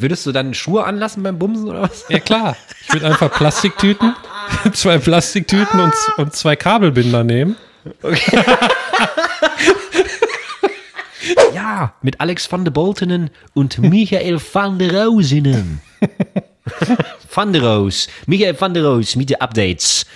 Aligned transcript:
Würdest 0.00 0.26
du 0.26 0.32
dann 0.32 0.54
Schuhe 0.54 0.84
anlassen 0.84 1.22
beim 1.22 1.38
Bumsen 1.38 1.68
oder 1.68 1.82
was? 1.82 2.06
Ja 2.08 2.20
klar. 2.20 2.56
Ich 2.82 2.92
würde 2.92 3.06
einfach 3.06 3.32
Plastiktüten, 3.32 4.14
zwei 4.72 4.98
Plastiktüten 4.98 5.78
und, 5.78 5.94
und 6.16 6.34
zwei 6.34 6.56
Kabelbinder 6.56 7.22
nehmen. 7.22 7.56
Okay. 8.02 8.42
ja, 11.54 11.94
mit 12.02 12.20
Alex 12.20 12.50
van 12.50 12.64
der 12.64 12.72
Boltenen 12.72 13.30
und 13.54 13.78
Michael 13.78 14.40
van 14.52 14.78
der 14.78 15.04
Rosenen. 15.04 15.80
van 17.34 17.52
der 17.52 17.62
Roos. 17.62 18.08
Michael 18.26 18.58
van 18.58 18.74
der 18.74 18.84
Roos 18.84 19.16
mit 19.16 19.30
den 19.30 19.40
Updates. 19.40 20.06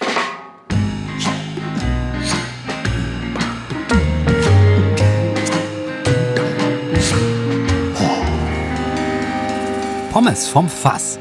Pommes 10.14 10.46
vom 10.46 10.68
Fass. 10.68 11.18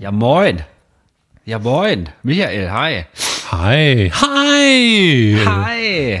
Ja, 0.00 0.10
moin. 0.10 0.60
Ja, 1.44 1.60
moin. 1.60 2.08
Michael, 2.24 2.72
hi. 2.72 3.04
Hi. 3.52 4.10
Hi. 4.12 5.38
Hi. 5.46 6.20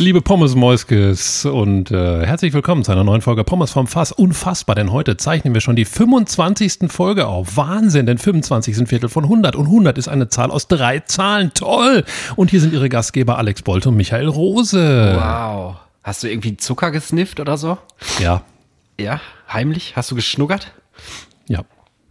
Liebe 0.00 0.20
Pommes 0.20 0.56
Mäuskes 0.56 1.44
und 1.44 1.92
äh, 1.92 2.26
herzlich 2.26 2.52
willkommen 2.54 2.82
zu 2.82 2.90
einer 2.90 3.04
neuen 3.04 3.22
Folge 3.22 3.44
Pommes 3.44 3.70
vom 3.70 3.86
Fass. 3.86 4.10
Unfassbar, 4.10 4.74
denn 4.74 4.90
heute 4.90 5.16
zeichnen 5.16 5.54
wir 5.54 5.60
schon 5.60 5.76
die 5.76 5.84
25. 5.84 6.90
Folge 6.90 7.28
auf. 7.28 7.56
Wahnsinn, 7.56 8.06
denn 8.06 8.18
25 8.18 8.74
sind 8.74 8.88
Viertel 8.88 9.08
von 9.08 9.22
100 9.22 9.54
und 9.54 9.66
100 9.66 9.96
ist 9.96 10.08
eine 10.08 10.28
Zahl 10.28 10.50
aus 10.50 10.66
drei 10.66 10.98
Zahlen. 10.98 11.52
Toll. 11.54 12.04
Und 12.34 12.50
hier 12.50 12.60
sind 12.60 12.72
Ihre 12.72 12.88
Gastgeber 12.88 13.38
Alex 13.38 13.62
Bolt 13.62 13.86
und 13.86 13.96
Michael 13.96 14.26
Rose. 14.26 15.14
Wow. 15.16 15.85
Hast 16.06 16.22
du 16.22 16.30
irgendwie 16.30 16.56
Zucker 16.56 16.92
gesnifft 16.92 17.40
oder 17.40 17.58
so? 17.58 17.78
Ja. 18.20 18.44
Ja, 18.96 19.20
heimlich? 19.52 19.96
Hast 19.96 20.08
du 20.08 20.14
geschnuggert? 20.14 20.70
Ja. 21.48 21.64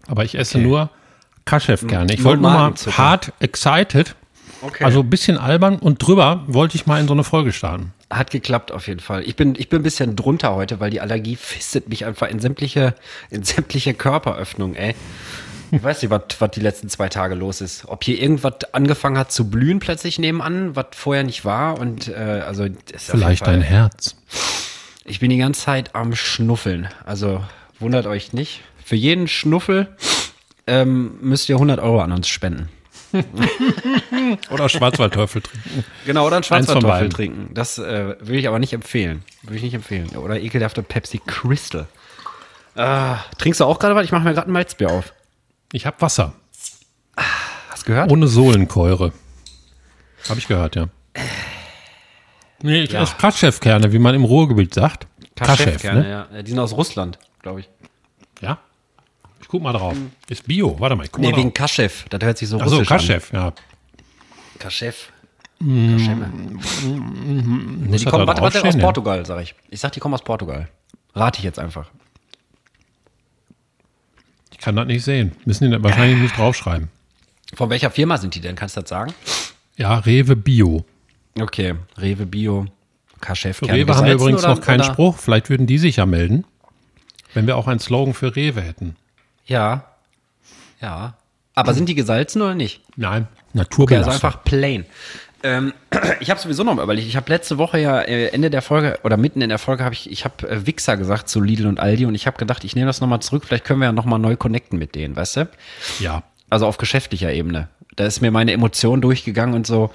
Aber 0.05 0.25
ich 0.25 0.35
esse 0.35 0.57
okay. 0.57 0.67
nur 0.67 0.89
Kaschef 1.45 1.87
gerne. 1.87 2.13
Ich 2.13 2.25
wollte 2.25 2.41
nur 2.41 2.51
mal 2.51 2.73
hart 2.73 3.31
excited. 3.39 4.13
Okay. 4.61 4.83
Also 4.83 4.99
ein 4.99 5.09
bisschen 5.09 5.37
albern 5.37 5.77
und 5.77 6.05
drüber 6.05 6.43
wollte 6.47 6.75
ich 6.75 6.85
mal 6.87 6.99
in 6.99 7.07
so 7.07 7.13
eine 7.13 7.23
Folge 7.23 7.53
starten. 7.53 7.93
Hat 8.09 8.31
geklappt 8.31 8.73
auf 8.73 8.89
jeden 8.89 8.99
Fall. 8.99 9.23
Ich 9.23 9.37
bin, 9.37 9.55
ich 9.57 9.69
bin 9.69 9.79
ein 9.79 9.83
bisschen 9.83 10.17
drunter 10.17 10.55
heute, 10.55 10.81
weil 10.81 10.89
die 10.89 10.99
Allergie 10.99 11.37
fistet 11.37 11.87
mich 11.87 12.03
einfach 12.03 12.27
in 12.27 12.41
sämtliche, 12.41 12.95
in 13.29 13.43
sämtliche 13.43 13.93
Körperöffnungen, 13.93 14.75
ey. 14.75 14.93
Ich 15.75 15.83
weiß 15.83 16.01
nicht, 16.01 16.09
was, 16.09 16.21
was 16.39 16.51
die 16.51 16.61
letzten 16.61 16.87
zwei 16.87 17.09
Tage 17.09 17.35
los 17.35 17.59
ist. 17.59 17.83
Ob 17.87 18.03
hier 18.03 18.21
irgendwas 18.21 18.53
angefangen 18.71 19.17
hat 19.17 19.33
zu 19.33 19.49
blühen 19.49 19.79
plötzlich 19.79 20.17
nebenan, 20.17 20.75
was 20.75 20.87
vorher 20.91 21.23
nicht 21.23 21.43
war. 21.43 21.79
Und 21.79 22.07
äh, 22.07 22.13
also 22.45 22.67
vielleicht 22.95 23.45
dein 23.45 23.61
Herz. 23.61 24.15
Ich 25.03 25.19
bin 25.19 25.29
die 25.29 25.37
ganze 25.37 25.61
Zeit 25.61 25.93
am 25.93 26.15
Schnuffeln. 26.15 26.87
Also 27.05 27.43
wundert 27.79 28.07
euch 28.07 28.31
nicht. 28.31 28.61
Für 28.83 28.95
jeden 28.95 29.27
Schnuffel 29.27 29.87
ähm, 30.65 31.17
müsst 31.21 31.49
ihr 31.49 31.55
100 31.55 31.79
Euro 31.79 31.99
an 31.99 32.13
uns 32.13 32.29
spenden. 32.29 32.69
oder 34.49 34.69
Schwarzwaldteufel 34.69 35.41
trinken. 35.41 35.83
Genau, 36.05 36.25
oder 36.25 36.37
einen 36.37 36.43
Schwarzwaldteufel 36.43 37.09
trinken. 37.09 37.53
Das 37.53 37.77
äh, 37.77 38.15
würde 38.19 38.37
ich 38.37 38.47
aber 38.47 38.59
nicht 38.59 38.71
empfehlen. 38.71 39.23
Würde 39.43 39.57
ich 39.57 39.63
nicht 39.63 39.73
empfehlen. 39.73 40.15
Oder 40.15 40.39
ekelhafte 40.39 40.83
Pepsi 40.83 41.21
Crystal. 41.25 41.85
Ah, 42.75 43.17
trinkst 43.37 43.59
du 43.59 43.65
auch 43.65 43.79
gerade 43.79 43.95
was? 43.95 44.05
Ich 44.05 44.11
mache 44.11 44.23
mir 44.23 44.33
gerade 44.33 44.49
ein 44.49 44.53
Malzbier 44.53 44.89
auf. 44.89 45.13
Ich 45.71 45.85
habe 45.85 45.99
Wasser. 46.01 46.33
Hast 47.69 47.83
du 47.83 47.87
gehört? 47.87 48.11
Ohne 48.11 48.27
Sohlenkeuere. 48.27 49.11
Habe 50.29 50.39
ich 50.39 50.47
gehört, 50.47 50.75
ja. 50.75 50.87
Nee, 52.61 52.83
ich 52.83 52.91
ja. 52.91 53.03
esse 53.03 53.15
Kaschewkerne, 53.15 53.91
wie 53.91 53.99
man 53.99 54.15
im 54.15 54.23
Ruhrgebiet 54.23 54.73
sagt. 54.73 55.07
Kaschewkerne, 55.35 56.01
ne? 56.01 56.09
ja. 56.09 56.41
Die 56.41 56.49
sind 56.49 56.59
aus 56.59 56.73
Russland, 56.73 57.19
glaube 57.41 57.59
ich. 57.61 57.69
Ja? 58.41 58.59
Ich 59.41 59.47
guck 59.47 59.61
mal 59.61 59.73
drauf. 59.73 59.95
Ist 60.27 60.47
Bio. 60.47 60.79
Warte 60.79 60.95
mal, 60.95 61.03
ich 61.03 61.11
guck 61.11 61.21
nee, 61.21 61.31
mal 61.31 61.37
wegen 61.37 61.53
Kaschew. 61.53 61.91
Das 62.09 62.23
hört 62.23 62.37
sich 62.37 62.49
so 62.49 62.59
Ach 62.59 62.67
so, 62.67 62.77
russisch 62.77 62.87
Kaschew, 62.87 63.21
an. 63.31 63.39
ja. 63.39 63.53
Kaschew. 64.57 64.93
Mm, 65.59 65.95
mm, 65.95 67.87
nee, 67.87 67.97
die 67.97 68.05
kommen, 68.05 68.27
warte, 68.27 68.41
warte, 68.41 68.63
aus 68.63 68.77
Portugal, 68.77 69.25
sag 69.25 69.41
ich. 69.41 69.55
Ich 69.69 69.79
sag, 69.79 69.91
die 69.91 69.99
kommen 69.99 70.13
aus 70.13 70.23
Portugal. 70.23 70.67
Rate 71.13 71.39
ich 71.39 71.45
jetzt 71.45 71.59
einfach. 71.59 71.89
Ich 74.55 74.61
kann 74.61 74.77
das 74.77 74.87
nicht 74.87 75.03
sehen. 75.03 75.33
Müssen 75.43 75.69
die 75.69 75.83
wahrscheinlich 75.83 76.17
nicht 76.17 76.37
draufschreiben. 76.37 76.87
Von 77.53 77.69
welcher 77.69 77.91
Firma 77.91 78.17
sind 78.17 78.35
die 78.35 78.39
denn? 78.39 78.55
Kannst 78.55 78.77
du 78.77 78.81
das 78.81 78.89
sagen? 78.89 79.13
Ja, 79.75 79.97
Rewe 79.99 80.37
Bio. 80.37 80.85
Okay, 81.37 81.75
Rewe 81.97 82.25
Bio. 82.25 82.65
Kaschef. 83.19 83.61
Rewe 83.63 83.93
haben 83.93 84.05
wir 84.05 84.13
übrigens 84.13 84.45
oder, 84.45 84.55
noch 84.55 84.61
keinen 84.61 84.79
oder? 84.79 84.93
Spruch. 84.93 85.17
Vielleicht 85.17 85.49
würden 85.49 85.67
die 85.67 85.77
sich 85.77 85.97
ja 85.97 86.05
melden, 86.05 86.45
wenn 87.33 87.47
wir 87.47 87.57
auch 87.57 87.67
einen 87.67 87.81
Slogan 87.81 88.13
für 88.13 88.33
Rewe 88.33 88.61
hätten. 88.61 88.95
Ja. 89.45 89.87
Ja. 90.81 91.17
Aber 91.53 91.73
sind 91.73 91.89
die 91.89 91.95
gesalzen 91.95 92.41
oder 92.41 92.55
nicht? 92.55 92.81
Nein, 92.95 93.27
Naturbelastung. 93.51 93.83
Okay, 93.83 93.95
also 93.97 94.11
einfach 94.11 94.43
plain. 94.45 94.85
Ähm, 95.45 95.73
ich 96.19 96.31
habe 96.31 96.39
sowieso 96.39 96.63
noch 96.63 96.81
überlegt. 96.81 97.07
Ich 97.07 97.15
habe 97.15 97.31
letzte 97.31 97.59
Woche 97.59 97.79
ja 97.79 98.01
äh, 98.01 98.29
Ende 98.29 98.49
der 98.49 98.63
Folge 98.63 98.99
oder 99.03 99.15
mitten 99.15 99.41
in 99.41 99.49
der 99.49 99.59
Folge 99.59 99.83
habe 99.83 99.93
ich, 99.93 100.09
ich 100.09 100.25
habe 100.25 100.49
äh, 100.49 100.65
Wichser 100.65 100.97
gesagt 100.97 101.29
zu 101.29 101.39
Lidl 101.39 101.67
und 101.67 101.79
Aldi 101.79 102.07
und 102.07 102.15
ich 102.15 102.25
habe 102.25 102.37
gedacht, 102.37 102.63
ich 102.63 102.75
nehme 102.75 102.87
das 102.87 102.99
nochmal 102.99 103.21
zurück. 103.21 103.45
Vielleicht 103.45 103.63
können 103.63 103.79
wir 103.79 103.85
ja 103.85 103.91
nochmal 103.91 104.19
neu 104.19 104.35
connecten 104.35 104.79
mit 104.79 104.95
denen, 104.95 105.15
weißt 105.15 105.37
du? 105.37 105.49
Ja. 105.99 106.23
Also 106.49 106.65
auf 106.65 106.77
geschäftlicher 106.77 107.31
Ebene. 107.31 107.69
Da 107.95 108.05
ist 108.05 108.21
mir 108.21 108.31
meine 108.31 108.51
Emotion 108.53 109.01
durchgegangen 109.01 109.55
und 109.55 109.67
so. 109.67 109.91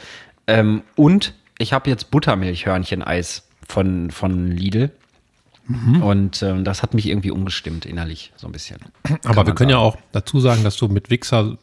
Ähm, 0.46 0.82
und 0.94 1.34
ich 1.58 1.72
habe 1.72 1.90
jetzt 1.90 2.10
Buttermilchhörnchen-Eis 2.10 3.48
von, 3.68 4.10
von 4.10 4.52
Lidl. 4.52 4.90
Mhm. 5.66 6.02
Und 6.02 6.42
ähm, 6.42 6.64
das 6.64 6.82
hat 6.82 6.94
mich 6.94 7.06
irgendwie 7.06 7.30
umgestimmt 7.30 7.86
innerlich 7.86 8.32
so 8.36 8.46
ein 8.46 8.52
bisschen. 8.52 8.78
Aber 9.24 9.46
wir 9.46 9.54
können 9.54 9.70
sagen. 9.70 9.70
ja 9.70 9.78
auch 9.78 9.96
dazu 10.12 10.40
sagen, 10.40 10.64
dass 10.64 10.76
du 10.76 10.88
mit 10.88 11.10
Wichser 11.10 11.58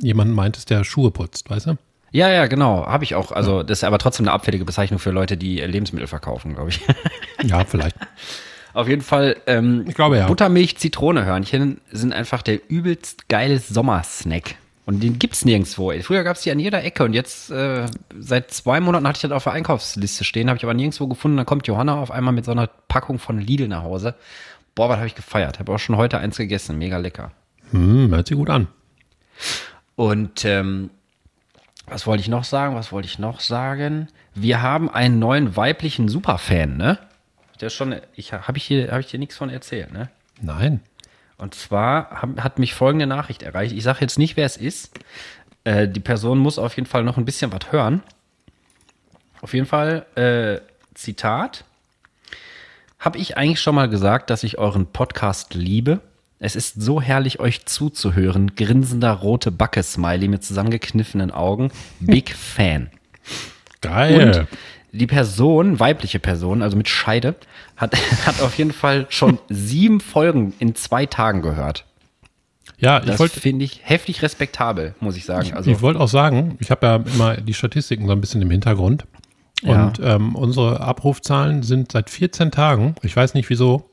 jemanden 0.00 0.34
meintest, 0.34 0.70
der 0.70 0.84
Schuhe 0.84 1.10
putzt, 1.10 1.50
weißt 1.50 1.66
du? 1.66 1.78
Ja, 2.14 2.30
ja, 2.30 2.46
genau. 2.46 2.86
Habe 2.86 3.02
ich 3.02 3.16
auch. 3.16 3.32
Also, 3.32 3.64
das 3.64 3.78
ist 3.78 3.84
aber 3.84 3.98
trotzdem 3.98 4.26
eine 4.26 4.32
abfällige 4.32 4.64
Bezeichnung 4.64 5.00
für 5.00 5.10
Leute, 5.10 5.36
die 5.36 5.58
Lebensmittel 5.58 6.06
verkaufen, 6.06 6.54
glaube 6.54 6.70
ich. 6.70 6.80
Ja, 7.42 7.64
vielleicht. 7.64 7.96
Auf 8.72 8.88
jeden 8.88 9.02
Fall, 9.02 9.36
ähm, 9.46 9.84
ich 9.88 9.94
glaube 9.94 10.16
ja. 10.16 10.26
Buttermilch, 10.26 10.78
Zitrone-Hörnchen 10.78 11.80
sind 11.90 12.12
einfach 12.12 12.42
der 12.42 12.60
übelst 12.70 13.28
geile 13.28 13.58
Sommersnack. 13.58 14.54
Und 14.86 15.02
den 15.02 15.18
gibt's 15.18 15.44
nirgendwo. 15.44 15.92
Früher 16.02 16.22
gab's 16.22 16.42
die 16.42 16.52
an 16.52 16.60
jeder 16.60 16.82
Ecke 16.84 17.04
und 17.04 17.12
jetzt 17.12 17.50
äh, 17.50 17.86
seit 18.18 18.52
zwei 18.52 18.80
Monaten 18.80 19.06
hatte 19.06 19.18
ich 19.18 19.22
das 19.22 19.32
auf 19.32 19.44
der 19.44 19.52
Einkaufsliste 19.52 20.24
stehen, 20.24 20.48
habe 20.48 20.56
ich 20.56 20.64
aber 20.64 20.74
nirgendwo 20.74 21.08
gefunden. 21.08 21.36
Dann 21.36 21.46
kommt 21.46 21.66
Johanna 21.66 22.00
auf 22.00 22.10
einmal 22.12 22.32
mit 22.32 22.44
so 22.44 22.52
einer 22.52 22.68
Packung 22.88 23.18
von 23.18 23.40
Lidl 23.40 23.68
nach 23.68 23.82
Hause. 23.82 24.14
Boah, 24.74 24.88
was 24.88 24.96
habe 24.98 25.08
ich 25.08 25.16
gefeiert. 25.16 25.58
Habe 25.58 25.72
auch 25.72 25.78
schon 25.78 25.96
heute 25.96 26.18
eins 26.18 26.36
gegessen. 26.36 26.78
Mega 26.78 26.96
lecker. 26.96 27.32
Hm, 27.72 28.10
hört 28.10 28.28
sich 28.28 28.36
gut 28.36 28.50
an. 28.50 28.68
Und 29.96 30.44
ähm, 30.44 30.90
was 31.86 32.06
wollte 32.06 32.22
ich 32.22 32.28
noch 32.28 32.44
sagen? 32.44 32.74
Was 32.74 32.92
wollte 32.92 33.06
ich 33.06 33.18
noch 33.18 33.40
sagen? 33.40 34.08
Wir 34.34 34.62
haben 34.62 34.90
einen 34.90 35.18
neuen 35.18 35.56
weiblichen 35.56 36.08
Superfan, 36.08 36.76
ne? 36.76 36.98
Der 37.60 37.68
ist 37.68 37.74
schon, 37.74 37.94
ich 38.14 38.32
habe 38.32 38.58
ich 38.58 38.64
hier, 38.64 38.90
habe 38.90 39.00
ich 39.00 39.06
dir 39.06 39.18
nichts 39.18 39.36
von 39.36 39.50
erzählt, 39.50 39.92
ne? 39.92 40.08
Nein. 40.40 40.80
Und 41.36 41.54
zwar 41.54 42.10
hab, 42.22 42.40
hat 42.40 42.58
mich 42.58 42.74
folgende 42.74 43.06
Nachricht 43.06 43.42
erreicht. 43.42 43.72
Ich 43.72 43.82
sage 43.82 44.00
jetzt 44.00 44.18
nicht, 44.18 44.36
wer 44.36 44.46
es 44.46 44.56
ist. 44.56 44.98
Äh, 45.64 45.88
die 45.88 46.00
Person 46.00 46.38
muss 46.38 46.58
auf 46.58 46.76
jeden 46.76 46.86
Fall 46.86 47.04
noch 47.04 47.16
ein 47.16 47.24
bisschen 47.24 47.52
was 47.52 47.70
hören. 47.70 48.02
Auf 49.40 49.52
jeden 49.54 49.66
Fall, 49.66 50.06
äh, 50.14 50.60
Zitat. 50.94 51.64
Habe 52.98 53.18
ich 53.18 53.36
eigentlich 53.36 53.60
schon 53.60 53.74
mal 53.74 53.88
gesagt, 53.88 54.30
dass 54.30 54.42
ich 54.42 54.58
euren 54.58 54.86
Podcast 54.86 55.54
liebe? 55.54 56.00
Es 56.38 56.56
ist 56.56 56.80
so 56.80 57.00
herrlich, 57.00 57.40
euch 57.40 57.64
zuzuhören. 57.64 58.54
Grinsender 58.54 59.12
rote 59.12 59.50
Backe-Smiley 59.50 60.28
mit 60.28 60.44
zusammengekniffenen 60.44 61.30
Augen. 61.30 61.70
Big 62.00 62.34
Fan. 62.34 62.90
Geil. 63.80 64.28
Und 64.28 64.48
die 64.92 65.06
Person, 65.06 65.80
weibliche 65.80 66.18
Person, 66.18 66.62
also 66.62 66.76
mit 66.76 66.88
Scheide, 66.88 67.34
hat, 67.76 67.96
hat 68.26 68.40
auf 68.40 68.56
jeden 68.58 68.72
Fall 68.72 69.06
schon 69.08 69.38
sieben 69.48 70.00
Folgen 70.00 70.54
in 70.58 70.74
zwei 70.74 71.06
Tagen 71.06 71.42
gehört. 71.42 71.84
Ja, 72.78 73.00
das 73.00 73.22
finde 73.32 73.64
ich 73.64 73.80
heftig 73.82 74.22
respektabel, 74.22 74.94
muss 75.00 75.16
ich 75.16 75.24
sagen. 75.24 75.46
Ich, 75.46 75.54
also, 75.54 75.70
ich 75.70 75.80
wollte 75.80 76.00
auch 76.00 76.08
sagen, 76.08 76.56
ich 76.60 76.70
habe 76.70 76.86
ja 76.86 76.96
immer 76.96 77.36
die 77.36 77.54
Statistiken 77.54 78.06
so 78.06 78.12
ein 78.12 78.20
bisschen 78.20 78.42
im 78.42 78.50
Hintergrund. 78.50 79.06
Und 79.62 79.98
ja. 79.98 80.16
ähm, 80.16 80.34
unsere 80.34 80.80
Abrufzahlen 80.80 81.62
sind 81.62 81.92
seit 81.92 82.10
14 82.10 82.50
Tagen, 82.50 82.96
ich 83.02 83.16
weiß 83.16 83.34
nicht 83.34 83.48
wieso, 83.48 83.88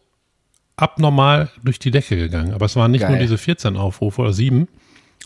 abnormal 0.82 1.50
durch 1.64 1.80
die 1.80 1.92
Decke 1.92 2.16
gegangen. 2.16 2.54
Aber 2.54 2.66
es 2.66 2.76
waren 2.76 2.92
nicht 2.92 3.02
Geil. 3.02 3.12
nur 3.12 3.20
diese 3.20 3.38
14 3.38 3.78
Aufrufe 3.78 4.22
oder 4.22 4.34
sieben, 4.34 4.68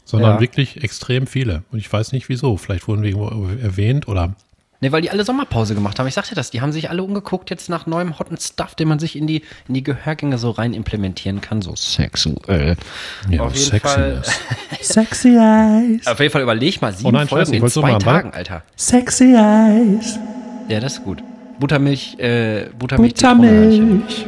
sondern 0.04 0.36
ja. 0.36 0.40
wirklich 0.40 0.84
extrem 0.84 1.28
viele. 1.28 1.64
Und 1.72 1.80
ich 1.80 1.92
weiß 1.92 2.12
nicht 2.12 2.30
wieso. 2.30 2.58
Vielleicht 2.58 2.88
wurden 2.88 3.02
wir 3.02 3.10
irgendwo 3.10 3.48
erwähnt 3.56 4.08
oder 4.08 4.36
Ne, 4.82 4.92
weil 4.92 5.02
die 5.02 5.10
alle 5.10 5.24
Sommerpause 5.24 5.74
gemacht 5.74 5.98
haben. 6.00 6.08
Ich 6.08 6.14
sagte 6.14 6.36
das, 6.36 6.52
die 6.52 6.60
haben 6.60 6.74
sich 6.74 6.90
alle 6.90 7.02
umgeguckt 7.02 7.50
jetzt 7.50 7.70
nach 7.70 7.88
neuem 7.88 8.20
hotten 8.20 8.38
Stuff, 8.38 8.76
den 8.76 8.90
man 8.90 9.00
sich 9.00 9.16
in 9.16 9.26
die, 9.26 9.42
in 9.70 9.74
die 9.74 9.84
Gehörgänge 9.84 10.38
so 10.38 10.52
rein 10.52 10.74
implementieren 10.74 11.40
kann. 11.40 11.62
So 11.62 11.76
sexuell. 11.76 12.76
Ja, 13.30 13.44
Auf 13.44 13.56
jeden 13.56 13.80
Fall. 13.80 14.22
Sexy 14.82 15.38
Eyes. 15.38 16.06
Auf 16.06 16.20
jeden 16.20 16.32
Fall 16.32 16.42
überleg 16.42 16.82
mal 16.82 16.92
sieben 16.92 17.08
oh 17.08 17.12
nein, 17.12 17.28
Folgen 17.28 17.54
in 17.54 17.68
zwei 17.70 17.94
Tagen, 17.96 18.32
Alter. 18.34 18.64
Sexy 18.76 19.34
Eyes. 19.34 20.20
Ja, 20.68 20.82
das 20.82 20.98
ist 20.98 21.04
gut. 21.04 21.24
Buttermilch, 21.58 22.20
äh, 22.20 22.68
Buttermilch. 22.78 23.14
Buttermilch. 23.14 24.26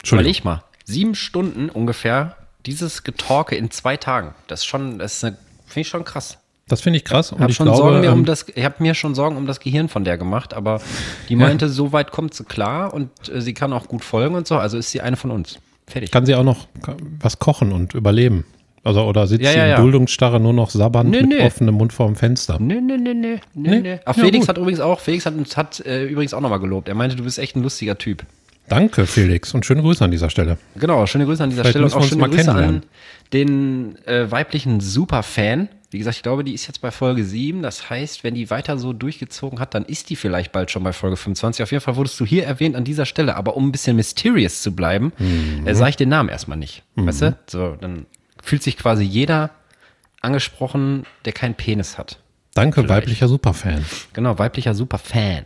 Entschuldigung. 0.00 0.30
Überleg 0.30 0.44
mal, 0.44 0.62
sieben 0.84 1.14
Stunden 1.14 1.68
ungefähr 1.70 2.36
dieses 2.66 3.04
Getorke 3.04 3.56
in 3.56 3.70
zwei 3.70 3.96
Tagen. 3.96 4.34
Das 4.48 4.60
ist 4.60 4.66
schon, 4.66 4.98
das 4.98 5.20
finde 5.20 5.36
ich 5.76 5.88
schon 5.88 6.04
krass. 6.04 6.38
Das 6.68 6.82
finde 6.82 6.98
ich 6.98 7.04
krass. 7.04 7.28
Ich 7.28 7.32
Und 7.32 7.40
habe 7.40 7.50
ich 7.50 7.56
schon 7.56 7.66
glaube, 7.66 7.78
Sorgen 7.78 8.00
mir 8.00 8.12
um 8.12 8.18
ähm, 8.20 8.24
das, 8.26 8.46
ich 8.54 8.64
habe 8.64 8.76
mir 8.78 8.94
schon 8.94 9.14
Sorgen 9.14 9.36
um 9.36 9.46
das 9.46 9.58
Gehirn 9.60 9.88
von 9.88 10.04
der 10.04 10.18
gemacht, 10.18 10.54
aber 10.54 10.80
die 11.28 11.36
meinte, 11.36 11.68
so 11.68 11.92
weit 11.92 12.10
kommt 12.12 12.34
sie 12.34 12.44
klar 12.44 12.92
und 12.94 13.10
äh, 13.28 13.40
sie 13.40 13.54
kann 13.54 13.72
auch 13.72 13.88
gut 13.88 14.04
folgen 14.04 14.34
und 14.36 14.46
so. 14.46 14.56
Also 14.56 14.78
ist 14.78 14.90
sie 14.90 15.00
eine 15.00 15.16
von 15.16 15.30
uns. 15.30 15.58
Fertig. 15.86 16.12
kann 16.12 16.24
sie 16.26 16.36
auch 16.36 16.44
noch 16.44 16.68
was 17.20 17.40
kochen 17.40 17.72
und 17.72 17.94
überleben. 17.94 18.44
Also, 18.84 19.02
oder 19.02 19.26
sitzt 19.26 19.42
Ja, 19.42 19.50
sie 19.50 19.58
ja, 19.58 19.64
in 19.64 19.70
ja. 19.70 19.76
Duldungsstarre 19.80 20.38
nur 20.38 20.52
noch 20.52 20.70
sabbernd 20.70 21.10
Nee, 21.10 21.22
mit 21.22 21.30
nee. 21.38 21.44
offenem 21.44 21.74
Mund 21.74 21.92
vorm 21.92 22.14
Fenster? 22.14 22.58
Nee, 22.60 22.80
nee, 22.80 22.96
nee, 22.96 23.12
nee, 23.12 23.40
nee, 23.54 23.80
Nee? 23.80 24.00
Ach, 24.06 24.16
Ja, 24.16 24.22
Felix 24.22 24.42
gut. 24.46 24.48
hat 24.50 24.58
übrigens 24.58 24.80
auch, 24.80 25.00
Felix 25.00 25.26
hat, 25.26 25.34
uns- 25.34 25.56
hat 25.56 25.80
äh, 25.84 26.04
übrigens 26.06 26.32
auch 26.32 26.40
nochmal 26.40 26.60
gelobt. 26.60 26.88
Er 26.88 26.94
meinte, 26.94 27.16
du 27.16 27.24
bist 27.24 27.38
echt 27.40 27.56
ein 27.56 27.62
lustiger 27.64 27.98
Typ. 27.98 28.24
Danke, 28.70 29.04
Felix, 29.06 29.52
und 29.52 29.66
schöne 29.66 29.82
Grüße 29.82 30.02
an 30.02 30.10
dieser 30.10 30.30
Stelle. 30.30 30.56
Genau, 30.76 31.04
schöne 31.06 31.26
Grüße 31.26 31.42
an 31.42 31.50
dieser 31.50 31.62
Vielleicht 31.64 31.72
Stelle 31.74 31.84
und 31.86 31.94
auch 31.94 32.04
schöne 32.04 32.20
mal 32.22 32.30
Grüße 32.30 32.50
an 32.50 32.56
kennenlernen. 32.56 32.82
den 33.32 33.98
äh, 34.06 34.30
weiblichen 34.30 34.80
Superfan. 34.80 35.68
Wie 35.90 35.98
gesagt, 35.98 36.16
ich 36.18 36.22
glaube, 36.22 36.44
die 36.44 36.54
ist 36.54 36.68
jetzt 36.68 36.80
bei 36.80 36.92
Folge 36.92 37.24
7. 37.24 37.62
Das 37.62 37.90
heißt, 37.90 38.22
wenn 38.22 38.34
die 38.34 38.48
weiter 38.48 38.78
so 38.78 38.92
durchgezogen 38.92 39.58
hat, 39.58 39.74
dann 39.74 39.84
ist 39.84 40.08
die 40.08 40.14
vielleicht 40.14 40.52
bald 40.52 40.70
schon 40.70 40.84
bei 40.84 40.92
Folge 40.92 41.16
25. 41.16 41.64
Auf 41.64 41.72
jeden 41.72 41.82
Fall 41.82 41.96
wurdest 41.96 42.18
du 42.20 42.24
hier 42.24 42.44
erwähnt 42.46 42.76
an 42.76 42.84
dieser 42.84 43.06
Stelle. 43.06 43.34
Aber 43.36 43.56
um 43.56 43.66
ein 43.68 43.72
bisschen 43.72 43.96
mysterious 43.96 44.62
zu 44.62 44.70
bleiben, 44.74 45.12
Mhm. 45.18 45.66
äh, 45.66 45.74
sage 45.74 45.90
ich 45.90 45.96
den 45.96 46.08
Namen 46.08 46.28
erstmal 46.28 46.56
nicht. 46.58 46.84
Weißt 46.94 47.22
du? 47.22 47.36
So, 47.48 47.76
dann 47.80 48.06
fühlt 48.40 48.62
sich 48.62 48.76
quasi 48.76 49.02
jeder 49.02 49.50
angesprochen, 50.20 51.06
der 51.24 51.32
keinen 51.32 51.54
Penis 51.56 51.98
hat. 51.98 52.20
Danke, 52.54 52.82
Vielleicht. 52.82 52.90
weiblicher 52.90 53.26
Superfan. 53.26 53.84
Genau, 54.12 54.38
weiblicher 54.38 54.74
Superfan. 54.74 55.44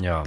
Ja. 0.00 0.24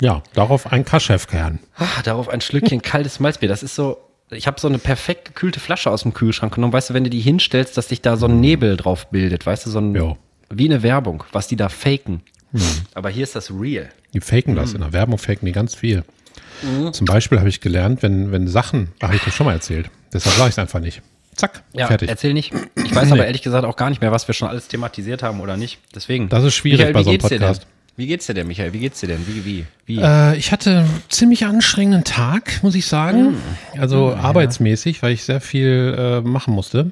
Ja, 0.00 0.22
darauf 0.34 0.70
ein 0.72 0.84
Kaschefkern. 0.84 1.58
Ah, 1.76 2.02
darauf 2.04 2.28
ein 2.28 2.40
Schlückchen 2.40 2.82
kaltes 2.82 3.20
Malzbier. 3.20 3.48
Das 3.48 3.62
ist 3.62 3.74
so, 3.74 3.98
ich 4.30 4.46
habe 4.46 4.60
so 4.60 4.68
eine 4.68 4.78
perfekt 4.78 5.26
gekühlte 5.26 5.60
Flasche 5.60 5.90
aus 5.90 6.02
dem 6.02 6.14
Kühlschrank 6.14 6.54
genommen. 6.54 6.72
Weißt 6.72 6.90
du, 6.90 6.94
wenn 6.94 7.04
du 7.04 7.10
die 7.10 7.20
hinstellst, 7.20 7.76
dass 7.76 7.88
sich 7.88 8.00
da 8.02 8.16
so 8.16 8.26
ein 8.26 8.40
Nebel 8.40 8.76
drauf 8.76 9.08
bildet. 9.10 9.46
Weißt 9.46 9.66
du, 9.66 9.70
so 9.70 9.78
ein, 9.80 9.94
Jo. 9.94 10.16
wie 10.50 10.66
eine 10.66 10.82
Werbung, 10.82 11.24
was 11.32 11.46
die 11.48 11.56
da 11.56 11.68
faken. 11.68 12.22
Aber 12.94 13.10
hier 13.10 13.24
ist 13.24 13.34
das 13.34 13.50
real. 13.50 13.88
Die 14.12 14.20
faken 14.20 14.52
Mhm. 14.54 14.56
das. 14.58 14.74
In 14.74 14.80
der 14.80 14.92
Werbung 14.92 15.18
faken 15.18 15.46
die 15.46 15.52
ganz 15.52 15.74
viel. 15.74 16.04
Zum 16.92 17.04
Beispiel 17.04 17.38
habe 17.40 17.48
ich 17.48 17.60
gelernt, 17.60 18.02
wenn, 18.02 18.30
wenn 18.32 18.46
Sachen, 18.48 18.92
habe 19.02 19.16
ich 19.16 19.22
das 19.24 19.34
schon 19.34 19.46
mal 19.46 19.52
erzählt. 19.54 19.90
Deshalb 20.12 20.36
sage 20.36 20.48
ich 20.48 20.54
es 20.54 20.58
einfach 20.58 20.80
nicht. 20.80 21.02
Zack, 21.34 21.64
Ja, 21.72 21.88
fertig. 21.88 22.08
erzähl 22.08 22.32
nicht. 22.32 22.52
Ich 22.76 22.94
weiß 22.94 23.10
aber 23.12 23.26
ehrlich 23.26 23.42
gesagt 23.42 23.64
auch 23.64 23.74
gar 23.76 23.90
nicht 23.90 24.00
mehr, 24.00 24.12
was 24.12 24.28
wir 24.28 24.34
schon 24.34 24.46
alles 24.48 24.68
thematisiert 24.68 25.22
haben 25.24 25.40
oder 25.40 25.56
nicht. 25.56 25.80
Deswegen. 25.94 26.28
Das 26.28 26.44
ist 26.44 26.54
schwierig 26.54 26.78
Michael, 26.78 26.92
bei 26.94 27.02
so 27.02 27.10
einem? 27.10 27.18
Podcast. 27.18 27.66
Wie 27.96 28.06
geht's 28.06 28.26
dir 28.26 28.34
denn, 28.34 28.46
Michael? 28.48 28.72
Wie 28.72 28.80
geht's 28.80 29.00
dir 29.00 29.06
denn? 29.06 29.26
Wie, 29.26 29.44
wie, 29.44 29.66
wie? 29.86 29.98
Äh, 30.00 30.36
ich 30.36 30.50
hatte 30.52 30.78
einen 30.80 31.02
ziemlich 31.08 31.46
anstrengenden 31.46 32.02
Tag, 32.04 32.60
muss 32.62 32.74
ich 32.74 32.86
sagen. 32.86 33.36
Hm. 33.74 33.80
Also 33.80 34.14
arbeitsmäßig, 34.14 35.02
weil 35.02 35.12
ich 35.12 35.22
sehr 35.24 35.40
viel 35.40 35.94
äh, 35.96 36.20
machen 36.20 36.54
musste. 36.54 36.90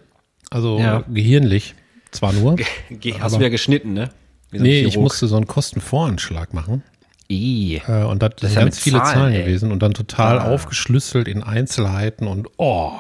Also 0.50 0.78
Ja. 0.78 1.02
gehirnlich 1.12 1.74
zwar 2.12 2.32
nur. 2.32 2.56
Ge- 2.90 3.14
Hast 3.18 3.34
du 3.34 3.38
wieder 3.40 3.50
geschnitten, 3.50 3.94
ne? 3.94 4.10
So 4.52 4.62
Nee, 4.62 4.82
ich 4.82 4.96
musste 4.98 5.26
so 5.26 5.36
einen 5.36 5.46
Kostenvoranschlag 5.46 6.52
machen. 6.54 6.82
Ih. 7.28 7.80
Äh, 7.88 8.04
und 8.04 8.22
das, 8.22 8.32
Das 8.36 8.50
sind 8.52 8.58
ja 8.58 8.64
ganz 8.66 8.78
viele 8.78 8.98
Zahlen, 8.98 9.12
Zahlen. 9.14 9.34
Ah. 9.34 9.38
gewesen 9.38 9.72
und 9.72 9.82
dann 9.82 9.94
total 9.94 10.38
aufgeschlüsselt 10.40 11.26
in 11.26 11.42
Einzelheiten 11.42 12.26
und 12.28 12.48
oh, 12.58 12.92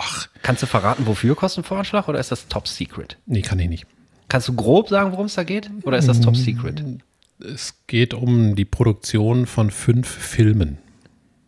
Kannst 0.42 0.62
du 0.62 0.66
verraten, 0.66 1.06
wofür 1.06 1.36
Kostenvoranschlag 1.36 2.08
oder 2.08 2.18
ist 2.18 2.32
das 2.32 2.48
Top 2.48 2.66
Secret? 2.66 3.18
nee, 3.26 3.42
kann 3.42 3.58
ich 3.58 3.68
nicht. 3.68 3.86
Kannst 4.28 4.48
du 4.48 4.54
grob 4.54 4.88
sagen, 4.88 5.12
worum 5.12 5.26
es 5.26 5.34
da 5.34 5.44
geht? 5.44 5.70
Oder 5.82 5.98
ist 5.98 6.08
das 6.08 6.20
Top 6.20 6.36
Secret? 6.36 6.82
Es 7.40 7.74
geht 7.86 8.14
um 8.14 8.54
die 8.54 8.64
Produktion 8.64 9.46
von 9.46 9.70
fünf 9.70 10.08
Filmen. 10.08 10.78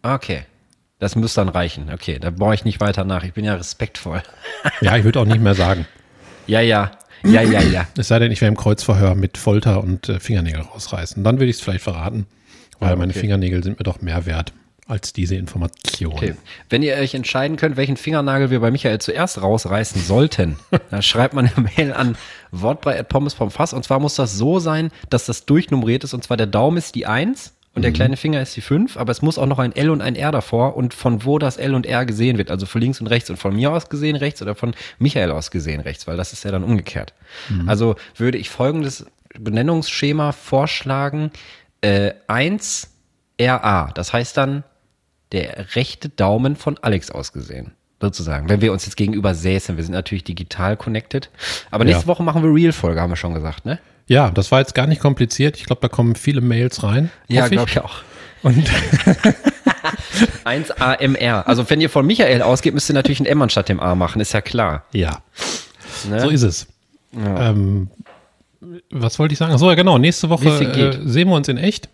Okay. 0.03 0.43
Das 0.99 1.17
müsste 1.17 1.41
dann 1.41 1.49
reichen. 1.49 1.91
Okay, 1.93 2.19
da 2.19 2.31
brauche 2.31 2.55
ich 2.55 2.65
nicht 2.65 2.81
weiter 2.81 3.05
nach. 3.05 3.25
Ich 3.25 3.35
bin 3.35 3.45
ja 3.45 3.55
respektvoll. 3.55 4.23
Ja, 4.81 4.97
ich 4.97 5.05
würde 5.05 5.21
auch 5.21 5.25
nicht 5.27 5.41
mehr 5.41 5.55
sagen. 5.55 5.87
Ja, 6.47 6.61
ja. 6.61 6.91
Ja, 7.25 7.41
ja, 7.41 7.63
ja. 7.63 7.87
Es 7.97 8.09
sei 8.09 8.19
denn, 8.19 8.31
ich 8.31 8.43
wäre 8.43 8.51
im 8.51 8.57
Kreuzverhör 8.59 9.15
mit 9.15 9.39
Folter 9.39 9.83
und 9.83 10.11
äh, 10.11 10.21
Fingernägel 10.21 10.61
rausreißen. 10.61 11.25
Dann 11.25 11.37
würde 11.37 11.47
ich 11.49 11.57
es 11.57 11.63
vielleicht 11.63 11.83
verraten, 11.83 12.27
weil 12.81 12.93
Ah, 12.93 12.97
meine 12.97 13.13
okay. 13.13 13.21
Fingernägel 13.21 13.63
sind 13.65 13.79
mir 13.79 13.85
doch 13.85 14.03
mehr 14.03 14.27
wert 14.27 14.53
als 14.87 15.15
diese 15.15 15.35
Information. 15.37 16.13
Okay. 16.13 16.35
Wenn 16.69 16.83
ihr 16.83 16.97
euch 16.97 17.15
entscheiden 17.15 17.57
könnt, 17.57 17.79
welchen 17.79 17.97
Fingernagel 17.97 18.51
wir 18.51 18.61
bei 18.61 18.71
Michael 18.71 18.99
zuerst 19.01 19.41
rausreißen 19.41 20.03
sollten, 20.03 20.59
dann 20.91 21.01
schreibt 21.01 21.33
man 21.33 21.49
eine 21.49 21.67
Mail 21.77 21.95
an 21.95 22.17
wortbrei.pommes 22.63 23.35
vom 23.35 23.51
Fass. 23.51 23.73
Und 23.73 23.85
zwar 23.85 24.01
muss 24.01 24.15
das 24.15 24.37
so 24.37 24.59
sein, 24.59 24.91
dass 25.11 25.27
das 25.27 25.47
durchnummeriert 25.47 26.05
ist. 26.05 26.15
Und 26.15 26.25
zwar 26.25 26.37
der 26.37 26.47
Daumen 26.47 26.77
ist 26.77 26.95
die 26.95 27.07
1 27.07 27.55
und 27.75 27.83
der 27.83 27.93
kleine 27.93 28.17
Finger 28.17 28.41
ist 28.41 28.55
die 28.55 28.61
5. 28.61 28.97
Aber 28.97 29.11
es 29.11 29.21
muss 29.21 29.37
auch 29.37 29.47
noch 29.47 29.59
ein 29.59 29.75
L 29.75 29.91
und 29.91 30.01
ein 30.01 30.15
R 30.15 30.31
davor. 30.31 30.77
Und 30.77 30.95
von 30.95 31.25
wo 31.25 31.39
das 31.39 31.57
L 31.57 31.75
und 31.75 31.87
R 31.87 32.07
gesehen 32.07 32.39
wird. 32.39 32.51
Also 32.51 32.67
von 32.67 32.81
links 32.81 33.01
und 33.01 33.09
rechts. 33.09 33.31
Und 33.31 33.37
von 33.37 33.55
mir 33.55 33.73
aus 33.73 33.89
gesehen 33.89 34.17
rechts 34.17 34.41
oder 34.43 34.55
von 34.55 34.75
Michael 34.99 35.33
aus 35.33 35.51
gesehen 35.51 35.81
rechts. 35.81 36.07
Weil 36.07 36.17
das 36.17 36.33
ist 36.33 36.45
ja 36.45 36.53
dann 36.53 36.65
umgekehrt. 36.65 37.13
Also 37.67 37.97
würde 38.17 38.39
ich 38.39 38.49
folgendes 38.49 39.07
Benennungsschema 39.39 40.33
vorschlagen. 40.33 41.31
Äh, 41.81 42.13
1 42.29 42.91
RA. 43.41 43.91
Das 43.95 44.13
heißt 44.13 44.37
dann 44.37 44.65
der 45.33 45.75
rechte 45.75 46.09
Daumen 46.09 46.55
von 46.57 46.79
Alex 46.79 47.11
ausgesehen. 47.11 47.74
Sozusagen. 48.01 48.49
Wenn 48.49 48.61
wir 48.61 48.73
uns 48.73 48.85
jetzt 48.85 48.97
gegenüber 48.97 49.35
säßen, 49.35 49.77
wir 49.77 49.85
sind 49.85 49.93
natürlich 49.95 50.25
digital 50.25 50.77
connected. 50.77 51.31
Aber 51.71 51.85
nächste 51.85 52.03
Ja. 52.05 52.07
Woche 52.09 52.23
machen 52.23 52.43
wir 52.43 52.53
Real-Folge, 52.53 53.01
haben 53.01 53.11
wir 53.11 53.17
schon 53.17 53.35
gesagt, 53.35 53.65
ne? 53.65 53.79
Ja, 54.07 54.31
das 54.31 54.51
war 54.53 54.59
jetzt 54.61 54.75
gar 54.75 54.87
nicht 54.87 55.01
kompliziert. 55.01 55.57
Ich 55.57 55.65
glaube, 55.65 55.81
da 55.81 55.89
kommen 55.89 56.15
viele 56.17 56.41
Mails 56.43 56.83
rein. 56.83 57.11
Ja, 57.29 57.49
glaube 57.49 57.71
ich 57.71 57.79
auch. 57.81 58.03
Und 58.43 58.63
1 60.45 60.71
AMR. 60.73 61.49
Also 61.49 61.69
wenn 61.71 61.81
ihr 61.81 61.89
von 61.89 62.07
Michael 62.07 62.43
ausgeht, 62.43 62.75
müsst 62.75 62.91
ihr 62.91 62.95
natürlich 62.95 63.21
ein 63.21 63.27
M 63.27 63.41
anstatt 63.41 63.69
dem 63.71 63.81
A 63.81 63.95
machen, 63.95 64.21
ist 64.21 64.33
ja 64.33 64.41
klar. 64.43 64.85
ja, 64.93 65.23
Ne? 66.09 66.21
so 66.21 66.29
ist 66.29 66.43
es. 66.43 66.67
Ähm, 67.17 67.89
was 68.91 69.19
wollte 69.19 69.33
ich 69.33 69.39
sagen? 69.39 69.57
So, 69.57 69.69
ja, 69.71 69.75
genau. 69.77 69.97
Nächste 69.99 70.29
Woche 70.29 70.49
äh, 70.49 70.99
sehen 71.09 71.29
wir 71.29 71.37
uns 71.37 71.49
in 71.49 71.57
echt. 71.57 71.89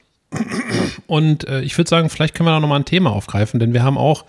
Und 1.07 1.47
äh, 1.49 1.61
ich 1.61 1.77
würde 1.77 1.89
sagen, 1.91 2.09
vielleicht 2.09 2.35
können 2.35 2.47
wir 2.49 2.53
da 2.53 2.61
nochmal 2.61 2.81
ein 2.81 2.85
Thema 2.85 3.11
aufgreifen, 3.11 3.61
denn 3.61 3.73
wir 3.75 3.83
haben 3.83 3.99
auch, 3.99 4.25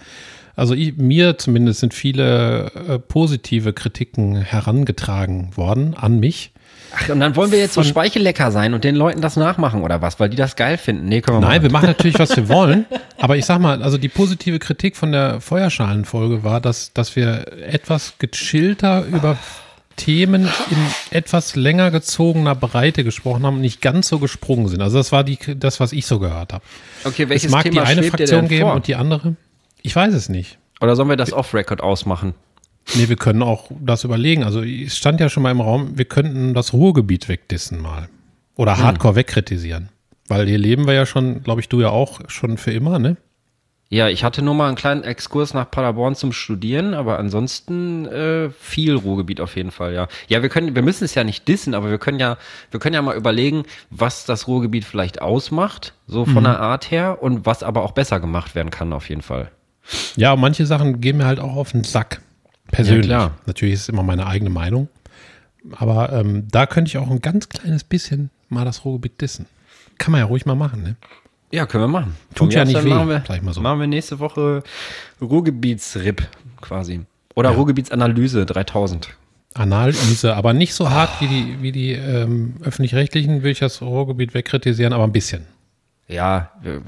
also 0.56 0.74
ich, 0.74 0.98
mir 0.98 1.38
zumindest 1.38 1.80
sind 1.80 1.94
viele 1.94 2.72
äh, 2.88 3.00
positive 3.00 3.74
Kritiken 3.74 4.36
herangetragen 4.36 5.56
worden 5.56 5.96
an 5.96 6.20
mich. 6.20 6.52
Ach, 6.94 7.10
und 7.10 7.22
dann 7.22 7.36
wollen 7.38 7.52
wir 7.52 7.60
jetzt 7.60 7.74
so 7.74 7.84
speichellecker 7.84 8.52
sein 8.52 8.74
und 8.74 8.84
den 8.84 8.96
Leuten 8.96 9.22
das 9.22 9.38
nachmachen 9.38 9.82
oder 9.82 10.02
was, 10.02 10.20
weil 10.20 10.30
die 10.30 10.36
das 10.36 10.58
geil 10.58 10.78
finden. 10.78 11.08
Nee, 11.08 11.22
können 11.22 11.38
wir 11.38 11.42
Nein, 11.42 11.50
machen. 11.50 11.64
wir 11.64 11.72
machen 11.72 11.88
natürlich, 11.88 12.20
was 12.20 12.36
wir 12.36 12.50
wollen. 12.50 12.86
Aber 13.18 13.38
ich 13.38 13.46
sag 13.46 13.60
mal, 13.60 13.82
also 13.82 13.98
die 13.98 14.10
positive 14.10 14.60
Kritik 14.60 14.98
von 14.98 15.12
der 15.12 15.40
Feuerschalenfolge 15.40 16.44
war, 16.44 16.60
dass, 16.60 16.92
dass 16.92 17.16
wir 17.16 17.46
etwas 17.64 18.16
gechillter 18.20 19.06
über 19.06 19.38
Themen 19.96 20.50
in 20.70 20.78
etwas 21.12 21.56
länger 21.56 21.92
gezogener 21.92 22.56
Breite 22.56 23.04
gesprochen 23.04 23.46
haben 23.46 23.56
und 23.56 23.62
nicht 23.62 23.82
ganz 23.82 24.08
so 24.08 24.20
gesprungen 24.20 24.68
sind. 24.68 24.82
Also 24.82 24.98
das 24.98 25.12
war 25.12 25.24
die, 25.24 25.38
das, 25.56 25.80
was 25.80 25.94
ich 25.94 26.06
so 26.06 26.20
gehört 26.20 26.54
habe. 26.54 26.64
Okay, 27.04 27.24
Es 27.24 27.30
welches 27.30 27.52
mag 27.52 27.64
Thema 27.64 27.84
die 27.84 27.88
eine 27.88 28.04
Fraktion 28.04 28.48
geben 28.48 28.72
und 28.72 28.88
die 28.88 28.96
andere. 28.96 29.36
Ich 29.82 29.96
weiß 29.96 30.14
es 30.14 30.30
nicht. 30.30 30.58
Oder 30.80 30.96
sollen 30.96 31.10
wir 31.10 31.16
das 31.18 31.34
Off-Record 31.34 31.82
ausmachen? 31.82 32.34
Nee, 32.96 33.10
wir 33.10 33.16
können 33.16 33.44
auch 33.44 33.70
das 33.80 34.04
überlegen. 34.04 34.44
Also 34.44 34.64
es 34.64 34.98
stand 34.98 35.20
ja 35.20 35.30
schon 35.30 35.44
mal 35.44 35.52
im 35.52 35.62
Raum, 35.62 35.98
wir 35.98 36.06
könnten 36.06 36.54
das 36.54 36.74
Ruhrgebiet 36.74 37.30
wegdissen 37.30 37.80
mal. 37.82 38.10
Oder 38.56 38.78
Hm. 38.78 38.84
hardcore 38.84 39.16
wegkritisieren. 39.16 39.90
Weil 40.28 40.48
hier 40.48 40.58
leben 40.58 40.88
wir 40.88 40.94
ja 40.94 41.06
schon, 41.06 41.44
glaube 41.44 41.62
ich, 41.62 41.70
du 41.70 41.82
ja 41.82 41.90
auch 41.90 42.22
schon 42.28 42.58
für 42.58 42.72
immer, 42.72 43.00
ne? 43.00 43.18
Ja, 43.90 44.08
ich 44.08 44.24
hatte 44.24 44.42
nur 44.42 44.54
mal 44.54 44.68
einen 44.68 44.78
kleinen 44.78 45.04
Exkurs 45.04 45.54
nach 45.54 45.70
Paderborn 45.70 46.16
zum 46.16 46.32
Studieren, 46.32 46.94
aber 46.94 47.20
ansonsten 47.20 48.06
äh, 48.06 48.50
viel 48.50 48.96
Ruhrgebiet 48.96 49.42
auf 49.42 49.58
jeden 49.58 49.72
Fall, 49.72 49.94
ja. 49.94 50.08
Ja, 50.30 50.42
wir 50.42 50.48
können, 50.48 50.76
wir 50.76 50.82
müssen 50.82 51.04
es 51.04 51.14
ja 51.14 51.26
nicht 51.26 51.46
dissen, 51.50 51.74
aber 51.74 51.90
wir 51.90 51.98
können 51.98 52.18
ja, 52.18 52.38
wir 52.72 52.80
können 52.80 52.94
ja 52.96 53.02
mal 53.02 53.18
überlegen, 53.18 53.64
was 53.90 54.24
das 54.24 54.48
Ruhrgebiet 54.48 54.86
vielleicht 54.86 55.22
ausmacht, 55.22 55.94
so 56.08 56.24
von 56.26 56.46
der 56.46 56.62
Art 56.62 56.90
her, 56.90 57.22
und 57.22 57.46
was 57.46 57.64
aber 57.64 57.84
auch 57.84 57.92
besser 57.92 58.22
gemacht 58.22 58.56
werden 58.56 58.70
kann, 58.70 58.94
auf 58.94 59.10
jeden 59.10 59.22
Fall. 59.22 59.52
Ja, 60.16 60.34
und 60.34 60.40
manche 60.40 60.66
Sachen 60.66 61.02
gehen 61.02 61.18
mir 61.18 61.26
halt 61.26 61.40
auch 61.40 61.56
auf 61.56 61.72
den 61.72 61.84
Sack. 61.84 62.22
Persönlich. 62.72 63.10
Ja. 63.10 63.32
Natürlich 63.46 63.76
ist 63.76 63.82
es 63.82 63.90
immer 63.90 64.04
meine 64.04 64.28
eigene 64.28 64.50
Meinung. 64.50 64.88
Aber 65.74 66.12
ähm, 66.12 66.48
da 66.50 66.66
könnte 66.66 66.90
ich 66.90 66.98
auch 66.98 67.10
ein 67.10 67.22
ganz 67.22 67.50
kleines 67.50 67.84
bisschen 67.84 68.30
mal 68.50 68.66
das 68.66 68.86
Ruhrgebiet 68.86 69.22
dissen. 69.22 69.46
Kann 69.98 70.12
man 70.12 70.20
ja 70.20 70.26
ruhig 70.26 70.46
mal 70.46 70.56
machen, 70.56 70.84
ne? 70.84 70.96
Ja, 71.52 71.66
können 71.66 71.84
wir 71.84 71.88
machen. 71.90 72.16
Tut 72.34 72.48
Von 72.48 72.50
ja 72.52 72.66
nicht 72.66 72.84
weh, 72.84 72.90
machen 72.90 73.10
wir, 73.10 73.24
sag 73.28 73.38
ich 73.38 73.44
mal 73.44 73.54
so. 73.54 73.62
Machen 73.62 73.80
wir 73.82 73.88
nächste 73.88 74.20
Woche 74.20 74.64
Ruhrgebietsrip 75.22 76.26
quasi. 76.62 77.02
Oder 77.36 77.52
Ruhrgebietsanalyse 77.52 78.46
3000. 78.46 79.10
Analyse, 79.54 80.36
aber 80.36 80.54
nicht 80.54 80.74
so 80.74 80.90
hart 80.90 81.10
wie 81.20 81.28
die, 81.28 81.62
wie 81.62 81.72
die 81.74 81.92
ähm, 81.92 82.56
öffentlich-rechtlichen, 82.64 83.44
will 83.44 83.52
ich 83.52 83.60
das 83.60 83.82
Ruhrgebiet 83.82 84.34
wegkritisieren, 84.34 84.94
aber 84.94 85.04
ein 85.04 85.12
bisschen. 85.12 85.46
Ja, 86.08 86.52
wir, 86.62 86.82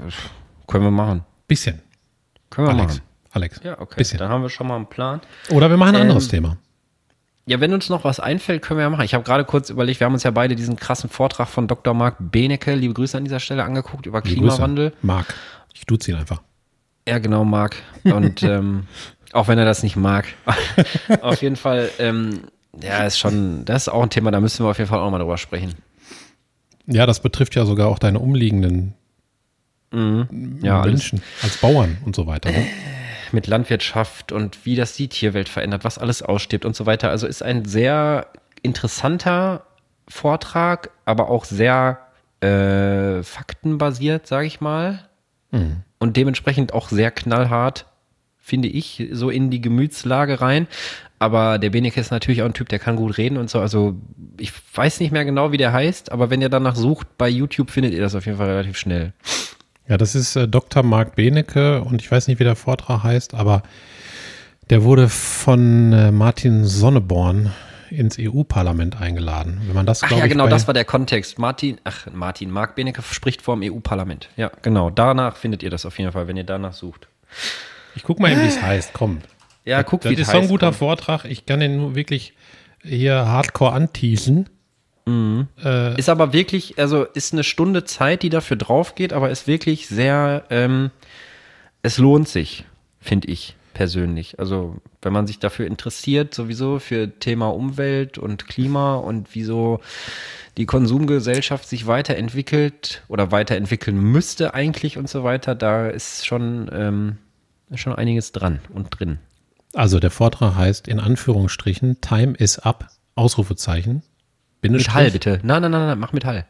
können 0.66 0.84
wir 0.84 0.90
machen. 0.90 1.24
Bisschen. 1.46 1.80
Können 2.54 2.68
wir 2.68 2.74
Alex. 2.74 2.94
machen. 2.94 3.06
Alex. 3.32 3.60
Ja, 3.64 3.80
okay. 3.80 3.94
Bisschen. 3.96 4.18
Dann 4.18 4.28
haben 4.28 4.42
wir 4.42 4.48
schon 4.48 4.66
mal 4.68 4.76
einen 4.76 4.86
Plan. 4.86 5.20
Oder 5.50 5.68
wir 5.70 5.76
machen 5.76 5.96
ein 5.96 6.02
anderes 6.02 6.24
Ähm, 6.26 6.30
Thema. 6.30 6.56
Ja, 7.46 7.60
wenn 7.60 7.74
uns 7.74 7.90
noch 7.90 8.04
was 8.04 8.20
einfällt, 8.20 8.62
können 8.62 8.78
wir 8.78 8.84
ja 8.84 8.90
machen. 8.90 9.04
Ich 9.04 9.12
habe 9.12 9.22
gerade 9.24 9.44
kurz 9.44 9.68
überlegt, 9.68 10.00
wir 10.00 10.06
haben 10.06 10.14
uns 10.14 10.22
ja 10.22 10.30
beide 10.30 10.54
diesen 10.54 10.76
krassen 10.76 11.10
Vortrag 11.10 11.48
von 11.48 11.68
Dr. 11.68 11.92
Marc 11.92 12.16
Benecke, 12.18 12.74
liebe 12.74 12.94
Grüße 12.94 13.18
an 13.18 13.24
dieser 13.24 13.40
Stelle, 13.40 13.64
angeguckt 13.64 14.06
über 14.06 14.22
Liebe 14.22 14.36
Klimawandel. 14.40 14.90
Grüße. 14.90 15.06
Marc. 15.06 15.34
Ich 15.74 15.84
duze 15.84 16.10
ihn 16.12 16.16
einfach. 16.16 16.40
Ja, 17.06 17.18
genau, 17.18 17.44
Marc. 17.44 17.76
Und 18.04 18.42
ähm, 18.44 18.86
auch 19.32 19.48
wenn 19.48 19.58
er 19.58 19.66
das 19.66 19.82
nicht 19.82 19.96
mag. 19.96 20.26
auf 21.20 21.42
jeden 21.42 21.56
Fall, 21.56 21.90
ähm, 21.98 22.44
ja, 22.80 23.04
ist 23.04 23.18
schon, 23.18 23.64
das 23.66 23.82
ist 23.82 23.88
auch 23.88 24.02
ein 24.02 24.10
Thema, 24.10 24.30
da 24.30 24.40
müssen 24.40 24.64
wir 24.64 24.70
auf 24.70 24.78
jeden 24.78 24.88
Fall 24.88 25.00
auch 25.00 25.10
mal 25.10 25.18
drüber 25.18 25.36
sprechen. 25.36 25.74
Ja, 26.86 27.04
das 27.04 27.20
betrifft 27.20 27.56
ja 27.56 27.66
sogar 27.66 27.88
auch 27.88 27.98
deine 27.98 28.20
umliegenden 28.20 28.94
Ja, 30.62 30.80
alles 30.80 30.92
Menschen 30.92 31.22
als 31.42 31.56
Bauern 31.58 31.98
und 32.04 32.16
so 32.16 32.26
weiter. 32.26 32.50
Ne? 32.50 32.66
mit 33.34 33.46
Landwirtschaft 33.46 34.32
und 34.32 34.64
wie 34.64 34.76
das 34.76 34.94
die 34.94 35.08
Tierwelt 35.08 35.48
verändert, 35.48 35.84
was 35.84 35.98
alles 35.98 36.22
ausstirbt 36.22 36.64
und 36.64 36.74
so 36.74 36.86
weiter. 36.86 37.10
Also 37.10 37.26
ist 37.26 37.42
ein 37.42 37.64
sehr 37.64 38.28
interessanter 38.62 39.66
Vortrag, 40.08 40.90
aber 41.04 41.28
auch 41.28 41.44
sehr 41.44 41.98
äh, 42.40 43.22
faktenbasiert, 43.22 44.26
sage 44.26 44.46
ich 44.46 44.60
mal. 44.60 45.08
Und 45.98 46.16
dementsprechend 46.16 46.72
auch 46.72 46.88
sehr 46.88 47.10
knallhart, 47.10 47.86
finde 48.38 48.68
ich, 48.68 49.08
so 49.12 49.30
in 49.30 49.50
die 49.50 49.60
Gemütslage 49.60 50.40
rein. 50.40 50.66
Aber 51.18 51.58
der 51.58 51.70
Beneke 51.70 52.00
ist 52.00 52.10
natürlich 52.10 52.42
auch 52.42 52.46
ein 52.46 52.54
Typ, 52.54 52.68
der 52.68 52.78
kann 52.78 52.96
gut 52.96 53.16
reden 53.16 53.38
und 53.38 53.48
so. 53.48 53.60
Also 53.60 53.96
ich 54.38 54.52
weiß 54.74 55.00
nicht 55.00 55.12
mehr 55.12 55.24
genau, 55.24 55.52
wie 55.52 55.56
der 55.56 55.72
heißt, 55.72 56.12
aber 56.12 56.28
wenn 56.28 56.42
ihr 56.42 56.50
danach 56.50 56.76
sucht, 56.76 57.16
bei 57.16 57.28
YouTube 57.28 57.70
findet 57.70 57.94
ihr 57.94 58.00
das 58.00 58.14
auf 58.14 58.26
jeden 58.26 58.36
Fall 58.38 58.50
relativ 58.50 58.76
schnell. 58.76 59.12
Ja, 59.88 59.96
das 59.98 60.14
ist 60.14 60.36
äh, 60.36 60.48
Dr. 60.48 60.82
Marc 60.82 61.14
Benecke 61.16 61.82
und 61.82 62.00
ich 62.00 62.10
weiß 62.10 62.28
nicht, 62.28 62.38
wie 62.40 62.44
der 62.44 62.56
Vortrag 62.56 63.02
heißt, 63.02 63.34
aber 63.34 63.62
der 64.70 64.82
wurde 64.82 65.08
von 65.08 65.92
äh, 65.92 66.10
Martin 66.10 66.64
Sonneborn 66.64 67.52
ins 67.90 68.16
EU-Parlament 68.18 69.00
eingeladen. 69.00 69.60
Wenn 69.66 69.74
man 69.74 69.86
das, 69.86 70.02
Ach 70.02 70.10
ja, 70.10 70.24
ich, 70.24 70.30
genau, 70.32 70.44
bei, 70.44 70.50
das 70.50 70.66
war 70.66 70.74
der 70.74 70.86
Kontext. 70.86 71.38
Martin, 71.38 71.78
ach, 71.84 72.06
Martin, 72.12 72.50
Marc 72.50 72.74
Benecke 72.74 73.02
spricht 73.02 73.42
vor 73.42 73.56
dem 73.56 73.72
EU-Parlament. 73.72 74.30
Ja, 74.36 74.50
genau. 74.62 74.90
Danach 74.90 75.36
findet 75.36 75.62
ihr 75.62 75.70
das 75.70 75.84
auf 75.86 75.98
jeden 75.98 76.10
Fall, 76.12 76.26
wenn 76.26 76.36
ihr 76.36 76.44
danach 76.44 76.72
sucht. 76.72 77.08
Ich 77.94 78.02
guck 78.02 78.18
mal 78.20 78.32
eben, 78.32 78.42
wie 78.42 78.46
es 78.46 78.60
heißt. 78.60 78.92
Komm. 78.94 79.18
Ja, 79.64 79.82
guck, 79.82 80.00
Das 80.00 80.10
wie 80.10 80.14
ist 80.14 80.20
das 80.22 80.28
so 80.28 80.36
ein 80.38 80.40
heißt. 80.42 80.50
guter 80.50 80.68
Komm. 80.68 80.74
Vortrag. 80.74 81.24
Ich 81.26 81.46
kann 81.46 81.60
den 81.60 81.76
nur 81.76 81.94
wirklich 81.94 82.32
hier 82.82 83.26
hardcore 83.26 83.72
anteasen. 83.72 84.48
Äh, 85.06 85.98
Ist 85.98 86.08
aber 86.08 86.32
wirklich, 86.32 86.78
also 86.78 87.04
ist 87.04 87.32
eine 87.32 87.44
Stunde 87.44 87.84
Zeit, 87.84 88.22
die 88.22 88.30
dafür 88.30 88.56
drauf 88.56 88.94
geht, 88.94 89.12
aber 89.12 89.30
ist 89.30 89.46
wirklich 89.46 89.86
sehr, 89.86 90.44
ähm, 90.50 90.90
es 91.82 91.98
lohnt 91.98 92.28
sich, 92.28 92.64
finde 93.00 93.28
ich 93.28 93.56
persönlich. 93.74 94.38
Also 94.38 94.76
wenn 95.02 95.12
man 95.12 95.26
sich 95.26 95.38
dafür 95.38 95.66
interessiert, 95.66 96.34
sowieso 96.34 96.78
für 96.78 97.18
Thema 97.18 97.48
Umwelt 97.48 98.16
und 98.16 98.46
Klima 98.46 98.94
und 98.96 99.28
wieso 99.34 99.80
die 100.56 100.66
Konsumgesellschaft 100.66 101.68
sich 101.68 101.86
weiterentwickelt 101.86 103.02
oder 103.08 103.30
weiterentwickeln 103.32 103.98
müsste 103.98 104.54
eigentlich 104.54 104.96
und 104.96 105.08
so 105.08 105.24
weiter, 105.24 105.54
da 105.54 105.88
ist 105.88 106.24
schon, 106.24 106.70
ähm, 106.72 107.18
ist 107.70 107.80
schon 107.80 107.94
einiges 107.94 108.32
dran 108.32 108.60
und 108.72 108.88
drin. 108.98 109.18
also 109.74 109.98
der 109.98 110.12
Vortrag 110.12 110.54
heißt 110.54 110.88
in 110.88 111.00
Anführungsstrichen 111.00 112.00
Time 112.00 112.34
is 112.38 112.58
up, 112.60 112.88
Ausrufezeichen. 113.16 114.02
Hall 114.94 115.10
bitte. 115.10 115.40
Nein, 115.42 115.62
nein, 115.62 115.70
nein, 115.70 115.86
nein, 115.86 115.98
mach 115.98 116.12
mit 116.12 116.24
Hall. 116.24 116.44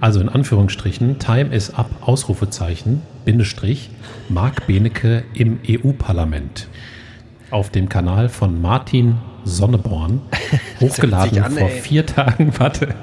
Also 0.00 0.20
in 0.20 0.28
Anführungsstrichen, 0.28 1.18
Time 1.18 1.54
is 1.54 1.70
up, 1.70 1.90
Ausrufezeichen, 2.02 3.02
Bindestrich, 3.24 3.90
Marc 4.28 4.66
Benecke 4.66 5.24
im 5.34 5.58
EU-Parlament. 5.68 6.68
Auf 7.50 7.70
dem 7.70 7.88
Kanal 7.88 8.28
von 8.28 8.60
Martin 8.60 9.16
Sonneborn, 9.44 10.20
hochgeladen 10.80 11.42
an, 11.42 11.52
vor 11.52 11.68
vier 11.68 12.04
Tagen, 12.06 12.52
warte, 12.58 12.94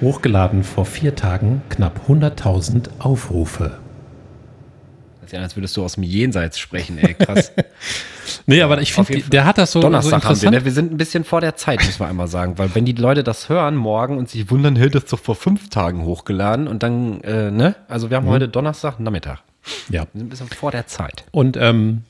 hochgeladen 0.00 0.64
vor 0.64 0.84
vier 0.84 1.14
Tagen, 1.14 1.62
knapp 1.68 2.00
100.000 2.08 2.88
Aufrufe. 2.98 3.78
Ja, 5.32 5.40
als 5.40 5.56
würdest 5.56 5.76
du 5.76 5.84
aus 5.84 5.94
dem 5.94 6.02
Jenseits 6.02 6.58
sprechen, 6.58 6.98
ey, 6.98 7.14
krass. 7.14 7.52
Nee, 8.46 8.62
aber 8.62 8.80
ich 8.80 8.92
finde, 8.92 9.20
der 9.28 9.44
hat 9.44 9.58
das 9.58 9.72
so, 9.72 9.80
so 9.80 9.86
Donnerstag 9.86 10.24
haben 10.24 10.40
wir, 10.40 10.50
ne? 10.50 10.64
Wir 10.64 10.72
sind 10.72 10.92
ein 10.92 10.96
bisschen 10.96 11.24
vor 11.24 11.40
der 11.40 11.56
Zeit, 11.56 11.84
muss 11.84 11.98
man 11.98 12.10
einmal 12.10 12.28
sagen. 12.28 12.58
Weil 12.58 12.74
wenn 12.74 12.84
die 12.84 12.92
Leute 12.92 13.24
das 13.24 13.48
hören 13.48 13.76
morgen 13.76 14.18
und 14.18 14.28
sich 14.28 14.50
wundern, 14.50 14.76
hey, 14.76 14.90
das 14.90 15.04
ist 15.04 15.12
doch 15.12 15.18
vor 15.18 15.34
fünf 15.34 15.68
Tagen 15.70 16.04
hochgeladen 16.04 16.68
und 16.68 16.82
dann, 16.82 17.20
äh, 17.22 17.50
ne? 17.50 17.74
Also 17.88 18.10
wir 18.10 18.16
haben 18.16 18.26
heute 18.26 18.48
Donnerstag 18.48 19.00
Nachmittag. 19.00 19.40
Ja. 19.88 20.02
Wir 20.02 20.08
sind 20.14 20.26
ein 20.26 20.28
bisschen 20.28 20.48
vor 20.48 20.70
der 20.70 20.86
Zeit. 20.86 21.24
Und, 21.30 21.56
ähm, 21.58 22.02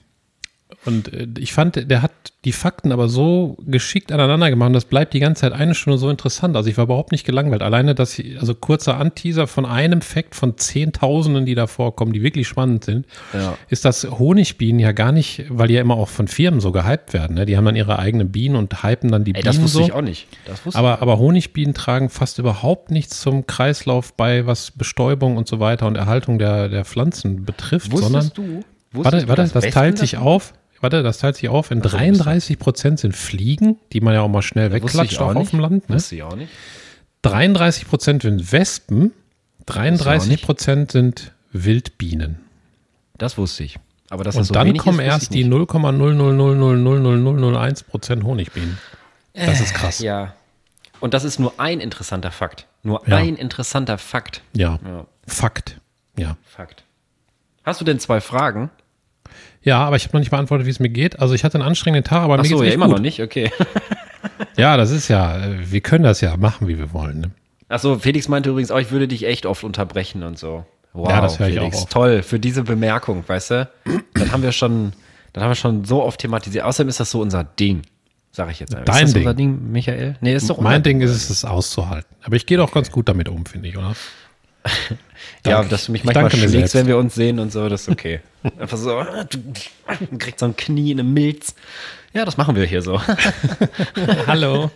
und 0.84 1.12
äh, 1.12 1.26
ich 1.38 1.52
fand, 1.52 1.90
der 1.90 2.02
hat 2.02 2.12
die 2.44 2.52
Fakten 2.52 2.92
aber 2.92 3.08
so 3.08 3.56
geschickt 3.66 4.12
aneinander 4.12 4.48
gemacht 4.48 4.68
und 4.68 4.72
das 4.74 4.84
bleibt 4.84 5.12
die 5.12 5.18
ganze 5.18 5.40
Zeit 5.42 5.52
eine 5.52 5.74
Stunde 5.74 5.98
so 5.98 6.08
interessant. 6.08 6.56
Also 6.56 6.70
ich 6.70 6.76
war 6.76 6.84
überhaupt 6.84 7.10
nicht 7.10 7.26
gelangweilt. 7.26 7.62
Alleine, 7.62 7.94
dass 7.94 8.18
ich, 8.18 8.38
also 8.38 8.54
kurzer 8.54 8.96
Anteaser 8.96 9.46
von 9.48 9.66
einem 9.66 10.02
Fakt 10.02 10.34
von 10.34 10.56
Zehntausenden, 10.56 11.46
die 11.46 11.54
da 11.54 11.66
vorkommen, 11.66 12.12
die 12.12 12.22
wirklich 12.22 12.46
spannend 12.46 12.84
sind, 12.84 13.06
Ja. 13.34 13.58
ist, 13.68 13.84
dass 13.84 14.04
Honigbienen 14.04 14.78
ja 14.78 14.92
gar 14.92 15.10
nicht, 15.12 15.44
weil 15.48 15.68
die 15.68 15.74
ja 15.74 15.80
immer 15.80 15.96
auch 15.96 16.08
von 16.08 16.28
Firmen 16.28 16.60
so 16.60 16.70
gehypt 16.70 17.12
werden. 17.12 17.34
Ne? 17.36 17.44
Die 17.44 17.56
haben 17.56 17.64
dann 17.64 17.76
ihre 17.76 17.98
eigenen 17.98 18.30
Bienen 18.30 18.54
und 18.54 18.82
hypen 18.84 19.10
dann 19.10 19.24
die 19.24 19.32
Ey, 19.34 19.42
Bienen 19.42 19.46
das 19.56 19.60
wusste 19.60 19.78
so. 19.78 19.84
ich 19.84 19.92
auch 19.92 20.02
nicht. 20.02 20.28
Das 20.46 20.64
wusste 20.64 20.78
Aber, 20.78 21.02
aber 21.02 21.18
Honigbienen 21.18 21.74
tragen 21.74 22.08
fast 22.08 22.38
überhaupt 22.38 22.90
nichts 22.90 23.20
zum 23.20 23.46
Kreislauf 23.46 24.14
bei, 24.14 24.46
was 24.46 24.70
Bestäubung 24.70 25.36
und 25.36 25.48
so 25.48 25.58
weiter 25.60 25.86
und 25.86 25.96
Erhaltung 25.96 26.38
der, 26.38 26.68
der 26.68 26.84
Pflanzen 26.84 27.44
betrifft, 27.44 27.90
Wusstest 27.90 28.12
sondern 28.12 28.30
du? 28.34 28.64
Wusstest 28.92 29.14
Warte, 29.14 29.28
warte, 29.28 29.42
das 29.42 29.54
Wespen 29.54 29.72
teilt 29.72 29.98
sich 29.98 30.12
das- 30.12 30.20
auf. 30.20 30.52
Warte, 30.80 31.02
das 31.02 31.18
teilt 31.18 31.34
sich 31.36 31.48
auf. 31.48 31.70
In 31.72 31.82
so, 31.82 31.88
33 31.88 32.58
Prozent 32.58 33.00
sind 33.00 33.16
Fliegen, 33.16 33.78
die 33.92 34.00
man 34.00 34.14
ja 34.14 34.20
auch 34.22 34.28
mal 34.28 34.42
schnell 34.42 34.70
wegklatscht, 34.72 35.18
auch 35.20 35.32
auch 35.32 35.36
auf 35.36 35.50
dem 35.50 35.58
Land. 35.60 35.88
Ne? 35.88 35.96
Wusste 35.96 36.14
ich 36.14 36.22
auch 36.22 36.36
nicht. 36.36 36.52
33 37.22 37.88
Prozent 37.88 38.22
sind 38.22 38.52
Wespen, 38.52 39.12
33 39.66 40.40
Prozent 40.42 40.92
sind 40.92 41.32
Wildbienen. 41.52 42.38
Das 43.18 43.36
wusste 43.38 43.64
ich. 43.64 43.76
Aber 44.10 44.22
dass 44.24 44.34
das 44.36 44.40
Und 44.42 44.46
so 44.46 44.54
dann 44.54 44.68
wenig 44.68 44.80
kommen 44.80 45.00
ist, 45.00 45.06
erst 45.06 45.34
die 45.34 45.44
nicht. 45.44 45.52
0,000000001 45.52 47.82
Prozent 47.84 48.24
Honigbienen. 48.24 48.78
Das 49.34 49.60
ist 49.60 49.74
krass. 49.74 49.98
Ja. 49.98 50.34
Und 51.00 51.14
das 51.14 51.24
ist 51.24 51.38
nur 51.38 51.52
ein 51.58 51.80
interessanter 51.80 52.30
Fakt. 52.30 52.66
Nur 52.82 53.02
Ja. 53.06 53.16
ein 53.16 53.36
interessanter 53.36 53.98
Fakt. 53.98 54.42
Ja. 54.54 54.78
Ja. 54.84 55.06
Fakt. 55.26 55.78
Ja. 56.16 56.36
Fakt. 56.44 56.84
Hast 57.64 57.80
du 57.80 57.84
denn 57.84 57.98
zwei 58.00 58.20
Fragen? 58.20 58.70
Ja, 59.68 59.84
aber 59.84 59.96
ich 59.96 60.04
habe 60.04 60.14
noch 60.16 60.20
nicht 60.20 60.30
beantwortet, 60.30 60.66
wie 60.66 60.70
es 60.70 60.80
mir 60.80 60.88
geht. 60.88 61.20
Also 61.20 61.34
ich 61.34 61.44
hatte 61.44 61.58
einen 61.58 61.66
anstrengenden 61.68 62.04
Tag, 62.08 62.22
aber 62.22 62.34
Ach 62.38 62.42
mir 62.42 62.48
so, 62.48 62.56
geht's 62.58 62.68
ja, 62.68 62.74
immer 62.74 62.86
gut. 62.86 62.96
noch 62.96 63.02
nicht, 63.02 63.20
okay. 63.22 63.50
Ja, 64.56 64.76
das 64.76 64.90
ist 64.90 65.08
ja, 65.08 65.36
äh, 65.38 65.70
wir 65.70 65.80
können 65.80 66.04
das 66.04 66.20
ja 66.20 66.36
machen, 66.36 66.66
wie 66.68 66.78
wir 66.78 66.92
wollen. 66.92 67.20
Ne? 67.20 67.30
Achso, 67.68 67.98
Felix 67.98 68.28
meinte 68.28 68.50
übrigens 68.50 68.70
auch, 68.70 68.78
ich 68.78 68.90
würde 68.90 69.06
dich 69.06 69.24
echt 69.26 69.46
oft 69.46 69.62
unterbrechen 69.62 70.22
und 70.24 70.38
so. 70.38 70.64
Wow, 70.92 71.08
Ja, 71.10 71.20
das 71.20 71.38
höre 71.38 71.48
ich 71.48 71.54
Felix, 71.54 71.76
auch 71.76 71.82
oft. 71.82 71.92
toll 71.92 72.22
für 72.22 72.40
diese 72.40 72.62
Bemerkung, 72.64 73.22
weißt 73.26 73.50
du? 73.52 73.70
Das 74.14 74.32
haben 74.32 74.42
wir 74.42 74.52
schon, 74.52 74.92
das 75.32 75.42
haben 75.44 75.50
wir 75.50 75.54
schon 75.54 75.84
so 75.84 76.02
oft 76.02 76.20
thematisiert. 76.20 76.64
Außerdem 76.64 76.88
ist 76.88 76.98
das 76.98 77.10
so 77.10 77.20
unser 77.20 77.44
Ding, 77.44 77.82
sage 78.32 78.50
ich 78.52 78.58
jetzt 78.60 78.74
einfach. 78.74 78.86
Dein 78.94 79.04
ist 79.04 79.10
das 79.10 79.14
Ding. 79.14 79.22
unser 79.22 79.34
Ding, 79.34 79.70
Michael? 79.70 80.16
Nee, 80.20 80.34
ist 80.34 80.48
doch 80.50 80.58
unser 80.58 80.70
Mein 80.70 80.82
Ding 80.82 81.00
ist 81.02 81.10
es, 81.10 81.30
es 81.30 81.44
auszuhalten. 81.44 82.08
Aber 82.24 82.34
ich 82.36 82.46
gehe 82.46 82.56
doch 82.58 82.72
ganz 82.72 82.90
gut 82.90 83.08
damit 83.08 83.28
um, 83.28 83.44
finde 83.46 83.68
ich, 83.68 83.76
oder? 83.76 83.94
Ja, 85.46 85.62
dass 85.64 85.86
du 85.86 85.92
mich 85.92 86.02
Ich 86.02 86.04
manchmal 86.04 86.30
schlägst, 86.30 86.74
wenn 86.74 86.86
wir 86.86 86.96
uns 86.98 87.14
sehen 87.14 87.38
und 87.38 87.52
so, 87.52 87.68
das 87.68 87.82
ist 87.82 87.88
okay. 87.90 88.20
Einfach 88.58 88.76
so, 88.76 89.02
du 89.30 90.18
kriegst 90.18 90.40
so 90.40 90.46
ein 90.46 90.56
Knie 90.56 90.92
in 90.92 91.00
eine 91.00 91.08
Milz. 91.08 91.54
Ja, 92.14 92.24
das 92.24 92.36
machen 92.36 92.56
wir 92.56 92.64
hier 92.64 92.82
so. 92.82 93.00
Hallo. 94.26 94.70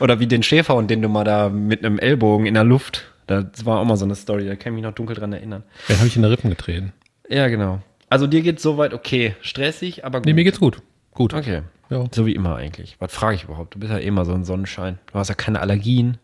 Oder 0.00 0.20
wie 0.20 0.26
den 0.26 0.42
Schäfer 0.42 0.74
und 0.74 0.88
den 0.90 1.00
du 1.02 1.08
mal 1.08 1.24
da 1.24 1.48
mit 1.48 1.84
einem 1.84 1.98
Ellbogen 1.98 2.46
in 2.46 2.54
der 2.54 2.64
Luft. 2.64 3.04
Das 3.26 3.64
war 3.64 3.80
auch 3.80 3.84
mal 3.84 3.96
so 3.96 4.04
eine 4.04 4.14
Story, 4.16 4.46
da 4.46 4.54
kann 4.54 4.72
ich 4.72 4.76
mich 4.76 4.82
noch 4.84 4.92
dunkel 4.92 5.16
dran 5.16 5.32
erinnern. 5.32 5.62
Den 5.88 5.96
habe 5.96 6.08
ich 6.08 6.16
in 6.16 6.22
der 6.22 6.30
Rippen 6.30 6.50
getreten. 6.50 6.92
Ja, 7.28 7.48
genau. 7.48 7.80
Also 8.10 8.26
dir 8.26 8.42
geht's 8.42 8.62
soweit 8.62 8.92
okay. 8.92 9.34
Stressig, 9.40 10.04
aber 10.04 10.18
gut. 10.18 10.26
Nee, 10.26 10.34
mir 10.34 10.44
geht's 10.44 10.60
gut. 10.60 10.82
Gut. 11.12 11.32
Okay. 11.32 11.62
Ja. 11.90 12.04
So 12.12 12.26
wie 12.26 12.34
immer 12.34 12.56
eigentlich. 12.56 12.96
Was 12.98 13.14
frage 13.14 13.36
ich 13.36 13.44
überhaupt? 13.44 13.74
Du 13.74 13.78
bist 13.78 13.92
ja 13.92 13.98
eh 13.98 14.06
immer 14.06 14.24
so 14.24 14.34
ein 14.34 14.44
Sonnenschein. 14.44 14.98
Du 15.12 15.18
hast 15.18 15.28
ja 15.28 15.34
keine 15.34 15.60
Allergien. 15.60 16.18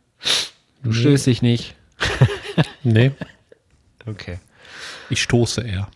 Du 0.83 0.93
stößt 0.93 1.27
dich 1.27 1.41
nicht. 1.43 1.75
Nee, 2.83 3.13
Okay. 4.07 4.39
ich 5.11 5.23
stoße 5.23 5.61
eher. 5.63 5.89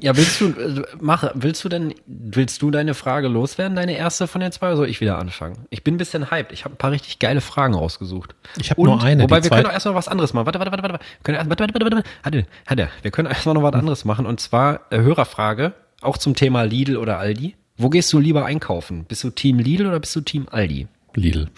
Ja, 0.00 0.16
willst 0.16 0.40
du, 0.40 0.46
äh, 0.48 0.82
mach, 1.00 1.30
willst 1.34 1.62
du 1.64 1.68
denn, 1.68 1.94
willst 2.06 2.60
du 2.62 2.70
deine 2.70 2.94
Frage 2.94 3.28
loswerden, 3.28 3.76
deine 3.76 3.96
erste 3.96 4.26
von 4.26 4.40
den 4.40 4.50
zwei, 4.52 4.68
oder 4.68 4.76
soll 4.78 4.88
ich 4.88 5.00
wieder 5.00 5.18
anfangen? 5.18 5.66
Ich 5.70 5.84
bin 5.84 5.94
ein 5.94 5.98
bisschen 5.98 6.30
hyped. 6.30 6.52
Ich 6.52 6.64
habe 6.64 6.74
ein 6.74 6.78
paar 6.78 6.90
richtig 6.90 7.18
geile 7.18 7.40
Fragen 7.40 7.74
rausgesucht. 7.74 8.34
Ich 8.58 8.70
habe 8.70 8.82
nur 8.82 9.02
eine. 9.02 9.22
Wobei, 9.24 9.42
wir 9.42 9.50
können 9.50 9.66
auch 9.66 9.72
erstmal 9.72 9.94
was 9.94 10.08
anderes 10.08 10.32
machen. 10.32 10.46
Warte, 10.46 10.58
warte, 10.58 10.72
warte, 10.72 10.82
warte. 10.82 11.04
Können, 11.22 11.38
warte, 11.48 11.60
warte, 11.64 11.74
warte, 11.74 11.96
warte. 11.96 12.08
Hatte, 12.24 12.46
hatte. 12.66 12.88
Wir 13.02 13.10
können 13.10 13.28
erstmal 13.28 13.54
noch 13.54 13.62
was 13.62 13.74
anderes 13.74 14.04
machen. 14.04 14.26
Und 14.26 14.40
zwar 14.40 14.80
äh, 14.90 14.98
Hörerfrage, 14.98 15.72
auch 16.00 16.18
zum 16.18 16.34
Thema 16.34 16.62
Lidl 16.62 16.96
oder 16.96 17.18
Aldi. 17.18 17.54
Wo 17.76 17.88
gehst 17.88 18.12
du 18.12 18.18
lieber 18.18 18.44
einkaufen? 18.44 19.04
Bist 19.04 19.22
du 19.24 19.30
Team 19.30 19.58
Lidl 19.58 19.86
oder 19.86 20.00
bist 20.00 20.14
du 20.16 20.20
Team 20.20 20.46
Aldi? 20.50 20.88
Lidl. 21.14 21.48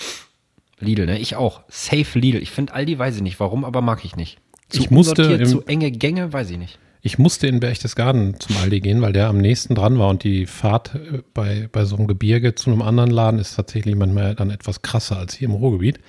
Lidl, 0.80 1.06
ne? 1.06 1.18
Ich 1.18 1.36
auch. 1.36 1.62
Safe 1.68 2.18
Lidl. 2.18 2.42
Ich 2.42 2.50
finde 2.50 2.74
Aldi, 2.74 2.98
weiß 2.98 3.16
ich 3.16 3.22
nicht 3.22 3.40
warum, 3.40 3.64
aber 3.64 3.80
mag 3.80 4.04
ich 4.04 4.16
nicht. 4.16 4.38
Zu 4.68 4.80
Ich 4.80 4.90
musste 4.90 5.22
im- 5.22 5.46
zu 5.46 5.62
enge 5.66 5.90
Gänge, 5.90 6.32
weiß 6.32 6.50
ich 6.50 6.58
nicht. 6.58 6.78
Ich 7.06 7.18
musste 7.18 7.46
in 7.46 7.60
Berchtesgaden 7.60 8.40
zum 8.40 8.56
Aldi 8.56 8.80
gehen, 8.80 9.02
weil 9.02 9.12
der 9.12 9.28
am 9.28 9.36
nächsten 9.36 9.74
dran 9.74 9.98
war 9.98 10.08
und 10.08 10.24
die 10.24 10.46
Fahrt 10.46 10.94
äh, 10.94 11.18
bei, 11.34 11.68
bei 11.70 11.84
so 11.84 11.96
einem 11.96 12.06
Gebirge 12.06 12.54
zu 12.54 12.70
einem 12.70 12.80
anderen 12.80 13.10
Laden 13.10 13.38
ist 13.38 13.56
tatsächlich 13.56 13.94
manchmal 13.94 14.34
dann 14.34 14.50
etwas 14.50 14.80
krasser 14.80 15.18
als 15.18 15.34
hier 15.34 15.48
im 15.48 15.54
Ruhrgebiet. 15.54 16.00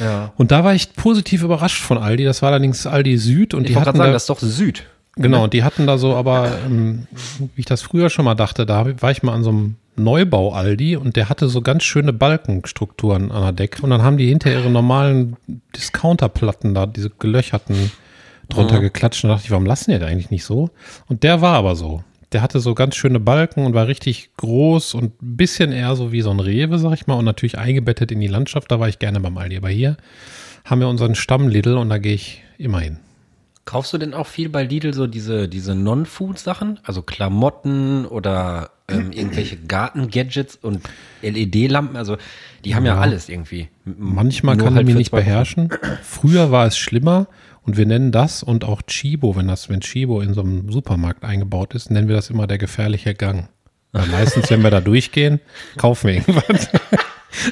Ja. 0.00 0.32
Und 0.38 0.50
da 0.50 0.64
war 0.64 0.74
ich 0.74 0.94
positiv 0.94 1.42
überrascht 1.42 1.82
von 1.82 1.98
Aldi. 1.98 2.24
Das 2.24 2.40
war 2.40 2.48
allerdings 2.48 2.86
Aldi 2.86 3.18
Süd 3.18 3.52
und 3.52 3.64
Ich 3.64 3.72
die 3.72 3.76
hatten 3.76 3.98
sagen, 3.98 3.98
da, 3.98 4.10
das 4.10 4.22
ist 4.22 4.30
doch 4.30 4.38
Süd. 4.38 4.84
genau, 5.16 5.44
und 5.44 5.52
die 5.52 5.64
hatten 5.64 5.86
da 5.86 5.98
so, 5.98 6.16
aber 6.16 6.50
ähm, 6.64 7.06
wie 7.54 7.60
ich 7.60 7.66
das 7.66 7.82
früher 7.82 8.08
schon 8.08 8.24
mal 8.24 8.34
dachte, 8.34 8.64
da 8.64 8.86
war 9.02 9.10
ich 9.10 9.22
mal 9.22 9.34
an 9.34 9.44
so 9.44 9.50
einem 9.50 9.76
Neubau 9.96 10.52
Aldi 10.54 10.96
und 10.96 11.16
der 11.16 11.28
hatte 11.28 11.48
so 11.48 11.60
ganz 11.60 11.82
schöne 11.82 12.14
Balkenstrukturen 12.14 13.30
an 13.30 13.42
der 13.42 13.52
Decke 13.52 13.82
und 13.82 13.90
dann 13.90 14.00
haben 14.00 14.16
die 14.16 14.28
hinter 14.28 14.50
ihre 14.50 14.70
normalen 14.70 15.36
Discounterplatten 15.76 16.72
da, 16.72 16.86
diese 16.86 17.10
gelöcherten 17.10 17.90
drunter 18.48 18.80
geklatscht 18.80 19.24
und 19.24 19.30
dachte 19.30 19.44
ich, 19.44 19.50
warum 19.50 19.66
lassen 19.66 19.90
die 19.90 19.98
das 19.98 20.08
eigentlich 20.08 20.30
nicht 20.30 20.44
so? 20.44 20.70
Und 21.08 21.22
der 21.22 21.40
war 21.40 21.54
aber 21.54 21.76
so. 21.76 22.02
Der 22.32 22.42
hatte 22.42 22.60
so 22.60 22.74
ganz 22.74 22.94
schöne 22.94 23.20
Balken 23.20 23.64
und 23.64 23.72
war 23.74 23.86
richtig 23.86 24.30
groß 24.36 24.94
und 24.94 25.22
ein 25.22 25.36
bisschen 25.36 25.72
eher 25.72 25.96
so 25.96 26.12
wie 26.12 26.20
so 26.20 26.30
ein 26.30 26.40
Rewe, 26.40 26.78
sag 26.78 26.92
ich 26.94 27.06
mal, 27.06 27.14
und 27.14 27.24
natürlich 27.24 27.56
eingebettet 27.56 28.12
in 28.12 28.20
die 28.20 28.26
Landschaft. 28.26 28.70
Da 28.70 28.78
war 28.80 28.88
ich 28.88 28.98
gerne 28.98 29.20
beim 29.20 29.38
Aldi. 29.38 29.56
Aber 29.56 29.70
hier 29.70 29.96
haben 30.66 30.80
wir 30.80 30.88
unseren 30.88 31.14
Stamm 31.14 31.48
Lidl 31.48 31.78
und 31.78 31.88
da 31.88 31.96
gehe 31.98 32.14
ich 32.14 32.42
immer 32.58 32.80
hin. 32.80 32.98
Kaufst 33.64 33.92
du 33.92 33.98
denn 33.98 34.14
auch 34.14 34.26
viel 34.26 34.48
bei 34.48 34.64
Lidl 34.64 34.92
so 34.94 35.06
diese, 35.06 35.48
diese 35.48 35.74
Non-Food-Sachen? 35.74 36.80
Also 36.84 37.02
Klamotten 37.02 38.04
oder 38.06 38.70
ähm, 38.88 39.12
irgendwelche 39.12 39.56
Garten-Gadgets 39.56 40.56
und 40.56 40.80
LED-Lampen? 41.22 41.96
Also 41.96 42.16
die 42.64 42.74
haben 42.74 42.84
ja, 42.84 42.94
Ja. 42.94 43.00
alles 43.00 43.28
irgendwie. 43.30 43.68
Manchmal 43.84 44.56
nur 44.56 44.66
kann 44.66 44.74
halt 44.74 44.82
ich 44.84 44.86
mich 44.88 44.96
nicht 44.98 45.10
beherrschen. 45.10 45.70
Früher 46.02 46.50
war 46.50 46.66
es 46.66 46.76
schlimmer 46.78 47.26
und 47.68 47.76
wir 47.76 47.84
nennen 47.84 48.12
das 48.12 48.42
und 48.42 48.64
auch 48.64 48.80
Chibo, 48.80 49.36
wenn 49.36 49.46
das, 49.46 49.68
wenn 49.68 49.80
Chibo 49.80 50.22
in 50.22 50.32
so 50.32 50.40
einem 50.40 50.72
Supermarkt 50.72 51.22
eingebaut 51.22 51.74
ist, 51.74 51.90
nennen 51.90 52.08
wir 52.08 52.16
das 52.16 52.30
immer 52.30 52.46
der 52.46 52.56
gefährliche 52.56 53.12
Gang. 53.12 53.50
Weil 53.92 54.06
meistens, 54.10 54.50
wenn 54.50 54.62
wir 54.62 54.70
da 54.70 54.80
durchgehen, 54.80 55.38
kaufen 55.76 56.08
wir 56.08 56.14
irgendwas. 56.14 56.70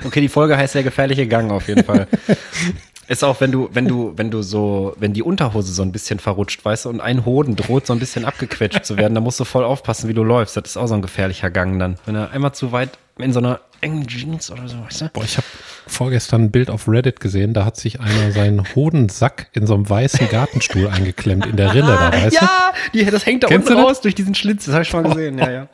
Okay, 0.07 0.23
die 0.23 0.31
Folge 0.31 0.57
heißt 0.57 0.75
der 0.75 0.85
gefährliche 0.85 1.27
Gang 1.27 1.53
auf 1.53 1.69
jeden 1.69 1.85
Fall. 1.85 2.09
Ist 3.09 3.25
auch, 3.25 3.43
wenn 3.43 3.53
du, 3.53 3.69
wenn 3.75 3.87
du, 3.87 4.15
wenn 4.17 4.31
du 4.31 4.41
so, 4.41 4.97
wenn 4.99 5.13
die 5.13 5.23
Unterhose 5.23 5.71
so 5.71 5.83
ein 5.83 5.93
bisschen 5.93 6.19
verrutscht, 6.19 6.65
weißt 6.65 6.87
du, 6.87 6.89
und 6.89 7.03
ein 7.03 7.27
Hoden 7.27 7.55
droht 7.55 7.87
so 7.87 7.93
ein 7.93 7.99
bisschen 7.99 8.25
abgequetscht 8.25 8.87
zu 8.87 8.97
werden, 8.97 9.15
dann 9.15 9.23
musst 9.23 9.39
du 9.39 9.45
voll 9.45 9.65
aufpassen, 9.65 10.09
wie 10.09 10.15
du 10.15 10.25
läufst. 10.25 10.57
Das 10.57 10.65
ist 10.65 10.77
auch 10.79 10.87
so 10.87 10.95
ein 10.95 11.03
gefährlicher 11.03 11.51
Gang 11.51 11.79
dann. 11.79 11.99
Wenn 12.07 12.15
er 12.15 12.31
einmal 12.31 12.53
zu 12.53 12.73
weit 12.73 12.99
in 13.19 13.35
so 13.35 13.39
einer 13.41 13.61
engen 13.83 14.07
Jeans 14.07 14.51
oder 14.51 14.67
so, 14.67 14.83
weißt 14.83 15.03
du? 15.03 15.09
Boah, 15.11 15.25
ich 15.25 15.37
habe 15.37 15.47
vorgestern 15.87 16.45
ein 16.45 16.51
Bild 16.51 16.71
auf 16.71 16.89
Reddit 16.89 17.21
gesehen, 17.21 17.55
da 17.55 17.65
hat 17.65 17.77
sich 17.77 18.01
einer 18.01 18.33
seinen 18.33 18.63
Hodensack 18.75 19.49
in 19.53 19.67
so 19.67 19.75
einem 19.75 19.89
weißen 19.89 20.29
Gartenstuhl 20.29 20.89
eingeklemmt, 20.89 21.47
in 21.47 21.57
der 21.57 21.73
Rille 21.75 21.87
da, 21.87 22.13
weißt 22.13 22.35
Ja, 22.41 22.73
die, 22.93 23.05
das 23.05 23.25
hängt 23.27 23.45
da 23.45 23.49
Kennst 23.49 23.69
unten 23.69 23.79
du 23.79 23.83
das? 23.83 23.91
raus 23.97 24.01
durch 24.03 24.15
diesen 24.15 24.35
Schlitz. 24.35 24.65
Das 24.67 24.75
habe 24.75 24.83
ich 24.83 24.89
schon 24.89 25.03
mal 25.03 25.09
gesehen. 25.11 25.39
Ja, 25.39 25.51
ja. 25.51 25.69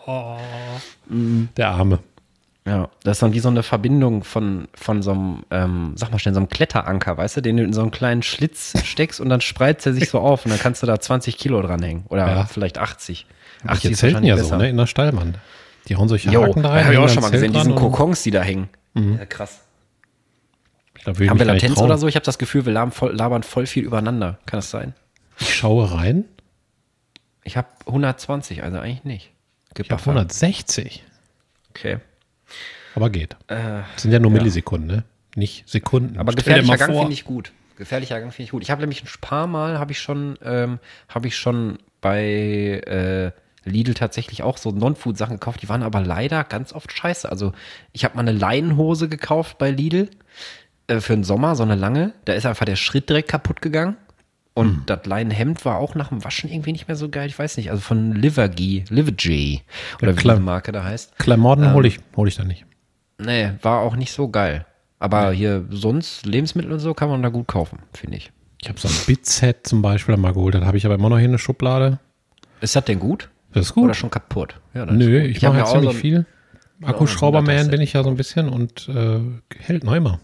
du? 1.09 1.49
Der 1.57 1.69
Arme. 1.71 1.99
Ja, 2.65 2.89
das 3.03 3.17
ist 3.17 3.23
dann 3.23 3.33
wie 3.33 3.41
so 3.41 3.49
eine 3.49 3.65
Verbindung 3.65 4.23
von, 4.23 4.69
von 4.75 5.03
so 5.03 5.11
einem, 5.11 5.43
ähm, 5.51 5.95
sag 5.97 6.13
mal 6.13 6.21
schnell, 6.21 6.33
so 6.35 6.39
einem 6.39 6.49
Kletteranker, 6.49 7.17
weißt 7.17 7.39
du, 7.39 7.41
den 7.41 7.57
du 7.57 7.65
in 7.65 7.73
so 7.73 7.81
einen 7.83 7.91
kleinen 7.91 8.23
Schlitz 8.23 8.75
steckst 8.85 9.21
und 9.21 9.29
dann 9.31 9.41
spreizt 9.41 9.85
er 9.87 9.95
sich 9.95 10.09
so 10.09 10.21
auf 10.21 10.45
und 10.45 10.53
dann 10.53 10.61
kannst 10.61 10.81
du 10.83 10.87
da 10.87 11.01
20 11.01 11.37
Kilo 11.39 11.61
dranhängen. 11.61 12.05
Oder 12.09 12.29
Ja. 12.29 12.45
vielleicht 12.45 12.79
80. 12.79 13.27
Ach, 13.67 13.81
die 13.81 13.93
zelten 13.93 14.25
ja 14.25 14.37
so, 14.37 14.57
ne, 14.57 14.69
in 14.69 14.77
der 14.77 14.87
Stallwand. 14.87 15.39
Die 15.89 15.97
hauen 15.97 16.09
solche 16.09 16.31
Jo, 16.31 16.45
Haken 16.45 16.63
da 16.63 16.69
rein. 16.71 16.85
habe 16.85 16.95
ich 16.95 17.01
auch 17.01 17.09
schon 17.09 17.23
mal 17.23 17.31
gesehen, 17.33 17.53
diesen 17.53 17.75
Kokons, 17.75 18.23
die 18.23 18.31
da 18.31 18.43
hängen. 18.43 18.69
Ja, 18.95 19.25
krass. 19.27 19.63
Haben 21.05 21.39
wir 21.39 21.45
Latenz 21.47 21.79
oder 21.79 21.99
so? 21.99 22.07
Ich 22.07 22.15
habe 22.15 22.25
das 22.25 22.39
Gefühl, 22.39 22.65
wir 22.65 22.73
labern 22.73 22.93
voll, 22.93 23.15
labern 23.15 23.43
voll 23.43 23.67
viel 23.67 23.85
übereinander. 23.85 24.39
Kann 24.47 24.59
das 24.59 24.71
sein? 24.71 24.95
Ich 25.39 25.55
schaue 25.55 25.93
rein. 25.93 26.25
Ich 27.45 27.57
habe 27.57 27.69
120, 27.87 28.63
also 28.63 28.79
eigentlich 28.79 29.05
nicht. 29.05 29.33
Ich 29.77 29.91
habe 29.91 30.01
160. 30.01 31.03
Okay. 31.71 31.99
Aber 32.95 33.11
geht. 33.11 33.37
Das 33.47 33.85
sind 33.97 34.13
ja 34.13 34.19
nur 34.19 34.31
Millisekunden, 34.31 34.87
ne? 34.87 35.05
Nicht 35.35 35.69
Sekunden. 35.69 36.17
Äh, 36.17 36.19
Aber 36.19 36.33
Stell 36.33 36.45
gefährlicher 36.45 36.77
Gang 36.77 36.99
finde 36.99 37.13
ich 37.13 37.25
gut. 37.25 37.53
Gefährlicher 37.77 38.21
Gang 38.21 38.33
finde 38.33 38.45
ich 38.45 38.51
gut. 38.51 38.63
Ich 38.63 38.71
habe 38.71 38.83
nämlich 38.83 39.03
ein 39.03 39.09
paar 39.21 39.47
Mal 39.47 39.79
habe 39.79 39.93
ich 39.93 39.99
schon 39.99 40.39
ähm, 40.45 40.79
habe 41.09 41.27
ich 41.29 41.37
schon 41.37 41.79
bei 42.01 42.83
äh, 42.87 43.33
Lidl 43.65 43.95
tatsächlich 43.95 44.43
auch 44.43 44.59
so 44.59 44.71
Non-Food-Sachen 44.73 45.37
gekauft. 45.37 45.63
Die 45.63 45.69
waren 45.69 45.83
aber 45.83 46.01
leider 46.01 46.45
ganz 46.45 46.73
oft 46.73 46.93
scheiße. 46.93 47.31
Also 47.31 47.53
ich 47.93 48.05
habe 48.05 48.17
mal 48.17 48.23
eine 48.23 48.33
Leinenhose 48.33 49.09
gekauft 49.09 49.57
bei 49.59 49.71
Lidl 49.71 50.11
äh, 50.87 51.01
für 51.01 51.15
den 51.15 51.25
Sommer, 51.25 51.55
so 51.57 51.63
eine 51.63 51.75
lange. 51.75 52.13
Da 52.25 52.33
ist 52.35 52.47
einfach 52.47 52.65
der 52.65 52.77
Schritt 52.77 53.09
direkt 53.09 53.29
kaputt 53.29 53.63
gegangen. 53.63 53.97
Und 54.55 54.67
Hm. 54.69 54.83
das 54.87 55.07
Leinenhemd 55.07 55.65
war 55.65 55.79
auch 55.79 55.95
nach 55.95 56.09
dem 56.09 56.23
Waschen 56.25 56.51
irgendwie 56.51 56.73
nicht 56.73 56.87
mehr 56.87 56.97
so 56.97 57.09
geil. 57.09 57.27
Ich 57.29 57.39
weiß 57.39 57.57
nicht. 57.57 57.71
Also 57.71 57.81
von 57.81 58.13
Livergy, 58.15 58.85
Livergy 58.91 59.63
oder 60.03 60.13
wie 60.13 60.21
klar. 60.21 60.37
die 60.37 60.43
Marke 60.43 60.73
da 60.73 60.85
heißt. 60.85 61.17
Klamotten 61.19 61.65
Ähm. 61.65 61.73
hole 61.73 61.89
ich, 61.89 62.01
hol 62.17 62.29
ich 62.29 62.37
da 62.37 62.45
nicht. 62.45 62.67
Nee, 63.19 63.53
war 63.63 63.81
auch 63.81 63.97
nicht 63.97 64.13
so 64.13 64.29
geil. 64.29 64.67
Aber 64.99 65.33
hier 65.33 65.65
sonst 65.71 66.27
Lebensmittel 66.27 66.71
und 66.71 66.81
so 66.81 66.93
kann 66.95 67.09
man 67.09 67.23
da 67.23 67.29
gut 67.31 67.49
kaufen, 67.49 67.79
finde 67.95 68.19
ich. 68.19 68.31
Ich 68.61 68.69
habe 68.69 68.79
so 68.79 68.89
ein 68.89 68.95
Bitset 69.07 69.67
zum 69.67 69.81
Beispiel 69.83 70.17
mal 70.17 70.33
geholt. 70.35 70.55
Das 70.55 70.65
habe 70.65 70.77
ich 70.77 70.85
aber 70.87 70.95
immer 70.97 71.09
noch 71.09 71.17
hier 71.17 71.25
in 71.27 71.33
der 71.33 71.39
Schublade. 71.39 71.99
Ist 72.61 72.77
das 72.77 72.85
denn 72.85 72.99
gut? 73.01 73.31
Das 73.55 73.67
ist 73.67 73.75
gut. 73.75 73.85
Oder 73.85 73.95
schon 73.95 74.11
kaputt? 74.11 74.61
Ja, 74.75 74.87
Nö, 74.87 75.19
ich, 75.23 75.45
hab 75.45 75.53
mache 75.55 75.63
ja 75.65 75.67
ziemlich 75.67 75.91
so 75.91 75.97
ein- 75.97 76.01
viel. 76.01 76.27
Akkuschrauberman 76.83 77.71
bin 77.71 77.81
ich 77.81 77.93
ja 77.95 78.03
so 78.03 78.11
ein 78.11 78.17
bisschen 78.17 78.49
und 78.49 78.89
äh, 78.89 79.21
hält 79.59 79.85
noch 79.85 79.95
immer. 79.95 80.21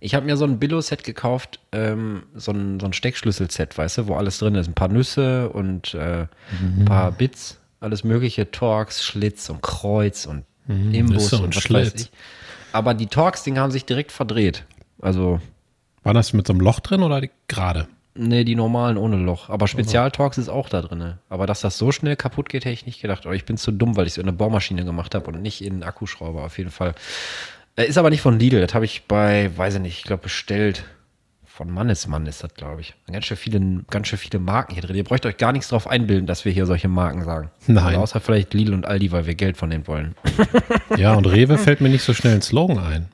Ich 0.00 0.14
habe 0.14 0.26
mir 0.26 0.36
so 0.36 0.44
ein 0.44 0.58
Billo-Set 0.58 1.04
gekauft, 1.04 1.60
ähm, 1.72 2.24
so 2.34 2.52
ein, 2.52 2.78
so 2.78 2.86
ein 2.86 2.92
Steckschlüssel-Set, 2.92 3.76
weißt 3.76 3.98
du, 3.98 4.06
wo 4.06 4.14
alles 4.14 4.38
drin 4.38 4.54
ist. 4.54 4.68
Ein 4.68 4.74
paar 4.74 4.88
Nüsse 4.88 5.48
und 5.50 5.94
äh, 5.94 6.26
ein 6.60 6.84
paar 6.84 7.10
Bits, 7.12 7.58
alles 7.80 8.04
mögliche, 8.04 8.50
Torx, 8.50 9.04
Schlitz 9.04 9.48
und 9.50 9.62
Kreuz 9.62 10.26
und 10.26 10.44
Imbus 10.68 11.10
Nüsse 11.10 11.36
und, 11.36 11.44
und 11.44 11.56
was 11.56 11.62
Schlitz. 11.62 11.94
weiß 11.94 12.00
ich. 12.02 12.10
Aber 12.72 12.94
die 12.94 13.06
Torx-Dinger 13.06 13.60
haben 13.60 13.70
sich 13.70 13.86
direkt 13.86 14.12
verdreht. 14.12 14.64
Also, 15.00 15.40
War 16.02 16.14
das 16.14 16.32
mit 16.32 16.46
so 16.46 16.52
einem 16.52 16.60
Loch 16.60 16.80
drin 16.80 17.02
oder 17.02 17.22
gerade? 17.48 17.88
nee, 18.18 18.44
die 18.44 18.56
normalen 18.56 18.96
ohne 18.96 19.16
Loch. 19.16 19.48
Aber 19.48 19.68
Spezial-Torx 19.68 20.38
ist 20.38 20.48
auch 20.48 20.68
da 20.68 20.82
drin. 20.82 21.14
Aber 21.28 21.46
dass 21.46 21.60
das 21.60 21.78
so 21.78 21.92
schnell 21.92 22.16
kaputt 22.16 22.48
geht, 22.48 22.64
hätte 22.64 22.72
ich 22.74 22.84
nicht 22.84 23.00
gedacht. 23.00 23.24
Oder 23.26 23.34
ich 23.34 23.44
bin 23.44 23.56
zu 23.56 23.70
dumm, 23.70 23.96
weil 23.96 24.06
ich 24.06 24.14
es 24.14 24.18
in 24.18 24.24
eine 24.24 24.32
Bohrmaschine 24.32 24.84
gemacht 24.84 25.14
habe 25.14 25.28
und 25.30 25.40
nicht 25.40 25.62
in 25.62 25.74
einen 25.74 25.82
Akkuschrauber, 25.84 26.44
auf 26.44 26.58
jeden 26.58 26.70
Fall. 26.70 26.94
Äh, 27.78 27.86
Ist 27.86 27.96
aber 27.96 28.10
nicht 28.10 28.20
von 28.20 28.38
Lidl. 28.38 28.60
Das 28.60 28.74
habe 28.74 28.84
ich 28.84 29.04
bei, 29.06 29.50
weiß 29.56 29.76
ich 29.76 29.80
nicht, 29.80 29.98
ich 29.98 30.04
glaube 30.04 30.24
bestellt. 30.24 30.84
Von 31.46 31.70
Mannesmann 31.72 32.26
ist 32.26 32.44
das, 32.44 32.54
glaube 32.54 32.82
ich. 32.82 32.94
Ganz 33.10 33.24
schön, 33.24 33.36
viele, 33.36 33.60
ganz 33.90 34.06
schön 34.06 34.18
viele 34.18 34.38
Marken 34.38 34.74
hier 34.74 34.82
drin. 34.82 34.94
Ihr 34.94 35.02
bräucht 35.02 35.26
euch 35.26 35.38
gar 35.38 35.50
nichts 35.52 35.68
drauf 35.68 35.88
einbilden, 35.88 36.26
dass 36.26 36.44
wir 36.44 36.52
hier 36.52 36.66
solche 36.66 36.86
Marken 36.86 37.24
sagen. 37.24 37.50
Nein. 37.66 37.84
Also 37.86 38.00
außer 38.00 38.20
vielleicht 38.20 38.54
Lidl 38.54 38.74
und 38.74 38.86
Aldi, 38.86 39.10
weil 39.10 39.26
wir 39.26 39.34
Geld 39.34 39.56
von 39.56 39.70
denen 39.70 39.86
wollen. 39.86 40.14
Ja, 40.96 41.14
und 41.14 41.26
Rewe 41.26 41.58
fällt 41.58 41.80
mir 41.80 41.90
nicht 41.90 42.02
so 42.02 42.14
schnell 42.14 42.34
ein 42.34 42.42
Slogan 42.42 42.78
ein. 42.78 43.08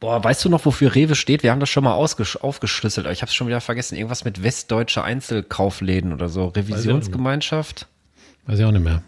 Boah, 0.00 0.22
weißt 0.22 0.44
du 0.44 0.48
noch, 0.48 0.64
wofür 0.64 0.94
Rewe 0.94 1.14
steht? 1.14 1.42
Wir 1.42 1.50
haben 1.50 1.60
das 1.60 1.68
schon 1.68 1.84
mal 1.84 1.92
aufgeschlüsselt, 1.94 3.06
ich 3.06 3.20
habe 3.20 3.28
es 3.28 3.34
schon 3.34 3.46
wieder 3.46 3.60
vergessen. 3.60 3.96
Irgendwas 3.96 4.24
mit 4.24 4.42
westdeutsche 4.42 5.02
Einzelkaufläden 5.02 6.12
oder 6.12 6.28
so. 6.28 6.48
Revisionsgemeinschaft. 6.48 7.88
Weiß 8.46 8.58
ich 8.58 8.64
auch 8.64 8.72
nicht 8.72 8.84
mehr. 8.84 9.02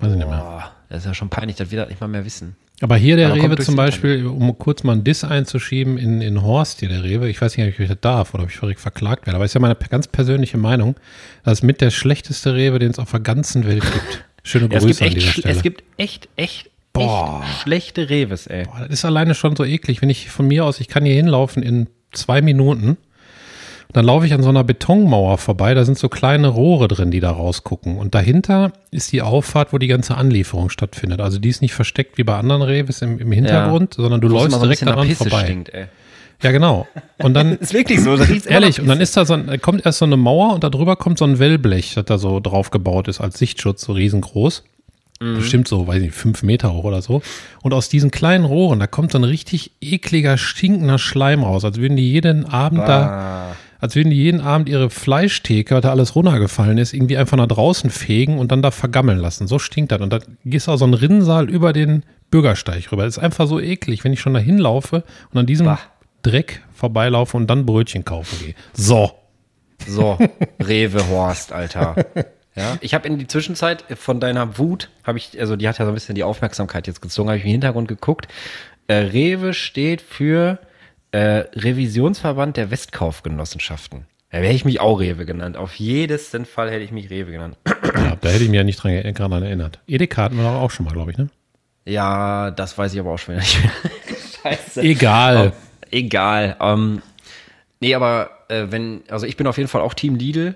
Weiß 0.00 0.12
ich 0.12 0.18
nicht 0.18 0.28
mehr. 0.28 0.72
Das 0.90 0.98
ist 1.02 1.06
ja 1.06 1.14
schon 1.14 1.30
peinlich, 1.30 1.56
dass 1.56 1.70
wir 1.70 1.78
das 1.78 1.88
nicht 1.88 2.00
mal 2.00 2.08
mehr 2.08 2.24
wissen. 2.24 2.56
Aber 2.80 2.96
hier 2.96 3.16
der 3.16 3.28
Aber 3.28 3.36
Rewe 3.36 3.56
zum 3.58 3.76
Beispiel, 3.76 4.26
um 4.26 4.58
kurz 4.58 4.82
mal 4.82 4.92
einen 4.92 5.04
Diss 5.04 5.22
einzuschieben, 5.22 5.96
in, 5.98 6.20
in 6.20 6.42
Horst 6.42 6.80
hier 6.80 6.88
der 6.88 7.04
Rewe, 7.04 7.28
ich 7.28 7.40
weiß 7.40 7.56
nicht, 7.56 7.74
ob 7.74 7.78
ich 7.78 7.88
das 7.88 7.98
darf 8.00 8.34
oder 8.34 8.42
ob 8.42 8.50
ich 8.50 8.78
verklagt 8.78 9.26
werde, 9.26 9.36
aber 9.36 9.44
ist 9.44 9.54
ja 9.54 9.60
meine 9.60 9.76
ganz 9.76 10.08
persönliche 10.08 10.58
Meinung, 10.58 10.96
das 11.44 11.58
ist 11.58 11.62
mit 11.62 11.80
der 11.80 11.90
schlechteste 11.90 12.54
Rewe, 12.54 12.80
den 12.80 12.90
es 12.90 12.98
auf 12.98 13.12
der 13.12 13.20
ganzen 13.20 13.66
Welt 13.66 13.82
gibt. 13.82 14.24
Schöne 14.42 14.68
Ja, 14.72 14.78
es, 14.78 14.84
Grüße 14.84 14.98
gibt 14.98 15.00
an 15.00 15.06
echt, 15.06 15.16
dieser 15.16 15.32
Stelle. 15.32 15.54
es 15.54 15.62
gibt 15.62 15.84
echt, 15.96 16.28
echt, 16.36 16.70
Boah. 16.92 17.44
echt 17.44 17.62
schlechte 17.62 18.10
Reves, 18.10 18.48
ey. 18.48 18.64
Boah, 18.64 18.80
das 18.80 18.90
ist 18.90 19.04
alleine 19.04 19.36
schon 19.36 19.54
so 19.54 19.64
eklig, 19.64 20.02
wenn 20.02 20.10
ich 20.10 20.28
von 20.28 20.48
mir 20.48 20.64
aus, 20.64 20.80
ich 20.80 20.88
kann 20.88 21.04
hier 21.04 21.14
hinlaufen 21.14 21.62
in 21.62 21.86
zwei 22.10 22.42
Minuten, 22.42 22.96
dann 23.92 24.04
laufe 24.04 24.26
ich 24.26 24.32
an 24.32 24.42
so 24.42 24.48
einer 24.48 24.64
Betonmauer 24.64 25.38
vorbei, 25.38 25.74
da 25.74 25.84
sind 25.84 25.98
so 25.98 26.08
kleine 26.08 26.48
Rohre 26.48 26.88
drin, 26.88 27.10
die 27.10 27.20
da 27.20 27.30
rausgucken. 27.30 27.96
Und 27.96 28.14
dahinter 28.14 28.72
ist 28.90 29.12
die 29.12 29.22
Auffahrt, 29.22 29.72
wo 29.72 29.78
die 29.78 29.86
ganze 29.86 30.16
Anlieferung 30.16 30.70
stattfindet. 30.70 31.20
Also 31.20 31.38
die 31.38 31.48
ist 31.48 31.62
nicht 31.62 31.74
versteckt 31.74 32.18
wie 32.18 32.24
bei 32.24 32.36
anderen 32.36 32.62
Reves 32.62 33.02
im, 33.02 33.18
im 33.18 33.32
Hintergrund, 33.32 33.94
sondern 33.94 34.20
du 34.20 34.28
läufst 34.28 34.52
so 34.52 34.60
direkt 34.60 34.82
daran 34.82 35.08
Pisse 35.08 35.28
vorbei. 35.28 35.44
Stinkt, 35.44 35.74
ey. 35.74 35.86
Ja, 36.42 36.52
genau. 36.52 36.86
Und 37.18 37.34
dann, 37.34 37.56
Ist 37.58 37.74
wirklich 37.74 38.00
so, 38.00 38.16
ehrlich, 38.16 38.80
und 38.80 38.88
dann 38.88 39.00
ist 39.00 39.16
da 39.16 39.24
so 39.24 39.34
ein, 39.34 39.46
da 39.46 39.58
kommt 39.58 39.84
erst 39.84 39.98
so 39.98 40.06
eine 40.06 40.16
Mauer 40.16 40.54
und 40.54 40.64
da 40.64 40.70
drüber 40.70 40.96
kommt 40.96 41.18
so 41.18 41.24
ein 41.26 41.38
Wellblech, 41.38 41.94
das 41.94 42.04
da 42.06 42.18
so 42.18 42.40
drauf 42.40 42.70
gebaut 42.70 43.08
ist 43.08 43.20
als 43.20 43.38
Sichtschutz, 43.38 43.82
so 43.82 43.92
riesengroß. 43.92 44.64
Mhm. 45.20 45.34
Bestimmt 45.36 45.68
so, 45.68 45.86
weiß 45.86 46.00
nicht, 46.00 46.14
fünf 46.14 46.42
Meter 46.42 46.72
hoch 46.72 46.84
oder 46.84 47.02
so. 47.02 47.20
Und 47.62 47.74
aus 47.74 47.90
diesen 47.90 48.10
kleinen 48.10 48.46
Rohren, 48.46 48.80
da 48.80 48.86
kommt 48.86 49.12
so 49.12 49.18
ein 49.18 49.24
richtig 49.24 49.72
ekliger, 49.82 50.38
stinkender 50.38 50.98
Schleim 50.98 51.42
raus, 51.42 51.64
als 51.64 51.76
würden 51.76 51.96
die 51.96 52.10
jeden 52.10 52.46
Abend 52.46 52.88
da, 52.88 53.54
als 53.80 53.96
würden 53.96 54.10
die 54.10 54.16
jeden 54.16 54.40
Abend 54.40 54.68
ihre 54.68 54.90
Fleischtheke, 54.90 55.74
was 55.74 55.82
da 55.82 55.90
alles 55.90 56.14
runtergefallen 56.14 56.78
ist, 56.78 56.92
irgendwie 56.92 57.16
einfach 57.16 57.36
nach 57.36 57.48
draußen 57.48 57.90
fegen 57.90 58.38
und 58.38 58.52
dann 58.52 58.62
da 58.62 58.70
vergammeln 58.70 59.18
lassen. 59.18 59.46
So 59.46 59.58
stinkt 59.58 59.92
das. 59.92 60.00
Und 60.00 60.12
da 60.12 60.18
gehst 60.44 60.68
auch 60.68 60.76
so 60.76 60.86
ein 60.86 60.94
Rinnsal 60.94 61.48
über 61.48 61.72
den 61.72 62.04
Bürgersteig 62.30 62.92
rüber. 62.92 63.04
Das 63.04 63.16
ist 63.16 63.22
einfach 63.22 63.46
so 63.46 63.58
eklig, 63.58 64.04
wenn 64.04 64.12
ich 64.12 64.20
schon 64.20 64.34
da 64.34 64.40
hinlaufe 64.40 65.02
und 65.32 65.38
an 65.38 65.46
diesem 65.46 65.66
Bah. 65.66 65.80
Dreck 66.22 66.62
vorbeilaufe 66.74 67.36
und 67.36 67.48
dann 67.48 67.66
Brötchen 67.66 68.04
kaufen 68.04 68.38
gehe. 68.44 68.54
So. 68.74 69.12
So, 69.86 70.18
Rewe 70.62 71.08
Horst, 71.08 71.52
Alter. 71.52 71.96
Ja, 72.54 72.76
ich 72.80 72.92
habe 72.92 73.08
in 73.08 73.18
die 73.18 73.26
Zwischenzeit 73.26 73.84
von 73.96 74.20
deiner 74.20 74.58
Wut, 74.58 74.90
habe 75.04 75.16
ich, 75.16 75.40
also 75.40 75.56
die 75.56 75.68
hat 75.68 75.78
ja 75.78 75.86
so 75.86 75.90
ein 75.90 75.94
bisschen 75.94 76.14
die 76.16 76.24
Aufmerksamkeit 76.24 76.86
jetzt 76.86 77.00
gezogen, 77.00 77.30
habe 77.30 77.38
ich 77.38 77.44
im 77.44 77.50
Hintergrund 77.50 77.88
geguckt. 77.88 78.28
Äh, 78.88 78.94
Rewe 78.94 79.54
steht 79.54 80.02
für 80.02 80.58
äh, 81.12 81.44
Revisionsverband 81.54 82.56
der 82.56 82.70
Westkaufgenossenschaften. 82.70 84.06
Da 84.30 84.38
hätte 84.38 84.54
ich 84.54 84.64
mich 84.64 84.80
auch 84.80 85.00
Rewe 85.00 85.26
genannt. 85.26 85.56
Auf 85.56 85.74
jedes 85.74 86.30
Fall 86.44 86.70
hätte 86.70 86.84
ich 86.84 86.92
mich 86.92 87.10
Rewe 87.10 87.32
genannt. 87.32 87.56
Ja, 87.66 88.16
da 88.20 88.28
hätte 88.28 88.44
ich 88.44 88.48
mich 88.48 88.56
ja 88.56 88.64
nicht 88.64 88.76
dran 88.76 88.92
gerade 89.12 89.44
erinnert. 89.44 89.80
Edeka 89.88 90.22
hatten 90.22 90.36
wir 90.36 90.44
doch 90.44 90.60
auch 90.60 90.70
schon 90.70 90.86
mal, 90.86 90.92
glaube 90.92 91.10
ich, 91.10 91.18
ne? 91.18 91.28
Ja, 91.84 92.52
das 92.52 92.78
weiß 92.78 92.94
ich 92.94 93.00
aber 93.00 93.10
auch 93.10 93.18
schon 93.18 93.34
wieder 93.34 93.42
nicht 93.42 93.60
mehr. 93.60 93.72
Scheiße. 94.56 94.82
Egal. 94.82 95.52
Oh, 95.52 95.86
egal. 95.90 96.56
Ähm, 96.60 97.02
nee, 97.80 97.94
aber 97.94 98.30
äh, 98.48 98.66
wenn, 98.70 99.02
also 99.08 99.26
ich 99.26 99.36
bin 99.36 99.48
auf 99.48 99.56
jeden 99.56 99.68
Fall 99.68 99.80
auch 99.80 99.94
Team 99.94 100.14
Lidl. 100.14 100.54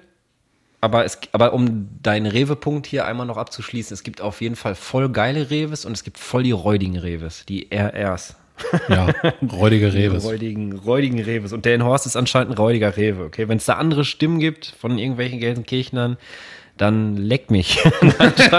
Aber, 0.81 1.05
es, 1.05 1.19
aber 1.33 1.55
um 1.55 1.89
deinen 2.03 2.27
Rewe-Punkt 2.27 2.87
hier 2.87 3.07
einmal 3.07 3.27
noch 3.27 3.39
abzuschließen, 3.39 3.95
es 3.95 4.03
gibt 4.03 4.21
auf 4.21 4.43
jeden 4.43 4.55
Fall 4.55 4.75
voll 4.75 5.09
geile 5.09 5.51
Reves 5.51 5.87
und 5.87 5.93
es 5.93 6.05
gibt 6.05 6.19
voll 6.19 6.43
die 6.43 6.53
räudigen 6.53 6.99
Reves, 6.99 7.47
die 7.47 7.73
RRs. 7.73 8.37
Ja, 8.89 9.09
räudige 9.53 9.91
Die 9.91 9.99
Reves. 10.07 10.25
räudigen, 10.25 10.73
räudigen 10.79 11.21
Reves. 11.21 11.53
Und 11.53 11.65
der 11.65 11.75
in 11.75 11.85
Horst 11.85 12.07
ist 12.07 12.17
anscheinend 12.17 12.53
ein 12.53 12.57
räudiger 12.57 12.97
Rewe, 12.97 13.25
okay? 13.25 13.49
Wenn 13.49 13.59
es 13.59 13.65
da 13.65 13.75
andere 13.75 14.05
Stimmen 14.05 14.39
gibt 14.39 14.75
von 14.79 14.99
irgendwelchen 14.99 15.41
Gelsenkirchnern, 15.41 16.17
dann 16.77 17.17
leck 17.17 17.51
mich. 17.51 17.83
Dann 18.19 18.33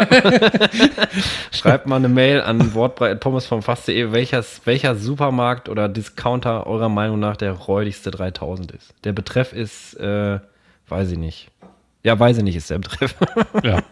schreibt, 1.52 1.86
mal 1.88 1.98
eine 1.98 2.08
Mail 2.08 2.42
an 2.42 2.74
wortbreit.pommes 2.74 3.46
vom 3.46 3.62
welches, 3.66 4.62
welcher 4.66 4.96
Supermarkt 4.96 5.68
oder 5.68 5.90
Discounter 5.90 6.66
eurer 6.66 6.88
Meinung 6.90 7.20
nach 7.20 7.36
der 7.36 7.52
räudigste 7.52 8.12
3000 8.12 8.72
ist. 8.72 8.94
Der 9.04 9.12
Betreff 9.12 9.52
ist, 9.52 9.96
äh, 9.96 10.40
weiß 10.88 11.12
ich 11.12 11.18
nicht. 11.18 11.50
Ja, 12.04 12.18
weiß 12.18 12.38
ich 12.38 12.44
nicht, 12.44 12.56
ist 12.56 12.70
der 12.70 12.80
Betreff. 12.80 13.16
Ja. 13.64 13.80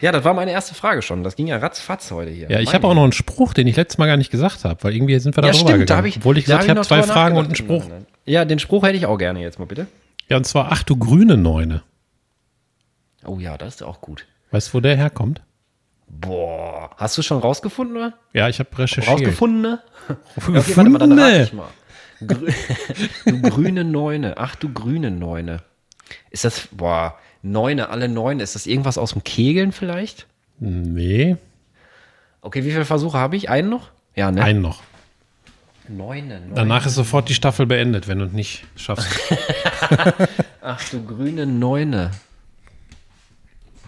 ja, 0.00 0.12
das 0.12 0.24
war 0.24 0.34
meine 0.34 0.52
erste 0.52 0.74
Frage 0.74 1.02
schon. 1.02 1.24
Das 1.24 1.36
ging 1.36 1.46
ja 1.46 1.56
ratzfatz 1.58 2.10
heute 2.10 2.30
hier. 2.30 2.50
Ja, 2.50 2.60
ich 2.60 2.74
habe 2.74 2.86
auch 2.86 2.94
noch 2.94 3.02
einen 3.02 3.12
Spruch, 3.12 3.54
den 3.54 3.66
ich 3.66 3.76
letztes 3.76 3.98
Mal 3.98 4.06
gar 4.06 4.16
nicht 4.16 4.30
gesagt 4.30 4.64
habe, 4.64 4.82
weil 4.82 4.94
irgendwie 4.94 5.18
sind 5.18 5.36
wir 5.36 5.42
da 5.42 5.48
ja, 5.48 5.52
drüber 5.52 5.68
stimmt, 5.68 5.80
gegangen. 5.80 5.86
da 5.86 5.96
habe 5.96 6.08
ich. 6.08 6.16
Obwohl 6.18 6.38
ich 6.38 6.44
gesagt 6.44 6.64
ich 6.64 6.70
habe 6.70 6.80
noch 6.80 6.86
zwei 6.86 7.00
drüber 7.00 7.12
Fragen 7.12 7.36
und 7.36 7.46
einen. 7.46 7.56
Spruch. 7.56 7.84
Ja, 8.24 8.44
den 8.44 8.58
Spruch 8.58 8.84
hätte 8.84 8.96
ich 8.96 9.06
auch 9.06 9.18
gerne 9.18 9.40
jetzt 9.40 9.58
mal 9.58 9.66
bitte. 9.66 9.86
Ja, 10.28 10.36
und 10.36 10.44
zwar, 10.44 10.68
ach 10.70 10.82
du 10.82 10.96
grüne 10.96 11.36
Neune. 11.36 11.82
Oh 13.24 13.38
ja, 13.38 13.58
das 13.58 13.76
ist 13.76 13.82
auch 13.82 14.00
gut. 14.00 14.26
Weißt 14.50 14.68
du, 14.68 14.74
wo 14.74 14.80
der 14.80 14.96
herkommt? 14.96 15.42
Boah, 16.08 16.90
hast 16.96 17.18
du 17.18 17.22
schon 17.22 17.38
rausgefunden, 17.38 17.96
oder? 17.96 18.14
Ja, 18.32 18.48
ich 18.48 18.58
habe 18.58 18.70
recherchiert. 18.78 19.14
Rausgefunden, 19.14 19.60
ne? 19.60 19.80
Ja, 20.08 20.14
okay, 20.60 20.76
warte 20.76 20.90
mal, 20.90 20.98
dann 20.98 21.18
rate 21.18 21.42
ich 21.42 21.52
mal. 21.52 21.68
Grü 22.26 22.50
du 23.26 23.42
grüne 23.42 23.84
Neune. 23.84 24.34
Ach, 24.38 24.56
du 24.56 24.72
grüne 24.72 25.10
Neune. 25.10 25.62
Ist 26.30 26.44
das, 26.44 26.68
boah, 26.72 27.18
Neune, 27.42 27.90
alle 27.90 28.08
Neune. 28.08 28.42
Ist 28.42 28.54
das 28.54 28.66
irgendwas 28.66 28.98
aus 28.98 29.12
dem 29.12 29.24
Kegeln 29.24 29.72
vielleicht? 29.72 30.26
Nee, 30.60 31.36
Okay, 32.40 32.64
wie 32.64 32.70
viele 32.70 32.84
Versuche 32.84 33.18
habe 33.18 33.36
ich? 33.36 33.50
Einen 33.50 33.68
noch? 33.68 33.90
Ja, 34.14 34.30
ne? 34.30 34.42
einen 34.42 34.62
noch. 34.62 34.82
Neune, 35.88 36.40
Neune. 36.40 36.54
Danach 36.54 36.86
ist 36.86 36.94
sofort 36.94 37.28
die 37.28 37.34
Staffel 37.34 37.66
beendet, 37.66 38.08
wenn 38.08 38.18
du 38.18 38.26
es 38.26 38.32
nicht 38.32 38.64
schaffst. 38.76 39.08
Ach, 40.60 40.82
du 40.90 41.04
grüne 41.04 41.46
Neune. 41.46 42.10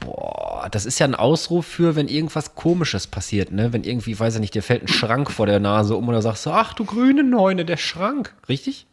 Boah, 0.01 0.69
das 0.71 0.87
ist 0.87 0.99
ja 0.99 1.07
ein 1.07 1.15
Ausruf 1.15 1.67
für, 1.67 1.95
wenn 1.95 2.09
irgendwas 2.09 2.55
Komisches 2.55 3.07
passiert, 3.07 3.53
ne? 3.53 3.73
Wenn 3.73 3.85
irgendwie, 3.85 4.19
weiß 4.19 4.35
ich 4.37 4.41
nicht, 4.41 4.55
dir 4.55 4.63
fällt 4.63 4.83
ein 4.83 4.89
Schrank 4.89 5.31
vor 5.31 5.47
der 5.47 5.61
Nase 5.61 5.95
um 5.95 6.09
oder 6.09 6.23
sagst 6.23 6.47
du, 6.47 6.51
ach 6.51 6.73
du 6.73 6.85
grüne 6.87 7.23
Neune, 7.23 7.65
der 7.67 7.77
Schrank. 7.77 8.35
Richtig? 8.49 8.87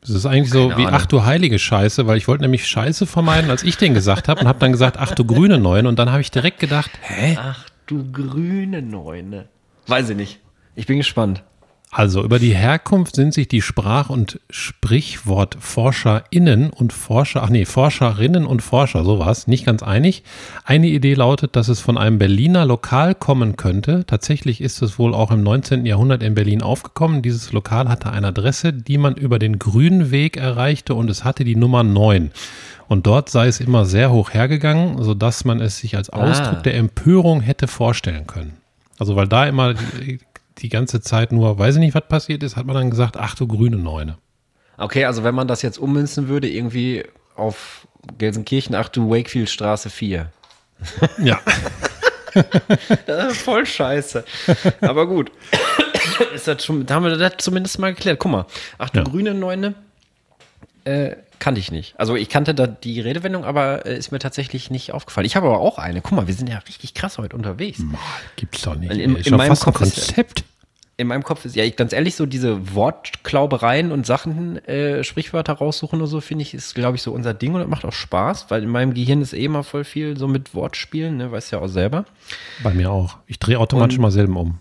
Das 0.00 0.10
ist 0.10 0.24
eigentlich 0.26 0.50
so 0.50 0.68
Keine 0.68 0.80
wie, 0.80 0.86
Ahnung. 0.86 1.00
ach 1.00 1.06
du 1.06 1.24
heilige 1.24 1.58
Scheiße, 1.58 2.06
weil 2.06 2.16
ich 2.16 2.26
wollte 2.26 2.42
nämlich 2.42 2.66
Scheiße 2.66 3.06
vermeiden, 3.06 3.50
als 3.50 3.62
ich 3.62 3.76
den 3.76 3.92
gesagt 3.92 4.28
habe 4.28 4.40
und 4.40 4.48
habe 4.48 4.58
dann 4.58 4.72
gesagt, 4.72 4.96
ach 4.98 5.14
du 5.14 5.24
grüne 5.24 5.58
Neune 5.58 5.88
und 5.88 5.98
dann 5.98 6.10
habe 6.10 6.22
ich 6.22 6.30
direkt 6.30 6.58
gedacht, 6.58 6.90
hä? 7.02 7.36
Ach 7.40 7.66
du 7.86 8.10
grüne 8.10 8.80
Neune. 8.80 9.48
Weiß 9.86 10.08
ich 10.08 10.16
nicht. 10.16 10.40
Ich 10.74 10.86
bin 10.86 10.96
gespannt. 10.98 11.42
Also 11.92 12.22
über 12.22 12.38
die 12.38 12.54
Herkunft 12.54 13.16
sind 13.16 13.34
sich 13.34 13.48
die 13.48 13.62
Sprach- 13.62 14.10
und 14.10 14.38
SprichwortforscherInnen 14.48 16.70
und 16.70 16.92
Forscher, 16.92 17.42
ach 17.42 17.48
nee, 17.50 17.64
Forscherinnen 17.64 18.46
und 18.46 18.62
Forscher, 18.62 19.02
so 19.02 19.18
war's, 19.18 19.48
nicht 19.48 19.66
ganz 19.66 19.82
einig. 19.82 20.22
Eine 20.64 20.86
Idee 20.86 21.14
lautet, 21.14 21.56
dass 21.56 21.66
es 21.66 21.80
von 21.80 21.98
einem 21.98 22.18
Berliner 22.18 22.64
Lokal 22.64 23.16
kommen 23.16 23.56
könnte. 23.56 24.04
Tatsächlich 24.06 24.60
ist 24.60 24.82
es 24.82 25.00
wohl 25.00 25.14
auch 25.14 25.32
im 25.32 25.42
19. 25.42 25.84
Jahrhundert 25.84 26.22
in 26.22 26.34
Berlin 26.34 26.62
aufgekommen. 26.62 27.22
Dieses 27.22 27.50
Lokal 27.52 27.88
hatte 27.88 28.12
eine 28.12 28.28
Adresse, 28.28 28.72
die 28.72 28.96
man 28.98 29.16
über 29.16 29.40
den 29.40 29.58
grünen 29.58 30.12
Weg 30.12 30.36
erreichte 30.36 30.94
und 30.94 31.10
es 31.10 31.24
hatte 31.24 31.42
die 31.44 31.56
Nummer 31.56 31.82
9. 31.82 32.30
Und 32.86 33.06
dort 33.08 33.30
sei 33.30 33.48
es 33.48 33.58
immer 33.58 33.84
sehr 33.84 34.12
hoch 34.12 34.30
hergegangen, 34.32 35.02
sodass 35.02 35.44
man 35.44 35.60
es 35.60 35.78
sich 35.78 35.96
als 35.96 36.08
Ausdruck 36.10 36.58
Ah. 36.58 36.62
der 36.62 36.76
Empörung 36.76 37.40
hätte 37.40 37.66
vorstellen 37.66 38.28
können. 38.28 38.52
Also 38.98 39.16
weil 39.16 39.26
da 39.28 39.46
immer 39.46 39.74
die, 40.62 40.68
ganze 40.68 41.00
Zeit 41.00 41.32
nur, 41.32 41.58
weiß 41.58 41.76
ich 41.76 41.80
nicht, 41.80 41.94
was 41.94 42.06
passiert 42.08 42.42
ist, 42.42 42.56
hat 42.56 42.66
man 42.66 42.76
dann 42.76 42.90
gesagt, 42.90 43.16
ach 43.16 43.34
du 43.34 43.46
grüne 43.46 43.76
Neune. 43.76 44.18
Okay, 44.76 45.04
also 45.04 45.24
wenn 45.24 45.34
man 45.34 45.48
das 45.48 45.62
jetzt 45.62 45.78
ummünzen 45.78 46.28
würde, 46.28 46.48
irgendwie 46.48 47.04
auf 47.36 47.86
Gelsenkirchen, 48.18 48.74
ach 48.74 48.88
du 48.88 49.10
Wakefield 49.10 49.50
Straße 49.50 49.90
4. 49.90 50.30
Ja. 51.18 51.40
Voll 53.34 53.66
scheiße. 53.66 54.24
Aber 54.80 55.06
gut. 55.06 55.30
ist 56.34 56.48
das 56.48 56.64
schon, 56.64 56.86
da 56.86 56.94
haben 56.94 57.04
wir 57.04 57.16
das 57.16 57.34
zumindest 57.38 57.78
mal 57.78 57.92
geklärt. 57.94 58.18
Guck 58.18 58.32
mal, 58.32 58.46
ach 58.78 58.90
du 58.90 59.00
Ja. 59.00 59.04
grüne 59.04 59.34
Neune, 59.34 59.74
äh, 60.84 61.16
kannte 61.40 61.58
ich 61.60 61.72
nicht. 61.72 61.98
Also 61.98 62.14
ich 62.14 62.28
kannte 62.28 62.54
da 62.54 62.66
die 62.68 63.00
Redewendung, 63.00 63.44
aber 63.44 63.84
äh, 63.86 63.96
ist 63.98 64.12
mir 64.12 64.18
tatsächlich 64.20 64.70
nicht 64.70 64.92
aufgefallen. 64.92 65.26
Ich 65.26 65.34
habe 65.36 65.48
aber 65.48 65.58
auch 65.58 65.78
eine. 65.78 66.00
Guck 66.02 66.12
mal, 66.12 66.26
wir 66.28 66.34
sind 66.34 66.48
ja 66.48 66.58
richtig 66.58 66.94
krass 66.94 67.18
heute 67.18 67.34
unterwegs. 67.36 67.82
Gibt's 68.36 68.62
doch 68.62 68.76
nicht. 68.76 68.92
In- 68.92 69.16
ist 69.16 69.26
in 69.26 69.32
doch 69.32 69.38
meinem 69.38 69.56
Kopf 69.58 69.80
ist- 69.80 69.94
Konzept. 70.06 70.44
In 70.96 71.06
meinem 71.06 71.22
Kopf 71.22 71.46
ist, 71.46 71.56
ja, 71.56 71.64
ich, 71.64 71.76
ganz 71.76 71.94
ehrlich, 71.94 72.14
so 72.14 72.26
diese 72.26 72.74
Wortklaubereien 72.74 73.90
und 73.90 74.04
Sachen, 74.04 74.62
äh, 74.66 75.02
Sprichwörter 75.02 75.54
raussuchen 75.54 75.98
oder 75.98 76.06
so, 76.06 76.20
finde 76.20 76.42
ich, 76.42 76.52
ist, 76.52 76.74
glaube 76.74 76.96
ich, 76.96 77.02
so 77.02 77.12
unser 77.12 77.32
Ding 77.32 77.54
und 77.54 77.60
das 77.60 77.68
macht 77.70 77.86
auch 77.86 77.92
Spaß, 77.94 78.50
weil 78.50 78.62
in 78.64 78.68
meinem 78.68 78.92
Gehirn 78.92 79.22
ist 79.22 79.32
eh 79.32 79.46
immer 79.46 79.64
voll 79.64 79.84
viel 79.84 80.18
so 80.18 80.28
mit 80.28 80.54
Wortspielen, 80.54 81.16
ne, 81.16 81.32
weißt 81.32 81.52
ja 81.52 81.60
auch 81.60 81.68
selber. 81.68 82.04
Bei 82.62 82.74
mir 82.74 82.90
auch. 82.90 83.16
Ich 83.26 83.38
drehe 83.38 83.58
automatisch 83.58 83.96
mal 83.96 84.10
Silben 84.10 84.36
um. 84.36 84.58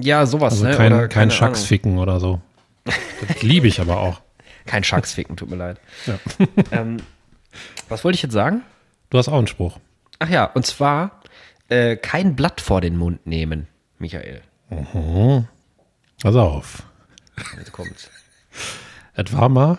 Ja, 0.00 0.24
sowas, 0.24 0.54
Also 0.54 0.64
ne? 0.64 0.70
kein, 0.74 0.92
oder 0.94 1.00
kein 1.02 1.10
keine 1.10 1.30
Schacks 1.32 1.58
Ahnung. 1.58 1.68
ficken 1.68 1.98
oder 1.98 2.18
so. 2.18 2.40
Das 3.28 3.42
liebe 3.42 3.66
ich 3.68 3.78
aber 3.80 3.98
auch. 4.00 4.22
Kein 4.68 4.84
Schacksficken, 4.84 5.36
tut 5.36 5.50
mir 5.50 5.56
leid. 5.56 5.80
Ja. 6.06 6.18
ähm, 6.70 6.98
was 7.88 8.04
wollte 8.04 8.16
ich 8.16 8.22
jetzt 8.22 8.32
sagen? 8.34 8.62
Du 9.10 9.18
hast 9.18 9.28
auch 9.28 9.38
einen 9.38 9.46
Spruch. 9.46 9.78
Ach 10.18 10.28
ja, 10.28 10.44
und 10.44 10.66
zwar 10.66 11.22
äh, 11.68 11.96
kein 11.96 12.36
Blatt 12.36 12.60
vor 12.60 12.80
den 12.80 12.96
Mund 12.96 13.26
nehmen, 13.26 13.66
Michael. 13.98 14.42
Pass 16.22 16.36
auf. 16.36 16.82
Jetzt 17.56 17.72
kommt's. 17.72 18.10
Es 19.14 19.32
war 19.32 19.48
mal 19.48 19.78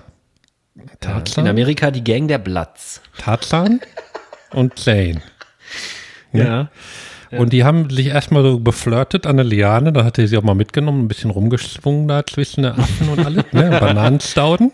In 0.76 0.90
Tarzan, 1.00 1.48
Amerika 1.48 1.92
die 1.92 2.04
Gang 2.04 2.28
der 2.28 2.40
Blatz. 2.40 3.02
Tarzan 3.18 3.82
und 4.52 4.84
Jane. 4.84 5.22
Ja. 6.34 6.70
Und 7.32 7.54
die 7.54 7.64
haben 7.64 7.90
sich 7.90 8.08
erstmal 8.08 8.44
so 8.44 8.60
beflirtet 8.60 9.28
an 9.28 9.38
der 9.38 9.46
Liane. 9.46 9.94
Da 9.94 10.04
hat 10.04 10.18
er 10.18 10.28
sie 10.28 10.38
auch 10.38 10.44
mal 10.44 10.56
mitgenommen, 10.56 11.04
ein 11.04 11.08
bisschen 11.08 11.30
rumgeschwungen 11.30 12.08
da 12.08 12.26
zwischen 12.26 12.64
den 12.64 12.74
Affen 12.74 13.10
und 13.10 13.24
alles. 13.26 13.46
Ne? 13.52 13.70
Bananenstauden. 13.80 14.72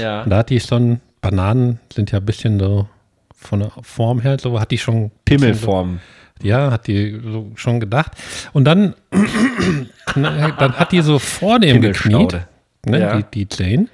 Ja. 0.00 0.22
Und 0.22 0.30
da 0.30 0.38
hat 0.38 0.50
die 0.50 0.60
schon, 0.60 1.00
Bananen 1.20 1.78
sind 1.92 2.12
ja 2.12 2.18
ein 2.18 2.24
bisschen 2.24 2.58
so 2.58 2.88
von 3.36 3.60
der 3.60 3.72
Form 3.82 4.20
her, 4.20 4.38
so 4.40 4.58
hat 4.60 4.70
die 4.70 4.78
schon. 4.78 5.10
Pimmelform. 5.24 6.00
So, 6.40 6.46
ja, 6.48 6.70
hat 6.70 6.86
die 6.86 7.20
so 7.22 7.50
schon 7.54 7.80
gedacht. 7.80 8.12
Und 8.52 8.64
dann, 8.64 8.94
dann 10.14 10.72
hat 10.72 10.92
die 10.92 11.02
so 11.02 11.18
vor 11.18 11.58
dem 11.58 11.82
gekniet, 11.82 12.38
ne, 12.86 13.00
Ja. 13.00 13.14
Mhm. 13.14 13.24
die, 13.34 13.44
die 13.46 13.62
Jane. 13.62 13.88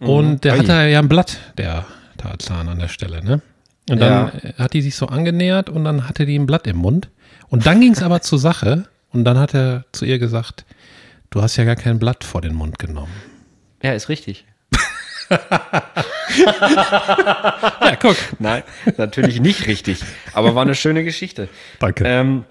Und 0.00 0.44
der 0.44 0.54
Ui. 0.54 0.58
hatte 0.60 0.72
ja 0.88 0.98
ein 0.98 1.08
Blatt, 1.08 1.38
der 1.58 1.84
Tarzan 2.16 2.68
an 2.68 2.78
der 2.78 2.88
Stelle, 2.88 3.22
ne? 3.22 3.42
Und 3.90 4.00
dann 4.00 4.28
äh, 4.28 4.52
hat 4.58 4.72
die 4.72 4.80
sich 4.80 4.96
so 4.96 5.06
angenähert 5.06 5.68
und 5.68 5.84
dann 5.84 6.08
hatte 6.08 6.24
die 6.24 6.38
ein 6.38 6.46
Blatt 6.46 6.66
im 6.66 6.76
Mund. 6.78 7.10
Und 7.48 7.66
dann 7.66 7.80
ging 7.80 7.92
es 7.92 8.02
aber 8.02 8.20
zur 8.20 8.38
Sache 8.38 8.88
und 9.12 9.24
dann 9.24 9.38
hat 9.38 9.54
er 9.54 9.84
zu 9.92 10.04
ihr 10.04 10.18
gesagt, 10.18 10.64
du 11.30 11.42
hast 11.42 11.56
ja 11.56 11.64
gar 11.64 11.76
kein 11.76 11.98
Blatt 11.98 12.24
vor 12.24 12.40
den 12.40 12.54
Mund 12.54 12.78
genommen. 12.78 13.12
Ja, 13.82 13.92
ist 13.92 14.08
richtig. 14.08 14.44
Ja, 16.38 17.96
guck. 18.00 18.16
Nein, 18.38 18.62
natürlich 18.96 19.40
nicht 19.40 19.66
richtig. 19.66 20.00
Aber 20.32 20.54
war 20.54 20.62
eine 20.62 20.74
schöne 20.74 21.04
Geschichte. 21.04 21.48
Danke. 21.78 22.04
Ähm, 22.06 22.44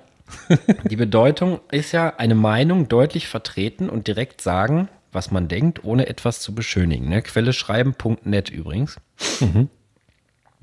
die 0.89 0.95
Bedeutung 0.95 1.59
ist 1.71 1.91
ja 1.91 2.13
eine 2.17 2.35
Meinung 2.35 2.87
deutlich 2.87 3.27
vertreten 3.27 3.89
und 3.89 4.07
direkt 4.07 4.41
sagen, 4.41 4.89
was 5.11 5.31
man 5.31 5.47
denkt, 5.47 5.83
ohne 5.83 6.07
etwas 6.07 6.39
zu 6.39 6.55
beschönigen. 6.55 7.09
Ne? 7.09 7.21
Quelle 7.21 7.53
schreiben.net 7.53 8.49
übrigens. 8.49 8.97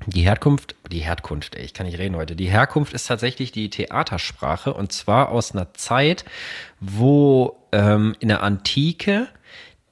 Die 0.07 0.21
Herkunft, 0.21 0.75
die 0.91 0.99
Herkunft, 0.99 1.55
ey, 1.55 1.63
ich 1.63 1.73
kann 1.73 1.85
nicht 1.85 1.99
reden 1.99 2.15
heute. 2.15 2.35
Die 2.35 2.49
Herkunft 2.49 2.93
ist 2.93 3.07
tatsächlich 3.07 3.51
die 3.51 3.69
Theatersprache 3.69 4.73
und 4.73 4.91
zwar 4.91 5.29
aus 5.29 5.53
einer 5.53 5.73
Zeit, 5.73 6.25
wo 6.79 7.67
ähm, 7.71 8.15
in 8.19 8.29
der 8.29 8.41
Antike 8.41 9.27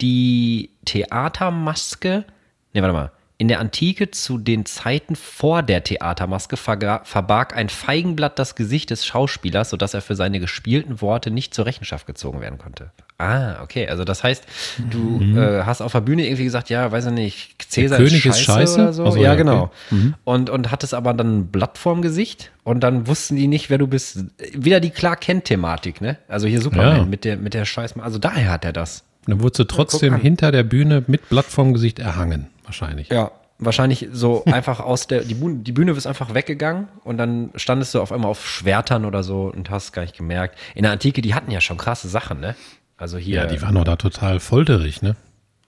die 0.01 0.71
Theatermaske, 0.85 2.25
nee, 2.73 2.81
warte 2.81 2.93
mal, 2.93 3.11
In 3.41 3.47
der 3.47 3.61
Antike 3.61 4.11
zu 4.11 4.37
den 4.37 4.65
Zeiten 4.65 5.15
vor 5.15 5.63
der 5.63 5.81
Theatermaske 5.81 6.57
verbarg 6.57 7.55
ein 7.55 7.69
Feigenblatt 7.69 8.37
das 8.37 8.53
Gesicht 8.55 8.89
des 8.89 9.05
Schauspielers, 9.05 9.69
sodass 9.69 9.93
er 9.93 10.01
für 10.01 10.15
seine 10.17 10.41
gespielten 10.41 10.99
Worte 11.01 11.31
nicht 11.31 11.53
zur 11.53 11.65
Rechenschaft 11.65 12.05
gezogen 12.05 12.41
werden 12.41 12.57
konnte. 12.57 12.91
Ah, 13.17 13.63
okay. 13.63 13.87
Also 13.87 14.03
das 14.03 14.25
heißt, 14.25 14.43
du 14.91 15.21
äh, 15.37 15.63
hast 15.63 15.79
auf 15.81 15.93
der 15.93 16.01
Bühne 16.01 16.25
irgendwie 16.25 16.43
gesagt, 16.43 16.69
ja, 16.69 16.91
weiß 16.91 17.05
ich 17.05 17.11
nicht, 17.13 17.55
Cäsar 17.71 17.97
Mhm. 18.01 18.03
König 18.07 18.25
ist 18.25 18.41
scheiße? 18.41 18.75
oder 18.81 18.91
so. 18.93 19.05
Ach 19.05 19.11
so, 19.13 19.17
ja, 19.17 19.23
ja, 19.23 19.29
okay. 19.31 19.37
genau. 19.37 19.71
Und, 20.25 20.49
und 20.49 20.69
hattest 20.69 20.93
aber 20.93 21.13
dann 21.13 21.39
ein 21.39 21.47
Blatt 21.47 21.77
vorm 21.77 22.01
Gesicht 22.01 22.51
und 22.65 22.81
dann 22.81 23.07
wussten 23.07 23.37
die 23.37 23.47
nicht, 23.47 23.69
wer 23.69 23.77
du 23.77 23.87
bist. 23.87 24.19
Wieder 24.53 24.81
die 24.81 24.89
Clark 24.89 25.21
Kent-Thematik, 25.21 26.01
ne? 26.01 26.17
Also 26.27 26.45
hier 26.47 26.59
Superman 26.61 26.97
Ja. 26.97 27.05
mit 27.05 27.23
der, 27.23 27.37
mit 27.37 27.53
der 27.53 27.63
Scheiß. 27.63 27.97
Also 27.99 28.19
daher 28.19 28.51
hat 28.51 28.65
er 28.65 28.73
das. 28.73 29.05
Dann 29.27 29.41
wurdest 29.41 29.59
du 29.59 29.63
trotzdem 29.63 30.15
hinter 30.17 30.51
der 30.51 30.63
Bühne 30.63 31.03
mit 31.07 31.29
Blatt 31.29 31.45
vorm 31.45 31.71
Gesicht 31.73 31.99
erhangen, 31.99 32.47
wahrscheinlich. 32.69 33.09
Ja, 33.09 33.31
wahrscheinlich 33.57 34.07
so 34.11 34.43
einfach 34.45 34.79
aus 34.79 35.07
der, 35.07 35.23
die 35.23 35.33
Bühne, 35.33 35.63
die 35.63 35.71
Bühne 35.71 35.91
ist 35.91 36.07
einfach 36.07 36.33
weggegangen 36.33 36.87
und 37.03 37.17
dann 37.17 37.51
standest 37.55 37.93
du 37.95 38.01
auf 38.01 38.11
einmal 38.11 38.29
auf 38.31 38.47
Schwertern 38.47 39.05
oder 39.05 39.23
so 39.23 39.51
und 39.53 39.69
hast 39.69 39.91
gar 39.91 40.03
nicht 40.03 40.15
gemerkt. 40.15 40.57
In 40.75 40.83
der 40.83 40.91
Antike, 40.91 41.21
die 41.21 41.33
hatten 41.33 41.51
ja 41.51 41.61
schon 41.61 41.77
krasse 41.77 42.07
Sachen, 42.07 42.39
ne? 42.39 42.55
Also 42.97 43.17
hier, 43.17 43.37
Ja, 43.37 43.45
die 43.45 43.61
waren 43.61 43.75
doch 43.75 43.83
da 43.83 43.95
total 43.95 44.39
folterig, 44.39 45.01
ne? 45.01 45.15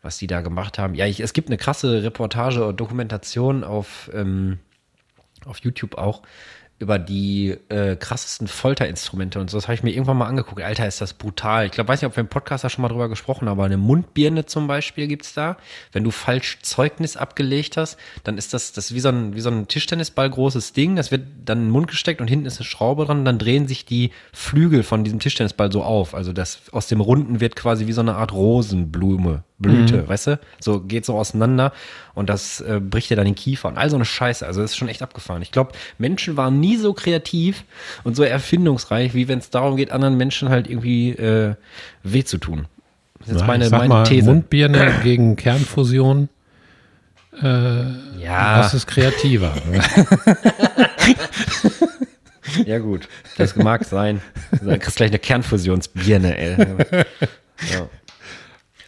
was 0.01 0.17
die 0.17 0.27
da 0.27 0.41
gemacht 0.41 0.79
haben. 0.79 0.95
Ja, 0.95 1.05
ich, 1.05 1.19
es 1.19 1.33
gibt 1.33 1.49
eine 1.49 1.57
krasse 1.57 2.03
Reportage 2.03 2.59
oder 2.59 2.73
Dokumentation 2.73 3.63
auf, 3.63 4.09
ähm, 4.13 4.59
auf 5.45 5.59
YouTube 5.59 5.95
auch 5.95 6.23
über 6.81 6.99
die 6.99 7.57
äh, 7.69 7.95
krassesten 7.95 8.47
Folterinstrumente 8.47 9.39
und 9.39 9.49
so. 9.49 9.57
Das 9.57 9.65
habe 9.65 9.75
ich 9.75 9.83
mir 9.83 9.91
irgendwann 9.91 10.17
mal 10.17 10.25
angeguckt. 10.25 10.61
Alter, 10.61 10.87
ist 10.87 10.99
das 10.99 11.13
brutal. 11.13 11.67
Ich 11.67 11.71
glaube, 11.71 11.87
weiß 11.87 12.01
nicht, 12.01 12.07
ob 12.07 12.17
wir 12.17 12.21
im 12.21 12.27
Podcast 12.27 12.63
da 12.63 12.69
schon 12.69 12.81
mal 12.81 12.89
drüber 12.89 13.07
gesprochen 13.07 13.47
haben, 13.47 13.59
aber 13.59 13.65
eine 13.65 13.77
Mundbirne 13.77 14.45
zum 14.45 14.67
Beispiel 14.67 15.07
gibt's 15.07 15.33
da. 15.33 15.57
Wenn 15.91 16.03
du 16.03 16.11
falsch 16.11 16.59
Zeugnis 16.63 17.17
abgelegt 17.17 17.77
hast, 17.77 17.97
dann 18.23 18.37
ist 18.37 18.53
das, 18.53 18.73
das 18.73 18.93
wie 18.93 18.99
so 18.99 19.09
ein, 19.09 19.35
wie 19.35 19.41
so 19.41 19.49
ein 19.49 19.67
Tischtennisball 19.67 20.29
großes 20.29 20.73
Ding. 20.73 20.95
Das 20.95 21.11
wird 21.11 21.27
dann 21.45 21.59
in 21.59 21.65
den 21.65 21.71
Mund 21.71 21.87
gesteckt 21.87 22.19
und 22.19 22.27
hinten 22.27 22.47
ist 22.47 22.57
eine 22.57 22.65
Schraube 22.65 23.05
dran 23.05 23.19
und 23.19 23.25
dann 23.25 23.37
drehen 23.37 23.67
sich 23.67 23.85
die 23.85 24.11
Flügel 24.33 24.83
von 24.83 25.03
diesem 25.03 25.19
Tischtennisball 25.19 25.71
so 25.71 25.83
auf. 25.83 26.15
Also 26.15 26.33
das 26.33 26.61
aus 26.71 26.87
dem 26.87 26.99
Runden 26.99 27.39
wird 27.39 27.55
quasi 27.55 27.87
wie 27.87 27.93
so 27.93 28.01
eine 28.01 28.15
Art 28.15 28.33
Rosenblume, 28.33 29.43
Blüte, 29.61 30.07
weißt 30.07 30.27
du? 30.27 30.39
So 30.59 30.81
geht 30.81 31.05
so 31.05 31.17
auseinander 31.17 31.71
und 32.13 32.29
das 32.29 32.61
äh, 32.61 32.79
bricht 32.79 33.09
dir 33.09 33.15
dann 33.15 33.25
den 33.25 33.35
Kiefer 33.35 33.69
und 33.69 33.77
all 33.77 33.89
so 33.89 33.95
eine 33.95 34.05
Scheiße. 34.05 34.45
Also 34.45 34.61
das 34.61 34.71
ist 34.71 34.77
schon 34.77 34.89
echt 34.89 35.01
abgefahren. 35.01 35.41
Ich 35.41 35.51
glaube, 35.51 35.71
Menschen 35.97 36.37
waren 36.37 36.59
nie 36.59 36.77
so 36.77 36.93
kreativ 36.93 37.63
und 38.03 38.15
so 38.15 38.23
erfindungsreich, 38.23 39.13
wie 39.13 39.27
wenn 39.27 39.39
es 39.39 39.49
darum 39.49 39.77
geht, 39.77 39.91
anderen 39.91 40.17
Menschen 40.17 40.49
halt 40.49 40.69
irgendwie 40.69 41.11
äh, 41.11 41.55
weh 42.03 42.23
zu 42.23 42.37
tun. 42.37 42.67
Das 43.19 43.27
ist 43.27 43.33
jetzt 43.33 43.41
Ja, 43.41 43.47
meine, 43.47 43.69
meine 43.69 43.87
mal, 43.87 44.03
These. 44.03 44.25
Mundbirne 44.25 44.93
gegen 45.03 45.35
Kernfusion, 45.35 46.29
ja, 47.41 48.57
das 48.57 48.73
ist 48.73 48.87
kreativer. 48.87 49.53
ja 52.65 52.79
gut, 52.79 53.07
das 53.37 53.55
mag 53.55 53.85
sein. 53.85 54.21
Da 54.61 54.77
kriegst 54.77 54.97
gleich 54.97 55.11
eine 55.11 55.19
Kernfusionsbirne, 55.19 56.37
ey. 56.37 57.05
Ja. 57.71 57.87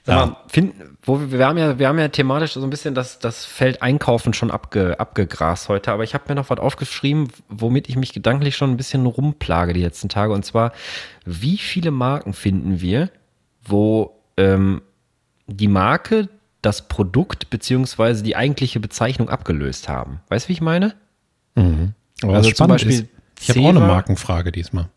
Sag 0.06 0.16
mal, 0.16 0.38
find, 0.48 0.74
wo 1.04 1.20
wir, 1.20 1.32
wir, 1.32 1.48
haben 1.48 1.58
ja, 1.58 1.80
wir 1.80 1.88
haben 1.88 1.98
ja 1.98 2.10
thematisch 2.10 2.54
so 2.54 2.64
ein 2.64 2.70
bisschen 2.70 2.94
das, 2.94 3.20
das 3.20 3.46
Feld 3.46 3.82
Einkaufen 3.82 4.34
schon 4.34 4.52
abge, 4.52 5.00
abgegrast 5.00 5.70
heute, 5.70 5.94
aber 5.94 6.04
ich 6.04 6.14
habe 6.14 6.26
mir 6.28 6.36
noch 6.36 6.50
was 6.50 6.60
aufgeschrieben, 6.60 7.30
womit 7.48 7.88
ich 7.88 7.96
mich 7.96 8.12
gedanklich 8.12 8.58
schon 8.58 8.72
ein 8.72 8.78
bisschen 8.78 9.06
rumplage 9.06 9.72
die 9.72 9.82
letzten 9.82 10.10
Tage. 10.10 10.34
Und 10.34 10.44
zwar, 10.44 10.74
wie 11.26 11.58
viele 11.58 11.92
Marken 11.92 12.34
finden 12.34 12.82
wir, 12.82 13.10
wo 13.64 14.20
ähm, 14.36 14.82
die 15.48 15.70
Marke 15.70 16.28
das 16.62 16.88
Produkt 16.90 17.50
beziehungsweise 17.50 18.24
die 18.24 18.36
eigentliche 18.36 18.82
Bezeichnung 18.82 19.30
abgelöst 19.30 19.88
haben? 19.88 20.20
Weißt 20.28 20.46
du, 20.46 20.50
wie 20.50 20.54
ich 20.54 20.62
meine? 20.62 20.96
Aber 22.24 22.34
Also 22.36 22.52
zum 22.52 22.68
Beispiel 22.68 22.92
ist, 22.92 23.06
ich 23.40 23.50
habe 23.50 23.62
auch 23.62 23.70
eine 23.70 23.80
Markenfrage 23.80 24.52
diesmal. 24.52 24.90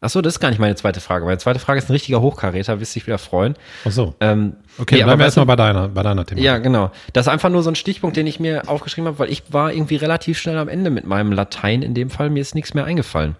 Achso, 0.00 0.20
das 0.20 0.34
ist 0.34 0.40
gar 0.40 0.50
nicht 0.50 0.58
meine 0.58 0.74
zweite 0.74 1.00
Frage. 1.00 1.24
Meine 1.24 1.38
zweite 1.38 1.58
Frage 1.58 1.78
ist 1.78 1.88
ein 1.88 1.92
richtiger 1.92 2.20
Hochkaräter, 2.20 2.80
wirst 2.80 2.94
dich 2.94 3.06
wieder 3.06 3.18
freuen. 3.18 3.54
Ach 3.86 3.90
so. 3.90 4.14
Ähm, 4.20 4.56
Okay, 4.78 4.96
nee, 4.96 4.98
bleiben 4.98 5.10
aber 5.12 5.18
wir 5.20 5.24
erstmal 5.24 5.46
bei 5.46 5.56
deiner, 5.56 5.88
bei 5.88 6.02
deiner 6.02 6.26
Thema. 6.26 6.40
Ja, 6.42 6.58
genau. 6.58 6.90
Das 7.14 7.26
ist 7.26 7.32
einfach 7.32 7.48
nur 7.48 7.62
so 7.62 7.70
ein 7.70 7.76
Stichpunkt, 7.76 8.16
den 8.18 8.26
ich 8.26 8.38
mir 8.38 8.68
aufgeschrieben 8.68 9.08
habe, 9.08 9.18
weil 9.18 9.30
ich 9.30 9.42
war 9.50 9.72
irgendwie 9.72 9.96
relativ 9.96 10.38
schnell 10.38 10.58
am 10.58 10.68
Ende 10.68 10.90
mit 10.90 11.06
meinem 11.06 11.32
Latein 11.32 11.80
in 11.80 11.94
dem 11.94 12.10
Fall. 12.10 12.28
Mir 12.28 12.40
ist 12.42 12.54
nichts 12.54 12.74
mehr 12.74 12.84
eingefallen. 12.84 13.36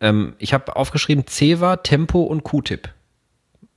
Ähm, 0.00 0.34
ich 0.38 0.52
habe 0.52 0.74
aufgeschrieben 0.74 1.24
Ceva, 1.28 1.76
Tempo 1.76 2.22
und 2.22 2.42
Q-Tip. 2.42 2.88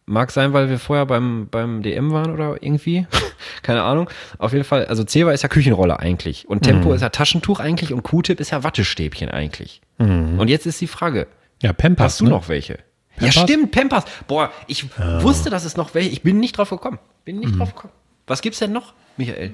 Mag 0.08 0.32
sein, 0.32 0.52
weil 0.54 0.70
wir 0.70 0.80
vorher 0.80 1.06
beim, 1.06 1.48
beim 1.50 1.84
DM 1.84 2.12
waren 2.12 2.32
oder 2.32 2.58
irgendwie. 2.60 3.06
Keine 3.62 3.84
Ahnung. 3.84 4.10
Auf 4.40 4.54
jeden 4.54 4.66
Fall, 4.66 4.86
also 4.86 5.04
Ceva 5.04 5.32
ist 5.32 5.44
ja 5.44 5.50
Küchenrolle 5.50 6.00
eigentlich. 6.00 6.48
Und 6.48 6.62
Tempo 6.64 6.92
ist 6.94 7.02
ja 7.02 7.10
Taschentuch 7.10 7.60
eigentlich 7.60 7.94
und 7.94 8.02
Q-Tip 8.02 8.40
ist 8.40 8.50
ja 8.50 8.64
Wattestäbchen 8.64 9.30
eigentlich. 9.30 9.82
Und 9.98 10.48
jetzt 10.48 10.66
ist 10.66 10.82
die 10.82 10.88
Frage, 10.88 11.28
Ja, 11.62 11.74
Pampers. 11.74 12.14
Hast 12.14 12.22
du 12.22 12.26
ne? 12.26 12.32
noch 12.32 12.50
welche? 12.50 12.80
Pampers? 13.16 13.36
Ja, 13.36 13.42
stimmt, 13.44 13.72
Pampers. 13.72 14.06
Boah, 14.28 14.52
ich 14.68 14.86
wusste, 15.22 15.50
dass 15.50 15.66
es 15.66 15.78
noch 15.78 15.94
welche. 15.94 16.10
Ich 16.10 16.22
bin 16.22 16.40
nicht 16.40 16.58
drauf 16.58 16.70
gekommen. 16.70 17.00
Bin 17.24 17.40
nicht 17.40 17.58
drauf 17.58 17.74
gekommen. 17.74 17.94
Was 18.28 18.42
gibt's 18.42 18.60
denn 18.60 18.72
noch, 18.72 18.94
Michael? 19.18 19.54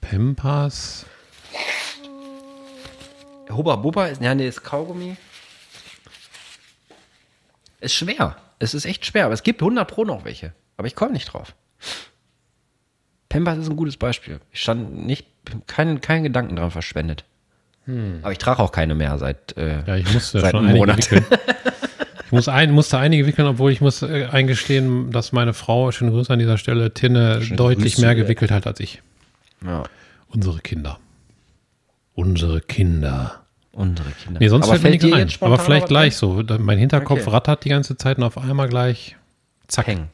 Pampers. 0.00 1.06
Hubba 3.50 3.76
Bubba 3.76 4.06
ist, 4.06 4.22
ja, 4.22 4.34
nee, 4.34 4.48
ist 4.48 4.62
Kaugummi. 4.62 5.16
Ist 7.80 7.94
schwer. 7.94 8.36
Es 8.58 8.74
ist 8.74 8.86
echt 8.86 9.04
schwer, 9.04 9.26
aber 9.26 9.34
es 9.34 9.42
gibt 9.42 9.60
100 9.60 9.86
Pro 9.88 10.04
noch 10.04 10.24
welche. 10.24 10.54
Aber 10.76 10.86
ich 10.86 10.94
komme 10.94 11.12
nicht 11.12 11.26
drauf. 11.26 11.54
Pampers 13.28 13.58
ist 13.58 13.68
ein 13.68 13.76
gutes 13.76 13.96
Beispiel. 13.96 14.40
Ich 14.52 14.62
stand 14.62 15.06
nicht, 15.06 15.26
keinen, 15.66 16.00
keinen 16.00 16.22
Gedanken 16.22 16.56
dran 16.56 16.70
verschwendet. 16.70 17.24
Aber 18.22 18.32
ich 18.32 18.38
trage 18.38 18.60
auch 18.62 18.72
keine 18.72 18.94
mehr 18.94 19.18
seit, 19.18 19.56
äh, 19.56 19.82
Ja, 19.86 19.96
ich 19.96 20.12
musste 20.12 20.40
seit 20.40 20.52
schon 20.52 20.66
einem 20.66 20.76
Monat. 20.76 21.08
Ich 22.26 22.32
muss 22.32 22.48
ein, 22.48 22.72
musste 22.72 22.98
einige 22.98 23.26
wickeln, 23.26 23.46
obwohl 23.46 23.70
ich 23.70 23.80
muss 23.80 24.02
äh, 24.02 24.26
eingestehen, 24.32 25.12
dass 25.12 25.30
meine 25.30 25.52
Frau, 25.54 25.92
schöne 25.92 26.10
Grüße 26.10 26.32
an 26.32 26.38
dieser 26.40 26.58
Stelle, 26.58 26.92
Tinne 26.92 27.38
deutlich 27.54 27.94
Grüße. 27.94 28.06
mehr 28.06 28.14
gewickelt 28.16 28.50
hat 28.50 28.66
als 28.66 28.80
ich. 28.80 29.02
Ja, 29.64 29.84
Unsere 30.28 30.58
Kinder. 30.60 30.98
Unsere 32.14 32.60
Kinder. 32.60 33.44
unsere 33.72 34.08
Kinder. 34.10 34.40
Nee, 34.40 34.48
sonst 34.48 34.68
Aber 34.68 34.78
fällt 34.80 35.02
mir 35.02 35.16
nichts 35.16 35.40
ein. 35.42 35.46
Aber 35.46 35.58
vielleicht 35.58 35.86
gleich 35.88 36.16
so. 36.16 36.42
Mein 36.58 36.78
Hinterkopf 36.78 37.20
Okay. 37.20 37.30
rattert 37.30 37.64
die 37.64 37.68
ganze 37.68 37.96
Zeit 37.96 38.16
und 38.18 38.24
auf 38.24 38.38
einmal 38.38 38.68
gleich 38.68 39.16
zack. 39.68 39.86
hängen. 39.86 40.08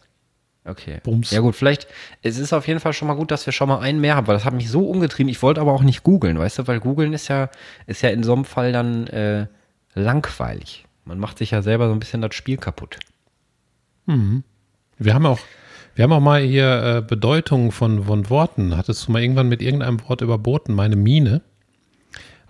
Okay. 0.65 1.01
Bums. 1.03 1.31
Ja 1.31 1.41
gut, 1.41 1.57
vielleicht, 1.57 1.87
es 2.23 2.39
ist 2.39 2.53
auf 2.53 2.69
jeden 2.69 2.81
Fall 2.81 2.93
schon 2.93 3.09
mal 3.09 3.15
gut, 3.15 3.31
dass 3.31 3.47
wir 3.47 3.53
schon 3.53 3.69
mal 3.69 3.81
einen 3.81 4.01
mehr 4.01 4.17
haben, 4.17 4.27
weil 4.27 4.35
das 4.35 4.45
hat 4.45 4.53
mich 4.53 4.69
so 4.69 4.87
umgetrieben. 4.89 5.31
Ich 5.31 5.43
wollte 5.43 5.61
aber 5.61 5.73
auch 5.73 5.83
nicht 5.83 6.03
googeln, 6.03 6.39
weißt 6.39 6.59
du, 6.59 6.67
weil 6.69 6.81
googeln 6.81 7.13
ist 7.13 7.29
ja, 7.29 7.49
ist 7.87 8.03
ja 8.03 8.11
in 8.11 8.23
so 8.23 8.35
einem 8.35 8.45
Fall 8.45 8.73
dann 8.73 9.07
äh, 9.07 9.47
langweilig. 9.95 10.85
Man 11.05 11.19
macht 11.19 11.39
sich 11.39 11.53
ja 11.53 11.63
selber 11.63 11.89
so 11.89 11.93
ein 11.93 11.99
bisschen 11.99 12.21
das 12.21 12.35
Spiel 12.35 12.59
kaputt. 12.59 12.99
Wir 14.99 15.15
haben 15.15 15.27
auch, 15.27 15.39
wir 15.95 16.05
haben 16.05 16.13
auch 16.13 16.21
mal 16.21 16.43
hier 16.43 16.99
äh, 16.99 17.03
Bedeutung 17.03 17.73
von, 17.73 18.05
von 18.05 18.29
Worten. 18.29 18.77
Hattest 18.77 19.09
du 19.09 19.13
mal 19.13 19.23
irgendwann 19.23 19.49
mit 19.49 19.63
irgendeinem 19.63 20.07
Wort 20.09 20.21
überboten? 20.21 20.75
Meine 20.75 20.97
Mine. 20.97 21.41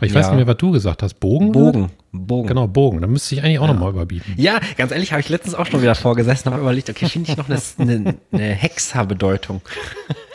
Aber 0.01 0.07
ich 0.07 0.15
weiß 0.15 0.27
Ja. 0.27 0.31
nicht 0.31 0.39
mehr, 0.39 0.47
was 0.47 0.57
du 0.57 0.71
gesagt 0.71 1.03
hast. 1.03 1.21
Bogen? 1.21 1.53
Bogen. 1.53 1.91
Bogen. 2.11 2.49
Genau, 2.49 2.67
Bogen. 2.67 3.03
Da 3.03 3.07
müsste 3.07 3.35
ich 3.35 3.43
eigentlich 3.45 3.59
auch 3.59 3.67
noch 3.67 3.79
mal 3.79 3.91
überbieten. 3.91 4.33
Ja, 4.39 4.59
ganz 4.79 4.93
ehrlich, 4.93 5.13
habe 5.13 5.21
ich 5.21 5.29
letztens 5.29 5.55
auch 5.55 5.67
schon 5.67 5.83
wieder 5.83 5.95
vorgesessen 5.95 6.49
und 6.49 6.55
habe 6.55 6.63
überlegt, 6.63 6.89
okay, 6.89 7.07
finde 7.07 7.31
ich 7.31 7.37
noch 7.37 7.51
eine, 7.51 7.61
eine, 7.79 8.15
eine 8.33 8.43
Hexer-Bedeutung. 8.55 9.61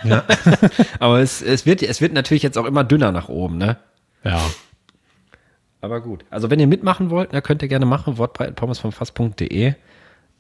Ja. 0.04 0.24
Aber 1.00 1.20
es, 1.20 1.42
es, 1.42 1.66
wird, 1.66 1.82
es 1.82 2.00
wird 2.00 2.14
natürlich 2.14 2.44
jetzt 2.44 2.60
auch 2.60 2.66
immer 2.66 2.84
dünner 2.84 3.12
nach 3.12 3.28
oben, 3.28 3.58
ne? 3.58 3.78
ja. 4.24 4.40
Aber 5.82 6.02
gut. 6.02 6.26
Also 6.30 6.50
wenn 6.52 6.60
ihr 6.60 6.68
mitmachen 6.68 7.10
wollt, 7.10 7.30
na, 7.34 7.42
könnt 7.42 7.62
ihr 7.62 7.68
gerne 7.68 7.86
machen. 7.86 8.18
Wortbreitenpommes 8.20 8.80
vom 8.80 8.92
Fass.de. 8.92 9.74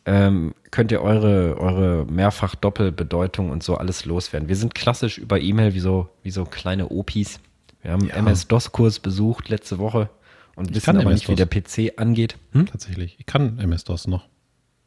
Ähm, 0.07 0.53
könnt 0.71 0.91
ihr 0.91 1.01
eure, 1.01 1.57
eure 1.59 2.05
mehrfach 2.05 2.53
Doppelbedeutung 2.55 3.49
und 3.49 3.63
so 3.63 3.75
alles 3.75 4.05
loswerden. 4.05 4.47
Wir 4.49 4.55
sind 4.55 4.75
klassisch 4.75 5.17
über 5.17 5.39
E-Mail 5.39 5.73
wie 5.73 5.79
so, 5.79 6.09
wie 6.23 6.29
so 6.31 6.45
kleine 6.45 6.89
Opis. 6.89 7.39
Wir 7.85 7.91
haben 7.91 8.09
einen 8.09 8.27
MS-DOS-Kurs 8.27 8.99
besucht 8.99 9.47
letzte 9.49 9.77
Woche 9.77 10.09
und 10.55 10.73
wissen 10.73 10.83
kann 10.85 10.97
aber 10.97 11.11
nicht, 11.11 11.29
wie 11.29 11.35
der 11.35 11.45
PC 11.45 11.93
angeht. 11.97 12.35
Hm? 12.53 12.65
Tatsächlich. 12.65 13.15
Ich 13.19 13.27
kann 13.27 13.59
MS-DOS 13.59 14.07
noch. 14.07 14.25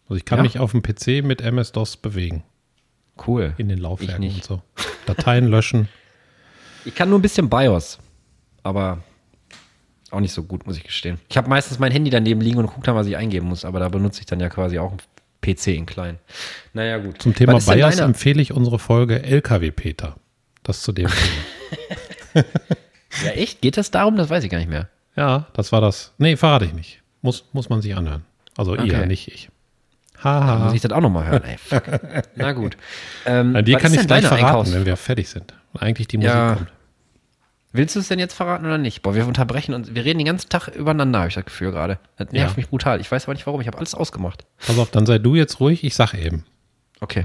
Also 0.09 0.17
ich 0.17 0.25
kann 0.25 0.39
Ja? 0.39 0.43
mich 0.43 0.59
auf 0.59 0.73
dem 0.73 0.83
PC 0.83 1.23
mit 1.25 1.41
MS-DOS 1.41 1.99
bewegen. 1.99 2.43
Cool. 3.25 3.55
In 3.57 3.69
den 3.69 3.79
Ich 3.79 3.83
Laufwerken 3.85 4.25
und 4.25 4.43
so. 4.45 4.63
Dateien 5.07 5.47
löschen. 5.47 5.89
Ich 6.85 6.95
kann 6.95 7.11
nur 7.11 7.19
ein 7.19 7.23
bisschen 7.23 7.51
BIOS, 7.51 7.99
aber 8.63 9.03
auch 10.11 10.21
nicht 10.21 10.33
so 10.33 10.43
gut, 10.45 10.67
muss 10.67 10.77
ich 10.79 10.85
gestehen. 10.85 11.19
Ich 11.29 11.37
habe 11.37 11.49
meistens 11.49 11.79
mein 11.79 11.93
Handy 11.93 12.09
daneben 12.09 12.41
liegen 12.41 12.57
und 12.59 12.67
gucke 12.69 12.83
dann, 12.87 12.95
was 12.95 13.07
ich 13.09 13.17
eingeben 13.17 13.47
muss, 13.49 13.65
aber 13.67 13.79
da 13.79 13.89
benutze 13.91 14.21
ich 14.21 14.27
dann 14.27 14.41
ja 14.41 14.49
quasi 14.49 14.79
auch 14.79 14.93
einen 14.93 15.01
PC 15.43 15.67
in 15.77 15.85
klein. 15.87 16.19
Naja, 16.73 16.97
gut. 16.99 17.21
Zum 17.21 17.35
Thema 17.35 17.59
BIOS 17.59 17.99
empfehle 17.99 18.41
ich 18.41 18.53
unsere 18.55 18.79
Folge 18.79 19.23
LKW 19.23 19.71
Peter. 19.73 20.17
Das 20.63 20.81
zu 20.83 20.93
dem 20.93 21.09
Thema. 22.35 22.47
Ja, 23.25 23.31
echt? 23.31 23.61
Geht 23.63 23.77
das 23.77 23.91
darum? 23.91 24.17
Das 24.17 24.29
weiß 24.31 24.45
ich 24.45 24.51
gar 24.51 24.59
nicht 24.59 24.71
mehr. 24.71 24.89
Ja, 25.17 25.47
das 25.55 25.73
war 25.73 25.81
das. 25.81 26.13
Nee, 26.19 26.37
verrate 26.37 26.65
ich 26.65 26.73
nicht. 26.75 27.03
Muss, 27.23 27.45
muss 27.53 27.69
man 27.69 27.83
sich 27.83 27.97
anhören. 27.97 28.25
Also 28.57 28.75
ihr, 28.75 28.83
Okay. 28.83 29.07
nicht 29.07 29.29
ich. 29.29 29.51
Dann 30.23 30.35
muss 30.41 30.45
Haha. 30.49 30.73
ich 30.75 30.81
das 30.81 30.91
auch 30.93 31.01
nochmal 31.01 31.27
hören. 31.27 31.45
Ey, 31.45 31.59
fuck. 31.59 31.83
Na 32.37 32.53
gut. 32.53 32.77
Ähm, 33.25 33.55
An 33.55 33.65
dir 33.65 33.79
kann 33.79 33.93
ich 33.93 33.99
denn 33.99 34.07
gleich 34.09 34.27
verraten, 34.27 34.45
Einkaufs- 34.47 34.73
wenn 34.73 34.85
wir 34.87 34.97
fertig 34.97 35.29
sind. 35.29 35.55
Und 35.73 35.83
eigentlich 35.83 36.09
die 36.09 36.17
Musik 36.19 36.33
Ja. 36.33 36.55
kommt. 36.57 36.73
Willst 37.73 37.95
du 37.95 38.01
es 38.01 38.09
denn 38.09 38.19
jetzt 38.19 38.35
verraten 38.35 38.65
oder 38.67 38.79
nicht? 38.79 39.03
Boah, 39.03 39.15
wir 39.15 39.27
unterbrechen 39.27 39.75
uns. 39.75 39.95
Wir 39.95 40.05
reden 40.05 40.19
den 40.19 40.27
ganzen 40.27 40.49
Tag 40.49 40.69
übereinander, 40.69 41.21
habe 41.21 41.29
ich 41.29 41.35
das 41.35 41.45
Gefühl 41.45 41.71
gerade. 41.71 41.99
Das 42.17 42.33
nervt 42.33 42.57
Ja. 42.57 42.57
mich 42.57 42.69
brutal. 42.69 43.01
Ich 43.01 43.11
weiß 43.13 43.25
aber 43.25 43.35
nicht 43.35 43.47
warum. 43.47 43.61
Ich 43.61 43.67
habe 43.67 43.79
alles 43.79 43.95
ausgemacht. 43.95 44.45
Pass 44.67 44.79
auf, 44.79 44.91
dann 44.91 45.07
sei 45.07 45.19
du 45.19 45.35
jetzt 45.37 45.61
ruhig, 45.61 45.85
ich 45.85 45.95
sag 45.95 46.15
eben. 46.15 46.45
Okay. 47.01 47.25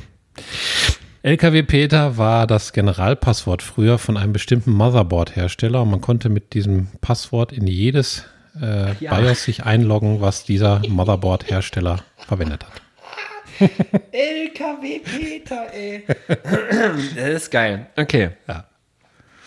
LKW 1.24 1.64
Peter 1.64 2.18
war 2.18 2.48
das 2.48 2.74
Generalpasswort 2.74 3.62
früher 3.62 3.98
von 3.98 4.18
einem 4.18 4.34
bestimmten 4.34 4.72
Motherboard-Hersteller 4.72 5.82
und 5.84 5.90
man 5.90 6.02
konnte 6.02 6.28
mit 6.28 6.54
diesem 6.54 6.88
Passwort 7.00 7.54
in 7.54 7.66
jedes 7.66 8.26
äh, 8.62 8.94
Ja. 9.00 9.16
BIOS 9.16 9.44
sich 9.46 9.64
einloggen, 9.64 10.20
was 10.20 10.44
dieser 10.44 10.82
Motherboard-Hersteller 10.86 12.04
verwendet 12.18 12.66
hat. 12.66 13.70
LKW 14.12 15.00
Peter, 15.00 15.74
ey. 15.74 16.04
das 17.16 17.44
ist 17.44 17.52
geil. 17.52 17.88
Okay. 17.96 18.32
Ja. 18.50 18.66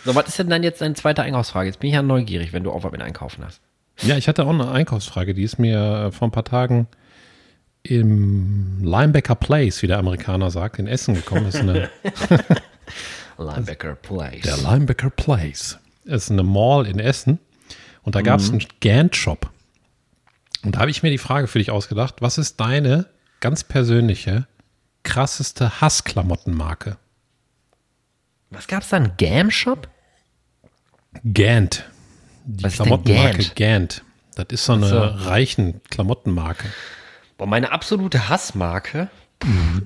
So, 0.03 0.15
was 0.15 0.29
ist 0.29 0.39
denn 0.39 0.49
dann 0.49 0.63
jetzt 0.63 0.81
deine 0.81 0.95
zweite 0.95 1.21
Einkaufsfrage? 1.21 1.67
Jetzt 1.67 1.79
bin 1.79 1.89
ich 1.89 1.93
ja 1.93 2.01
neugierig, 2.01 2.53
wenn 2.53 2.63
du 2.63 2.71
auch 2.71 2.83
was 2.83 2.91
mit 2.91 3.03
einkaufen 3.03 3.45
hast. 3.45 3.61
Ja, 4.01 4.17
ich 4.17 4.27
hatte 4.27 4.45
auch 4.45 4.49
eine 4.49 4.71
Einkaufsfrage, 4.71 5.35
die 5.35 5.43
ist 5.43 5.59
mir 5.59 6.07
äh, 6.07 6.11
vor 6.11 6.27
ein 6.27 6.31
paar 6.31 6.43
Tagen 6.45 6.87
im 7.89 8.83
Linebacker 8.83 9.35
Place, 9.35 9.81
wie 9.81 9.87
der 9.87 9.99
Amerikaner 9.99 10.51
sagt, 10.51 10.79
in 10.79 10.87
Essen 10.87 11.15
gekommen. 11.15 11.47
Ist 11.47 11.55
eine, 11.57 11.89
Linebacker 13.37 13.95
Place. 13.95 14.41
der 14.41 14.57
Linebacker 14.57 15.09
Place. 15.09 15.77
Das 16.05 16.23
ist 16.23 16.31
eine 16.31 16.43
Mall 16.43 16.85
in 16.87 16.99
Essen 16.99 17.39
und 18.03 18.15
da 18.15 18.21
gab 18.21 18.39
es 18.39 18.49
einen 18.49 18.63
Gantt-Shop. 18.81 19.49
Und 20.63 20.75
da 20.75 20.79
habe 20.79 20.91
ich 20.91 21.03
mir 21.03 21.11
die 21.11 21.17
Frage 21.17 21.47
für 21.47 21.59
dich 21.59 21.71
ausgedacht, 21.71 22.15
was 22.19 22.37
ist 22.37 22.59
deine 22.59 23.05
ganz 23.39 23.63
persönliche, 23.63 24.47
krasseste 25.03 25.81
Hassklamottenmarke? 25.81 26.97
Was 28.49 28.67
gab's 28.67 28.89
da? 28.89 28.97
Ein 28.97 29.13
Gam-Shop? 29.17 29.87
Gant. 31.33 31.85
Die 32.45 32.63
Was 32.63 32.75
Klamottenmarke 32.75 33.37
Gant? 33.37 33.55
Gant. 33.55 34.03
Das 34.35 34.47
ist 34.49 34.65
so 34.65 34.73
eine 34.73 34.87
so. 34.87 34.99
reichen 34.99 35.81
Klamottenmarke. 35.89 36.67
Boah, 37.37 37.47
meine 37.47 37.71
absolute 37.71 38.29
Hassmarke, 38.29 39.09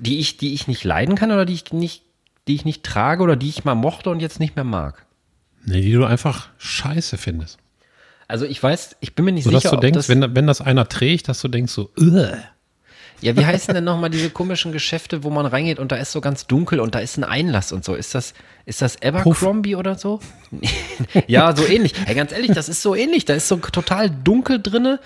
die 0.00 0.18
ich, 0.18 0.38
die 0.38 0.54
ich 0.54 0.68
nicht 0.68 0.84
leiden 0.84 1.14
kann 1.14 1.30
oder 1.30 1.44
die 1.44 1.54
ich 1.54 1.72
nicht, 1.72 2.02
die 2.48 2.54
ich 2.54 2.64
nicht 2.64 2.82
trage 2.82 3.22
oder 3.22 3.36
die 3.36 3.48
ich 3.48 3.64
mal 3.64 3.74
mochte 3.74 4.10
und 4.10 4.20
jetzt 4.20 4.40
nicht 4.40 4.56
mehr 4.56 4.64
mag. 4.64 5.04
Nee, 5.64 5.82
die 5.82 5.92
du 5.92 6.04
einfach 6.04 6.48
scheiße 6.58 7.18
findest. 7.18 7.58
Also 8.26 8.46
ich 8.46 8.62
weiß, 8.62 8.96
ich 9.00 9.14
bin 9.14 9.26
mir 9.26 9.32
nicht 9.32 9.44
Sodass 9.44 9.62
sicher, 9.62 9.76
du 9.76 9.80
denkst, 9.80 9.96
das, 9.96 10.08
wenn, 10.08 10.34
wenn 10.34 10.46
das 10.46 10.60
einer 10.60 10.88
trägt, 10.88 11.28
dass 11.28 11.40
du 11.42 11.48
denkst 11.48 11.72
so, 11.72 11.90
Ugh. 12.00 12.38
ja, 13.20 13.36
wie 13.36 13.44
heißen 13.44 13.74
denn 13.74 13.84
nochmal 13.84 14.08
diese 14.08 14.30
komischen 14.30 14.72
Geschäfte, 14.72 15.22
wo 15.22 15.28
man 15.28 15.44
reingeht 15.44 15.78
und 15.78 15.92
da 15.92 15.96
ist 15.96 16.12
so 16.12 16.22
ganz 16.22 16.46
dunkel 16.46 16.80
und 16.80 16.94
da 16.94 17.00
ist 17.00 17.18
ein 17.18 17.24
Einlass 17.24 17.72
und 17.72 17.84
so. 17.84 17.94
Ist 17.94 18.14
das, 18.14 18.32
ist 18.64 18.80
das 18.80 19.02
Abercrombie 19.02 19.76
oder 19.76 19.96
so? 19.96 20.20
ja, 21.26 21.54
so 21.54 21.66
ähnlich. 21.66 21.92
Hey, 22.06 22.14
ganz 22.14 22.32
ehrlich, 22.32 22.52
das 22.52 22.70
ist 22.70 22.80
so 22.80 22.94
ähnlich. 22.94 23.26
Da 23.26 23.34
ist 23.34 23.48
so 23.48 23.56
total 23.56 24.08
dunkel 24.08 24.62
drinne. 24.62 24.98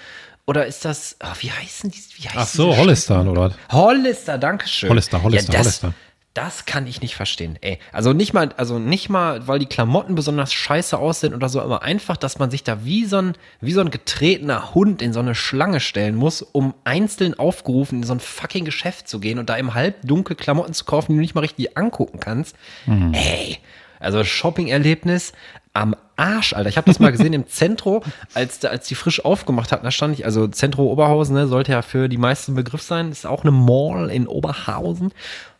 Oder 0.46 0.66
ist 0.66 0.84
das, 0.84 1.16
ah, 1.18 1.34
wie 1.40 1.50
heißen 1.50 1.90
die? 1.90 1.98
Wie 2.16 2.28
heißen 2.28 2.40
Ach 2.40 2.46
so, 2.46 2.70
diese 2.70 2.80
Hollistan 2.80 3.28
oder? 3.28 3.52
Hollister, 3.70 4.38
danke 4.38 4.68
schön. 4.68 4.90
Hollister, 4.90 5.22
Hollister, 5.22 5.52
ja, 5.52 5.58
das, 5.58 5.66
Hollister. 5.66 5.94
Das 6.34 6.66
kann 6.66 6.86
ich 6.86 7.00
nicht 7.00 7.16
verstehen. 7.16 7.58
Ey, 7.62 7.78
also 7.92 8.12
nicht 8.12 8.32
mal, 8.32 8.50
also 8.58 8.78
nicht 8.78 9.08
mal, 9.08 9.48
weil 9.48 9.58
die 9.58 9.66
Klamotten 9.66 10.14
besonders 10.14 10.52
scheiße 10.52 10.98
aussehen 10.98 11.34
oder 11.34 11.48
so, 11.48 11.62
aber 11.62 11.82
einfach, 11.82 12.16
dass 12.16 12.38
man 12.38 12.50
sich 12.50 12.62
da 12.62 12.84
wie 12.84 13.06
so 13.06 13.16
ein, 13.16 13.32
wie 13.60 13.72
so 13.72 13.80
ein 13.80 13.90
getretener 13.90 14.74
Hund 14.74 15.02
in 15.02 15.14
so 15.14 15.20
eine 15.20 15.34
Schlange 15.34 15.80
stellen 15.80 16.14
muss, 16.14 16.42
um 16.42 16.74
einzeln 16.84 17.38
aufgerufen 17.38 18.00
in 18.00 18.04
so 18.04 18.12
ein 18.12 18.20
fucking 18.20 18.64
Geschäft 18.66 19.08
zu 19.08 19.18
gehen 19.18 19.38
und 19.38 19.48
da 19.48 19.56
im 19.56 19.74
Halbdunkel 19.74 20.36
Klamotten 20.36 20.74
zu 20.74 20.84
kaufen, 20.84 21.12
die 21.12 21.16
du 21.16 21.22
nicht 21.22 21.34
mal 21.34 21.40
richtig 21.40 21.76
angucken 21.76 22.20
kannst. 22.20 22.54
Mhm. 22.84 23.14
Ey, 23.14 23.58
also 23.98 24.22
Shopping-Erlebnis 24.22 25.32
am 25.72 25.96
Arsch, 26.16 26.52
Alter. 26.54 26.68
Ich 26.68 26.76
habe 26.76 26.86
das 26.86 26.98
mal 26.98 27.12
gesehen 27.12 27.32
im 27.32 27.46
Zentro, 27.46 28.02
als, 28.34 28.64
als 28.64 28.88
die 28.88 28.94
frisch 28.94 29.24
aufgemacht 29.24 29.72
hatten. 29.72 29.84
Da 29.84 29.90
stand 29.90 30.18
ich, 30.18 30.24
also 30.24 30.48
Zentro 30.48 30.90
Oberhausen, 30.90 31.34
ne, 31.34 31.46
sollte 31.46 31.72
ja 31.72 31.82
für 31.82 32.08
die 32.08 32.16
meisten 32.16 32.54
Begriff 32.54 32.82
sein. 32.82 33.10
Ist 33.10 33.26
auch 33.26 33.42
eine 33.42 33.50
Mall 33.50 34.10
in 34.10 34.26
Oberhausen. 34.26 35.12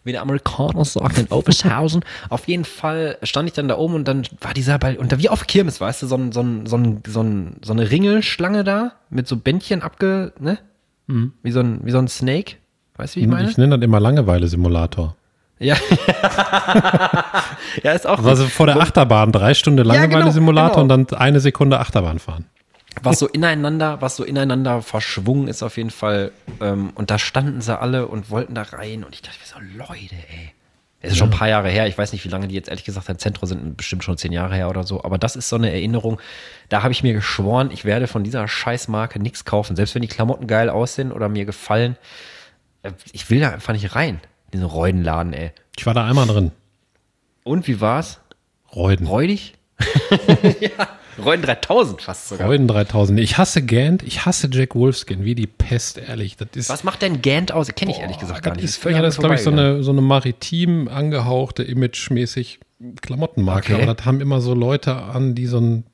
Wie 0.05 0.13
der 0.13 0.23
Amerikaner 0.23 0.85
sagt, 0.85 1.19
in 1.19 1.27
Oberhausen. 1.27 2.05
Auf 2.29 2.47
jeden 2.47 2.65
Fall 2.65 3.19
stand 3.23 3.49
ich 3.49 3.55
dann 3.55 3.69
da 3.69 3.77
oben 3.77 3.95
und 3.95 4.07
dann 4.07 4.23
war 4.41 4.55
dieser 4.55 4.79
Ball, 4.79 4.97
und 4.97 5.11
da 5.11 5.19
wie 5.19 5.29
auf 5.29 5.47
Kirmes, 5.47 5.81
weißt 5.81 6.03
du, 6.03 6.07
so, 6.07 6.17
ein, 6.17 6.33
so, 6.33 6.43
ein, 6.43 6.67
so, 6.67 6.77
ein, 6.77 7.03
so, 7.07 7.23
ein, 7.23 7.57
so 7.63 7.73
eine 7.73 7.91
Ringelschlange 7.91 8.63
da 8.63 8.93
mit 9.11 9.27
so 9.27 9.37
Bändchen 9.37 9.83
abge, 9.83 10.33
ne? 10.39 10.59
Wie, 11.43 11.51
so 11.51 11.61
ein, 11.61 11.81
wie 11.85 11.91
so 11.91 11.99
ein 11.99 12.09
Snake. 12.09 12.55
Weißt 12.97 13.15
du, 13.17 13.21
wie 13.21 13.25
ich 13.25 13.31
meine? 13.31 13.51
Ich 13.51 13.59
nenne 13.59 13.79
das 13.79 13.85
immer 13.85 14.01
Langeweile-Simulator. 14.01 15.17
Ja. 15.59 15.77
ja, 17.83 17.93
ist 17.93 18.07
auch 18.07 18.23
Also 18.23 18.47
vor 18.47 18.67
der 18.67 18.77
Achterbahn, 18.77 19.33
drei 19.33 19.55
Stunden 19.55 19.83
genau, 19.83 19.95
Langeweile-Simulator 19.95 20.83
genau. 20.83 20.95
und 20.95 21.11
dann 21.11 21.19
eine 21.19 21.41
Sekunde 21.41 21.81
Achterbahn 21.81 22.19
fahren. 22.19 22.47
was 23.03 23.19
so 23.19 23.27
ineinander, 23.27 24.01
was 24.01 24.17
so 24.17 24.25
ineinander 24.25 24.83
verschwungen 24.83 25.49
ist 25.49 25.63
auf 25.63 25.77
jeden 25.77 25.91
Fall. 25.91 26.33
Ähm, 26.61 26.91
und 26.95 27.11
da 27.11 27.19
standen 27.19 27.61
sie 27.61 27.79
alle 27.79 28.07
und 28.07 28.31
wollten 28.31 28.55
da 28.55 28.63
rein. 28.63 29.05
Und 29.05 29.15
ich 29.15 29.23
dachte 29.23 29.39
mir 29.41 29.47
so, 29.47 29.79
Leute, 29.79 30.15
ey. 30.15 30.53
Es 31.03 31.13
ist 31.13 31.19
schon 31.19 31.29
ein 31.29 31.39
paar 31.39 31.49
Jahre 31.49 31.69
her. 31.69 31.87
Ich 31.87 31.97
weiß 31.97 32.13
nicht, 32.13 32.25
wie 32.25 32.29
lange 32.29 32.49
die 32.49 32.55
jetzt 32.55 32.69
ehrlich 32.69 32.85
gesagt 32.85 33.09
im 33.09 33.19
Zentrum 33.19 33.47
sind. 33.47 33.77
Bestimmt 33.77 34.03
schon 34.03 34.17
zehn 34.17 34.33
Jahre 34.33 34.55
her 34.57 34.69
oder 34.69 34.83
so. 34.83 35.05
Aber 35.05 35.19
das 35.19 35.37
ist 35.37 35.49
so 35.49 35.57
eine 35.57 35.71
Erinnerung. 35.71 36.19
Da 36.69 36.83
habe 36.83 36.93
ich 36.93 37.03
mir 37.03 37.13
geschworen, 37.13 37.71
ich 37.71 37.85
werde 37.85 38.07
von 38.09 38.25
dieser 38.25 38.49
Scheißmarke 38.49 39.21
nichts 39.21 39.45
kaufen. 39.45 39.77
Selbst 39.77 39.95
wenn 39.95 40.03
die 40.03 40.09
Klamotten 40.09 40.47
geil 40.47 40.69
aussehen 40.69 41.13
oder 41.13 41.29
mir 41.29 41.45
gefallen. 41.45 41.97
Äh, 42.83 42.93
Ich 43.13 43.31
will 43.31 43.41
da 43.41 43.51
einfach 43.51 43.73
nicht 43.73 43.95
rein. 43.95 44.21
In 44.47 44.61
Diesen 44.61 44.67
Reudenladen, 44.67 45.33
ey. 45.33 45.53
Ich 45.77 45.87
war 45.87 45.95
da 45.95 46.07
einmal 46.07 46.27
drin. 46.27 46.53
Und 47.45 47.67
wie 47.69 47.81
war's? 47.81 48.21
Reuden. 48.75 49.07
Räudig? 49.07 49.55
ja. 50.61 50.89
Reuden 51.23 51.43
3000 51.43 52.03
fast 52.03 52.29
sogar. 52.29 52.49
Reuden 52.49 52.69
3000. 52.69 53.19
Ich 53.21 53.39
hasse 53.39 53.65
Gant, 53.65 54.03
ich 54.03 54.27
hasse 54.27 54.49
Jack 54.53 54.75
Wolfskin, 54.75 55.25
wie 55.25 55.35
die 55.35 55.47
Pest, 55.47 55.99
ehrlich. 55.99 56.37
Das 56.37 56.49
ist, 56.55 56.69
Was 56.69 56.85
macht 56.85 57.03
denn 57.03 57.23
Gant 57.23 57.53
aus? 57.53 57.69
Kenne 57.75 57.93
ich 57.93 57.99
ehrlich 57.99 58.19
gesagt 58.19 58.43
gar 58.43 58.55
nicht. 58.55 58.65
ist, 58.65 58.77
völlig 58.77 58.97
ja, 58.97 59.03
das 59.03 59.15
ist, 59.15 59.21
glaube 59.21 59.35
ich, 59.37 59.43
so 59.43 59.51
eine, 59.51 59.83
so 59.83 59.93
eine 59.93 60.03
maritim 60.03 60.89
angehauchte, 60.89 61.63
imagemäßig 61.63 62.61
Klamottenmarke. 63.01 63.75
Okay. 63.75 63.83
Aber 63.83 63.95
das 63.95 64.05
haben 64.05 64.21
immer 64.21 64.41
so 64.41 64.55
Leute 64.55 64.97
an, 64.97 65.35
die 65.35 65.47
so 65.47 65.57
einen 65.57 65.85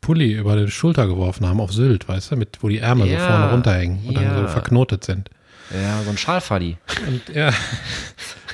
Pulli 0.00 0.32
über 0.32 0.56
die 0.56 0.70
Schulter 0.70 1.06
geworfen 1.06 1.46
haben 1.46 1.60
auf 1.60 1.72
Sylt, 1.72 2.08
weißt 2.08 2.32
du, 2.32 2.36
mit, 2.36 2.58
wo 2.60 2.68
die 2.68 2.78
Ärmel 2.78 3.08
Ja, 3.08 3.20
so 3.20 3.26
vorne 3.26 3.50
runterhängen 3.52 4.00
und 4.06 4.16
dann 4.16 4.24
ja. 4.24 4.40
so 4.40 4.48
verknotet 4.48 5.04
sind. 5.04 5.30
Ja, 5.72 6.02
so 6.02 6.10
ein 6.10 6.18
Schalfaddy. 6.18 6.76
Und 7.06 7.34
ja, 7.34 7.52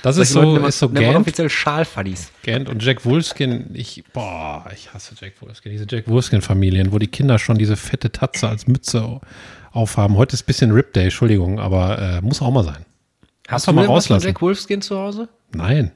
das 0.02 0.16
ist 0.16 0.32
so, 0.32 0.56
ist 0.56 0.78
so 0.78 0.88
Gant. 0.88 1.16
Offiziell 1.16 1.48
Schalfaddys. 1.48 2.30
Gant 2.42 2.68
und 2.68 2.82
Jack 2.82 3.04
Wolfskin. 3.04 3.70
Ich, 3.72 4.04
boah, 4.12 4.66
ich 4.74 4.92
hasse 4.92 5.14
Jack 5.20 5.40
Wolfskin. 5.40 5.72
Diese 5.72 5.86
Jack 5.88 6.08
Wolfskin-Familien, 6.08 6.92
wo 6.92 6.98
die 6.98 7.06
Kinder 7.06 7.38
schon 7.38 7.56
diese 7.56 7.76
fette 7.76 8.10
Tatze 8.10 8.48
als 8.48 8.66
Mütze 8.66 9.20
aufhaben. 9.72 10.16
Heute 10.16 10.34
ist 10.34 10.42
ein 10.42 10.46
bisschen 10.46 10.72
Rip 10.72 10.92
Day, 10.92 11.04
Entschuldigung, 11.04 11.60
aber 11.60 11.98
äh, 11.98 12.20
muss 12.20 12.42
auch 12.42 12.50
mal 12.50 12.64
sein. 12.64 12.84
Hast 13.48 13.66
doch 13.66 13.72
du 13.72 13.76
mal 13.76 13.86
rauslassen. 13.86 14.26
Jack 14.26 14.40
Wolfskin 14.40 14.82
zu 14.82 14.98
Hause? 14.98 15.28
Nein. 15.52 15.92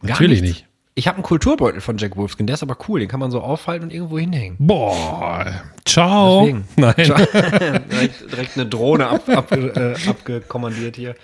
Gar 0.00 0.10
Natürlich 0.12 0.42
nichts? 0.42 0.58
nicht. 0.60 0.68
Ich 0.94 1.08
habe 1.08 1.16
einen 1.16 1.22
Kulturbeutel 1.22 1.80
von 1.80 1.96
Jack 1.96 2.18
Wolfskin, 2.18 2.46
der 2.46 2.52
ist 2.54 2.62
aber 2.62 2.76
cool, 2.86 3.00
den 3.00 3.08
kann 3.08 3.18
man 3.18 3.30
so 3.30 3.40
aufhalten 3.40 3.84
und 3.84 3.94
irgendwo 3.94 4.18
hinhängen. 4.18 4.56
Boah, 4.58 5.62
ciao. 5.86 6.40
Deswegen. 6.40 6.64
Nein. 6.76 6.94
direkt, 7.90 8.30
direkt 8.30 8.56
eine 8.56 8.66
Drohne 8.66 9.06
ab, 9.06 9.26
ab, 9.30 9.52
äh, 9.52 9.94
abgekommandiert 10.06 10.96
hier. 10.96 11.14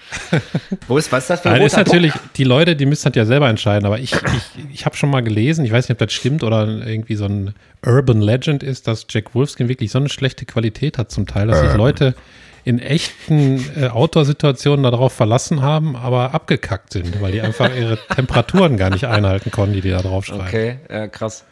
Wo 0.87 0.97
ist, 0.97 1.13
was 1.13 1.25
ist 1.25 1.31
das 1.31 1.41
für 1.43 1.51
ein 1.51 1.57
Nein, 1.57 1.67
ist 1.67 1.77
natürlich, 1.77 2.15
die 2.37 2.45
Leute, 2.45 2.77
die 2.77 2.87
müssen 2.87 3.13
das 3.13 3.17
ja 3.17 3.27
selber 3.27 3.51
entscheiden, 3.51 3.85
aber 3.85 3.99
ich, 3.99 4.15
ich, 4.15 4.73
ich 4.73 4.87
habe 4.87 4.97
schon 4.97 5.11
mal 5.11 5.21
gelesen, 5.21 5.67
ich 5.67 5.73
weiß 5.73 5.87
nicht, 5.87 6.01
ob 6.01 6.07
das 6.07 6.15
stimmt 6.15 6.43
oder 6.43 6.67
irgendwie 6.67 7.17
so 7.17 7.27
ein 7.27 7.55
Urban 7.85 8.23
Legend 8.23 8.63
ist, 8.63 8.89
dass 8.89 9.07
Jack 9.11 9.35
Wolfskin 9.35 9.69
wirklich 9.69 9.91
so 9.91 9.99
eine 9.99 10.09
schlechte 10.09 10.47
Qualität 10.47 10.97
hat 10.97 11.11
zum 11.11 11.27
Teil, 11.27 11.47
dass 11.47 11.61
sich 11.61 11.75
Leute 11.75 12.15
in 12.65 12.79
echten 12.79 13.65
äh, 13.77 13.89
Outdoor-Situationen 13.89 14.83
darauf 14.83 15.13
verlassen 15.13 15.63
haben, 15.63 15.97
aber 15.97 16.35
abgekackt 16.35 16.93
sind, 16.93 17.21
weil 17.21 17.33
die 17.33 17.41
einfach 17.41 17.75
ihre 17.75 17.99
Temperaturen 18.15 18.77
gar 18.77 18.91
nicht 18.91 19.05
einhalten 19.05 19.51
konnten, 19.51 19.75
die 19.75 19.81
die 19.81 19.91
da 19.91 20.03
drauf 20.03 20.27
schreiben. 20.27 20.43
Okay, 20.47 20.79
äh, 20.89 21.09
krass. 21.09 21.45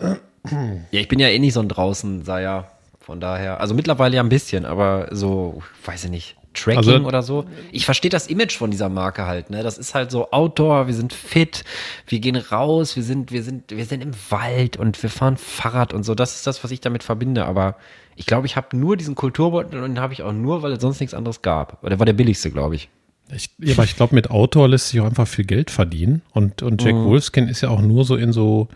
Ja, 0.00 1.00
ich 1.00 1.08
bin 1.08 1.18
ja 1.18 1.28
eh 1.28 1.38
nicht 1.38 1.54
so 1.54 1.60
ein 1.60 1.68
draußen, 1.68 2.24
sei 2.24 2.42
ja. 2.42 2.68
Von 3.00 3.20
daher, 3.20 3.60
also 3.60 3.74
mittlerweile 3.74 4.16
ja 4.16 4.22
ein 4.22 4.28
bisschen, 4.28 4.64
aber 4.64 5.08
so, 5.10 5.60
weiß 5.84 6.04
ich 6.04 6.10
nicht, 6.10 6.36
Tracking 6.54 6.78
Also- 6.78 7.06
oder 7.06 7.22
so. 7.22 7.44
Ich 7.70 7.84
verstehe 7.84 8.10
das 8.10 8.26
Image 8.26 8.56
von 8.56 8.70
dieser 8.70 8.88
Marke 8.88 9.26
halt, 9.26 9.50
ne? 9.50 9.62
Das 9.62 9.78
ist 9.78 9.94
halt 9.94 10.10
so 10.10 10.30
Outdoor, 10.30 10.86
wir 10.86 10.94
sind 10.94 11.12
fit, 11.12 11.64
wir 12.06 12.20
gehen 12.20 12.36
raus, 12.36 12.96
wir 12.96 13.02
sind, 13.02 13.32
wir 13.32 13.42
sind, 13.42 13.70
wir 13.70 13.84
sind 13.84 14.02
im 14.02 14.12
Wald 14.30 14.76
und 14.76 15.02
wir 15.02 15.10
fahren 15.10 15.36
Fahrrad 15.36 15.92
und 15.94 16.04
so. 16.04 16.14
Das 16.14 16.34
ist 16.36 16.46
das, 16.46 16.62
was 16.64 16.70
ich 16.70 16.80
damit 16.80 17.02
verbinde. 17.02 17.44
Aber 17.44 17.76
ich 18.16 18.26
glaube, 18.26 18.46
ich 18.46 18.56
habe 18.56 18.76
nur 18.76 18.96
diesen 18.96 19.14
Kulturbeutel 19.14 19.82
und 19.82 19.94
den 19.94 20.00
habe 20.00 20.12
ich 20.12 20.22
auch 20.22 20.32
nur, 20.32 20.62
weil 20.62 20.72
es 20.72 20.80
sonst 20.82 21.00
nichts 21.00 21.14
anderes 21.14 21.42
gab. 21.42 21.80
Der 21.82 21.98
war 21.98 22.06
der 22.06 22.12
billigste, 22.12 22.50
glaube 22.50 22.74
ich. 22.76 22.88
Ich, 23.34 23.48
ja, 23.58 23.72
aber 23.74 23.84
ich 23.84 23.96
glaube, 23.96 24.14
mit 24.14 24.30
Outdoor 24.30 24.68
lässt 24.68 24.88
sich 24.90 25.00
auch 25.00 25.06
einfach 25.06 25.26
viel 25.26 25.46
Geld 25.46 25.70
verdienen. 25.70 26.20
Und, 26.32 26.62
und 26.62 26.82
Jack 26.82 26.94
Mhm. 26.94 27.04
Wolfskin 27.06 27.48
ist 27.48 27.62
ja 27.62 27.70
auch 27.70 27.80
nur 27.80 28.04
so 28.04 28.16
in 28.16 28.32
so 28.32 28.68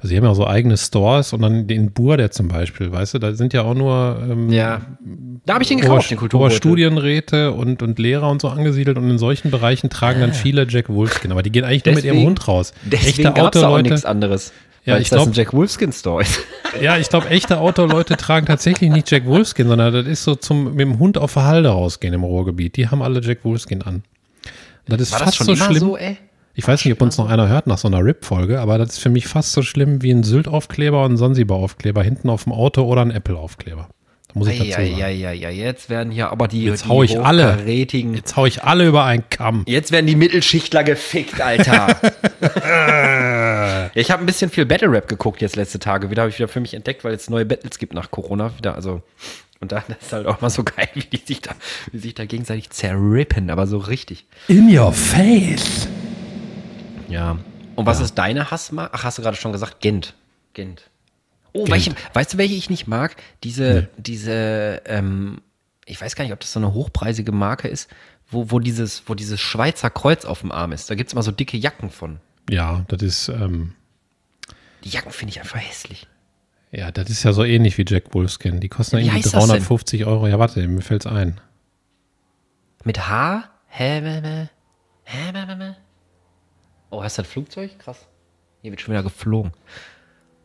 Also 0.00 0.10
die 0.10 0.16
haben 0.16 0.24
ja 0.24 0.30
auch 0.30 0.34
so 0.36 0.46
eigene 0.46 0.76
Stores 0.76 1.32
und 1.32 1.42
dann 1.42 1.66
den 1.66 1.90
Burder 1.92 2.30
zum 2.30 2.46
Beispiel, 2.46 2.92
weißt 2.92 3.14
du, 3.14 3.18
da 3.18 3.34
sind 3.34 3.52
ja 3.52 3.62
auch 3.62 3.74
nur 3.74 4.18
ähm, 4.22 4.48
Ja. 4.50 4.82
Da 5.44 5.54
habe 5.54 5.62
ich 5.64 5.68
den 5.68 5.78
Ober- 5.78 5.88
gekauft, 5.88 6.10
den 6.10 6.18
Kulturbeutel. 6.18 6.52
Oberstudienräte 6.56 7.52
und, 7.52 7.82
und 7.82 7.98
Lehrer 7.98 8.30
und 8.30 8.40
so 8.40 8.48
angesiedelt 8.48 8.96
und 8.96 9.10
in 9.10 9.18
solchen 9.18 9.50
Bereichen 9.50 9.90
tragen 9.90 10.20
dann 10.20 10.32
viele 10.34 10.66
Jack 10.68 10.88
Wolfskin, 10.88 11.32
aber 11.32 11.42
die 11.42 11.50
gehen 11.50 11.64
eigentlich 11.64 11.84
nur 11.84 11.94
mit 11.96 12.04
ihrem 12.04 12.14
Deswegen- 12.16 12.28
Hund 12.28 12.48
raus. 12.48 12.72
Deswegen 12.84 13.34
gab 13.34 13.54
es 13.54 13.62
auch 13.62 13.68
Autoleute- 13.70 13.90
nichts 13.90 14.04
anderes. 14.04 14.52
Ja, 14.84 14.96
ich 14.98 15.08
das 15.10 15.16
glaub- 15.18 15.28
ein 15.28 15.32
Jack 15.34 15.52
Wolfskin 15.52 15.92
Store 15.92 16.22
ist. 16.22 16.40
Ja, 16.82 16.96
ich 16.98 17.08
glaube, 17.08 17.28
echte 17.30 17.58
Outdoor-Leute 17.58 18.16
tragen 18.18 18.44
tatsächlich 18.46 18.90
nicht 18.90 19.10
Jack 19.10 19.24
Wolfskin, 19.26 19.66
sondern 19.68 19.92
das 19.92 20.06
ist 20.06 20.22
so 20.22 20.34
zum 20.34 20.72
mit 20.72 20.80
dem 20.80 20.98
Hund 20.98 21.16
auf 21.18 21.32
der 21.32 21.44
Halde 21.44 21.70
rausgehen 21.70 22.12
im 22.14 22.22
Ruhrgebiet. 22.22 22.76
Die 22.76 22.88
haben 22.88 23.00
alle 23.02 23.20
Jack 23.22 23.38
Wolfskin 23.42 23.80
an. 23.82 24.02
Das 24.86 25.00
ist 25.00 25.12
War 25.12 25.18
das 25.20 25.28
fast 25.34 25.36
schon 25.38 25.46
so 25.46 25.52
immer 25.54 25.64
schlimm. 25.64 25.78
so, 25.80 25.96
ey? 25.96 26.18
Ich 26.58 26.66
weiß 26.66 26.84
nicht, 26.84 26.92
ob 26.92 27.00
uns 27.02 27.16
noch 27.18 27.30
einer 27.30 27.48
hört 27.48 27.68
nach 27.68 27.78
so 27.78 27.86
einer 27.86 28.04
RIP-Folge, 28.04 28.58
aber 28.58 28.78
das 28.78 28.94
ist 28.94 28.98
für 28.98 29.10
mich 29.10 29.28
fast 29.28 29.52
so 29.52 29.62
schlimm 29.62 30.02
wie 30.02 30.10
ein 30.10 30.24
Sylt-Aufkleber 30.24 31.04
und 31.04 31.12
ein 31.12 31.16
Sansibar-Aufkleber 31.16 32.02
hinten 32.02 32.28
auf 32.28 32.42
dem 32.42 32.52
Auto 32.52 32.82
oder 32.82 33.02
ein 33.02 33.12
Apple-Aufkleber. 33.12 33.88
Da 34.26 34.34
muss 34.34 34.48
ich 34.48 34.58
dazu 34.58 34.72
sagen. 34.72 34.98
Ja, 34.98 35.06
ja, 35.06 35.30
ja, 35.30 35.50
jetzt 35.50 35.88
werden 35.88 36.10
hier 36.10 36.32
aber 36.32 36.48
die, 36.48 36.64
Jetzt 36.64 36.86
die 36.86 36.88
hau 36.88 37.04
ich 37.04 37.16
alle. 37.20 37.62
Jetzt 37.64 38.36
hau 38.36 38.44
ich 38.44 38.64
alle 38.64 38.88
über 38.88 39.04
einen 39.04 39.22
Kamm. 39.30 39.62
Jetzt 39.68 39.92
werden 39.92 40.08
die 40.08 40.16
Mittelschichtler 40.16 40.82
gefickt, 40.82 41.40
Alter. 41.40 41.96
ja, 42.42 43.90
ich 43.94 44.10
habe 44.10 44.24
ein 44.24 44.26
bisschen 44.26 44.50
viel 44.50 44.66
Battle 44.66 44.90
Rap 44.90 45.06
geguckt 45.06 45.40
jetzt 45.40 45.54
letzte 45.54 45.78
Tage. 45.78 46.10
Wieder 46.10 46.22
habe 46.22 46.30
ich 46.30 46.38
wieder 46.40 46.48
für 46.48 46.60
mich 46.60 46.74
entdeckt, 46.74 47.04
weil 47.04 47.14
es 47.14 47.30
neue 47.30 47.46
Battles 47.46 47.78
gibt 47.78 47.94
nach 47.94 48.10
Corona 48.10 48.50
wieder. 48.58 48.74
Also 48.74 49.02
und 49.60 49.70
da 49.70 49.84
ist 50.00 50.12
halt 50.12 50.26
auch 50.26 50.40
mal 50.40 50.50
so 50.50 50.64
geil, 50.64 50.88
wie 50.94 51.02
die 51.02 51.22
sich 51.24 51.40
da, 51.40 51.52
wie 51.92 51.98
sich 51.98 52.14
da 52.14 52.24
gegenseitig 52.24 52.70
zerrippen, 52.70 53.48
aber 53.48 53.68
so 53.68 53.78
richtig. 53.78 54.26
In 54.48 54.76
your 54.76 54.92
face. 54.92 55.86
Ja. 57.08 57.38
Und 57.76 57.86
was 57.86 58.00
ist 58.00 58.14
deine 58.16 58.50
Hassmarke? 58.50 58.92
Ach, 58.94 59.04
hast 59.04 59.18
du 59.18 59.22
gerade 59.22 59.36
schon 59.36 59.52
gesagt, 59.52 59.80
Gent. 59.80 60.14
Gent. 60.54 60.90
Oh, 61.52 61.66
welche, 61.68 61.94
weißt 62.12 62.34
du, 62.34 62.38
welche 62.38 62.54
ich 62.54 62.70
nicht 62.70 62.86
mag? 62.86 63.16
Diese, 63.44 63.88
diese, 63.96 64.82
ähm, 64.84 65.40
ich 65.86 66.00
weiß 66.00 66.14
gar 66.14 66.24
nicht, 66.24 66.32
ob 66.32 66.40
das 66.40 66.52
so 66.52 66.60
eine 66.60 66.74
hochpreisige 66.74 67.32
Marke 67.32 67.68
ist, 67.68 67.88
wo, 68.30 68.50
wo 68.50 68.58
dieses, 68.58 69.04
wo 69.06 69.14
dieses 69.14 69.40
Schweizer 69.40 69.90
Kreuz 69.90 70.24
auf 70.24 70.40
dem 70.40 70.52
Arm 70.52 70.72
ist. 70.72 70.90
Da 70.90 70.94
gibt 70.94 71.08
es 71.08 71.14
immer 71.14 71.22
so 71.22 71.30
dicke 71.32 71.56
Jacken 71.56 71.90
von. 71.90 72.20
Ja, 72.50 72.84
das 72.88 73.02
ist, 73.02 73.28
ähm, 73.28 73.74
Die 74.84 74.90
Jacken 74.90 75.12
finde 75.12 75.30
ich 75.32 75.40
einfach 75.40 75.58
hässlich. 75.58 76.06
ja, 76.72 76.90
das 76.90 77.08
ist 77.10 77.22
ja 77.22 77.32
so 77.32 77.44
ähnlich 77.44 77.78
wie 77.78 77.84
Jack 77.86 78.12
Wolfskin. 78.14 78.60
Die 78.60 78.68
kosten 78.68 78.98
Wie 78.98 79.02
irgendwie 79.02 79.16
heißt 79.16 79.26
das 79.26 79.32
denn? 79.32 79.48
350 79.48 80.04
Euro. 80.04 80.26
Ja, 80.28 80.38
warte, 80.38 80.66
mir 80.66 80.82
fällt's 80.82 81.06
ein. 81.06 81.40
Mit 82.84 83.08
H? 83.08 83.44
Hä, 83.68 84.00
hä, 84.00 84.20
hä, 84.22 84.48
hä, 85.04 85.32
hä, 85.32 85.56
hä? 85.58 85.76
Oh, 86.90 87.02
hast 87.02 87.18
du 87.18 87.22
das 87.22 87.30
Flugzeug? 87.30 87.78
Krass. 87.78 88.06
Hier 88.62 88.70
wird 88.72 88.80
schon 88.80 88.92
wieder 88.92 89.02
geflogen. 89.02 89.52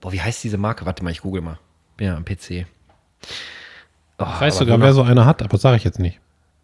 Boah, 0.02 0.12
wie 0.12 0.22
heißt 0.22 0.44
diese 0.44 0.58
Marke? 0.58 0.86
Warte 0.86 1.04
mal, 1.04 1.12
ich 1.12 1.22
google 1.22 1.42
mal. 1.42 1.60
Bin 1.98 2.08
ja 2.08 2.16
am 2.16 2.26
PC. 2.26 2.66
Oh, 4.20 4.26
Ich 4.36 4.42
weiß 4.42 4.58
sogar, 4.58 4.80
wer 4.82 4.94
so 4.94 5.02
eine 5.04 5.26
hat, 5.26 5.42
aber 5.42 5.58
sage 5.58 5.78
ich 5.78 5.84
jetzt 5.84 6.00
nicht. 6.00 6.20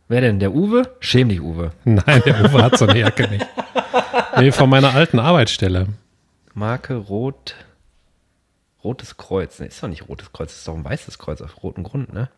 Wer 0.08 0.22
denn? 0.22 0.40
Der 0.40 0.54
Uwe? 0.54 0.96
Schäm 1.00 1.30
dich, 1.30 1.42
Uwe. 1.42 1.72
Nein, 1.86 2.22
der 2.26 2.44
Uwe 2.46 2.64
hat 2.64 2.78
so 2.78 2.86
eine 2.88 3.00
Jacke 3.00 3.28
nicht. 3.30 3.48
Nee, 4.38 4.52
von 4.52 4.70
meiner 4.70 4.94
alten 4.94 5.20
Arbeitsstelle. 5.20 5.88
Marke 6.54 6.96
Rot. 6.96 7.56
Rotes 8.84 9.18
Kreuz. 9.18 9.60
Ne, 9.60 9.68
ist 9.68 9.82
doch 9.84 9.88
nicht 9.88 10.08
Rotes 10.08 10.32
Kreuz, 10.32 10.52
ist 10.54 10.68
doch 10.68 10.76
ein 10.76 10.84
weißes 10.84 11.20
Kreuz 11.20 11.42
auf 11.42 11.62
rotem 11.64 11.84
Grund, 11.84 12.14
ne? 12.14 12.30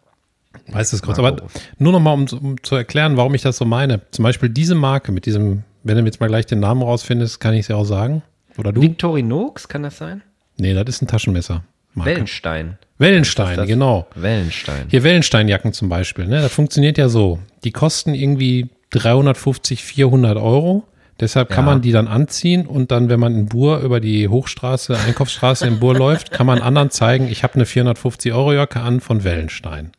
Weißt 0.68 0.92
du 0.92 0.98
es 0.98 1.02
kurz? 1.02 1.18
Marco. 1.18 1.44
Aber 1.46 1.52
nur 1.78 1.94
noch 1.94 2.00
mal, 2.02 2.14
um, 2.14 2.26
um 2.42 2.62
zu 2.64 2.76
erklären, 2.76 3.16
warum 3.16 3.34
ich 3.36 3.42
das 3.42 3.58
so 3.58 3.64
meine. 3.66 4.02
Zum 4.12 4.24
Beispiel 4.24 4.50
diese 4.50 4.76
Marke 4.76 5.12
mit 5.14 5.26
diesem, 5.26 5.64
wenn 5.84 5.98
du 5.98 6.04
jetzt 6.04 6.20
mal 6.20 6.28
gleich 6.28 6.46
den 6.46 6.60
Namen 6.60 6.82
rausfindest, 6.84 7.40
kann 7.40 7.54
ich 7.54 7.62
es 7.62 7.68
ja 7.70 7.76
auch 7.76 7.84
sagen. 7.86 8.22
Oder 8.58 8.72
du? 8.74 8.82
Victorinox, 8.82 9.68
kann 9.68 9.84
das 9.84 9.98
sein? 9.98 10.22
Nee, 10.58 10.74
das 10.74 10.84
ist 10.88 11.02
ein 11.02 11.08
Taschenmesser. 11.08 11.64
Marke. 11.94 12.12
Wellenstein. 12.12 12.78
Wellenstein, 12.98 13.58
Das- 13.58 13.68
genau. 13.68 14.08
Wellenstein. 14.16 14.86
Hier 14.90 15.04
Wellensteinjacken 15.04 15.74
zum 15.74 15.90
Beispiel, 15.90 16.26
ne? 16.28 16.42
Das 16.42 16.54
funktioniert 16.54 16.98
ja 16.98 17.10
so. 17.10 17.40
Die 17.64 17.72
kosten 17.72 18.14
irgendwie 18.14 18.70
350, 18.92 19.84
400 19.84 20.38
Euro. 20.38 20.84
Deshalb 21.20 21.50
kann 21.50 21.66
Ja. 21.66 21.72
man 21.74 21.82
die 21.82 21.92
dann 21.92 22.08
anziehen 22.08 22.66
und 22.66 22.92
dann, 22.92 23.10
wenn 23.10 23.20
man 23.20 23.36
in 23.36 23.46
Bur 23.48 23.80
über 23.82 24.00
die 24.00 24.28
Hochstraße, 24.28 24.98
Einkaufsstraße 24.98 25.68
in 25.68 25.80
Bur 25.80 25.94
läuft, 25.98 26.32
kann 26.32 26.48
man 26.48 26.62
anderen 26.62 26.90
zeigen, 26.90 27.28
ich 27.28 27.44
habe 27.44 27.56
eine 27.56 27.66
450 27.66 28.34
Euro 28.34 28.54
Jacke 28.54 28.80
an 28.80 29.02
von 29.02 29.24
Wellenstein. 29.24 29.92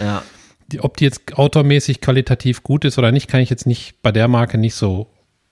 Ja. 0.00 0.22
Die, 0.72 0.80
ob 0.80 0.96
die 0.96 1.04
jetzt 1.04 1.36
outdoormäßig 1.38 2.00
qualitativ 2.00 2.62
gut 2.62 2.84
ist 2.84 2.98
oder 2.98 3.12
nicht, 3.12 3.28
kann 3.28 3.40
ich 3.40 3.50
jetzt 3.50 3.66
nicht 3.66 4.02
bei 4.02 4.10
der 4.10 4.26
Marke 4.28 4.58
nicht 4.58 4.74
so. 4.74 5.08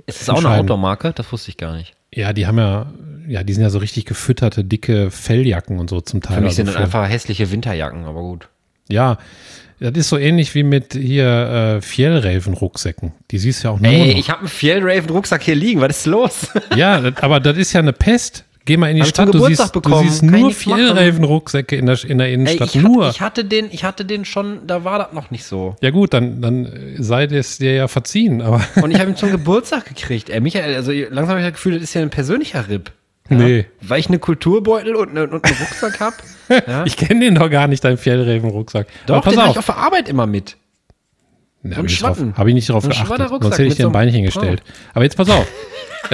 Ist 0.07 0.21
das 0.23 0.29
auch 0.31 0.39
eine. 0.45 0.49
Outdoor-Marke? 0.61 1.13
Das 1.15 1.31
wusste 1.33 1.51
ich 1.51 1.57
gar 1.57 1.75
nicht. 1.77 1.95
Ja, 2.15 2.33
die 2.33 2.47
haben 2.47 2.59
ja, 2.59 2.93
ja, 3.29 3.43
die 3.43 3.53
sind 3.53 3.63
ja 3.63 3.71
so 3.71 3.79
richtig 3.79 4.05
gefütterte, 4.05 4.65
dicke 4.65 5.11
Felljacken 5.11 5.79
und 5.79 5.89
so 5.91 6.01
zum 6.01 6.21
Teil. 6.21 6.37
Für 6.37 6.41
mich 6.43 6.49
Also 6.51 6.57
sind 6.57 6.67
das 6.67 6.75
für- 6.77 6.83
einfach 6.83 7.09
hässliche 7.09 7.51
Winterjacken, 7.51 8.05
aber 8.05 8.21
gut. 8.21 8.49
Ja, 8.89 9.17
das 9.81 9.93
ist 9.97 10.09
so 10.11 10.19
ähnlich 10.19 10.55
wie 10.55 10.63
mit 10.63 10.93
hier 10.93 11.27
äh, 11.27 11.81
Fjellraven-Rucksäcken. 11.81 13.13
Die 13.31 13.39
siehst 13.39 13.63
du 13.65 13.69
ja 13.69 13.75
auch 13.75 13.81
nur 13.81 13.91
Ey, 13.91 14.13
noch. 14.13 14.19
ich 14.19 14.29
habe 14.31 14.41
einen 14.41 14.49
Fjellraven-Rucksack 14.49 15.43
hier 15.43 15.55
liegen. 15.55 15.81
Was 15.81 15.99
ist 16.01 16.07
los? 16.07 16.49
Ja, 16.77 17.03
aber 17.21 17.41
das 17.41 17.57
ist 17.57 17.73
ja 17.73 17.81
eine 17.81 17.93
Pest. 17.93 18.45
Geh 18.65 18.77
mal 18.77 18.89
in 18.89 18.97
die 18.97 19.03
Hab 19.03 19.09
Stadt, 19.09 19.35
du 19.35 19.45
siehst, 19.47 19.75
du 19.75 19.97
siehst 20.03 20.23
nur. 20.23 20.53
Fjellraven-Rucksäcke 20.53 21.77
in 21.77 21.87
der, 21.87 21.99
in 22.05 22.19
der 22.19 22.29
Ey, 22.29 22.35
Innenstadt. 22.35 22.75
ich, 22.75 22.83
nur. 22.83 23.07
hatte, 23.07 23.15
ich, 23.17 23.21
hatte 23.21 23.45
den, 23.45 23.69
ich 23.73 23.85
hatte 23.85 24.05
den 24.05 24.25
schon, 24.25 24.67
da 24.67 24.85
war 24.85 24.99
das 24.99 25.13
noch 25.13 25.31
nicht 25.31 25.45
so. 25.45 25.75
ja 25.81 25.91
gut, 25.91 26.15
dann, 26.15 26.41
dann 26.41 26.67
äh, 26.67 27.03
sei 27.03 27.25
es 27.25 27.59
dir 27.59 27.75
ja 27.75 27.89
verziehen. 27.89 28.41
Aber 28.41 28.61
Und 28.81 28.93
ich 28.93 29.01
habe 29.01 29.11
ihn 29.11 29.17
zum 29.17 29.31
Geburtstag 29.31 29.87
gekriegt. 29.87 30.31
Ey, 30.31 30.41
Michael, 30.41 30.77
also 30.77 30.93
langsam 30.93 31.31
habe 31.31 31.41
ich 31.41 31.47
das 31.47 31.55
Gefühl, 31.55 31.75
das 31.75 31.83
ist 31.83 31.95
ja 31.95 32.03
ein 32.03 32.11
persönlicher 32.11 32.69
Rip. 32.69 32.93
Ja? 33.31 33.37
Nee. 33.37 33.67
Weil 33.81 33.99
ich 34.01 34.09
eine 34.09 34.19
Kulturbeutel 34.19 34.95
und, 34.95 35.11
eine, 35.11 35.23
und 35.25 35.45
einen 35.45 35.57
Rucksack 35.57 36.01
habe. 36.01 36.17
Ja? 36.67 36.85
ich 36.85 36.99
kenne 36.99 37.21
den 37.21 37.37
doch 37.37 37.49
gar 37.49 37.67
nicht, 37.67 37.83
deinen 37.83 37.97
Fjellraven-Rucksack. 37.97 38.87
Doch, 39.07 39.15
aber 39.15 39.25
pass 39.25 39.33
den 39.33 39.41
habe 39.41 39.51
auf. 39.51 39.55
ich 39.55 39.59
auf 39.61 39.67
der 39.67 39.79
Arbeit 39.79 40.09
immer 40.11 40.27
mit. 40.27 40.57
Ja, 41.63 41.71
so 41.71 41.77
hab 41.77 41.87
ich 41.87 41.99
drauf-. 41.99 42.19
Habe 42.37 42.49
ich 42.51 42.55
nicht 42.55 42.69
drauf 42.69 42.85
ein 42.85 42.91
geachtet. 42.91 43.29
Sonst 43.29 43.59
hätte 43.59 43.65
ich 43.65 43.77
dir 43.77 43.83
so 43.83 43.89
ein 43.89 43.93
Beinchen 43.93 44.25
gestellt. 44.25 44.63
Aber 44.95 45.05
jetzt 45.05 45.17
pass 45.17 45.29
auf. 45.31 45.47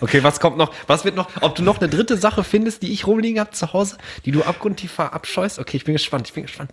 Okay, 0.00 0.22
was 0.22 0.40
kommt 0.40 0.56
noch? 0.56 0.72
Was 0.86 1.04
wird 1.04 1.14
noch? 1.14 1.28
Ob 1.42 1.54
du 1.54 1.62
noch 1.62 1.78
eine 1.78 1.88
dritte 1.88 2.16
Sache 2.16 2.42
findest, 2.42 2.82
die 2.82 2.92
ich 2.92 3.06
rumliegen 3.06 3.38
habe 3.38 3.50
zu 3.50 3.72
Hause, 3.72 3.98
die 4.24 4.30
du 4.30 4.42
abgrundtief 4.42 4.90
verabscheust? 4.92 5.58
Okay, 5.58 5.76
ich 5.76 5.84
bin 5.84 5.92
gespannt, 5.92 6.26
ich 6.26 6.32
bin 6.32 6.44
gespannt. 6.44 6.70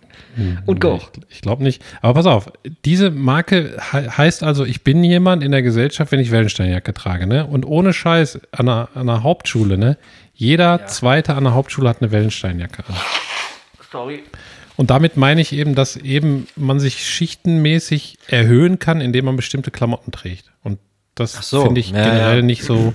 Und 0.66 0.80
go. 0.80 1.00
Ich, 1.28 1.36
ich 1.36 1.40
glaube 1.42 1.62
nicht. 1.62 1.82
Aber 2.00 2.14
pass 2.14 2.26
auf, 2.26 2.50
diese 2.84 3.10
Marke 3.10 3.76
he 3.92 4.08
heißt 4.08 4.42
also, 4.42 4.64
ich 4.64 4.82
bin 4.82 5.04
jemand 5.04 5.42
in 5.42 5.52
der 5.52 5.62
Gesellschaft, 5.62 6.10
wenn 6.10 6.20
ich 6.20 6.30
Wellensteinjacke 6.30 6.94
trage, 6.94 7.26
ne? 7.26 7.46
Und 7.46 7.66
ohne 7.66 7.92
Scheiß 7.92 8.40
an 8.52 8.66
der, 8.66 8.88
an 8.94 9.06
der 9.06 9.22
Hauptschule, 9.22 9.76
ne? 9.76 9.98
Jeder 10.32 10.86
Zweite 10.86 11.34
an 11.34 11.44
der 11.44 11.54
Hauptschule 11.54 11.88
hat 11.88 12.00
eine 12.00 12.12
Wellensteinjacke 12.12 12.84
an. 12.88 12.94
Sorry. 13.92 14.22
Und 14.78 14.90
damit 14.90 15.16
meine 15.16 15.40
ich 15.40 15.52
eben, 15.52 15.74
dass 15.74 15.96
eben 15.96 16.46
man 16.54 16.78
sich 16.78 17.04
schichtenmäßig 17.04 18.16
erhöhen 18.28 18.78
kann, 18.78 19.00
indem 19.00 19.24
man 19.24 19.34
bestimmte 19.34 19.72
Klamotten 19.72 20.12
trägt. 20.12 20.52
Und 20.62 20.78
das 21.16 21.50
so, 21.50 21.64
finde 21.64 21.80
ich 21.80 21.90
ja, 21.90 22.04
generell 22.04 22.36
ja. 22.36 22.42
nicht 22.42 22.62
so 22.62 22.94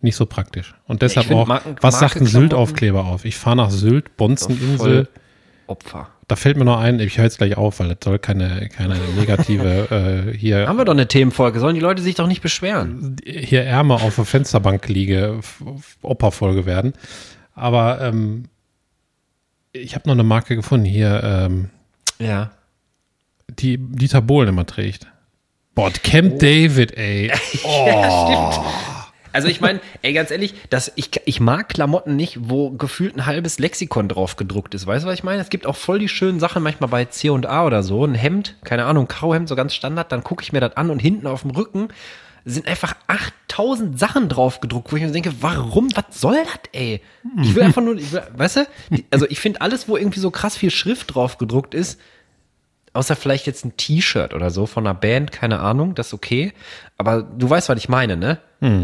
nicht 0.00 0.14
so 0.14 0.26
praktisch. 0.26 0.76
Und 0.86 1.02
deshalb 1.02 1.28
auch, 1.32 1.48
Marken- 1.48 1.74
was 1.80 1.98
sagt 1.98 2.16
ein 2.16 2.26
Sylt-Aufkleber 2.26 3.04
auf? 3.04 3.24
Ich 3.24 3.36
fahre 3.36 3.56
nach 3.56 3.70
Sylt, 3.70 4.16
Bonzeninsel. 4.16 5.08
Opfer. 5.66 6.08
Da 6.28 6.36
fällt 6.36 6.56
mir 6.56 6.64
noch 6.64 6.78
ein, 6.78 7.00
ich 7.00 7.18
höre 7.18 7.24
jetzt 7.24 7.38
gleich 7.38 7.56
auf, 7.56 7.80
weil 7.80 7.88
das 7.88 7.98
soll 8.04 8.20
keine, 8.20 8.68
keine 8.68 8.96
negative 9.18 10.28
äh, 10.30 10.36
hier, 10.38 10.68
Haben 10.68 10.78
wir 10.78 10.84
doch 10.84 10.92
eine 10.92 11.08
Themenfolge, 11.08 11.58
sollen 11.58 11.74
die 11.74 11.80
Leute 11.80 12.00
sich 12.00 12.14
doch 12.14 12.28
nicht 12.28 12.42
beschweren? 12.42 13.16
hier 13.24 13.64
Ärmer 13.64 13.96
auf 14.02 14.14
der 14.14 14.24
Fensterbank 14.24 14.88
liege, 14.88 15.40
Opferfolge 16.02 16.64
werden. 16.64 16.92
Aber 17.54 18.00
ähm, 18.00 18.44
ich 19.82 19.94
habe 19.94 20.08
noch 20.08 20.14
eine 20.14 20.22
Marke 20.24 20.56
gefunden 20.56 20.86
hier, 20.86 21.22
ähm, 21.24 21.70
Ja. 22.18 22.50
die 23.58 23.78
Dieter 23.78 24.20
Bohlen 24.22 24.48
immer 24.50 24.66
trägt. 24.66 25.06
Boah, 25.74 25.90
Camp 25.92 26.38
David, 26.40 26.96
ey. 26.96 27.32
Also 29.30 29.46
ich 29.46 29.60
meine, 29.60 29.80
ey, 30.02 30.14
ganz 30.14 30.30
ehrlich, 30.30 30.54
das, 30.70 30.90
ich, 30.96 31.10
ich 31.26 31.38
mag 31.38 31.68
Klamotten 31.68 32.16
nicht, 32.16 32.38
wo 32.48 32.70
gefühlt 32.70 33.14
ein 33.14 33.26
halbes 33.26 33.58
Lexikon 33.58 34.08
drauf 34.08 34.36
gedruckt 34.36 34.74
ist. 34.74 34.86
Weißt 34.86 35.04
du, 35.04 35.08
was 35.08 35.14
ich 35.14 35.22
meine? 35.22 35.40
Es 35.42 35.50
gibt 35.50 35.66
auch 35.66 35.76
voll 35.76 35.98
die 35.98 36.08
schönen 36.08 36.40
Sachen 36.40 36.62
manchmal 36.62 36.88
bei 36.88 37.04
C&A 37.04 37.64
oder 37.64 37.82
so. 37.82 38.04
Ein 38.04 38.14
Hemd, 38.14 38.56
keine 38.64 38.86
Ahnung, 38.86 39.04
ein 39.04 39.08
Karohemd, 39.08 39.48
so 39.48 39.54
ganz 39.54 39.74
Standard, 39.74 40.10
dann 40.10 40.24
gucke 40.24 40.42
ich 40.42 40.52
mir 40.52 40.60
das 40.60 40.76
an 40.76 40.90
und 40.90 40.98
hinten 40.98 41.26
auf 41.26 41.42
dem 41.42 41.50
Rücken 41.52 41.88
sind 42.44 42.66
einfach 42.66 42.94
8000 43.06 43.98
Sachen 43.98 44.28
drauf 44.28 44.60
gedruckt, 44.60 44.92
wo 44.92 44.96
ich 44.96 45.02
mir 45.02 45.10
denke, 45.10 45.32
warum, 45.40 45.88
was 45.94 46.20
soll 46.20 46.36
das, 46.44 46.60
ey? 46.72 47.00
Ich 47.42 47.54
will 47.54 47.62
einfach 47.62 47.82
nur, 47.82 47.96
ich 47.96 48.12
will, 48.12 48.22
weißt 48.36 48.56
du, 48.56 48.66
also 49.10 49.26
ich 49.28 49.40
finde 49.40 49.60
alles, 49.60 49.88
wo 49.88 49.96
irgendwie 49.96 50.20
so 50.20 50.30
krass 50.30 50.56
viel 50.56 50.70
Schrift 50.70 51.14
drauf 51.14 51.38
gedruckt 51.38 51.74
ist, 51.74 52.00
außer 52.92 53.16
vielleicht 53.16 53.46
jetzt 53.46 53.64
ein 53.64 53.76
T-Shirt 53.76 54.34
oder 54.34 54.50
so 54.50 54.66
von 54.66 54.86
einer 54.86 54.94
Band, 54.94 55.32
keine 55.32 55.60
Ahnung, 55.60 55.94
das 55.94 56.08
ist 56.08 56.14
okay. 56.14 56.52
Aber 56.96 57.22
du 57.22 57.48
weißt, 57.48 57.68
was 57.68 57.78
ich 57.78 57.88
meine, 57.88 58.16
ne? 58.16 58.38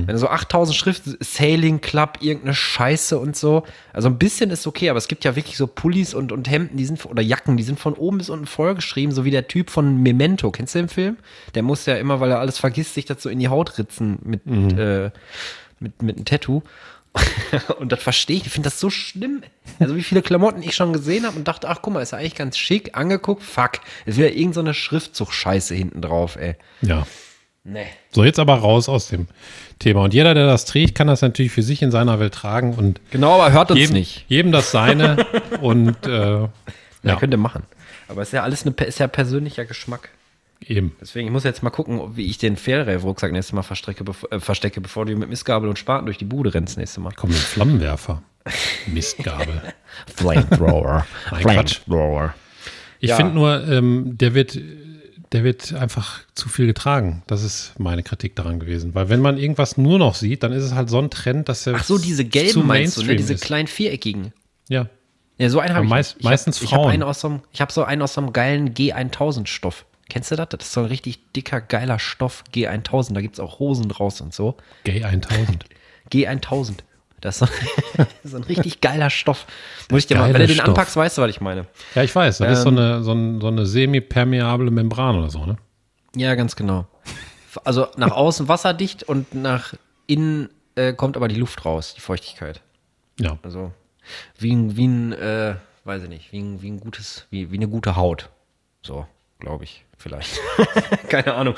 Wenn 0.07 0.15
du 0.15 0.19
so 0.19 0.29
8000 0.29 0.77
Schrift, 0.77 1.03
Sailing 1.19 1.81
Club, 1.81 2.19
irgendeine 2.21 2.55
Scheiße 2.55 3.19
und 3.19 3.37
so. 3.37 3.65
Also 3.93 4.09
ein 4.09 4.19
bisschen 4.19 4.51
ist 4.51 4.69
okay, 4.69 4.89
aber 4.89 4.99
es 4.99 5.09
gibt 5.09 5.25
ja 5.25 5.35
wirklich 5.35 5.57
so 5.57 5.67
Pullis 5.67 6.15
und, 6.15 6.31
und 6.31 6.49
Hemden, 6.49 6.77
die 6.77 6.85
sind, 6.85 7.05
oder 7.07 7.23
Jacken, 7.23 7.57
die 7.57 7.65
sind 7.65 7.81
von 7.81 7.95
oben 7.95 8.19
bis 8.19 8.31
unten 8.31 8.47
vollgeschrieben, 8.47 9.13
so 9.13 9.25
wie 9.25 9.33
der 9.33 9.49
Typ 9.49 9.71
von 9.71 10.01
Memento. 10.01 10.53
Kennst 10.53 10.77
du 10.77 10.79
den 10.79 10.89
Film? 10.89 11.17
Der 11.57 11.65
muss 11.65 11.87
ja 11.87 11.97
immer, 11.97 12.21
weil 12.21 12.31
er 12.31 12.39
alles 12.39 12.59
vergisst, 12.59 12.95
sich 12.95 13.05
das 13.05 13.21
so 13.21 13.29
in 13.29 13.41
die 13.41 13.49
Haut 13.49 13.77
ritzen 13.79 14.21
mit, 14.23 14.47
äh, 14.47 15.11
mit, 15.81 16.03
mit 16.03 16.17
einem 16.17 16.25
Tattoo. 16.25 16.63
und 17.79 17.93
das 17.93 18.03
verstehe 18.03 18.37
ich. 18.39 18.47
Ich 18.47 18.53
finde 18.53 18.69
das 18.69 18.81
so 18.81 18.91
schlimm. 18.91 19.43
Also 19.79 19.97
wie 19.97 20.03
viele 20.03 20.23
Klamotten 20.23 20.63
ich 20.63 20.75
schon 20.75 20.93
gesehen 20.93 21.27
habe 21.27 21.37
und 21.37 21.47
dachte, 21.47 21.69
ach 21.69 21.79
guck 21.83 21.95
mal, 21.95 22.01
ist 22.01 22.13
ja 22.13 22.19
eigentlich 22.19 22.35
ganz 22.35 22.59
schick. 22.59 22.97
Angeguckt, 22.97 23.43
fuck. 23.43 23.73
Ist 24.07 24.19
wieder 24.19 24.33
irgendeine 24.33 24.71
so 24.71 24.75
Schriftzug-Scheiße 24.81 25.75
hinten 25.75 26.01
drauf, 26.03 26.37
ey. 26.37 26.57
Ja. 26.83 27.07
Nee. 27.63 27.87
So, 28.11 28.25
jetzt 28.25 28.39
aber 28.39 28.57
raus 28.57 28.89
aus 28.89 29.09
dem 29.09 29.27
Thema. 29.79 30.03
Und 30.03 30.13
jeder, 30.13 30.35
der 30.35 30.47
das 30.47 30.67
trägt, 30.67 30.95
kann 30.97 31.07
das 31.07 31.23
natürlich 31.23 31.53
für 31.53 31.63
sich 31.63 31.81
in 31.83 31.91
seiner 31.91 32.21
Welt 32.21 32.35
tragen 32.35 32.75
und 32.75 33.01
Genau, 33.11 33.41
aber 33.41 33.53
hört 33.53 33.71
uns 33.71 33.81
jedem, 33.81 33.95
nicht. 33.95 34.25
jedem 34.29 34.53
das 34.53 34.71
seine. 34.71 35.25
und 35.63 36.07
äh, 36.07 36.11
Ja, 36.41 36.51
Ja. 37.03 37.17
könnt 37.17 37.33
ihr 37.33 37.39
machen. 37.39 37.63
Aber 38.09 38.23
ist 38.23 38.33
ja 38.33 38.43
alles 38.43 38.67
eine, 38.67 38.75
ist 38.87 38.99
ja 38.99 39.07
persönlicher 39.07 39.65
Geschmack. 39.65 40.11
Eben. 40.71 40.95
Deswegen, 41.01 41.27
ich 41.29 41.33
muss 41.33 41.45
jetzt 41.45 41.63
mal 41.63 41.71
gucken, 41.71 42.17
wie 42.17 42.27
ich 42.27 42.39
den 42.39 42.57
Fairrave-Rucksack 42.57 43.33
nächstes 43.33 43.53
Mal 43.53 43.63
verstrecke, 43.63 44.05
bev 44.05 44.25
äh, 44.31 44.41
verstecke, 44.41 44.81
bevor 44.81 45.07
du 45.07 45.17
mit 45.17 45.29
Missgabel 45.29 45.69
und 45.69 45.79
Spaten 45.79 46.07
durch 46.07 46.19
die 46.19 46.25
Bude 46.25 46.53
rennst 46.55 46.77
nächstes 46.79 47.03
Mal. 47.03 47.13
Komm, 47.17 47.31
mit 47.31 47.39
Flammenwerfer. 47.39 48.23
Mistgabel. 48.87 49.63
Flamethrower. 50.15 51.07
Nein. 51.31 51.41
Flamethrower. 51.43 52.35
Ich 53.01 53.11
Ja. 53.11 53.17
finde 53.17 53.35
nur, 53.35 53.67
ähm, 53.69 54.17
der 54.19 54.35
wird, 54.35 54.59
der 55.33 55.45
wird 55.45 55.73
einfach 55.75 56.21
zu 56.35 56.49
viel 56.49 56.67
getragen. 56.67 57.23
Das 57.27 57.43
ist 57.43 57.73
meine 57.79 58.03
Kritik 58.03 58.37
daran 58.37 58.61
gewesen. 58.61 58.95
Weil 58.95 59.09
wenn 59.09 59.21
man 59.21 59.37
irgendwas 59.39 59.77
nur 59.77 59.99
noch 59.99 60.15
sieht, 60.15 60.43
dann 60.43 60.53
ist 60.53 60.63
es 60.63 60.75
halt 60.75 60.89
so 60.91 60.99
ein 60.99 61.11
Trend, 61.11 61.49
dass 61.49 61.67
er 61.67 61.75
Ach 61.77 61.85
so, 61.85 61.99
diese 61.99 62.23
zu 62.25 62.29
gelben 62.31 62.67
meinst 62.67 62.97
du, 62.97 63.03
ne? 63.03 63.17
Diese 63.17 63.35
ist. 63.35 63.45
kleinen 63.45 63.67
viereckigen. 63.69 64.33
Ja, 64.69 64.89
Ja, 65.39 65.51
so 65.51 65.59
einen 65.61 65.75
habe 65.75 65.85
ich. 65.85 65.91
meist- 65.91 66.17
ich 66.19 66.25
meistens 66.25 66.57
hab, 66.59 66.63
ich 66.65 66.73
habe 66.73 66.83
Frauen. 67.15 67.43
ich 67.53 67.61
habe 67.61 67.73
so 67.73 67.85
einen 67.85 68.03
aus 68.03 68.15
so 68.15 68.21
einem 68.21 68.33
geilen 68.33 68.73
G1000 68.75 69.47
Stoff. 69.47 69.85
Kennst 70.09 70.31
du 70.31 70.37
das? 70.37 70.49
Das 70.51 70.65
ist 70.67 70.73
so 70.73 70.81
ein 70.81 70.87
richtig 70.87 71.33
dicker, 71.33 71.61
geiler 71.61 71.99
Stoff, 71.99 72.45
G1000. 72.55 73.15
Da 73.15 73.21
gibt 73.21 73.35
es 73.35 73.41
auch 73.41 73.59
Hosen 73.59 73.89
draus 73.89 74.21
und 74.21 74.35
so. 74.35 74.57
Gay 74.85 75.03
1000. 75.03 75.65
G1000. 76.13 76.79
Das 77.21 77.41
ist 77.41 77.49
so, 78.25 78.37
ein 78.37 78.43
richtig 78.43 78.83
geiler 78.83 79.09
Stoff. 79.09 79.47
Muss 79.91 80.01
ich 80.01 80.07
dir 80.07 80.17
mal, 80.19 80.33
wenn 80.35 80.43
du 80.43 80.47
den 80.47 80.57
Stoff. 80.57 80.69
anpackst, 80.69 80.95
weißt 80.97 81.17
du, 81.19 81.23
was 81.23 81.31
ich 81.31 81.41
meine. 81.41 81.67
Ja, 81.95 82.03
ich 82.03 82.15
weiß. 82.15 82.39
Das 82.39 82.59
ist 82.59 82.63
so 82.65 82.69
Ähm. 82.69 82.79
eine, 82.79 83.03
so, 83.03 83.13
ein, 83.13 83.41
so 83.41 83.47
eine 83.49 83.65
semi-permeable 83.65 84.71
Membran 84.71 85.17
oder 85.17 85.31
so, 85.31 85.47
ne? 85.47 85.57
Ja, 86.15 86.35
ganz 86.35 86.55
genau. 86.55 86.87
Also 87.65 87.87
nach 87.97 88.11
außen 88.11 88.47
wasserdicht 88.49 89.05
und 89.05 89.35
nach 89.35 89.75
innen 90.07 90.51
äh, 90.75 90.93
kommt 90.93 91.17
aber 91.17 91.29
die 91.29 91.37
Luft 91.37 91.65
raus, 91.65 91.95
die 91.97 92.01
Feuchtigkeit. 92.01 92.61
Ja. 93.19 93.39
Also 93.43 93.73
wie 94.39 94.53
ein, 94.55 94.77
wie 94.77 94.87
ein 94.87 95.13
äh, 95.13 95.55
weiß 95.85 96.03
ich 96.03 96.09
nicht, 96.09 96.33
wie 96.33 96.41
ein, 96.41 96.61
wie 96.63 96.71
ein 96.71 96.81
gutes, 96.81 97.27
wie, 97.31 97.51
wie 97.51 97.57
eine 97.57 97.69
gute 97.69 97.97
Haut. 97.97 98.29
So, 98.83 99.07
glaube 99.45 99.65
ich, 99.65 99.85
vielleicht. 99.99 100.41
Keine 101.09 101.35
Ahnung. 101.35 101.55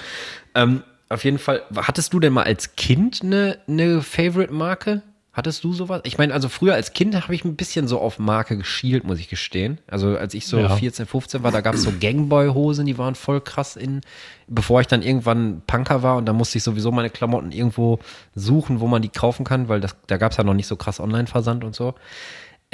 Ähm, 0.54 0.82
auf 1.08 1.24
jeden 1.24 1.38
Fall, 1.38 1.62
hattest 1.76 2.12
du 2.12 2.20
denn 2.20 2.32
mal 2.32 2.42
als 2.42 2.74
Kind 2.76 3.22
eine, 3.22 3.58
eine 3.68 4.02
Favorite-Marke? 4.02 5.02
Hattest 5.32 5.62
du 5.64 5.72
sowas? 5.74 6.00
Ich 6.04 6.16
meine, 6.16 6.32
also 6.32 6.48
früher 6.48 6.72
als 6.74 6.94
Kind 6.94 7.14
habe 7.14 7.34
ich 7.34 7.44
ein 7.44 7.56
bisschen 7.56 7.86
so 7.88 8.00
auf 8.00 8.18
Marke 8.18 8.56
geschielt, 8.56 9.04
muss 9.04 9.20
ich 9.20 9.28
gestehen. 9.28 9.78
Also 9.86 10.16
als 10.16 10.32
ich 10.32 10.46
so 10.46 10.58
Ja. 10.58 10.74
14, 10.74 11.04
15 11.04 11.42
war, 11.42 11.52
da 11.52 11.60
gab 11.60 11.74
es 11.74 11.82
so 11.82 11.92
Gangboy-Hosen, 12.00 12.86
die 12.86 12.96
waren 12.96 13.14
voll 13.14 13.42
krass 13.42 13.76
in, 13.76 14.00
bevor 14.48 14.80
ich 14.80 14.86
dann 14.86 15.02
irgendwann 15.02 15.60
Punker 15.66 16.02
war 16.02 16.16
und 16.16 16.24
da 16.24 16.32
musste 16.32 16.56
ich 16.56 16.64
sowieso 16.64 16.90
meine 16.90 17.10
Klamotten 17.10 17.52
irgendwo 17.52 17.98
suchen, 18.34 18.80
wo 18.80 18.86
man 18.86 19.02
die 19.02 19.10
kaufen 19.10 19.44
kann, 19.44 19.68
weil 19.68 19.80
das, 19.80 19.94
da 20.06 20.16
gab 20.16 20.32
es 20.32 20.38
ja 20.38 20.44
noch 20.44 20.54
nicht 20.54 20.66
so 20.68 20.76
krass 20.76 21.00
Online-Versand 21.00 21.64
und 21.64 21.76
so. 21.76 21.94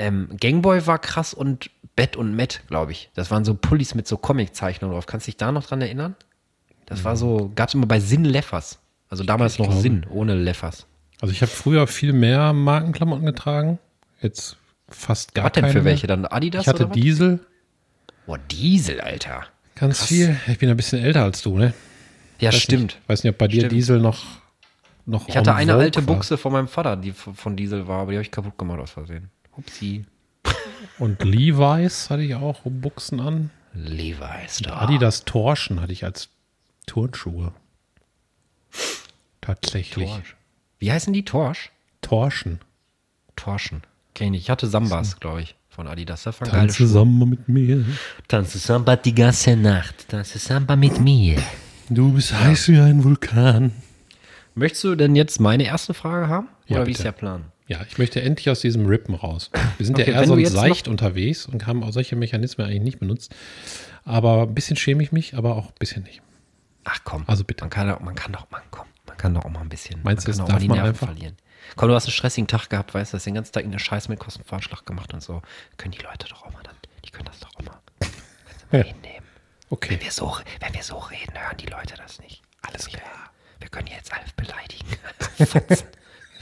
Ähm, 0.03 0.29
Gangboy 0.41 0.85
war 0.87 0.99
krass 0.99 1.33
und 1.33 1.71
Bett 1.95 2.17
und 2.17 2.35
Matt, 2.35 2.63
glaube 2.67 2.91
ich. 2.91 3.11
Das 3.15 3.31
waren 3.31 3.45
so 3.45 3.55
Pullis 3.55 3.95
mit 3.95 4.09
so 4.09 4.17
Comic-Zeichnungen 4.17 4.95
drauf. 4.95 5.07
Kannst 5.07 5.27
du 5.27 5.31
dich 5.31 5.37
da 5.37 5.53
noch 5.53 5.65
dran 5.65 5.81
erinnern? 5.81 6.17
Das 6.87 7.05
war 7.05 7.17
so, 7.17 7.53
gab 7.55 7.69
es 7.69 7.75
immer 7.75 7.87
bei 7.87 8.01
Sinn 8.01 8.25
Leffers. 8.25 8.81
Also 9.09 9.23
damals 9.25 9.59
noch. 9.59 9.73
Sinn, 9.73 10.05
ohne 10.11 10.35
Leffers. 10.35 10.87
Also 11.21 11.33
ich 11.33 11.41
habe 11.41 11.53
früher 11.53 11.87
viel 11.87 12.13
mehr 12.13 12.53
Markenklamotten 12.53 13.25
getragen. 13.25 13.79
Jetzt 14.21 14.57
fast 14.89 15.35
gar 15.35 15.45
Was 15.45 15.53
denn 15.53 15.63
keine 15.63 15.73
für 15.73 15.85
welche? 15.85 16.07
Dann 16.09 16.27
Adidas 16.27 16.63
Ich 16.63 16.69
hatte? 16.69 16.87
Diesel. 16.89 17.39
Boah, 18.27 18.39
Diesel, 18.39 19.01
Alter. 19.01 19.45
Ganz 19.77 20.05
viel. 20.05 20.37
Ich 20.49 20.59
bin 20.59 20.69
ein 20.69 20.77
bisschen 20.77 21.03
älter 21.03 21.23
als 21.23 21.43
du, 21.43 21.57
ne? 21.57 21.75
Ja, 22.41 22.49
Weiß 22.49 22.59
stimmt. 22.61 22.83
Nicht, 22.83 23.09
weiß 23.09 23.25
nicht, 23.25 23.33
ob 23.33 23.39
bei 23.39 23.47
dir 23.47 23.61
Stimmt. 23.61 23.73
Diesel 23.73 24.01
noch, 24.01 24.25
noch 25.07 25.29
Ich 25.29 25.37
hatte 25.37 25.55
eine 25.55 25.75
alte 25.75 26.07
war. 26.07 26.17
Buchse 26.17 26.37
von 26.37 26.53
meinem 26.53 26.69
Vater, 26.69 26.97
die 26.97 27.13
von 27.13 27.57
Diesel 27.57 27.87
war, 27.87 28.01
aber 28.01 28.11
die 28.11 28.17
habe 28.17 28.25
ich 28.25 28.33
kaputt 28.33 28.59
gemacht 28.59 28.81
aus 28.81 28.91
Versehen. 28.91 29.31
Upsi. 29.57 30.05
Und 30.99 31.23
Levi's 31.23 32.11
hatte 32.11 32.23
ich 32.23 32.35
auch 32.35 32.61
Buchsen 32.65 33.21
an. 33.21 33.51
Levi's 33.75 34.59
da. 34.63 34.79
Adidas 34.79 35.25
Torschen 35.25 35.81
hatte 35.81 35.93
ich 35.93 36.05
als 36.05 36.29
Turnschuhe. 36.87 37.53
Tatsächlich. 39.41 40.09
Torsch. 40.11 40.37
Wie 40.79 40.93
heißen 40.93 41.13
die? 41.13 41.25
Torsch? 41.25 41.71
Torschen. 42.01 42.61
Torschen. 43.37 43.83
Kenn 44.15 44.35
ich. 44.35 44.43
Ich 44.43 44.51
hatte 44.51 44.67
Sambas, 44.67 45.21
glaube 45.21 45.43
ich, 45.43 45.55
von 45.71 45.87
Adidas. 45.89 46.25
Das 46.25 46.41
waren 46.41 46.51
Tanze. 46.51 46.87
Samba 46.87 47.25
mit 47.27 47.49
mir. 47.49 47.85
Tanze 48.29 48.59
Samba 48.59 48.97
die 48.97 49.15
ganze 49.15 49.57
Nacht. 49.57 50.09
Tanze 50.09 50.39
Samba 50.39 50.77
mit 50.77 51.01
mir. 51.01 51.41
Du 51.89 52.13
bist 52.13 52.33
heiß 52.33 52.69
wie 52.69 52.79
ein 52.79 53.05
Vulkan. 53.05 53.73
Möchtest 54.55 54.85
du 54.85 54.95
denn 54.95 55.17
jetzt 55.17 55.41
meine 55.41 55.65
erste 55.65 55.95
Frage 55.95 56.29
haben? 56.29 56.49
Ja, 56.67 56.79
Oder 56.79 56.87
wie 56.87 56.93
ist 56.93 57.05
der 57.05 57.13
Plan? 57.13 57.47
Ja, 57.73 57.81
ich 57.89 57.97
möchte 57.97 58.21
endlich 58.21 58.51
aus 58.51 58.61
diesem 58.61 58.85
Rippen 58.85 59.15
raus. 59.15 59.51
Wir 59.79 59.87
sind 59.87 59.99
Okay, 59.99 60.11
ja 60.11 60.21
eher 60.21 60.27
so 60.27 60.37
du 60.37 60.47
seicht 60.47 60.89
unterwegs 60.89 61.47
und 61.47 61.67
haben 61.67 61.83
auch 61.83 61.93
solche 61.93 62.17
Mechanismen 62.17 62.67
eigentlich 62.67 62.83
nicht 62.83 62.99
benutzt. 63.01 63.35
Aber 64.05 64.43
ein 64.43 64.55
bisschen 64.55 64.77
schäme 64.77 65.03
ich 65.03 65.11
mich, 65.11 65.35
aber 65.37 65.57
auch 65.57 65.69
ein 65.69 65.75
bisschen 65.79 66.03
nicht. 66.03 66.21
Ach 66.85 66.99
komm. 67.05 67.25
Also 67.27 67.45
bitte. 67.45 67.65
Man 67.65 67.71
kann 67.71 67.89
doch, 67.89 68.01
man 68.01 68.15
kann 68.15 68.31
doch, 68.33 68.47
man, 68.51 68.61
komm, 68.71 68.87
man 69.07 69.17
kann 69.17 69.33
doch 69.33 69.47
auch 69.47 69.51
mal 69.51 69.61
ein 69.61 69.71
bisschen. 69.71 70.01
Meinst 70.03 70.29
du, 70.29 70.33
man 70.33 70.37
kann 70.39 70.47
das 70.47 70.55
darf 70.55 70.69
man 70.69 70.77
Nerven 70.77 70.89
einfach? 70.91 71.07
verlieren. 71.07 71.37
Komm, 71.77 71.89
du 71.89 71.95
hast 71.95 72.05
einen 72.05 72.13
stressigen 72.13 72.47
Tag 72.47 72.69
gehabt, 72.69 72.93
weißt 72.93 73.15
du, 73.15 73.17
hast 73.17 73.25
den 73.25 73.35
ganzen 73.35 73.53
Tag 73.53 73.65
in 73.65 73.73
der 73.73 73.79
Scheiß 73.79 74.09
mit 74.11 74.19
Kostenvorschlag 74.19 74.85
gemacht 74.85 75.15
und 75.15 75.23
so. 75.23 75.41
Können 75.79 75.93
die 75.93 76.03
Leute 76.03 76.29
doch 76.29 76.43
auch 76.43 76.53
mal 76.53 76.63
dann, 76.65 76.75
die 77.07 77.11
können 77.11 77.25
das 77.25 77.41
doch 77.41 77.49
auch 77.57 77.63
mal, 77.63 77.81
du 78.01 78.07
mal 78.77 78.85
hinnehmen. 78.85 79.27
Okay. 79.71 79.93
Wenn 79.95 80.03
wir, 80.03 80.11
so, 80.11 80.37
wenn 80.61 80.75
wir 80.75 80.83
so 80.83 80.99
reden, 80.99 81.33
hören 81.39 81.57
die 81.57 81.67
Leute 81.67 81.95
das 81.97 82.19
nicht. 82.21 82.43
Alles 82.61 82.87
klar. 82.89 83.31
Wir 83.61 83.69
können 83.71 83.87
jetzt 83.87 84.13
alles 84.13 84.31
beleidigen. 84.33 84.85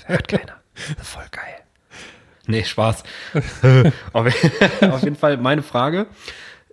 Das 0.07 0.17
hört 0.17 0.27
keiner. 0.29 0.60
Voll 1.03 1.27
geil. 1.31 1.57
Nee, 2.47 2.65
Spaß. 2.65 3.05
auf, 4.13 5.03
jeden 5.03 5.17
Fall 5.17 5.37
meine 5.37 5.63
Frage. 5.63 6.07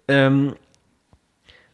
Ähm, 0.08 0.56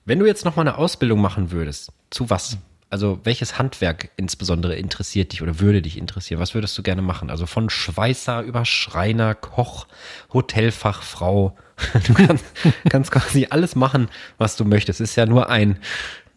wenn 0.06 0.20
du 0.20 0.26
jetzt 0.26 0.46
noch 0.46 0.56
mal 0.56 0.64
eine 0.64 0.78
Ausbildung 0.78 1.22
machen 1.22 1.52
würdest, 1.52 1.92
zu 2.10 2.30
was? 2.30 2.58
Also 2.90 3.20
welches 3.24 3.58
Handwerk 3.58 4.12
insbesondere 4.18 4.76
interessiert 4.76 5.32
dich 5.32 5.42
oder 5.42 5.60
würde 5.60 5.82
dich 5.82 5.98
interessieren? 5.98 6.40
Was 6.40 6.54
würdest 6.54 6.78
du 6.78 6.84
gerne 6.84 7.02
machen? 7.02 7.32
Also 7.32 7.48
von 7.48 7.70
Schweißer 7.70 8.42
über 8.42 8.66
Schreiner, 8.66 9.34
Koch, 9.34 9.88
Hotelfachfrau. 10.32 11.58
Du 12.06 12.14
kannst, 12.14 12.46
kannst 12.90 13.12
quasi 13.12 13.48
alles 13.50 13.76
machen, 13.76 14.10
was 14.38 14.58
du 14.58 14.66
möchtest. 14.66 15.02
Es 15.02 15.12
ist 15.12 15.16
ja 15.16 15.26
nur 15.26 15.50
ein 15.50 15.80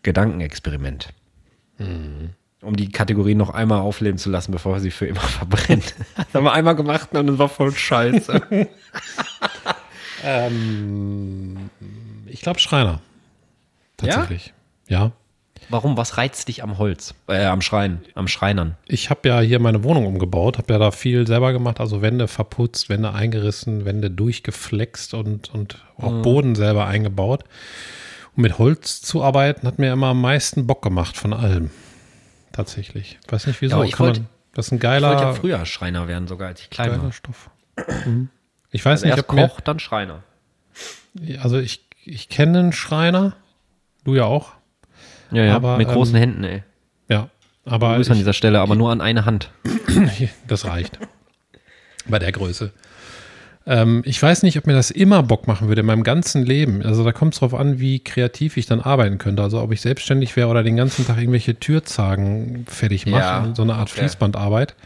Gedankenexperiment. 0.02 1.08
Um 2.62 2.74
die 2.74 2.88
Kategorie 2.90 3.34
noch 3.34 3.50
einmal 3.50 3.80
aufleben 3.80 4.18
zu 4.18 4.30
lassen, 4.30 4.50
bevor 4.50 4.80
sie 4.80 4.90
für 4.90 5.06
immer 5.06 5.20
verbrennt. 5.38 5.94
Das 6.16 6.26
haben 6.34 6.44
wir 6.44 6.52
einmal 6.52 6.74
gemacht 6.74 7.12
und 7.14 7.28
es 7.28 7.38
war 7.38 7.48
voll 7.48 7.72
scheiße. 7.72 8.40
Ich 12.26 12.40
glaube 12.40 12.58
Schreiner. 12.58 13.00
Tatsächlich. 13.96 14.52
Ja. 14.88 15.12
Warum? 15.68 15.96
Was 15.96 16.16
reizt 16.16 16.48
dich 16.48 16.62
am 16.62 16.78
Holz? 16.78 17.14
Äh, 17.28 17.44
am 17.46 17.60
Schrein, 17.60 18.00
am 18.14 18.28
Schreinern? 18.28 18.76
Ich 18.86 19.10
habe 19.10 19.28
ja 19.28 19.40
hier 19.40 19.58
meine 19.58 19.82
Wohnung 19.84 20.06
umgebaut, 20.06 20.58
habe 20.58 20.72
ja 20.72 20.78
da 20.78 20.90
viel 20.90 21.26
selber 21.26 21.52
gemacht, 21.52 21.80
also 21.80 22.02
Wände 22.02 22.28
verputzt, 22.28 22.88
Wände 22.88 23.12
eingerissen, 23.12 23.84
Wände 23.84 24.10
durchgeflext 24.10 25.14
und, 25.14 25.52
und 25.52 25.84
auch 25.98 26.12
Mhm. 26.12 26.22
Boden 26.22 26.54
selber 26.54 26.86
eingebaut. 26.86 27.44
Und 28.36 28.42
mit 28.42 28.58
Holz 28.58 29.00
zu 29.00 29.22
arbeiten 29.24 29.66
hat 29.66 29.78
mir 29.78 29.92
immer 29.92 30.08
am 30.08 30.20
meisten 30.20 30.66
Bock 30.66 30.82
gemacht 30.82 31.16
von 31.16 31.32
allem. 31.32 31.70
Tatsächlich. 32.56 33.18
Weiß 33.28 33.46
nicht 33.46 33.60
wieso. 33.60 33.78
Ja, 33.78 33.84
ich 33.84 33.92
Kann 33.92 34.06
wollte- 34.06 34.20
man, 34.20 34.28
das 34.54 34.66
ist 34.66 34.72
ein 34.72 34.76
Ich 34.76 34.82
wollte 34.84 35.04
ja 35.04 35.10
geiler, 35.10 35.34
früher 35.34 35.66
Schreiner 35.66 36.08
werden, 36.08 36.26
sogar 36.26 36.48
als 36.48 36.60
ich 36.62 36.70
klein 36.70 36.90
geiler 36.90 37.02
war. 37.04 37.12
Stoff. 37.12 37.50
Mhm. 38.06 38.30
Ich 38.70 38.84
weiß 38.84 39.02
Also 39.04 39.06
nicht, 39.06 39.16
erst 39.16 39.28
Koch, 39.28 39.60
dann 39.60 39.78
Schreiner. 39.78 40.22
also 41.40 41.58
ich, 41.58 41.84
ich 42.04 42.28
kenne 42.28 42.58
einen 42.58 42.72
Schreiner, 42.72 43.36
du 44.04 44.14
ja 44.14 44.24
auch. 44.24 44.52
Ja, 45.30 45.44
ja, 45.44 45.56
Aber, 45.56 45.76
mit 45.76 45.88
ähm, 45.88 45.94
großen 45.94 46.14
Händen, 46.16 46.44
ey. 46.44 46.62
Ja, 47.08 47.28
aber 47.64 47.94
Grüße 47.96 48.10
an 48.10 48.16
ich, 48.16 48.20
dieser 48.20 48.32
Stelle, 48.32 48.60
aber 48.60 48.74
nur 48.74 48.90
an 48.90 49.00
eine 49.00 49.24
Hand. 49.24 49.50
Das 50.48 50.64
reicht. 50.66 50.98
Bei 52.06 52.18
der 52.18 52.32
Größe. 52.32 52.72
Ähm, 53.66 54.02
ich 54.04 54.22
weiß 54.22 54.44
nicht, 54.44 54.56
ob 54.58 54.66
mir 54.66 54.74
das 54.74 54.90
immer 54.90 55.22
Bock 55.22 55.46
machen 55.48 55.68
würde 55.68 55.80
in 55.80 55.86
meinem 55.86 56.04
ganzen 56.04 56.44
Leben. 56.44 56.82
Also 56.82 57.04
da 57.04 57.12
kommt 57.12 57.34
es 57.34 57.40
drauf 57.40 57.54
an, 57.54 57.80
wie 57.80 57.98
kreativ 57.98 58.56
ich 58.56 58.66
dann 58.66 58.80
arbeiten 58.80 59.18
könnte. 59.18 59.42
Also 59.42 59.60
ob 59.60 59.72
ich 59.72 59.80
selbstständig 59.80 60.36
wäre 60.36 60.48
oder 60.48 60.62
den 60.62 60.76
ganzen 60.76 61.06
Tag 61.06 61.18
irgendwelche 61.18 61.58
Türzagen 61.58 62.64
fertig 62.68 63.06
mache. 63.06 63.20
Ja, 63.20 63.52
so 63.54 63.62
eine 63.62 63.74
Art 63.74 63.90
okay. 63.90 64.00
Fließbandarbeit. 64.00 64.76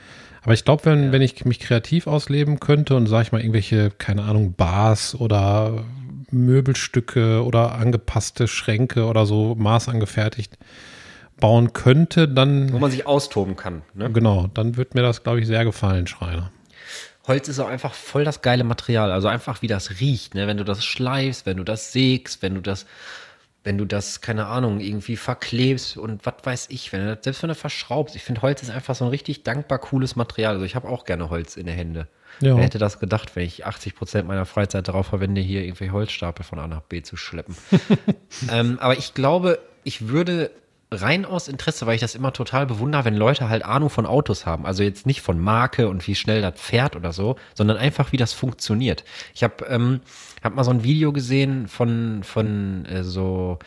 Aber 0.42 0.54
ich 0.54 0.64
glaube, 0.64 0.86
wenn, 0.86 1.12
wenn 1.12 1.20
ich 1.20 1.44
mich 1.44 1.60
kreativ 1.60 2.06
ausleben 2.06 2.60
könnte 2.60 2.96
und 2.96 3.06
sage 3.06 3.24
ich 3.24 3.32
mal 3.32 3.40
irgendwelche, 3.40 3.90
keine 3.90 4.22
Ahnung, 4.22 4.54
Bars 4.54 5.14
oder 5.14 5.84
Möbelstücke 6.30 7.44
oder 7.44 7.74
angepasste 7.74 8.48
Schränke 8.48 9.04
oder 9.04 9.26
so 9.26 9.54
maßangefertigt 9.56 10.56
bauen 11.38 11.72
könnte, 11.74 12.28
dann 12.28 12.72
Wo 12.72 12.78
man 12.78 12.90
sich 12.90 13.06
austoben 13.06 13.56
kann. 13.56 13.82
Ne? 13.94 14.10
Genau, 14.10 14.48
dann 14.54 14.76
wird 14.76 14.94
mir 14.94 15.02
das, 15.02 15.22
glaube 15.22 15.40
ich, 15.40 15.46
sehr 15.46 15.64
gefallen, 15.64 16.06
Schreiner. 16.06 16.50
Holz 17.30 17.46
ist 17.46 17.60
auch 17.60 17.68
einfach 17.68 17.94
voll 17.94 18.24
das 18.24 18.42
geile 18.42 18.64
Material. 18.64 19.12
Also 19.12 19.28
einfach 19.28 19.62
wie 19.62 19.68
das 19.68 20.00
riecht, 20.00 20.34
ne? 20.34 20.48
Wenn 20.48 20.56
du 20.56 20.64
das 20.64 20.84
schleifst, 20.84 21.46
wenn 21.46 21.58
du 21.58 21.62
das 21.62 21.92
sägst, 21.92 22.42
wenn 22.42 22.56
du 22.56 22.60
das, 22.60 22.86
wenn 23.62 23.78
du 23.78 23.84
das, 23.84 24.20
keine 24.20 24.46
Ahnung, 24.46 24.80
irgendwie 24.80 25.14
verklebst 25.14 25.96
und 25.96 26.26
was 26.26 26.34
weiß 26.42 26.66
ich, 26.70 26.92
wenn 26.92 27.06
du 27.06 27.14
das, 27.14 27.22
selbst 27.22 27.42
wenn 27.44 27.48
du 27.48 27.54
verschraubst. 27.54 28.16
Ich 28.16 28.24
finde, 28.24 28.42
Holz 28.42 28.62
ist 28.62 28.70
einfach 28.70 28.96
so 28.96 29.04
ein 29.04 29.10
richtig 29.10 29.44
dankbar 29.44 29.78
cooles 29.78 30.16
Material. 30.16 30.54
Also 30.54 30.64
ich 30.64 30.74
habe 30.74 30.88
auch 30.88 31.04
gerne 31.04 31.30
Holz 31.30 31.56
in 31.56 31.66
den 31.66 31.76
Händen. 31.76 32.08
Ja. 32.40 32.56
Wer 32.56 32.64
hätte 32.64 32.78
das 32.78 32.98
gedacht, 32.98 33.36
wenn 33.36 33.44
ich 33.44 33.64
80 33.64 33.94
Prozent 33.94 34.26
meiner 34.26 34.44
Freizeit 34.44 34.88
darauf 34.88 35.06
verwende, 35.06 35.40
hier 35.40 35.62
irgendwelche 35.62 35.92
Holzstapel 35.92 36.44
von 36.44 36.58
A 36.58 36.66
nach 36.66 36.80
B 36.80 37.02
zu 37.02 37.16
schleppen? 37.16 37.56
ähm, 38.50 38.76
aber 38.80 38.98
ich 38.98 39.14
glaube, 39.14 39.60
ich 39.84 40.08
würde 40.08 40.50
rein 40.92 41.24
aus 41.24 41.48
Interesse, 41.48 41.86
weil 41.86 41.94
ich 41.94 42.00
das 42.00 42.14
immer 42.14 42.32
total 42.32 42.66
bewundere, 42.66 43.04
wenn 43.04 43.16
Leute 43.16 43.48
halt 43.48 43.64
Ahnung 43.64 43.90
von 43.90 44.06
Autos 44.06 44.44
haben. 44.46 44.66
Also 44.66 44.82
jetzt 44.82 45.06
nicht 45.06 45.20
von 45.20 45.38
Marke 45.38 45.88
und 45.88 46.06
wie 46.06 46.14
schnell 46.14 46.42
das 46.42 46.60
fährt 46.60 46.96
oder 46.96 47.12
so, 47.12 47.36
sondern 47.54 47.76
einfach, 47.76 48.12
wie 48.12 48.16
das 48.16 48.32
funktioniert. 48.32 49.04
Ich 49.34 49.44
habe 49.44 49.64
ähm, 49.66 50.00
hab 50.42 50.54
mal 50.54 50.64
so 50.64 50.72
ein 50.72 50.82
Video 50.82 51.12
gesehen 51.12 51.68
von, 51.68 52.22
von 52.24 52.84
äh, 52.86 53.04
so 53.04 53.58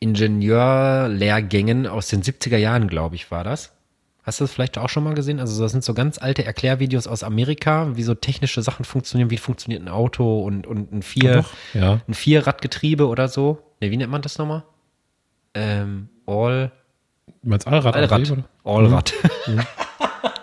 Ingenieurlehrgängen 0.00 1.86
aus 1.86 2.08
den 2.08 2.22
70er 2.22 2.56
Jahren, 2.56 2.88
glaube 2.88 3.14
ich, 3.16 3.30
war 3.30 3.44
das. 3.44 3.72
Hast 4.22 4.40
du 4.40 4.44
das 4.44 4.52
vielleicht 4.52 4.78
auch 4.78 4.88
schon 4.88 5.04
mal 5.04 5.14
gesehen? 5.14 5.40
Also 5.40 5.62
das 5.62 5.72
sind 5.72 5.84
so 5.84 5.92
ganz 5.92 6.18
alte 6.18 6.44
Erklärvideos 6.44 7.06
aus 7.06 7.22
Amerika, 7.22 7.96
wie 7.96 8.02
so 8.02 8.14
technische 8.14 8.62
Sachen 8.62 8.84
funktionieren, 8.84 9.30
wie 9.30 9.38
funktioniert 9.38 9.82
ein 9.82 9.88
Auto 9.88 10.40
und, 10.42 10.66
und 10.66 10.92
ein 10.92 11.02
Vier, 11.02 11.36
Doch, 11.36 11.52
ja. 11.74 12.00
ein 12.06 12.14
Vierradgetriebe 12.14 13.06
oder 13.06 13.28
so. 13.28 13.58
Ne, 13.80 13.90
wie 13.90 13.96
nennt 13.96 14.10
man 14.10 14.22
das 14.22 14.38
nochmal? 14.38 14.62
Ähm, 15.54 16.08
All, 16.26 16.72
Du 17.42 17.48
meinst 17.48 17.66
Allrad? 17.66 17.96
Allrad. 17.96 18.30
oder? 18.30 18.44
Allrad. 18.64 19.14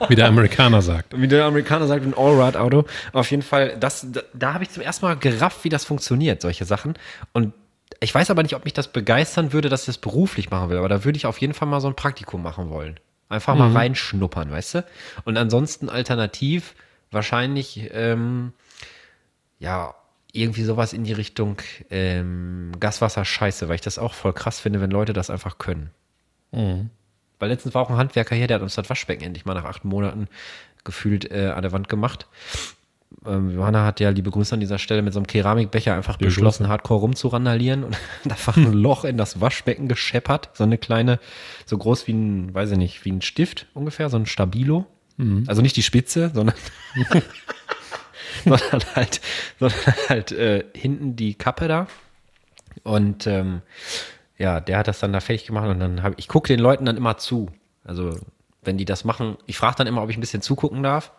Wie 0.09 0.15
der 0.15 0.27
Amerikaner 0.27 0.81
sagt. 0.81 1.19
Wie 1.19 1.27
der 1.27 1.45
Amerikaner 1.45 1.85
sagt, 1.87 2.03
ein 2.05 2.13
Allrad-Auto. 2.15 2.85
Auf 3.13 3.29
jeden 3.31 3.43
Fall, 3.43 3.77
das, 3.79 4.07
da, 4.11 4.21
da 4.33 4.53
habe 4.53 4.63
ich 4.63 4.71
zum 4.71 4.81
ersten 4.83 5.05
Mal 5.05 5.15
gerafft, 5.15 5.63
wie 5.63 5.69
das 5.69 5.85
funktioniert, 5.85 6.41
solche 6.41 6.65
Sachen. 6.65 6.95
Und 7.33 7.53
ich 7.99 8.13
weiß 8.13 8.29
aber 8.31 8.43
nicht, 8.43 8.55
ob 8.55 8.63
mich 8.65 8.73
das 8.73 8.87
begeistern 8.91 9.53
würde, 9.53 9.69
dass 9.69 9.81
ich 9.81 9.85
das 9.87 9.97
beruflich 9.97 10.49
machen 10.49 10.69
will. 10.69 10.77
Aber 10.77 10.89
da 10.89 11.03
würde 11.03 11.17
ich 11.17 11.25
auf 11.25 11.39
jeden 11.39 11.53
Fall 11.53 11.67
mal 11.67 11.81
so 11.81 11.87
ein 11.87 11.95
Praktikum 11.95 12.41
machen 12.41 12.69
wollen. 12.69 12.99
Einfach 13.29 13.55
mal 13.55 13.71
reinschnuppern, 13.73 14.49
weißt 14.51 14.75
du? 14.75 14.85
Und 15.25 15.37
ansonsten 15.37 15.89
alternativ 15.89 16.73
wahrscheinlich, 17.11 17.89
ähm, 17.93 18.53
ja, 19.59 19.93
irgendwie 20.37 20.63
sowas 20.63 20.93
in 20.93 21.03
die 21.03 21.13
Richtung 21.13 21.57
ähm, 21.89 22.71
Gaswasser 22.79 23.25
scheiße, 23.25 23.67
weil 23.67 23.75
ich 23.75 23.81
das 23.81 23.97
auch 23.97 24.13
voll 24.13 24.33
krass 24.33 24.59
finde, 24.59 24.81
wenn 24.81 24.91
Leute 24.91 25.13
das 25.13 25.29
einfach 25.29 25.57
können. 25.57 25.89
Weil 27.39 27.49
letztens 27.49 27.75
war 27.75 27.83
auch 27.83 27.89
ein 27.89 27.97
Handwerker 27.97 28.35
hier, 28.35 28.47
der 28.47 28.55
hat 28.55 28.63
uns 28.63 28.75
das 28.75 28.89
Waschbecken 28.89 29.23
endlich 29.23 29.45
mal 29.45 29.53
nach 29.53 29.65
acht 29.65 29.85
Monaten 29.85 30.27
gefühlt 30.83 31.29
äh, 31.31 31.51
an 31.55 31.61
der 31.61 31.71
Wand 31.71 31.89
gemacht. 31.89 32.27
Ähm, 33.25 33.51
Johanna 33.51 33.85
hat 33.85 33.99
ja, 33.99 34.09
liebe 34.09 34.31
Grüße 34.31 34.53
an 34.53 34.59
dieser 34.59 34.79
Stelle, 34.79 35.01
mit 35.01 35.13
so 35.13 35.19
einem 35.19 35.27
Keramikbecher 35.27 35.93
einfach 35.93 36.17
beschlossen, 36.17 36.67
hardcore 36.67 37.01
rumzurandalieren 37.01 37.83
und 37.83 37.97
einfach 38.29 38.57
ein 38.57 38.73
Loch 38.73 39.05
in 39.05 39.17
das 39.17 39.39
Waschbecken 39.41 39.87
gescheppert. 39.87 40.49
So 40.53 40.63
eine 40.63 40.77
kleine, 40.77 41.19
so 41.65 41.77
groß 41.77 42.07
wie 42.07 42.13
ein, 42.13 42.53
weiß 42.53 42.71
ich 42.71 42.77
nicht, 42.77 43.05
wie 43.05 43.11
ein 43.11 43.21
Stift 43.21 43.67
ungefähr, 43.73 44.09
so 44.09 44.17
ein 44.17 44.25
Stabilo. 44.25 44.85
Also 45.47 45.61
nicht 45.61 45.75
die 45.75 45.83
Spitze, 45.83 46.31
sondern, 46.33 46.55
sondern 48.47 48.81
halt, 48.95 49.21
sondern 49.59 49.79
halt 50.09 50.31
äh, 50.31 50.65
hinten 50.75 51.15
die 51.15 51.35
Kappe 51.35 51.67
da. 51.67 51.87
Und 52.83 53.27
ähm, 53.27 53.61
ja, 54.37 54.59
der 54.59 54.77
hat 54.77 54.87
das 54.87 54.99
dann 54.99 55.13
da 55.13 55.19
fertig 55.19 55.45
gemacht 55.45 55.67
und 55.67 55.79
dann 55.79 56.03
habe 56.03 56.15
ich 56.17 56.27
gucke 56.27 56.47
den 56.47 56.59
Leuten 56.59 56.85
dann 56.85 56.97
immer 56.97 57.17
zu. 57.17 57.49
Also 57.83 58.19
wenn 58.63 58.77
die 58.77 58.85
das 58.85 59.03
machen, 59.03 59.37
ich 59.45 59.57
frage 59.57 59.75
dann 59.77 59.87
immer, 59.87 60.03
ob 60.03 60.09
ich 60.09 60.17
ein 60.17 60.21
bisschen 60.21 60.41
zugucken 60.41 60.83
darf, 60.83 61.11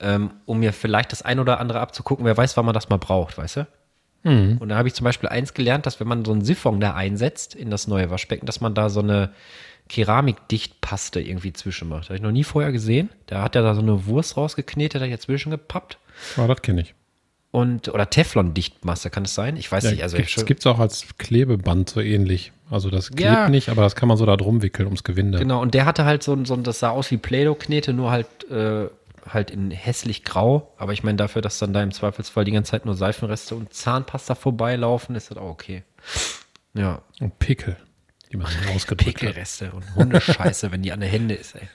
ähm, 0.00 0.30
um 0.46 0.60
mir 0.60 0.72
vielleicht 0.72 1.12
das 1.12 1.22
ein 1.22 1.38
oder 1.38 1.60
andere 1.60 1.80
abzugucken. 1.80 2.24
Wer 2.24 2.36
weiß, 2.36 2.56
wann 2.56 2.64
man 2.64 2.74
das 2.74 2.88
mal 2.88 2.98
braucht, 2.98 3.36
weißt 3.38 3.56
du? 3.56 3.66
Und 4.60 4.68
da 4.70 4.76
habe 4.76 4.88
ich 4.88 4.94
zum 4.94 5.04
Beispiel 5.04 5.28
eins 5.28 5.54
gelernt, 5.54 5.86
dass 5.86 6.00
wenn 6.00 6.08
man 6.08 6.24
so 6.24 6.32
einen 6.32 6.44
Siphon 6.44 6.80
da 6.80 6.94
einsetzt 6.94 7.54
in 7.54 7.70
das 7.70 7.86
neue 7.86 8.10
Waschbecken, 8.10 8.46
dass 8.46 8.60
man 8.60 8.74
da 8.74 8.88
so 8.88 9.00
eine 9.00 9.30
Keramikdichtpaste 9.88 11.20
irgendwie 11.20 11.52
zwischen 11.52 11.88
macht. 11.88 12.06
Habe 12.06 12.16
ich 12.16 12.22
noch 12.22 12.32
nie 12.32 12.44
vorher 12.44 12.72
gesehen. 12.72 13.10
Da 13.26 13.42
hat 13.42 13.54
er 13.54 13.62
da 13.62 13.74
so 13.74 13.82
eine 13.82 14.06
Wurst 14.06 14.36
rausgeknetet, 14.36 15.00
hat 15.00 15.08
er 15.08 15.16
dazwischen 15.16 15.50
gepappt. 15.50 15.98
Ja, 16.36 16.46
das 16.46 16.62
kenne 16.62 16.80
ich. 16.82 16.94
Und, 17.50 17.88
oder 17.88 18.10
Teflon-Dichtmasse, 18.10 19.08
kann 19.08 19.24
es 19.24 19.34
sein? 19.34 19.56
Ich 19.56 19.70
weiß 19.72 19.84
Ja, 19.84 19.90
nicht. 19.92 20.02
Also 20.02 20.16
gibt's, 20.18 20.44
gibt's 20.44 20.66
auch 20.66 20.78
als 20.78 21.06
Klebeband 21.18 21.88
so 21.88 22.00
ähnlich. 22.00 22.52
Also 22.70 22.90
das 22.90 23.08
klebt 23.10 23.20
Ja. 23.22 23.48
nicht, 23.48 23.68
aber 23.70 23.82
das 23.82 23.94
kann 23.94 24.08
man 24.08 24.18
so 24.18 24.26
da 24.26 24.36
drum 24.36 24.60
wickeln 24.62 24.86
ums 24.86 25.04
Gewinde. 25.04 25.38
Genau, 25.38 25.62
und 25.62 25.72
der 25.72 25.86
hatte 25.86 26.04
halt 26.04 26.22
so, 26.22 26.32
ein- 26.34 26.44
so 26.44 26.56
das 26.56 26.80
sah 26.80 26.90
aus 26.90 27.10
wie 27.10 27.16
Play-Doh-Knete, 27.16 27.92
nur 27.94 28.10
halt, 28.10 28.26
äh, 28.50 28.88
halt 29.28 29.50
in 29.50 29.70
hässlich 29.70 30.22
grau. 30.24 30.72
Aber 30.76 30.92
ich 30.92 31.02
meine, 31.02 31.16
dafür, 31.16 31.40
dass 31.42 31.58
dann 31.58 31.72
da 31.72 31.82
im 31.82 31.92
Zweifelsfall 31.92 32.44
die 32.44 32.52
ganze 32.52 32.72
Zeit 32.72 32.84
nur 32.84 32.94
Seifenreste 32.94 33.54
und 33.54 33.72
Zahnpasta 33.72 34.34
vorbeilaufen, 34.34 35.14
ist 35.16 35.30
das 35.30 35.38
auch 35.38 35.48
okay. 35.48 35.82
Ja, 36.74 37.00
Und 37.20 37.38
Pickel, 37.38 37.76
die 38.32 38.36
man 38.36 38.48
rausgedrückt 38.68 39.06
hat. 39.16 39.20
Pickelreste 39.20 39.70
und 39.72 39.94
Hundescheiße, 39.94 40.70
wenn 40.72 40.82
die 40.82 40.92
an 40.92 41.00
der 41.00 41.08
Hände 41.08 41.34
ist, 41.34 41.54
ey. 41.54 41.68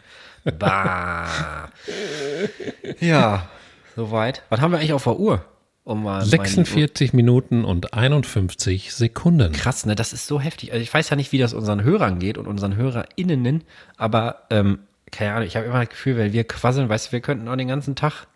Bah. 0.59 1.69
Ja, 2.99 3.49
soweit. 3.95 4.43
Was 4.49 4.61
haben 4.61 4.71
wir 4.71 4.77
eigentlich 4.79 4.93
auf 4.93 5.03
der 5.03 5.17
Uhr? 5.19 5.45
Um 5.83 6.03
mal 6.03 6.19
mein- 6.19 6.25
46 6.27 7.13
Minuten 7.13 7.65
und 7.65 7.93
51 7.93 8.93
Sekunden. 8.93 9.51
Krass, 9.51 9.85
ne? 9.85 9.95
Das 9.95 10.13
ist 10.13 10.27
so 10.27 10.39
heftig. 10.39 10.71
Also 10.73 10.83
ich 10.83 10.93
weiß 10.93 11.09
ja 11.09 11.15
nicht, 11.15 11.31
wie 11.31 11.39
das 11.39 11.53
unseren 11.53 11.83
Hörern 11.83 12.19
geht 12.19 12.37
und 12.37 12.45
unseren 12.47 12.75
HörerInnen, 12.75 13.63
aber 13.97 14.43
ähm, 14.51 14.79
keine 15.11 15.33
Ahnung, 15.33 15.47
ich 15.47 15.55
habe 15.55 15.65
immer 15.65 15.79
das 15.79 15.89
Gefühl, 15.89 16.17
wenn 16.17 16.33
wir 16.33 16.43
quasseln, 16.43 16.87
weißt 16.87 17.07
du, 17.07 17.11
wir 17.13 17.21
könnten 17.21 17.47
auch 17.47 17.55
den 17.55 17.67
ganzen 17.67 17.95
Tag. 17.95 18.27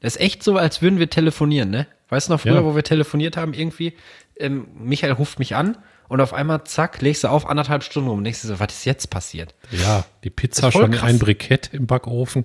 Das 0.00 0.14
ist 0.16 0.20
echt 0.22 0.42
so, 0.42 0.56
als 0.56 0.80
würden 0.80 0.98
wir 1.00 1.10
telefonieren, 1.10 1.70
ne? 1.70 1.86
Weißt 2.08 2.28
du 2.28 2.32
noch 2.34 2.40
früher, 2.40 2.54
Ja. 2.54 2.64
wo 2.64 2.74
wir 2.76 2.84
telefoniert 2.84 3.36
haben, 3.36 3.52
irgendwie, 3.52 3.94
ähm, 4.38 4.66
Michael 4.78 5.12
ruft 5.12 5.38
mich 5.40 5.54
an 5.56 5.76
und 6.08 6.20
auf 6.20 6.32
einmal, 6.34 6.62
zack, 6.64 7.00
legst 7.02 7.24
du 7.24 7.28
auf 7.28 7.46
anderthalb 7.48 7.82
Stunden 7.82 8.08
rum 8.08 8.18
und 8.18 8.24
denkst 8.24 8.42
du 8.42 8.48
so, 8.48 8.60
was 8.60 8.72
ist 8.72 8.84
jetzt 8.84 9.10
passiert? 9.10 9.54
Ja, 9.70 10.04
die 10.22 10.30
Pizza 10.30 10.70
schon 10.70 10.92
krass. 10.92 11.08
ein 11.08 11.18
Brikett 11.18 11.70
im 11.72 11.86
Backofen. 11.86 12.44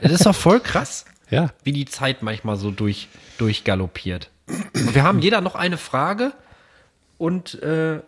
Das 0.00 0.12
ist 0.12 0.26
doch 0.26 0.34
voll 0.34 0.60
krass, 0.60 1.04
Ja, 1.32 1.50
wie 1.64 1.72
die 1.72 1.86
Zeit 1.86 2.22
manchmal 2.22 2.56
so 2.56 2.70
durch, 2.70 3.08
durchgaloppiert. 3.38 4.30
Und 4.74 4.94
wir 4.94 5.02
haben 5.02 5.20
jeder 5.20 5.40
noch 5.40 5.54
eine 5.54 5.78
Frage 5.78 6.32
und 7.18 7.60
äh, 7.62 8.00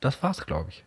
das 0.00 0.22
war's, 0.22 0.46
glaube 0.46 0.70
ich. 0.70 0.84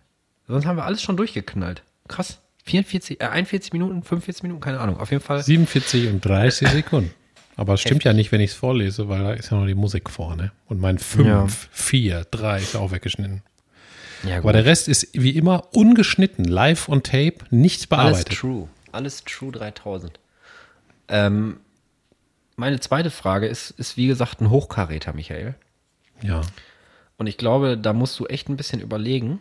Sonst 0.48 0.66
haben 0.66 0.78
wir 0.78 0.86
alles 0.86 1.02
schon 1.02 1.16
durchgeknallt. 1.18 1.84
Krass. 2.08 2.40
44, 2.66 3.22
äh, 3.22 3.26
41 3.26 3.72
Minuten, 3.74 4.04
45 4.04 4.44
Minuten, 4.44 4.62
keine 4.62 4.80
Ahnung. 4.80 5.00
Auf 5.00 5.12
jeden 5.12 5.24
Fall. 5.24 5.42
47 5.44 6.08
und 6.08 6.26
30 6.26 6.70
Sekunden. 6.70 7.14
Aber 7.56 7.74
es 7.74 7.82
stimmt 7.82 8.04
ja 8.04 8.14
nicht, 8.14 8.32
wenn 8.32 8.42
ich 8.42 8.52
es 8.52 8.56
vorlese, 8.56 9.10
weil 9.10 9.24
da 9.24 9.34
ist 9.34 9.50
ja 9.52 9.58
noch 9.58 9.66
die 9.66 9.74
Musik 9.76 10.10
vorne. 10.10 10.52
Und 10.68 10.80
mein 10.80 11.00
5, 11.00 11.28
Ja. 11.28 11.48
4, 11.72 12.26
3 12.32 12.58
ist 12.60 12.76
auch 12.76 12.92
weggeschnitten. 12.92 13.42
Ja, 14.24 14.38
Aber 14.38 14.54
der 14.54 14.66
Rest 14.66 14.88
ist 14.88 15.10
wie 15.14 15.32
immer 15.32 15.64
ungeschnitten, 15.74 16.46
live 16.46 16.90
on 16.90 17.04
tape, 17.04 17.38
nichts 17.52 17.90
Alles 17.92 18.14
bearbeitet. 18.24 18.38
true. 18.40 18.68
Alles 18.92 19.24
true 19.24 19.52
3000. 19.52 20.20
Ähm, 21.10 21.60
meine 22.56 22.80
zweite 22.80 23.12
Frage 23.12 23.48
ist, 23.48 23.72
ist 23.72 23.98
wie 23.98 24.08
gesagt 24.08 24.42
ein 24.42 24.50
Hochkaräter, 24.50 25.14
Michael. 25.14 25.56
Ja, 26.22 26.42
Und 27.18 27.28
ich 27.28 27.38
glaube, 27.38 27.78
da 27.78 27.94
musst 27.94 28.20
du 28.20 28.26
echt 28.26 28.50
ein 28.50 28.58
bisschen 28.58 28.82
überlegen. 28.82 29.40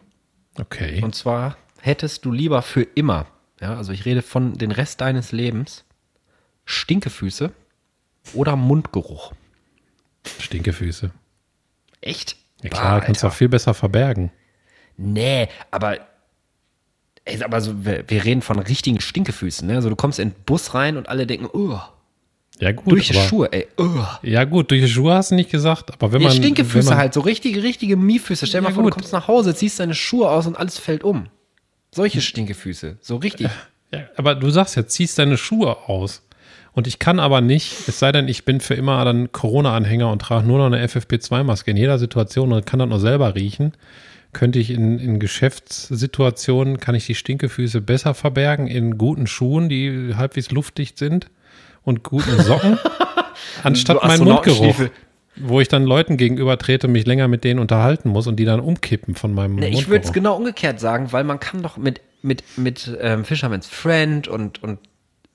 okay. 0.59 1.03
Und 1.03 1.14
zwar 1.14 1.57
hättest 1.81 2.25
du 2.25 2.33
lieber 2.33 2.61
für 2.62 2.83
immer, 2.83 3.27
ja, 3.61 3.77
also 3.77 3.93
ich 3.93 4.05
rede 4.05 4.23
von 4.23 4.55
den 4.55 4.71
Rest 4.71 5.01
deines 5.01 5.33
Lebens, 5.33 5.85
Stinkefüße 6.67 7.53
oder 8.35 8.57
Mundgeruch. 8.57 9.33
Stinkefüße. 10.41 11.11
Echt? 12.01 12.37
Ja 12.62 12.71
klar, 12.71 13.01
Bah, 13.01 13.07
kannst 13.07 13.23
du 13.23 13.29
auch 13.29 13.33
viel 13.33 13.49
besser 13.49 13.73
verbergen. 13.75 14.33
Nee, 14.97 15.49
aber, 15.71 15.99
ey, 17.27 17.43
aber 17.43 17.61
so, 17.61 17.85
wir, 17.85 18.05
wir 18.09 18.24
reden 18.24 18.41
von 18.43 18.59
richtigen 18.59 19.01
Stinkefüßen. 19.01 19.66
Ne? 19.68 19.74
Also 19.74 19.91
du 19.91 19.97
kommst 19.97 20.18
in 20.18 20.31
den 20.31 20.37
Bus 20.47 20.72
rein 20.74 20.97
und 20.97 21.09
alle 21.09 21.27
denken, 21.27 21.47
oh, 21.53 21.79
Ja 22.59 22.72
gut, 22.72 22.91
durch 22.93 23.09
die 23.09 23.16
aber, 23.16 23.29
Schuhe, 23.29 23.53
ey, 23.53 23.66
oh. 23.77 24.05
Ja 24.22 24.45
gut, 24.45 24.70
durch 24.70 24.81
die 24.83 24.89
Schuhe 24.89 25.12
hast 25.14 25.31
du 25.31 25.35
nicht 25.35 25.51
gesagt, 25.51 25.93
aber 25.93 26.12
wenn 26.12 26.20
Nee, 26.20 26.29
man 26.29 26.37
Stinkefüße 26.37 26.89
man, 26.91 26.99
halt, 26.99 27.12
so 27.14 27.20
richtige, 27.20 27.62
richtige 27.62 27.97
Miefüße. 27.97 28.47
Stell 28.47 28.61
dir 28.62 28.64
Ja, 28.64 28.70
mal 28.70 28.74
vor, 28.74 28.83
du 28.85 28.89
gut. 28.89 28.95
kommst 28.95 29.12
nach 29.12 29.29
Hause, 29.29 29.55
ziehst 29.55 29.79
deine 29.79 29.95
Schuhe 29.95 30.31
aus 30.31 30.47
und 30.47 30.57
alles 30.57 30.79
fällt 30.79 31.05
um. 31.05 31.27
Solche 31.95 32.20
Stinkefüße, 32.22 32.97
so 33.01 33.16
richtig. 33.16 33.49
Ja, 33.93 34.01
aber 34.16 34.35
du 34.35 34.51
sagst 34.51 34.74
ja, 34.74 34.85
ziehst 34.85 35.16
deine 35.16 35.37
Schuhe 35.39 35.89
aus. 35.89 36.22
Und 36.72 36.89
ich 36.89 36.99
kann 36.99 37.20
aber 37.20 37.41
nicht, 37.41 37.72
es 37.89 38.01
sei 38.01 38.11
denn, 38.11 38.27
ich 38.27 38.45
bin 38.45 38.59
für 38.61 38.74
immer 38.74 39.03
dann 39.05 39.31
Corona-Anhänger 39.31 40.11
und 40.11 40.18
trage 40.20 40.45
nur 40.45 40.59
noch 40.59 40.66
eine 40.66 40.85
FFP2-Maske 40.85 41.70
in 41.70 41.77
jeder 41.77 41.97
Situation 42.01 42.53
und 42.53 42.66
kann 42.66 42.81
das 42.81 42.89
nur 42.89 42.99
selber 42.99 43.37
riechen. 43.37 43.74
Könnte 44.33 44.59
ich 44.59 44.70
in, 44.70 44.99
in 44.99 45.18
Geschäftssituationen, 45.18 46.79
kann 46.79 46.95
ich 46.95 47.07
die 47.07 47.14
Stinkefüße 47.14 47.81
besser 47.81 48.14
verbergen 48.14 48.66
in 48.66 48.99
guten 48.99 49.27
Schuhen, 49.27 49.68
die 49.68 50.14
halbwegs 50.14 50.51
luftdicht 50.51 50.99
sind 50.99 51.31
und 51.83 52.03
guten 52.03 52.43
Socken, 52.43 52.79
anstatt 53.62 54.03
meinen 54.03 54.24
Mundgeruch, 54.24 54.77
wo 55.37 55.61
ich 55.61 55.68
dann 55.68 55.85
Leuten 55.85 56.16
gegenüber 56.16 56.59
trete, 56.59 56.89
mich 56.89 57.07
länger 57.07 57.29
mit 57.29 57.45
denen 57.45 57.61
unterhalten 57.61 58.09
muss 58.09 58.27
und 58.27 58.37
die 58.37 58.45
dann 58.45 58.61
umkippen 58.61 59.14
von 59.14 59.35
meinem 59.35 59.55
Nee, 59.55 59.61
Mundgeruch. 59.62 59.81
ich 59.83 59.89
würde 59.89 60.05
es 60.05 60.12
genau 60.12 60.37
umgekehrt 60.37 60.81
sagen, 60.81 61.12
weil 61.12 61.24
man 61.24 61.41
kann 61.41 61.62
doch 61.62 61.77
mit, 61.77 62.01
mit, 62.22 62.43
mit 62.57 62.97
ähm, 63.01 63.24
Fisherman's 63.24 63.66
Friend 63.66 64.29
und, 64.29 64.62
und 64.62 64.81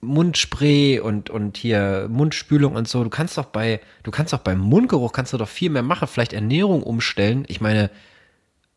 Mundspray 0.01 0.99
und, 0.99 1.29
und 1.29 1.57
hier 1.57 2.07
Mundspülung 2.09 2.75
und 2.75 2.87
so. 2.87 3.03
Du 3.03 3.09
kannst 3.09 3.37
doch 3.37 3.45
bei, 3.45 3.79
du 4.03 4.11
kannst 4.11 4.33
doch 4.33 4.39
beim 4.39 4.59
Mundgeruch 4.59 5.13
kannst 5.13 5.33
du 5.33 5.37
doch 5.37 5.47
viel 5.47 5.69
mehr 5.69 5.83
machen, 5.83 6.07
vielleicht 6.07 6.33
Ernährung 6.33 6.83
umstellen. 6.83 7.45
Ich 7.47 7.61
meine, 7.61 7.91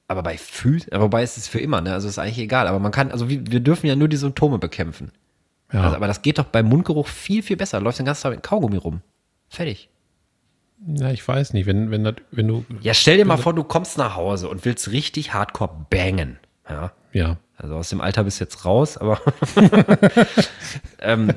aber 0.06 0.22
bei 0.22 0.36
Füßen, 0.36 0.88
wobei 0.94 1.22
ist 1.22 1.36
es 1.38 1.48
für 1.48 1.60
immer, 1.60 1.80
ne? 1.80 1.92
Also 1.92 2.08
ist 2.08 2.18
eigentlich 2.18 2.38
egal. 2.38 2.68
Aber 2.68 2.78
man 2.78 2.92
kann, 2.92 3.10
also 3.10 3.28
wir, 3.28 3.50
wir 3.50 3.60
dürfen 3.60 3.86
ja 3.86 3.96
nur 3.96 4.08
die 4.08 4.16
Symptome 4.16 4.58
bekämpfen. 4.58 5.12
Ja. 5.72 5.82
Also, 5.82 5.96
aber 5.96 6.06
das 6.06 6.22
geht 6.22 6.38
doch 6.38 6.44
beim 6.44 6.66
Mundgeruch 6.66 7.08
viel, 7.08 7.42
viel 7.42 7.56
besser. 7.56 7.80
Läuft 7.80 7.98
den 7.98 8.06
ganzen 8.06 8.22
Tag 8.22 8.32
mit 8.32 8.42
Kaugummi 8.42 8.76
rum. 8.76 9.00
Fertig. 9.48 9.88
Ja, 10.86 11.10
ich 11.10 11.26
weiß 11.26 11.54
nicht, 11.54 11.66
wenn, 11.66 11.90
wenn, 11.90 12.04
das, 12.04 12.16
wenn 12.30 12.46
du, 12.46 12.64
Ja, 12.82 12.92
stell 12.92 13.16
dir 13.16 13.24
mal 13.24 13.38
vor, 13.38 13.54
du 13.54 13.64
kommst 13.64 13.96
nach 13.96 14.16
Hause 14.16 14.48
und 14.48 14.64
willst 14.64 14.90
richtig 14.90 15.32
hardcore 15.32 15.86
bangen. 15.88 16.38
Ja. 16.68 16.92
ja, 17.12 17.38
Also 17.56 17.74
aus 17.76 17.88
dem 17.88 18.00
Alter 18.00 18.24
bist 18.24 18.40
du 18.40 18.44
jetzt 18.44 18.64
raus, 18.64 18.98
aber 18.98 19.20
ähm, 21.00 21.32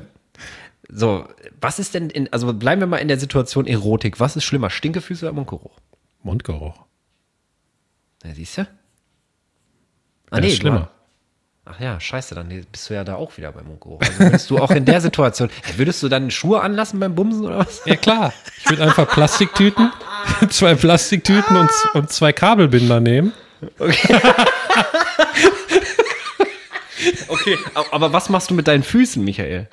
so, 0.90 1.26
was 1.60 1.78
ist 1.78 1.94
denn 1.94 2.10
in, 2.10 2.32
also 2.32 2.52
bleiben 2.52 2.80
wir 2.80 2.86
mal 2.86 2.98
in 2.98 3.08
der 3.08 3.18
Situation 3.18 3.66
Erotik. 3.66 4.20
Was 4.20 4.36
ist 4.36 4.44
schlimmer, 4.44 4.70
Stinkefüße 4.70 5.26
oder 5.26 5.34
Mundgeruch? 5.34 5.78
Mundgeruch. 6.22 6.87
Ja, 8.24 8.34
siehst 8.34 8.58
du? 8.58 8.62
Ah, 10.30 10.38
Ja, 10.38 10.44
ist 10.44 10.52
du- 10.56 10.60
schlimmer. 10.60 10.90
Ach 11.70 11.78
ja, 11.80 12.00
scheiße, 12.00 12.34
dann 12.34 12.48
bist 12.72 12.88
du 12.88 12.94
ja 12.94 13.04
da 13.04 13.16
auch 13.16 13.36
wieder 13.36 13.52
beim 13.52 13.66
Mundgeruch. 13.66 14.00
Also 14.00 14.18
würdest 14.20 14.48
du 14.48 14.56
auch 14.58 14.70
in 14.70 14.86
der 14.86 15.02
Situation, 15.02 15.50
würdest 15.76 16.02
du 16.02 16.08
dann 16.08 16.30
Schuhe 16.30 16.62
anlassen 16.62 16.98
beim 16.98 17.14
Bumsen 17.14 17.44
oder 17.44 17.58
was? 17.58 17.82
Ja, 17.84 17.96
klar. 17.96 18.32
Ich 18.64 18.70
würde 18.70 18.84
einfach 18.84 19.06
Plastiktüten, 19.06 19.92
zwei 20.48 20.74
Plastiktüten 20.74 21.56
und, 21.56 21.70
und 21.92 22.10
zwei 22.10 22.32
Kabelbinder 22.32 23.00
nehmen. 23.00 23.34
Okay, 27.28 27.58
aber 27.92 28.12
was 28.12 28.28
machst 28.30 28.50
du 28.50 28.54
mit 28.54 28.66
deinen 28.66 28.82
Füßen, 28.82 29.22
Michael? 29.22 29.68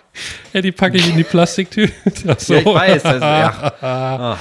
Ja, 0.53 0.61
die 0.61 0.71
packe 0.73 0.97
ich 0.97 1.09
in 1.09 1.15
die 1.17 1.23
Plastiktüte. 1.23 1.93
Ach 2.27 2.39
so. 2.39 2.53
Ja, 2.55 2.59
ich 2.59 2.65
weiß. 2.65 3.03
Das, 3.03 3.21
ja. 3.21 4.37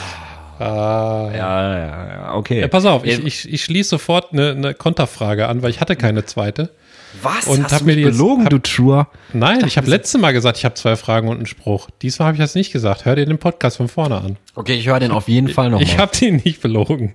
Ah. 0.58 1.30
ja, 1.34 1.78
ja, 1.78 2.06
ja, 2.08 2.34
okay. 2.34 2.60
Ja, 2.60 2.68
pass 2.68 2.84
auf, 2.84 3.04
ich, 3.04 3.18
Ja, 3.18 3.24
ich, 3.24 3.52
ich 3.52 3.64
schließe 3.64 3.90
sofort 3.90 4.32
eine, 4.32 4.50
eine 4.50 4.74
Konterfrage 4.74 5.48
an, 5.48 5.62
weil 5.62 5.70
ich 5.70 5.80
hatte 5.80 5.96
keine 5.96 6.24
zweite. 6.24 6.70
Was? 7.22 7.46
und 7.46 7.62
Hast 7.70 7.80
du 7.80 7.84
mir 7.84 7.92
mich 7.92 7.96
die 7.96 8.02
jetzt- 8.08 8.18
belogen, 8.18 8.42
hab- 8.44 8.50
du 8.50 8.58
Trur? 8.58 9.06
Nein, 9.32 9.64
ich 9.66 9.76
habe 9.76 9.88
letztes 9.88 10.20
Mal 10.20 10.32
gesagt, 10.32 10.58
ich 10.58 10.64
habe 10.64 10.74
zwei 10.74 10.96
Fragen 10.96 11.28
und 11.28 11.36
einen 11.36 11.46
Spruch. 11.46 11.88
Diesmal 12.02 12.26
habe 12.26 12.36
ich 12.36 12.40
das 12.42 12.56
nicht 12.56 12.72
gesagt. 12.72 13.04
Hör 13.04 13.14
dir 13.14 13.24
den 13.24 13.38
Podcast 13.38 13.76
von 13.76 13.86
vorne 13.88 14.16
an. 14.16 14.36
Okay, 14.56 14.74
ich 14.74 14.88
höre 14.88 14.98
den 14.98 15.12
auf 15.12 15.28
jeden 15.28 15.48
Fall 15.48 15.70
nochmal. 15.70 15.84
Ich 15.86 15.96
habe 15.96 16.10
den 16.16 16.42
nicht 16.44 16.60
belogen. 16.60 17.14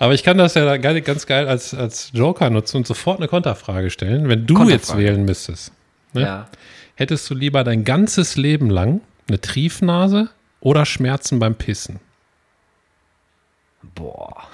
Aber 0.00 0.14
ich 0.14 0.24
kann 0.24 0.36
das 0.36 0.54
ja 0.54 0.76
ganz 0.78 1.26
geil 1.26 1.46
als, 1.46 1.74
als 1.74 2.10
Joker 2.12 2.50
nutzen 2.50 2.78
und 2.78 2.86
sofort 2.88 3.18
eine 3.20 3.28
Konterfrage 3.28 3.90
stellen. 3.90 4.28
Wenn 4.28 4.46
du 4.46 4.68
jetzt 4.68 4.96
wählen 4.96 5.24
müsstest, 5.24 5.70
ne? 6.12 6.22
Ja. 6.22 6.46
hättest 6.96 7.30
du 7.30 7.34
lieber 7.34 7.62
dein 7.62 7.84
ganzes 7.84 8.36
Leben 8.36 8.68
lang 8.68 9.00
eine 9.28 9.40
Triefnase 9.40 10.28
oder 10.60 10.84
Schmerzen 10.86 11.38
beim 11.38 11.54
Pissen? 11.54 12.00
Boah. 13.82 14.48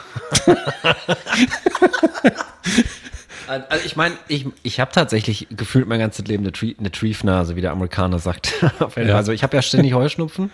Also 3.49 3.85
ich 3.85 3.97
meine, 3.97 4.15
ich, 4.29 4.47
ich 4.63 4.81
habe 4.81 4.93
tatsächlich 4.93 5.49
gefühlt 5.51 5.87
mein 5.87 5.99
ganzes 5.99 6.27
Leben 6.27 6.45
eine, 6.45 6.53
Tree, 6.53 6.75
eine 6.79 6.91
Triefnase, 6.91 7.57
wie 7.57 7.61
der 7.61 7.73
Amerikaner 7.73 8.19
sagt. 8.19 8.53
Ja. 8.97 9.17
Also 9.17 9.33
ich 9.33 9.43
habe 9.43 9.57
ja 9.57 9.63
ständig 9.63 9.95
Heuschnupfen 9.95 10.51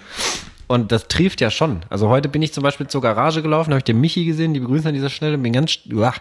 und 0.69 0.93
das 0.93 1.09
trieft 1.09 1.41
ja 1.41 1.51
schon. 1.51 1.81
Also 1.89 2.09
heute 2.09 2.29
bin 2.29 2.43
ich 2.43 2.53
zum 2.53 2.63
Beispiel 2.63 2.87
zur 2.87 3.01
Garage 3.01 3.43
gelaufen, 3.43 3.71
habe 3.71 3.79
ich 3.79 3.85
den 3.85 4.01
Michi 4.01 4.25
gesehen, 4.25 4.55
die 4.55 4.61
begrüßen 4.61 4.89
an 4.89 4.95
dieser 4.95 5.11
Stelle, 5.11 5.39
bin 5.39 5.53
ganz, 5.53 5.79
uah, 5.93 6.15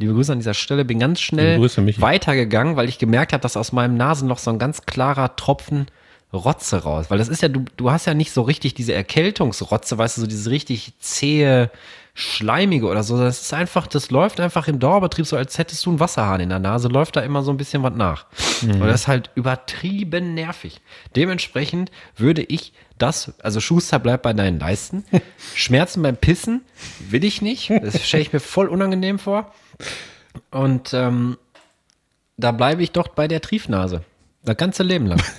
die 0.00 0.06
begrüßen 0.06 0.32
an 0.32 0.38
dieser 0.38 0.54
Stelle, 0.54 0.84
bin 0.84 0.98
ganz 0.98 1.20
schnell 1.20 1.58
Grüße, 1.58 2.00
weitergegangen, 2.00 2.76
weil 2.76 2.88
ich 2.88 2.98
gemerkt 2.98 3.32
habe, 3.32 3.42
dass 3.42 3.56
aus 3.56 3.72
meinem 3.72 3.96
Nasenloch 3.96 4.38
so 4.38 4.50
ein 4.50 4.58
ganz 4.58 4.82
klarer 4.82 5.36
Tropfen 5.36 5.86
Rotze 6.32 6.82
raus. 6.82 7.06
Weil 7.08 7.18
das 7.18 7.28
ist 7.28 7.42
ja, 7.42 7.48
du, 7.48 7.64
du 7.76 7.90
hast 7.90 8.06
ja 8.06 8.14
nicht 8.14 8.32
so 8.32 8.42
richtig 8.42 8.74
diese 8.74 8.94
Erkältungsrotze, 8.94 9.98
weißt 9.98 10.16
du, 10.16 10.22
so 10.22 10.26
dieses 10.26 10.48
richtig 10.48 10.94
zähe, 10.98 11.70
schleimige 12.14 12.86
oder 12.86 13.02
so. 13.02 13.18
Das 13.18 13.42
ist 13.42 13.54
einfach, 13.54 13.86
das 13.86 14.10
läuft 14.10 14.40
einfach 14.40 14.68
im 14.68 14.78
Dauerbetrieb 14.78 15.26
so, 15.26 15.36
als 15.36 15.58
hättest 15.58 15.84
du 15.86 15.90
einen 15.90 16.00
Wasserhahn 16.00 16.40
in 16.40 16.48
der 16.48 16.58
Nase, 16.58 16.88
läuft 16.88 17.16
da 17.16 17.20
immer 17.20 17.42
so 17.42 17.50
ein 17.50 17.56
bisschen 17.56 17.82
was 17.82 17.94
nach. 17.94 18.26
Und 18.62 18.80
das 18.80 19.02
ist 19.02 19.08
halt 19.08 19.30
übertrieben 19.34 20.34
nervig. 20.34 20.80
Dementsprechend 21.16 21.90
würde 22.16 22.42
ich 22.42 22.72
das, 22.98 23.32
also 23.42 23.60
Schuster 23.60 23.98
bleibt 23.98 24.22
bei 24.22 24.32
deinen 24.32 24.58
Leisten. 24.58 25.04
Schmerzen 25.54 26.02
beim 26.02 26.16
Pissen 26.16 26.62
will 27.10 27.24
ich 27.24 27.42
nicht. 27.42 27.70
Das 27.70 28.06
stelle 28.06 28.22
ich 28.22 28.32
mir 28.32 28.40
voll 28.40 28.68
unangenehm 28.68 29.18
vor. 29.18 29.52
Und 30.50 30.94
ähm, 30.94 31.36
da 32.36 32.52
bleibe 32.52 32.82
ich 32.82 32.92
doch 32.92 33.08
bei 33.08 33.28
der 33.28 33.40
Triefnase. 33.40 34.02
Das 34.44 34.56
ganze 34.56 34.82
Leben 34.82 35.06
lang. 35.06 35.22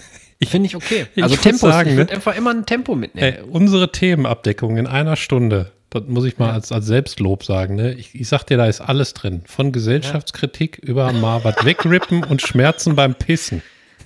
Finde 0.43 0.67
ich 0.67 0.75
okay. 0.75 1.07
Ich 1.15 1.23
Also 1.23 1.35
Tempo, 1.35 1.67
sagen, 1.67 1.89
ich 1.89 1.95
ne? 1.95 2.01
würde 2.01 2.13
einfach 2.13 2.35
immer 2.35 2.51
ein 2.51 2.65
Tempo 2.65 2.95
mitnehmen. 2.95 3.35
Ey, 3.37 3.41
unsere 3.49 3.91
Themenabdeckung 3.91 4.77
in 4.77 4.87
einer 4.87 5.15
Stunde, 5.15 5.71
das 5.89 6.03
muss 6.07 6.25
ich 6.25 6.37
mal 6.37 6.51
als, 6.51 6.71
als 6.71 6.85
Selbstlob 6.85 7.43
sagen. 7.43 7.75
Ne? 7.75 7.93
Ich, 7.93 8.13
ich 8.15 8.27
sag 8.27 8.43
dir, 8.43 8.57
da 8.57 8.65
ist 8.65 8.81
alles 8.81 9.13
drin. 9.13 9.43
Von 9.45 9.71
Gesellschaftskritik 9.71 10.77
über 10.79 11.11
mal 11.13 11.43
was 11.43 11.63
wegrippen 11.63 12.23
und 12.23 12.41
Schmerzen 12.41 12.95
beim 12.95 13.15
Pissen. 13.15 13.61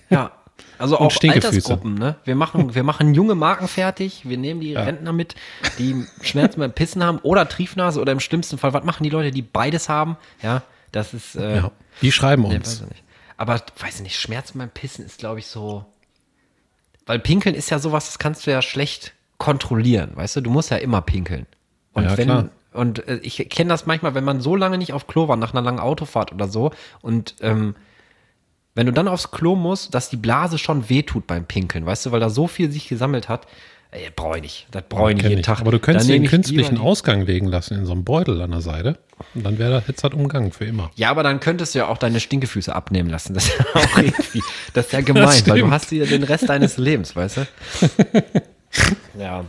Ja. 0.09 0.31
Also 0.79 0.99
auch. 0.99 1.11
Altersgruppen, 1.23 1.95
ne? 1.95 2.17
Wir 2.23 2.35
machen, 2.35 2.75
wir 2.75 2.83
machen 2.83 3.15
junge 3.15 3.33
Marken 3.33 3.67
fertig, 3.67 4.21
wir 4.29 4.37
nehmen 4.37 4.59
die 4.59 4.75
Rentner 4.75 5.11
mit, 5.11 5.33
die 5.79 6.05
Schmerzen 6.21 6.59
beim 6.59 6.71
Pissen 6.71 7.03
haben 7.03 7.17
oder 7.19 7.49
Triefnase 7.49 7.99
oder 7.99 8.11
im 8.11 8.19
schlimmsten 8.19 8.59
Fall, 8.59 8.73
was 8.73 8.83
machen 8.83 9.03
die 9.03 9.09
Leute, 9.09 9.31
die 9.31 9.41
beides 9.41 9.89
haben? 9.89 10.17
Ja, 10.43 10.61
das 10.91 11.15
ist, 11.15 11.35
äh, 11.35 11.57
Ja, 11.57 11.71
die 12.03 12.11
schreiben 12.11 12.45
uns. 12.45 12.53
weiß 12.55 12.81
ich 12.81 12.89
nicht. 12.89 13.03
Aber 13.37 13.59
weiß 13.79 13.95
ich 13.95 14.01
nicht, 14.01 14.19
Schmerzen 14.19 14.59
beim 14.59 14.69
Pissen 14.69 15.03
ist, 15.05 15.17
glaube 15.17 15.39
ich, 15.39 15.47
so. 15.47 15.83
Weil 17.07 17.19
Pinkeln 17.19 17.55
ist 17.55 17.69
ja 17.71 17.79
sowas, 17.79 18.05
das 18.05 18.19
kannst 18.19 18.45
du 18.45 18.51
ja 18.51 18.61
schlecht 18.61 19.13
kontrollieren, 19.37 20.11
weißt 20.15 20.35
du? 20.35 20.41
Du 20.41 20.51
musst 20.51 20.69
ja 20.69 20.77
immer 20.77 21.01
pinkeln. 21.01 21.47
Und 21.93 22.03
Ja, 22.03 22.17
wenn, 22.17 22.27
klar. 22.27 22.49
und 22.73 23.07
äh, 23.07 23.17
ich 23.23 23.37
kenne 23.49 23.69
das 23.69 23.85
manchmal, 23.85 24.13
wenn 24.13 24.23
man 24.23 24.41
so 24.41 24.55
lange 24.55 24.77
nicht 24.77 24.93
auf 24.93 25.07
Klo 25.07 25.27
war, 25.27 25.37
nach 25.37 25.53
einer 25.53 25.61
langen 25.61 25.79
Autofahrt 25.79 26.31
oder 26.31 26.47
so, 26.47 26.71
und 27.01 27.35
ähm, 27.41 27.75
wenn 28.75 28.85
du 28.85 28.93
dann 28.93 29.07
aufs 29.07 29.31
Klo 29.31 29.55
musst, 29.55 29.95
dass 29.95 30.09
die 30.09 30.17
Blase 30.17 30.59
schon 30.59 30.87
wehtut 30.89 31.25
beim 31.25 31.45
Pinkeln, 31.45 31.85
weißt 31.85 32.05
du, 32.05 32.11
weil 32.11 32.19
da 32.19 32.29
so 32.29 32.47
viel 32.47 32.71
sich 32.71 32.87
gesammelt 32.87 33.27
hat, 33.27 33.47
ey, 33.91 34.09
brauche 34.15 34.37
ich 34.37 34.41
nicht. 34.43 34.67
Das 34.71 34.83
brauche 34.87 35.11
ich 35.11 35.17
nicht 35.17 35.27
jeden 35.27 35.39
ich. 35.39 35.45
Tag. 35.45 35.59
Aber 35.59 35.71
du 35.71 35.79
könntest 35.79 36.09
dir 36.09 36.15
einen 36.15 36.25
ich 36.25 36.29
künstlichen 36.29 36.77
Ausgang 36.77 37.25
legen 37.25 37.47
lassen 37.47 37.75
in 37.75 37.85
so 37.85 37.93
einem 37.93 38.03
Beutel 38.03 38.41
an 38.41 38.51
der 38.51 38.61
Seite. 38.61 38.97
Und 39.33 39.45
dann 39.45 39.57
wäre 39.57 39.71
das 39.71 39.87
jetzt 39.87 40.03
halt 40.03 40.13
umgangen 40.13 40.51
für 40.51 40.65
immer. 40.65 40.91
Ja, 40.95 41.09
aber 41.09 41.23
dann 41.23 41.39
könntest 41.39 41.73
du 41.73 41.79
ja 41.79 41.87
auch 41.87 41.97
deine 41.97 42.19
Stinkefüße 42.19 42.73
abnehmen 42.73 43.09
lassen. 43.09 43.33
Das 43.33 43.47
ist 43.47 43.57
ja 43.57 43.65
auch 43.73 43.97
irgendwie, 43.97 44.43
das 44.73 44.87
ist 44.87 44.91
ja 44.91 45.01
gemein, 45.01 45.41
weil 45.47 45.61
du 45.61 45.71
hast 45.71 45.89
hier 45.89 46.05
den 46.05 46.23
Rest 46.23 46.49
deines 46.49 46.77
Lebens, 46.77 47.15
weißt 47.15 47.37
du? 47.37 47.47
ja. 49.19 49.45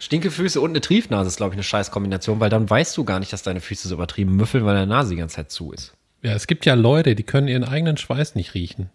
Stinkefüße 0.00 0.60
und 0.60 0.70
eine 0.70 0.80
Triefnase 0.80 1.28
ist, 1.28 1.36
glaube 1.36 1.54
ich, 1.54 1.56
eine 1.56 1.62
scheiß 1.62 1.90
Kombination, 1.90 2.40
weil 2.40 2.50
dann 2.50 2.68
weißt 2.68 2.96
du 2.96 3.04
gar 3.04 3.20
nicht, 3.20 3.32
dass 3.32 3.42
deine 3.42 3.60
Füße 3.60 3.88
so 3.88 3.94
übertrieben 3.94 4.36
müffeln, 4.36 4.64
weil 4.64 4.74
deine 4.74 4.86
Nase 4.86 5.10
die 5.10 5.16
ganze 5.16 5.36
Zeit 5.36 5.50
zu 5.50 5.72
ist. 5.72 5.94
Ja, 6.22 6.32
es 6.32 6.46
gibt 6.46 6.66
ja 6.66 6.74
Leute, 6.74 7.14
die 7.14 7.22
können 7.22 7.48
ihren 7.48 7.64
eigenen 7.64 7.96
Schweiß 7.96 8.34
nicht 8.34 8.54
riechen. 8.54 8.90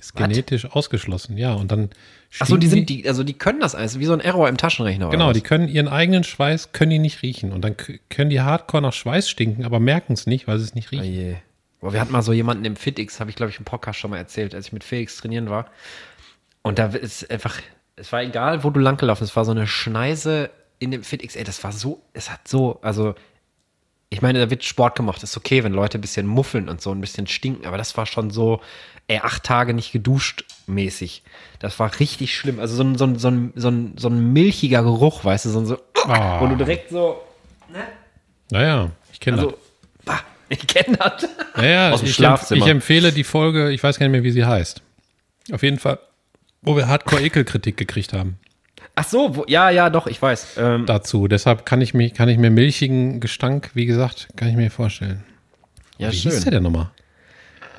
Ist 0.00 0.14
Was? 0.14 0.22
genetisch 0.22 0.64
ausgeschlossen, 0.64 1.36
ja. 1.36 1.52
Und 1.52 1.70
dann 1.70 1.90
Achso, 2.38 2.56
die 2.56 2.68
sind, 2.68 2.88
die, 2.88 3.06
also 3.06 3.22
die 3.22 3.34
können 3.34 3.60
das 3.60 3.74
alles, 3.74 3.98
wie 3.98 4.06
so 4.06 4.12
ein 4.12 4.20
Error 4.20 4.48
im 4.48 4.56
Taschenrechner. 4.56 5.10
Genau, 5.10 5.32
die 5.32 5.40
können 5.42 5.68
ihren 5.68 5.88
eigenen 5.88 6.24
Schweiß, 6.24 6.72
können 6.72 6.90
die 6.90 6.98
nicht 6.98 7.22
riechen. 7.22 7.52
Und 7.52 7.62
dann 7.62 7.76
können 8.08 8.30
die 8.30 8.40
Hardcore 8.40 8.82
nach 8.82 8.92
Schweiß 8.92 9.28
stinken, 9.28 9.64
aber 9.64 9.78
merken 9.80 10.14
es 10.14 10.26
nicht, 10.26 10.46
weil 10.48 10.58
sie 10.58 10.64
es 10.64 10.74
nicht 10.74 10.88
Oh 10.92 10.96
riechen. 10.96 11.12
je. 11.12 11.34
Boah, 11.80 11.92
wir 11.92 12.00
hatten 12.00 12.12
mal 12.12 12.22
so 12.22 12.32
jemanden 12.32 12.64
im 12.64 12.76
FitX, 12.76 13.20
habe 13.20 13.30
ich 13.30 13.36
glaube 13.36 13.50
ich 13.50 13.58
im 13.58 13.64
Podcast 13.64 13.98
schon 13.98 14.10
mal 14.10 14.18
erzählt, 14.18 14.54
als 14.54 14.66
ich 14.68 14.72
mit 14.72 14.84
Felix 14.84 15.16
trainieren 15.16 15.48
war. 15.50 15.66
Und 16.62 16.78
da 16.78 16.86
ist 16.86 17.30
einfach, 17.30 17.58
es 17.96 18.12
war 18.12 18.22
egal, 18.22 18.64
wo 18.64 18.70
du 18.70 18.80
langgelaufen 18.80 19.20
bist, 19.24 19.32
es 19.32 19.36
war 19.36 19.44
so 19.44 19.50
eine 19.52 19.66
Schneise 19.66 20.50
in 20.78 20.90
dem 20.90 21.02
FitX, 21.02 21.36
ey, 21.36 21.44
das 21.44 21.62
war 21.64 21.72
so, 21.72 22.02
es 22.12 22.30
hat 22.30 22.46
so, 22.48 22.78
also, 22.82 23.14
ich 24.12 24.22
meine, 24.22 24.40
da 24.40 24.50
wird 24.50 24.64
Sport 24.64 24.96
gemacht, 24.96 25.22
ist 25.22 25.36
okay, 25.36 25.62
wenn 25.62 25.72
Leute 25.72 25.96
ein 25.98 26.00
bisschen 26.00 26.26
muffeln 26.26 26.68
und 26.68 26.80
so 26.82 26.90
ein 26.90 27.00
bisschen 27.00 27.28
stinken, 27.28 27.64
aber 27.66 27.78
das 27.78 27.96
war 27.96 28.06
schon 28.06 28.30
so, 28.30 28.60
ey, 29.06 29.20
acht 29.22 29.44
Tage 29.44 29.72
nicht 29.72 29.92
geduscht 29.92 30.44
mäßig. 30.66 31.22
Das 31.60 31.78
war 31.78 31.98
richtig 32.00 32.36
schlimm. 32.36 32.58
Also 32.58 32.74
so 32.74 32.82
ein, 32.82 32.98
so 32.98 33.04
ein, 33.04 33.18
so 33.18 33.28
ein, 33.28 33.52
so 33.54 33.68
ein, 33.68 33.94
so 33.96 34.08
ein 34.08 34.32
milchiger 34.32 34.82
Geruch, 34.82 35.24
weißt 35.24 35.44
du, 35.44 35.50
so 35.50 35.60
ein 35.60 35.66
so, 35.66 35.78
Ah. 36.06 36.40
wo 36.40 36.46
du 36.48 36.56
direkt 36.56 36.90
so, 36.90 37.20
Naja, 38.50 38.90
ich 39.12 39.20
kenne 39.20 39.36
also, 39.38 39.54
bah, 40.04 40.20
ich 40.48 40.66
kenne 40.66 40.96
das. 40.96 41.22
das. 41.22 41.30
Naja, 41.56 41.92
aus 41.92 42.00
dem 42.00 42.08
ich, 42.08 42.14
Schlafzimmer. 42.16 42.64
ich 42.64 42.70
empfehle 42.70 43.12
die 43.12 43.24
Folge, 43.24 43.70
ich 43.70 43.80
weiß 43.82 43.98
gar 43.98 44.06
nicht 44.06 44.12
mehr, 44.12 44.24
wie 44.24 44.32
sie 44.32 44.44
heißt. 44.44 44.82
Auf 45.52 45.62
jeden 45.62 45.78
Fall, 45.78 46.00
wo 46.62 46.76
wir 46.76 46.88
Hardcore-Ekelkritik 46.88 47.76
gekriegt 47.76 48.12
haben 48.12 48.38
Ach 48.94 49.04
so, 49.04 49.36
wo, 49.36 49.44
ja, 49.46 49.70
ja, 49.70 49.88
doch, 49.90 50.06
ich 50.06 50.20
weiß. 50.20 50.56
Ähm, 50.58 50.86
dazu. 50.86 51.28
Deshalb 51.28 51.64
kann 51.64 51.80
ich, 51.80 51.94
mich, 51.94 52.14
kann 52.14 52.28
ich 52.28 52.38
mir 52.38 52.50
milchigen 52.50 53.20
Gestank, 53.20 53.70
wie 53.74 53.86
gesagt, 53.86 54.28
kann 54.36 54.48
ich 54.48 54.56
mir 54.56 54.70
vorstellen. 54.70 55.22
ja, 55.98 56.10
wie 56.12 56.16
hieß 56.16 56.42
der 56.42 56.52
denn 56.52 56.62
nochmal? 56.62 56.90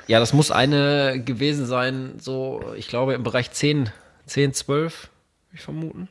Ja, 0.08 0.18
das 0.18 0.32
muss 0.32 0.50
eine 0.50 1.22
gewesen 1.24 1.66
sein, 1.66 2.14
so, 2.18 2.62
ich 2.76 2.88
glaube, 2.88 3.14
im 3.14 3.22
Bereich 3.22 3.50
10, 3.52 3.90
10, 4.26 4.52
12, 4.52 5.02
würde 5.02 5.10
ich 5.54 5.60
vermuten. 5.60 6.08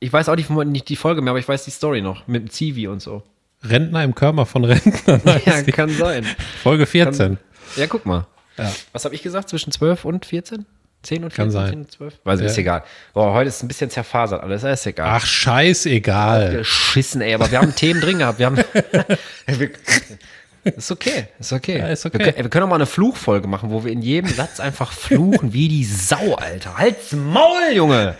Ich 0.00 0.12
weiß 0.12 0.28
auch 0.28 0.36
nicht, 0.36 0.50
nicht 0.50 0.88
die 0.88 0.96
Folge 0.96 1.22
mehr, 1.22 1.30
aber 1.30 1.38
ich 1.38 1.48
weiß 1.48 1.64
die 1.64 1.70
Story 1.70 2.02
noch, 2.02 2.26
mit 2.26 2.42
dem 2.42 2.50
Zivi 2.50 2.88
und 2.88 3.00
so. 3.00 3.22
Rentner 3.62 4.02
im 4.04 4.14
Körper 4.14 4.46
von 4.46 4.64
Rentnern. 4.66 5.22
Ja, 5.46 5.62
kann 5.62 5.90
sein. 5.90 6.26
Folge 6.62 6.86
14. 6.86 7.38
Ja, 7.76 7.86
guck 7.86 8.04
mal. 8.04 8.26
Ja. 8.58 8.70
Was 8.92 9.04
habe 9.04 9.14
ich 9.14 9.22
gesagt, 9.22 9.48
zwischen 9.48 9.72
12 9.72 10.04
und 10.04 10.26
14? 10.26 10.66
10 11.02 11.24
und 11.24 11.30
14, 11.32 11.44
Kann 11.44 11.50
sein. 11.50 11.70
10 11.70 11.80
und 11.80 11.90
12? 11.92 12.14
Weiß 12.24 12.40
ich, 12.40 12.44
Ja. 12.44 12.50
ist 12.50 12.58
egal. 12.58 12.82
Boah, 13.14 13.32
heute 13.34 13.48
ist 13.48 13.56
es 13.56 13.62
ein 13.62 13.68
bisschen 13.68 13.90
zerfasert, 13.90 14.42
alles 14.42 14.62
ist 14.62 14.86
egal. 14.86 15.08
Ach, 15.10 15.26
scheißegal. 15.26 16.56
Geschissen, 16.58 17.20
ey, 17.20 17.34
aber 17.34 17.50
wir 17.50 17.58
haben 17.58 17.74
Themen 17.74 18.00
drin 18.00 18.18
gehabt. 18.18 18.38
Wir 18.38 18.46
haben. 18.46 18.58
ist 20.64 20.90
okay, 20.92 21.26
ist 21.40 21.52
okay. 21.52 21.78
Ja, 21.78 21.88
ist 21.88 22.06
okay. 22.06 22.18
Wir, 22.18 22.36
wir 22.36 22.48
können 22.50 22.64
auch 22.64 22.68
mal 22.68 22.76
eine 22.76 22.86
Fluchfolge 22.86 23.48
machen, 23.48 23.70
wo 23.70 23.84
wir 23.84 23.90
in 23.92 24.02
jedem 24.02 24.30
Satz 24.30 24.60
einfach 24.60 24.92
fluchen 24.92 25.52
wie 25.52 25.68
die 25.68 25.84
Sau, 25.84 26.34
Alter. 26.36 26.76
Halt's 26.78 27.12
Maul, 27.12 27.72
Junge! 27.74 28.16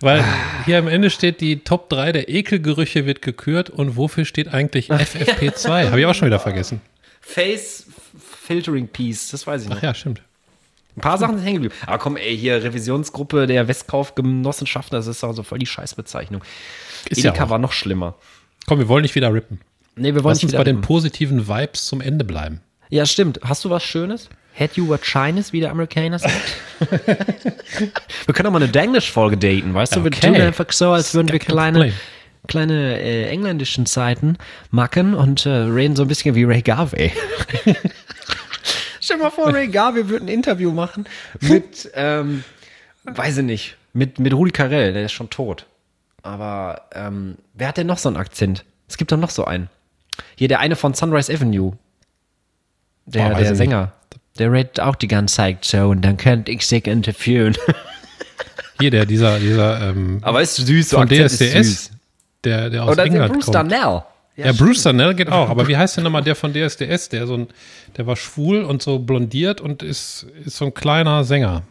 Weil 0.00 0.24
hier 0.64 0.78
am 0.78 0.86
Ende 0.86 1.10
steht, 1.10 1.40
die 1.40 1.64
Top 1.64 1.88
3 1.88 2.12
der 2.12 2.28
Ekelgerüche 2.28 3.04
wird 3.04 3.20
gekürt 3.20 3.68
und 3.68 3.96
wofür 3.96 4.24
steht 4.24 4.46
eigentlich 4.54 4.88
FFP2? 4.92 5.88
Habe 5.90 5.98
ich 5.98 6.06
auch 6.06 6.14
schon 6.14 6.28
wieder 6.28 6.38
vergessen. 6.38 6.80
Face 7.20 7.84
Filtering 8.46 8.86
Piece, 8.86 9.30
das 9.30 9.44
weiß 9.46 9.62
ich 9.64 9.68
noch. 9.68 9.78
Ach 9.78 9.82
ja, 9.82 9.94
stimmt. 9.94 10.22
Ein 10.98 11.00
paar 11.00 11.16
Sachen 11.18 11.36
sind 11.36 11.44
hängen 11.46 11.62
geblieben. 11.62 11.74
Aber 11.86 11.98
komm, 11.98 12.16
ey, 12.16 12.36
hier 12.36 12.62
Revisionsgruppe 12.62 13.46
der 13.46 13.68
Westkaufgenossenschaften, 13.68 14.96
das 14.98 15.06
ist 15.06 15.22
also 15.24 15.42
voll 15.42 15.58
die 15.58 15.66
Scheißbezeichnung. 15.66 16.42
Ist 17.08 17.22
ja 17.22 17.30
Edeka 17.30 17.44
auch. 17.44 17.50
war 17.50 17.58
noch 17.58 17.72
schlimmer. 17.72 18.14
Komm, 18.66 18.78
wir 18.80 18.88
wollen 18.88 19.02
nicht 19.02 19.14
wieder 19.14 19.32
rippen. 19.32 19.60
Nee, 19.96 20.14
wir 20.14 20.24
wollen 20.24 20.32
Lass 20.34 20.42
nicht 20.42 20.52
uns 20.52 20.58
bei 20.58 20.64
den 20.64 20.76
reden. 20.76 20.86
positiven 20.86 21.48
Vibes 21.48 21.86
zum 21.86 22.00
Ende 22.00 22.24
bleiben. 22.24 22.60
Ja, 22.90 23.06
stimmt. 23.06 23.40
Hast 23.44 23.64
du 23.64 23.70
was 23.70 23.82
Schönes? 23.84 24.28
Had 24.58 24.72
you 24.76 24.88
what 24.88 25.04
shines, 25.06 25.52
wie 25.52 25.60
der 25.60 25.70
Amerikaner 25.70 26.18
sagt? 26.18 26.34
wir 28.26 28.34
können 28.34 28.48
auch 28.48 28.52
mal 28.52 28.62
eine 28.62 28.68
Denglisch-Folge 28.70 29.36
daten, 29.36 29.72
weißt 29.74 29.96
du? 29.96 30.04
Wir 30.04 30.08
Okay. 30.08 30.26
tun 30.32 30.36
einfach 30.40 30.72
so, 30.72 30.90
als 30.90 31.14
würden 31.14 31.30
wir 31.30 31.38
kleine, 31.38 31.92
kleine 32.48 33.00
äh, 33.00 33.28
engländischen 33.28 33.86
Zeiten 33.86 34.36
machen 34.70 35.14
und 35.14 35.46
äh, 35.46 35.50
reden 35.50 35.94
so 35.96 36.02
ein 36.02 36.08
bisschen 36.08 36.34
wie 36.34 36.44
Ray 36.44 36.62
Garvey. 36.62 37.12
Stell 39.08 39.16
dir 39.16 39.22
mal 39.24 39.30
vor, 39.30 39.54
Ray 39.54 39.68
Garvey 39.68 40.10
würde 40.10 40.26
ein 40.26 40.28
Interview 40.28 40.70
machen 40.70 41.06
mit, 41.40 41.90
ähm, 41.94 42.44
weiß 43.04 43.38
ich 43.38 43.44
nicht, 43.44 43.76
mit, 43.94 44.18
mit 44.18 44.34
Rudi 44.34 44.50
Carell, 44.50 44.92
der 44.92 45.06
ist 45.06 45.12
schon 45.12 45.30
tot. 45.30 45.64
Aber 46.20 46.82
ähm, 46.92 47.36
wer 47.54 47.68
hat 47.68 47.78
denn 47.78 47.86
noch 47.86 47.96
so 47.96 48.10
einen 48.10 48.18
Akzent? 48.18 48.66
Es 48.86 48.98
gibt 48.98 49.10
doch 49.10 49.16
noch 49.16 49.30
so 49.30 49.46
einen. 49.46 49.70
Hier, 50.36 50.48
der 50.48 50.60
eine 50.60 50.76
von 50.76 50.92
Sunrise 50.92 51.32
Avenue. 51.32 51.72
Der, 53.06 53.30
Boah, 53.30 53.36
weiß 53.36 53.46
der 53.46 53.56
Sänger. 53.56 53.92
Der 54.38 54.52
redet 54.52 54.78
auch 54.78 54.94
die 54.94 55.08
ganze 55.08 55.36
Zeit 55.36 55.64
so 55.64 55.88
und 55.88 56.02
dann 56.02 56.18
könnte 56.18 56.52
ich 56.52 56.66
sich 56.66 56.86
interviewen. 56.86 57.56
Hier, 58.78 58.90
der, 58.90 59.06
dieser, 59.06 59.38
dieser, 59.38 59.88
ähm, 59.88 60.18
Aber 60.20 60.42
ist 60.42 60.56
süß, 60.56 60.90
so 60.90 60.98
von 60.98 61.04
Akzent 61.04 61.24
ist 61.24 61.40
DSDS, 61.40 61.66
süß. 61.66 61.90
der, 62.44 62.68
der 62.68 62.82
aus 62.82 62.88
Oder 62.90 63.04
der 63.04 63.06
England 63.06 63.32
Bruce 63.32 63.44
kommt. 63.46 63.54
Darnell. 63.54 64.02
Ja, 64.46 64.52
Bruce 64.52 64.82
Darnell 64.84 65.14
geht 65.14 65.30
auch. 65.30 65.48
Aber 65.50 65.66
wie 65.68 65.76
heißt 65.76 65.96
denn 65.96 66.04
nochmal 66.04 66.22
der 66.22 66.36
von 66.36 66.52
DSDS? 66.52 67.08
Der 67.08 67.26
so 67.26 67.34
ein, 67.34 67.48
der 67.96 68.06
war 68.06 68.16
schwul 68.16 68.62
und 68.62 68.82
so 68.82 68.98
blondiert 68.98 69.60
und 69.60 69.82
ist, 69.82 70.26
ist 70.44 70.56
so 70.56 70.66
ein 70.66 70.74
kleiner 70.74 71.24
Sänger. 71.24 71.62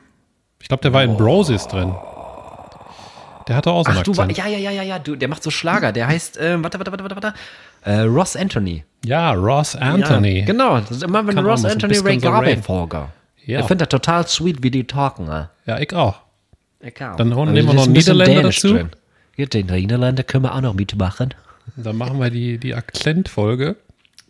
Ich 0.62 0.68
glaube, 0.68 0.82
der 0.82 0.92
war 0.94 1.04
in 1.04 1.16
Brosis 1.16 1.68
drin. 1.68 1.94
Der 3.48 3.56
hatte 3.56 3.72
auch 3.72 3.84
so 3.86 3.90
einen 3.92 4.00
Ach, 4.00 4.04
du 4.04 4.18
war, 4.18 4.30
ja, 4.30 4.46
ja, 4.48 4.58
ja, 4.58 4.72
ja, 4.72 4.84
ja, 4.84 5.00
du, 5.00 5.16
der 5.16 5.30
macht 5.30 5.42
so 5.42 5.50
Schlager. 5.50 5.94
Der 5.94 6.08
heißt, 6.08 6.38
ähm, 6.42 6.64
warte, 6.64 6.78
warte, 6.80 6.92
warte, 6.92 7.04
warte, 7.04 7.16
warte. 7.16 7.34
Äh, 7.86 8.02
Ross 8.02 8.36
Anthony. 8.36 8.84
Ja, 9.06 9.32
Ross 9.32 9.76
Anthony. 9.76 10.40
Ja, 10.40 10.46
genau, 10.46 10.80
das 10.82 10.92
ist 10.92 11.04
immer 11.04 11.26
wenn 11.26 11.36
Kann 11.36 11.46
Ross 11.46 11.64
auch 11.64 11.70
Anthony 11.70 11.98
Ray 12.00 12.18
Garvey. 12.18 12.58
Folge. 12.58 13.08
Ja. 13.46 13.62
Ich 13.62 13.66
finde 13.68 13.86
das 13.86 13.90
total 13.90 14.28
sweet, 14.28 14.62
wie 14.64 14.72
die 14.72 14.84
talken. 14.86 15.30
Äh. 15.30 15.46
Ja, 15.66 15.80
ich 15.80 15.94
auch. 15.96 16.16
Egal. 16.82 17.16
Dann 17.16 17.34
holen- 17.34 17.48
Aber 17.50 17.52
nehmen 17.54 17.70
wir 17.70 17.74
noch 17.76 17.84
ist 17.84 17.88
ein 17.88 17.94
bisschen 17.94 18.18
Niederländer 18.18 18.50
dazu. 18.50 18.74
drin. 18.74 18.90
Ja, 19.38 19.46
den 19.46 19.68
Niederländer 19.68 20.24
können 20.24 20.44
wir 20.44 20.54
auch 20.54 20.62
noch 20.62 20.74
mitmachen. 20.74 21.34
Und 21.76 21.86
dann 21.86 21.96
machen 21.98 22.20
wir 22.20 22.30
die, 22.30 22.58
die 22.58 22.74
Akzentfolge. 22.74 23.76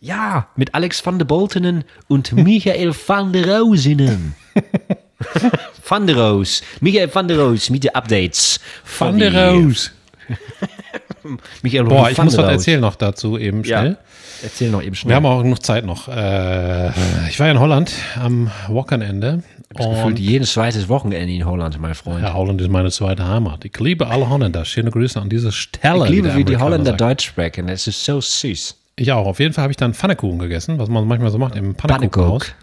Ja, 0.00 0.48
mit 0.56 0.74
Alex 0.74 1.04
van 1.04 1.18
der 1.18 1.26
Boltenen 1.26 1.84
und 2.06 2.32
Michael 2.32 2.92
van 3.06 3.32
der 3.32 3.58
Rosenen. 3.58 4.34
van 5.84 6.06
der 6.06 6.16
Roos. 6.16 6.62
Michael 6.80 7.12
van 7.12 7.26
der 7.26 7.38
Roos 7.38 7.70
mit 7.70 7.84
den 7.84 7.94
Updates. 7.94 8.60
Van 8.98 9.18
der 9.18 9.34
Roos. 9.34 9.90
Michael 11.62 11.84
Boah, 11.84 12.10
ich 12.10 12.18
muss 12.18 12.34
der 12.34 12.44
was 12.44 12.50
Roos. 12.50 12.60
erzählen 12.60 12.80
noch 12.80 12.94
dazu 12.94 13.38
eben 13.38 13.64
schnell. 13.64 13.90
Ja. 13.92 13.96
Erzähl 14.42 14.70
noch 14.70 14.82
eben 14.82 14.94
schnell. 14.94 15.10
Wir 15.10 15.16
haben 15.16 15.26
auch 15.26 15.42
genug 15.42 15.64
Zeit 15.64 15.84
noch. 15.84 16.06
Äh, 16.08 16.88
ich 17.28 17.40
war 17.40 17.46
ja 17.46 17.52
in 17.52 17.58
Holland 17.60 17.92
am 18.20 18.50
Wochenende. 18.68 19.42
Gefühlt 19.86 20.04
Und 20.06 20.18
jedes 20.18 20.52
zweites 20.52 20.88
Wochenende 20.88 21.32
in 21.32 21.44
Holland, 21.46 21.78
mein 21.80 21.94
Freund. 21.94 22.22
ja, 22.22 22.34
Holland 22.34 22.60
ist 22.60 22.70
meine 22.70 22.90
zweite 22.90 23.26
Heimat. 23.26 23.64
Ich 23.64 23.78
liebe 23.78 24.06
alle 24.08 24.28
Holländer. 24.28 24.64
Schöne 24.64 24.90
Grüße 24.90 25.20
an 25.20 25.28
dieser 25.28 25.52
Stelle. 25.52 26.04
ich 26.04 26.10
liebe, 26.10 26.34
wie 26.34 26.44
die 26.44 26.56
Holländer 26.56 26.92
sagt. 26.92 27.00
Deutsch 27.00 27.26
sprechen. 27.26 27.68
Es 27.68 27.86
ist 27.86 28.04
so 28.04 28.20
süß. 28.20 28.76
Ich 28.96 29.12
auch. 29.12 29.26
Auf 29.26 29.38
jeden 29.38 29.54
Fall 29.54 29.62
habe 29.62 29.72
ich 29.72 29.76
dann 29.76 29.94
Pfannekuchen 29.94 30.38
gegessen, 30.38 30.78
was 30.78 30.88
man 30.88 31.06
manchmal 31.06 31.30
so 31.30 31.38
macht 31.38 31.54
im 31.56 31.74
Pfannekuchenhaus. 31.74 32.54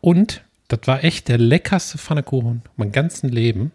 Und 0.00 0.42
das 0.68 0.80
war 0.86 1.04
echt 1.04 1.28
der 1.28 1.38
leckerste 1.38 1.98
Pfannekuchen 1.98 2.62
mein 2.76 2.90
ganzen 2.92 3.28
Leben. 3.28 3.72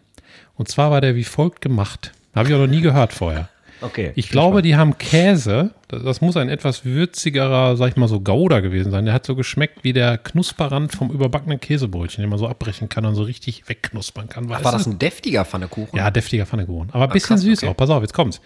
Und 0.56 0.68
zwar 0.68 0.90
war 0.90 1.00
der 1.00 1.14
wie 1.16 1.24
folgt 1.24 1.60
gemacht. 1.60 2.12
Habe 2.34 2.48
ich 2.48 2.54
auch 2.54 2.58
noch 2.58 2.66
nie 2.66 2.80
gehört 2.80 3.12
vorher. 3.12 3.48
Okay. 3.80 4.12
Ich 4.14 4.28
glaube, 4.28 4.62
die 4.62 4.76
haben 4.76 4.98
Käse. 4.98 5.70
Das, 5.88 6.02
das 6.02 6.20
muss 6.20 6.36
ein 6.36 6.48
etwas 6.48 6.84
würzigerer, 6.84 7.76
sag 7.76 7.88
ich 7.88 7.96
mal 7.96 8.08
so, 8.08 8.20
Gouda 8.20 8.60
gewesen 8.60 8.90
sein. 8.90 9.04
Der 9.04 9.14
hat 9.14 9.26
so 9.26 9.34
geschmeckt 9.34 9.82
wie 9.82 9.92
der 9.92 10.18
Knusperrand 10.18 10.92
vom 10.92 11.10
überbackenen 11.10 11.60
Käsebrötchen, 11.60 12.22
den 12.22 12.30
man 12.30 12.38
so 12.38 12.46
abbrechen 12.46 12.88
kann 12.88 13.04
und 13.04 13.14
so 13.14 13.22
richtig 13.22 13.68
wegknuspern 13.68 14.28
kann. 14.28 14.48
Weißt 14.48 14.64
War 14.64 14.72
das 14.72 14.86
ein 14.86 14.98
deftiger 14.98 15.44
Pfannekuchen? 15.44 15.96
Ja, 15.96 16.10
deftiger 16.10 16.46
Pfannekuchen. 16.46 16.90
Aber 16.92 17.04
ein 17.04 17.10
bisschen 17.10 17.36
krass, 17.36 17.42
süß 17.42 17.58
okay. 17.58 17.68
auch. 17.68 17.76
Pass 17.76 17.90
auf, 17.90 18.02
jetzt 18.02 18.14
kommt's. 18.14 18.40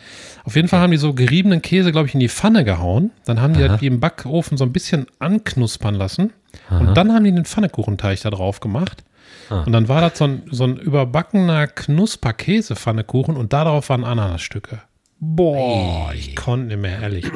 Auf 0.45 0.57
jeden 0.57 0.69
Fall 0.69 0.81
haben 0.81 0.91
die 0.91 0.97
so 0.97 1.13
geriebenen 1.15 1.63
Käse, 1.63 1.93
glaube 1.93 2.09
ich, 2.09 2.15
in 2.15 2.21
die 2.21 2.29
Pfanne 2.29 2.65
gehauen. 2.65 3.11
Dann 3.25 3.41
haben 3.41 3.55
die 3.55 3.61
das 3.61 3.81
wie 3.81 3.87
im 3.87 4.01
Backofen 4.01 4.57
so 4.57 4.65
ein 4.65 4.73
bisschen 4.73 5.07
anknuspern 5.19 5.95
lassen. 5.95 6.33
Und 6.71 6.95
dann 6.95 7.13
haben 7.13 7.25
die 7.25 7.33
den 7.33 7.45
Pfannekuchenteig 7.45 8.21
da 8.21 8.31
drauf 8.31 8.61
gemacht. 8.61 9.05
Und 9.51 9.73
dann 9.73 9.89
war 9.89 10.01
das 10.01 10.19
so 10.19 10.25
ein, 10.25 10.43
so 10.51 10.65
ein 10.65 10.77
überbackener 10.77 11.67
Knusper-Käse-Pfannekuchen 11.67 13.37
und 13.37 13.53
darauf 13.53 13.89
waren 13.89 14.05
Ananasstücke. 14.05 14.81
Boah, 15.27 16.13
ich 16.15 16.37
konnte 16.37 16.67
nicht 16.67 16.81
mehr, 16.81 17.01
ehrlich. 17.01 17.31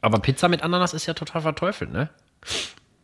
Aber 0.00 0.20
Pizza 0.20 0.48
mit 0.48 0.62
Ananas 0.62 0.94
ist 0.94 1.06
ja 1.06 1.14
total 1.14 1.42
verteufelt, 1.42 1.92
ne? 1.92 2.10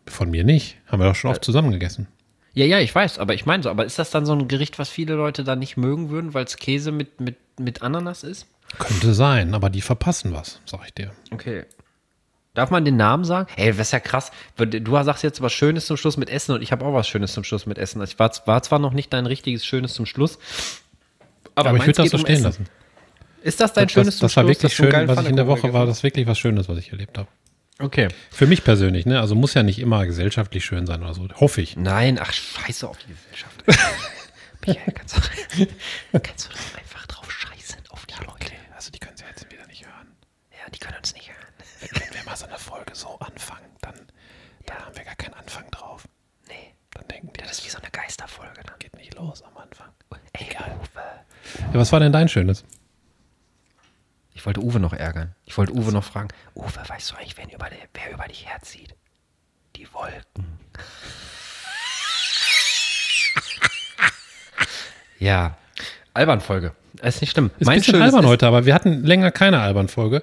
Von 0.06 0.30
mir 0.30 0.44
nicht. 0.44 0.76
Haben 0.86 1.00
wir 1.02 1.08
doch 1.08 1.16
schon 1.16 1.30
oft 1.30 1.44
zusammen 1.44 1.72
gegessen. 1.72 2.06
Ja, 2.54 2.64
ja, 2.66 2.80
ich 2.80 2.94
weiß, 2.94 3.18
aber 3.18 3.34
ich 3.34 3.46
meine 3.46 3.62
so, 3.62 3.70
aber 3.70 3.84
ist 3.84 3.98
das 3.98 4.10
dann 4.10 4.26
so 4.26 4.34
ein 4.34 4.46
Gericht, 4.46 4.78
was 4.78 4.88
viele 4.88 5.14
Leute 5.14 5.42
dann 5.42 5.58
nicht 5.58 5.76
mögen 5.76 6.10
würden, 6.10 6.34
weil 6.34 6.44
es 6.44 6.56
Käse 6.58 6.92
mit, 6.92 7.20
mit, 7.20 7.36
mit 7.58 7.82
Ananas 7.82 8.24
ist? 8.24 8.46
Könnte 8.78 9.14
sein, 9.14 9.54
aber 9.54 9.70
die 9.70 9.80
verpassen 9.80 10.32
was, 10.32 10.60
sag 10.64 10.80
ich 10.84 10.94
dir. 10.94 11.12
Okay. 11.30 11.64
Darf 12.54 12.70
man 12.70 12.84
den 12.84 12.96
Namen 12.96 13.24
sagen? 13.24 13.48
Ey, 13.56 13.68
das 13.68 13.78
ist 13.78 13.92
ja 13.92 14.00
krass. 14.00 14.30
Du 14.56 15.02
sagst 15.02 15.22
jetzt 15.22 15.40
was 15.40 15.52
Schönes 15.52 15.86
zum 15.86 15.96
Schluss 15.96 16.18
mit 16.18 16.28
Essen 16.28 16.52
und 16.54 16.62
ich 16.62 16.70
habe 16.72 16.84
auch 16.84 16.92
was 16.92 17.08
Schönes 17.08 17.32
zum 17.32 17.44
Schluss 17.44 17.64
mit 17.64 17.78
Essen. 17.78 18.02
Ich 18.02 18.18
war, 18.18 18.30
war 18.44 18.62
zwar 18.62 18.78
noch 18.78 18.92
nicht 18.92 19.12
dein 19.12 19.24
richtiges 19.24 19.64
Schönes 19.64 19.94
zum 19.94 20.04
Schluss, 20.04 20.38
aber, 21.54 21.70
Aber 21.70 21.78
ich 21.78 21.86
würde 21.86 22.02
das 22.02 22.10
so 22.10 22.18
um 22.18 22.22
stehen 22.22 22.34
Essen. 22.34 22.44
lassen. 22.44 22.66
Ist 23.42 23.60
das 23.60 23.72
dein 23.72 23.84
Das, 23.86 23.92
Schönes 23.92 24.14
das, 24.18 24.20
das 24.32 24.36
war 24.36 24.46
wirklich 24.46 24.72
schön, 24.74 25.08
was 25.08 25.20
ich 25.22 25.28
in 25.28 25.36
der 25.36 25.46
Woche 25.46 25.72
war, 25.72 25.86
das 25.86 26.02
wirklich 26.02 26.26
was 26.26 26.38
Schönes, 26.38 26.68
was 26.68 26.78
ich 26.78 26.90
erlebt 26.92 27.18
habe. 27.18 27.28
Okay. 27.78 28.08
Für 28.30 28.46
mich 28.46 28.62
persönlich, 28.64 29.06
ne? 29.06 29.20
Also 29.20 29.34
muss 29.34 29.54
ja 29.54 29.62
nicht 29.62 29.78
immer 29.80 30.06
gesellschaftlich 30.06 30.64
schön 30.64 30.86
sein 30.86 31.02
oder 31.02 31.14
so. 31.14 31.26
Hoffe 31.34 31.60
ich. 31.62 31.76
Nein, 31.76 32.18
ach, 32.20 32.32
scheiße 32.32 32.88
auf 32.88 32.98
die 32.98 33.12
Gesellschaft. 33.12 33.64
Michael, 34.66 34.92
kannst 34.92 35.16
du, 35.16 35.20
kannst 36.20 36.46
du 36.46 36.50
doch 36.52 36.78
einfach 36.78 37.06
drauf 37.06 37.30
scheißen 37.32 37.78
auf 37.90 38.06
die 38.06 38.14
Leute? 38.24 38.52
Also 38.76 38.90
die 38.92 38.98
können 39.00 39.16
sie 39.16 39.24
jetzt 39.28 39.50
wieder 39.50 39.66
nicht 39.66 39.84
hören. 39.84 40.06
Ja, 40.52 40.70
die 40.72 40.78
können 40.78 40.96
uns 40.98 41.12
nicht 41.14 41.28
hören. 41.30 41.90
Wenn 41.92 42.14
wir 42.16 42.24
mal 42.24 42.36
so 42.36 42.46
eine 42.46 42.58
Folge 42.58 42.94
so 42.94 43.18
anfangen, 43.18 43.66
dann, 43.80 43.94
dann 44.66 44.78
haben 44.78 44.96
wir 44.96 45.02
gar 45.04 45.16
keinen 45.16 45.34
Anfang 45.34 45.68
drauf. 45.72 46.04
Nee, 46.46 46.74
Dann 46.92 47.08
denken 47.08 47.30
die, 47.34 47.40
das 47.40 47.58
ist 47.58 47.66
wie 47.66 47.70
so 47.70 47.78
eine 47.78 47.90
Geisterfolge 47.90 48.60
dann. 48.64 48.78
geht 48.78 48.94
nicht 48.96 49.14
los 49.16 49.42
am 49.42 49.56
Anfang. 49.56 49.88
Ey, 50.34 50.46
Uwe. 50.46 51.72
Ja, 51.72 51.80
was 51.80 51.90
war 51.90 51.98
denn 51.98 52.12
dein 52.12 52.28
Schönes? 52.28 52.64
Ich 54.34 54.46
wollte 54.46 54.60
Uwe 54.62 54.78
noch 54.80 54.92
ärgern. 54.92 55.34
Ich 55.52 55.58
wollte 55.58 55.74
Uwe 55.74 55.92
noch 55.92 56.02
fragen, 56.04 56.28
Uwe, 56.54 56.66
weißt 56.88 57.10
du 57.10 57.16
eigentlich, 57.16 57.36
wer 57.36 57.44
über, 57.52 57.66
wer 57.92 58.10
über 58.14 58.24
dich 58.24 58.46
herzieht? 58.46 58.94
Die 59.76 59.86
Wolken. 59.92 60.46
ja, 65.18 65.58
Albern-Folge. 66.14 66.72
Ist 67.02 67.20
nicht 67.20 67.32
schlimm. 67.32 67.50
Ist 67.58 67.68
ein 67.68 67.74
bisschen 67.76 67.92
Schönes 67.96 68.06
albern 68.14 68.24
ist- 68.24 68.30
heute, 68.30 68.46
aber 68.46 68.64
wir 68.64 68.74
hatten 68.74 69.04
länger 69.04 69.30
keine 69.30 69.60
Albern-Folge. 69.60 70.22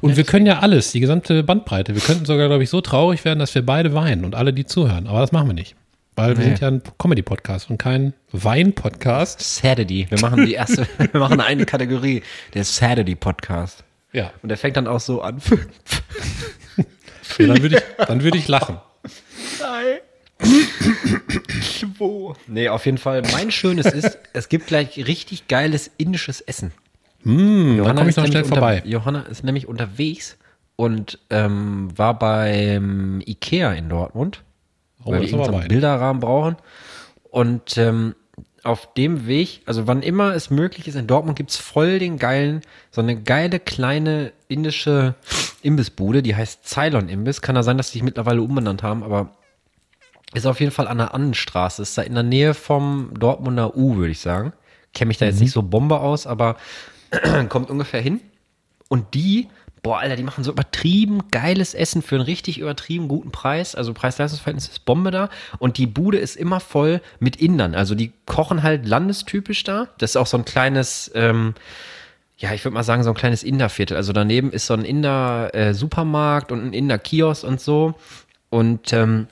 Und 0.00 0.16
wir 0.16 0.24
können 0.24 0.46
ja 0.46 0.60
alles, 0.60 0.90
die 0.92 1.00
gesamte 1.00 1.42
Bandbreite. 1.42 1.94
Wir 1.94 2.00
könnten 2.00 2.24
sogar, 2.24 2.46
glaube 2.48 2.62
ich, 2.64 2.70
so 2.70 2.80
traurig 2.80 3.26
werden, 3.26 3.40
dass 3.40 3.54
wir 3.54 3.66
beide 3.66 3.92
weinen 3.92 4.24
und 4.24 4.34
alle, 4.34 4.54
die 4.54 4.64
zuhören. 4.64 5.06
Aber 5.06 5.20
das 5.20 5.32
machen 5.32 5.48
wir 5.48 5.54
nicht. 5.54 5.76
Weil 6.16 6.30
wir 6.30 6.44
Nee. 6.44 6.44
sind 6.44 6.60
ja 6.60 6.68
ein 6.68 6.82
Comedy-Podcast 6.98 7.68
und 7.68 7.76
kein 7.76 8.14
Wein-Podcast. 8.32 9.38
Saturday. 9.40 10.06
Wir 10.08 10.18
machen 10.20 10.46
die 10.46 10.54
erste, 10.54 10.86
wir 11.12 11.20
machen 11.20 11.40
eine 11.42 11.66
Kategorie, 11.66 12.22
der 12.54 12.64
Saturday-Podcast. 12.64 13.84
Ja. 14.12 14.32
Und 14.42 14.48
der 14.48 14.58
fängt 14.58 14.76
dann 14.76 14.86
auch 14.86 15.00
so 15.00 15.22
an. 15.22 15.40
ja 17.38 17.46
dann 17.46 17.62
würde 17.62 17.76
ich, 17.76 18.06
dann 18.06 18.22
würde 18.22 18.38
ich 18.38 18.48
lachen. 18.48 18.78
Zwei. 19.58 20.02
Nee, 22.46 22.68
auf 22.68 22.84
jeden 22.86 22.98
Fall. 22.98 23.22
Mein 23.32 23.50
Schönes 23.50 23.86
ist, 23.86 24.18
es 24.32 24.48
gibt 24.48 24.66
gleich 24.66 24.96
richtig 25.06 25.48
geiles 25.48 25.90
indisches 25.98 26.40
Essen. 26.40 26.72
Hm, 27.22 27.78
dann 27.84 27.96
komme 27.96 28.02
ich 28.02 28.08
ist 28.10 28.16
noch 28.16 28.24
nämlich 28.24 28.30
schnell 28.32 28.42
unter- 28.44 28.54
vorbei. 28.56 28.82
Johanna 28.84 29.22
ist 29.22 29.44
nämlich 29.44 29.68
unterwegs 29.68 30.36
und 30.76 31.18
ähm, 31.30 31.88
war 31.96 32.18
beim 32.18 33.22
Ikea 33.24 33.72
in 33.72 33.88
Dortmund, 33.88 34.42
Oh, 35.04 35.12
weil 35.12 35.22
wir 35.22 35.28
irgendeinen. 35.30 35.68
Bilderrahmen 35.68 36.20
brauchen. 36.20 36.56
Und 37.30 37.76
ähm, 37.78 38.14
auf 38.62 38.94
dem 38.94 39.26
Weg, 39.26 39.62
also 39.66 39.86
wann 39.86 40.02
immer 40.02 40.34
es 40.34 40.50
möglich 40.50 40.86
ist, 40.86 40.94
in 40.94 41.06
Dortmund 41.06 41.36
gibt's 41.36 41.56
voll 41.56 41.98
den 41.98 42.18
geilen, 42.18 42.62
so 42.90 43.00
eine 43.00 43.20
geile 43.20 43.58
kleine 43.58 44.32
indische 44.46 45.14
Imbissbude, 45.62 46.22
die 46.22 46.36
heißt 46.36 46.68
Ceylon 46.68 47.08
Imbiss. 47.08 47.40
Kann 47.40 47.54
da 47.54 47.62
sein, 47.62 47.76
dass 47.76 47.88
die 47.88 47.98
sich 47.98 48.02
mittlerweile 48.02 48.42
umbenannt 48.42 48.82
haben, 48.82 49.02
aber 49.02 49.30
ist 50.34 50.46
auf 50.46 50.60
jeden 50.60 50.72
Fall 50.72 50.88
an 50.88 50.98
der 50.98 51.14
Annenstraße. 51.14 51.82
Ist 51.82 51.98
da 51.98 52.02
in 52.02 52.14
der 52.14 52.22
Nähe 52.22 52.54
vom 52.54 53.10
Dortmunder 53.18 53.76
U, 53.76 53.96
würde 53.96 54.12
ich 54.12 54.20
sagen. 54.20 54.52
Kenne 54.94 55.08
mich 55.08 55.18
da 55.18 55.26
jetzt 55.26 55.40
nicht 55.40 55.52
so 55.52 55.62
Bombe 55.62 56.00
aus, 56.00 56.26
aber 56.26 56.56
kommt 57.48 57.70
ungefähr 57.70 58.00
hin. 58.00 58.20
Und 58.88 59.14
die, 59.14 59.48
boah, 59.82 59.98
Alter, 59.98 60.16
die 60.16 60.22
machen 60.22 60.44
so 60.44 60.52
übertrieben 60.52 61.30
geiles 61.30 61.74
Essen 61.74 62.02
für 62.02 62.14
einen 62.14 62.24
richtig 62.24 62.58
übertrieben 62.58 63.08
guten 63.08 63.32
Preis. 63.32 63.74
Also 63.74 63.92
Preis-Leistungs-Verhältnis 63.92 64.68
ist 64.68 64.84
Bombe 64.84 65.10
da. 65.10 65.28
Und 65.58 65.76
die 65.76 65.86
Bude 65.86 66.18
ist 66.18 66.36
immer 66.36 66.60
voll 66.60 67.00
mit 67.18 67.36
Indern. 67.36 67.74
Also 67.74 67.94
die 67.94 68.12
kochen 68.26 68.62
halt 68.62 68.86
landestypisch 68.86 69.64
da. 69.64 69.88
Das 69.98 70.10
ist 70.10 70.16
auch 70.16 70.28
so 70.28 70.36
ein 70.36 70.44
kleines, 70.44 71.10
ähm, 71.14 71.54
ja, 72.38 72.52
ich 72.52 72.64
würde 72.64 72.74
mal 72.74 72.84
sagen, 72.84 73.02
so 73.02 73.10
ein 73.10 73.16
kleines 73.16 73.42
Inderviertel. 73.42 73.96
Also 73.96 74.12
daneben 74.12 74.52
ist 74.52 74.66
so 74.66 74.74
ein 74.74 74.84
Inder-Supermarkt 74.84 76.52
und 76.52 76.64
ein 76.64 76.72
Inder-Kiosk 76.72 77.42
und 77.42 77.60
so. 77.60 77.94
Und 78.50 78.92
ähm, 78.92 79.26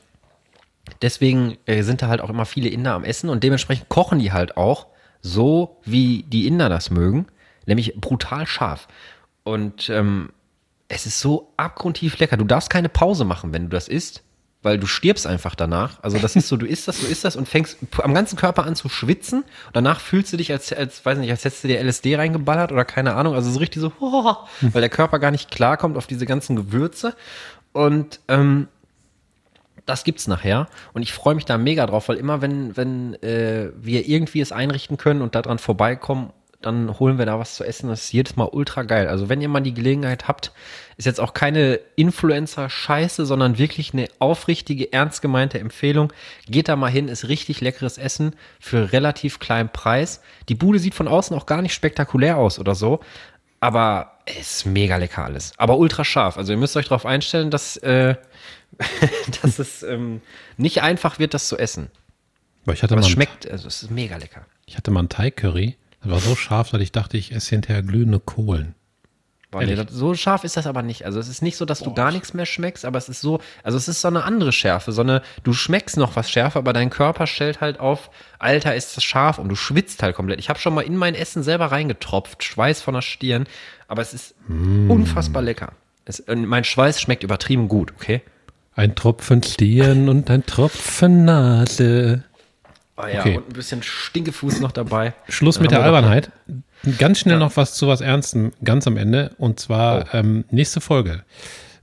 deswegen 1.01 1.59
äh, 1.67 1.83
sind 1.83 2.03
da 2.03 2.09
halt 2.09 2.21
auch 2.21 2.31
immer 2.31 2.45
viele 2.45 2.69
Inder 2.71 2.95
am 2.95 3.05
Essen 3.05 3.31
und 3.31 3.45
dementsprechend 3.45 3.89
kochen 3.89 4.19
die 4.19 4.33
halt 4.33 4.57
auch 4.57 4.87
so, 5.23 5.77
wie 5.85 6.25
die 6.25 6.47
Inder 6.49 6.69
das 6.69 6.91
mögen, 6.91 7.27
nämlich 7.67 7.95
brutal 8.01 8.47
scharf. 8.47 8.89
Und 9.45 9.91
ähm, 9.91 10.31
es 10.91 11.07
ist 11.07 11.21
so 11.21 11.53
abgrundtief 11.57 12.19
lecker. 12.19 12.37
Du 12.37 12.45
darfst 12.45 12.69
keine 12.69 12.89
Pause 12.89 13.25
machen, 13.25 13.53
wenn 13.53 13.65
du 13.65 13.69
das 13.69 13.87
isst, 13.87 14.23
weil 14.63 14.77
du 14.77 14.87
stirbst 14.87 15.27
einfach 15.27 15.55
danach. 15.55 16.03
Also 16.03 16.19
das 16.19 16.35
ist 16.35 16.49
so, 16.49 16.57
du 16.57 16.67
isst 16.67 16.89
das, 16.89 17.01
du 17.01 17.07
isst 17.07 17.25
das 17.25 17.37
und 17.37 17.49
fängst 17.49 17.79
am 18.03 18.13
ganzen 18.13 18.37
Körper 18.37 18.65
an 18.65 18.75
zu 18.75 18.89
schwitzen. 18.89 19.45
Danach 19.73 20.01
fühlst 20.01 20.33
du 20.33 20.37
dich, 20.37 20.51
als, 20.51 20.73
als 20.73 21.07
weiß 21.07 21.19
nicht, 21.19 21.31
als 21.31 21.45
hättest 21.45 21.63
du 21.63 21.69
dir 21.69 21.81
LSD 21.83 22.17
reingeballert 22.17 22.73
oder 22.73 22.85
keine 22.85 23.15
Ahnung. 23.15 23.35
Also 23.35 23.51
so 23.53 23.61
richtig 23.61 23.81
so, 23.81 23.93
weil 24.61 24.81
der 24.81 24.91
Körper 24.91 25.21
gar 25.21 25.31
nicht 25.31 25.51
klarkommt 25.51 25.97
auf 25.97 26.09
diese 26.09 26.27
ganzen 26.27 26.57
Gewürze. 26.57 27.15
Und 27.73 28.19
ähm, 28.27 28.67
das 29.87 30.03
gibt's 30.03 30.27
nachher 30.27 30.69
und 30.93 31.03
ich 31.03 31.13
freue 31.13 31.35
mich 31.35 31.45
da 31.45 31.57
mega 31.57 31.87
drauf, 31.87 32.09
weil 32.09 32.17
immer 32.17 32.43
wenn 32.43 32.77
wenn 32.77 33.15
äh, 33.23 33.71
wir 33.81 34.09
irgendwie 34.09 34.41
es 34.41 34.53
einrichten 34.53 34.97
können 34.97 35.23
und 35.23 35.35
daran 35.35 35.59
vorbeikommen, 35.59 36.33
dann 36.63 36.99
holen 36.99 37.19
wir 37.19 37.27
da 37.27 37.39
was 37.39 37.55
zu 37.55 37.65
essen. 37.65 37.89
Das 37.89 38.05
ist 38.05 38.13
jedes 38.13 38.37
Mal 38.37 38.49
ultra 38.51 38.83
geil. 38.83 39.09
Also 39.09 39.29
wenn 39.29 39.41
ihr 39.41 39.49
mal 39.49 39.61
die 39.61 39.75
Gelegenheit 39.75 40.29
habt, 40.29 40.53
ist 40.97 41.07
jetzt 41.07 41.21
auch 41.21 41.33
keine 41.33 41.81
Influencer-Scheiße, 41.97 43.25
sondern 43.25 43.57
wirklich 43.57 43.95
eine 43.95 44.09
aufrichtige, 44.19 44.93
ernst 44.93 45.23
gemeinte 45.23 45.59
Empfehlung. 45.59 46.13
Geht 46.47 46.69
da 46.69 46.77
mal 46.77 46.91
hin, 46.91 47.09
ist 47.09 47.29
richtig 47.29 47.61
leckeres 47.61 47.97
Essen 47.97 48.35
für 48.59 48.93
relativ 48.93 49.39
kleinen 49.39 49.71
Preis. 49.71 50.21
Die 50.49 50.55
Bude 50.55 50.79
sieht 50.79 50.95
von 50.95 51.09
außen 51.09 51.35
auch 51.37 51.47
gar 51.47 51.63
nicht 51.63 51.75
spektakulär 51.75 52.37
aus 52.37 52.59
oder 52.59 52.75
so, 52.75 53.01
aber 53.61 54.19
es 54.27 54.59
ist 54.59 54.67
mega 54.67 54.97
lecker 54.97 55.25
alles. 55.25 55.53
Aber 55.57 55.79
ultra 55.79 56.05
scharf. 56.05 56.37
Also 56.37 56.53
ihr 56.53 56.59
müsst 56.59 56.77
euch 56.77 56.87
darauf 56.87 57.07
einstellen, 57.07 57.51
dass 57.51 57.79
äh, 57.79 58.17
dass 59.43 59.59
es 59.59 59.83
ähm, 59.83 60.21
nicht 60.57 60.83
einfach 60.83 61.19
wird, 61.19 61.35
das 61.35 61.49
zu 61.49 61.59
essen. 61.59 61.91
Aber 62.65 62.75
ich 62.75 62.83
hatte 62.83 62.95
Aber 62.95 63.01
mal 63.01 63.07
es 63.07 63.13
schmeckt, 63.13 63.51
also 63.51 63.67
es 63.69 63.83
ist 63.83 63.91
mega 63.91 64.17
lecker. 64.17 64.45
Ich 64.67 64.77
hatte 64.77 64.91
mal 64.91 65.03
ein 65.03 65.09
Thai-Curry. 65.09 65.77
Das 66.03 66.11
war 66.11 66.21
so 66.21 66.35
scharf, 66.35 66.71
dass 66.71 66.81
ich 66.81 66.93
dachte, 66.93 67.17
ich 67.17 67.33
esse 67.33 67.51
hinterher 67.51 67.83
glühende 67.83 68.21
Kohlen. 68.21 68.75
Boah, 69.51 69.65
nee, 69.65 69.77
so 69.89 70.15
scharf 70.15 70.45
ist 70.45 70.57
das 70.57 70.69
aber 70.69 70.83
nicht. 70.83 71.05
Also 71.05 71.19
es 71.19 71.27
ist 71.27 71.43
nicht 71.43 71.57
so, 71.57 71.65
dass 71.65 71.81
du 71.81 71.93
gar 71.93 72.13
nichts 72.13 72.35
mehr 72.35 72.47
schmeckst, 72.47 72.85
aber 72.85 72.99
es 72.99 73.09
ist 73.09 73.21
so, 73.21 73.41
also 73.65 73.77
es 73.77 73.89
ist 73.89 74.01
so 74.01 74.07
eine 74.07 74.23
andere 74.23 74.53
Schärfe, 74.53 74.93
so 74.93 75.01
eine, 75.01 75.23
du 75.43 75.53
schmeckst 75.53 75.97
noch 75.97 76.15
was 76.15 76.31
schärfer, 76.31 76.61
aber 76.61 76.73
dein 76.73 76.89
Körper 76.89 77.27
stellt 77.27 77.61
halt 77.61 77.81
auf, 77.81 78.11
Alter, 78.39 78.77
ist 78.77 78.97
das 78.97 79.03
scharf 79.03 79.39
und 79.39 79.49
du 79.49 79.57
schwitzt 79.57 80.05
halt 80.05 80.15
komplett. 80.15 80.39
Ich 80.39 80.51
habe 80.51 80.61
schon 80.61 80.73
mal 80.73 80.83
in 80.83 80.97
mein 80.97 81.17
Essen 81.17 81.43
selber 81.43 81.67
reingetropft, 81.67 82.45
Schweiß 82.45 82.81
von 82.81 82.95
der 82.95 83.03
Stirn, 83.03 83.49
aber 83.89 84.03
es 84.03 84.15
ist 84.15 84.37
unfassbar 84.47 85.43
lecker. 85.43 85.73
Es, 86.05 86.23
mein 86.29 86.63
Schweiß 86.63 87.01
schmeckt 87.01 87.25
übertrieben 87.25 87.67
gut, 87.67 87.93
okay? 87.97 88.23
Ein 88.77 88.95
Tropfen 88.95 89.43
Stirn 89.43 90.09
und 90.09 90.31
ein 90.31 90.47
Tropfen 90.47 91.25
Nase. 91.25 92.23
Oh 93.03 93.07
ja, 93.07 93.21
Okay. 93.21 93.37
und 93.39 93.49
ein 93.49 93.53
bisschen 93.53 93.83
Stinkefuß 93.83 94.61
noch 94.61 94.73
dabei. 94.73 95.15
Schluss 95.29 95.57
Dann 95.57 95.63
mit 95.63 95.71
der 95.73 95.83
Albernheit. 95.83 96.31
Ganz 96.99 97.19
schnell 97.21 97.39
noch 97.39 97.57
was 97.57 97.75
zu 97.75 97.89
was 97.89 98.01
Ernstem, 98.01 98.53
ganz 98.65 98.87
am 98.87 98.97
Ende. 98.97 99.33
Und 99.39 99.61
zwar 99.61 100.13
ähm, 100.15 100.45
nächste 100.51 100.81
Folge. 100.81 101.23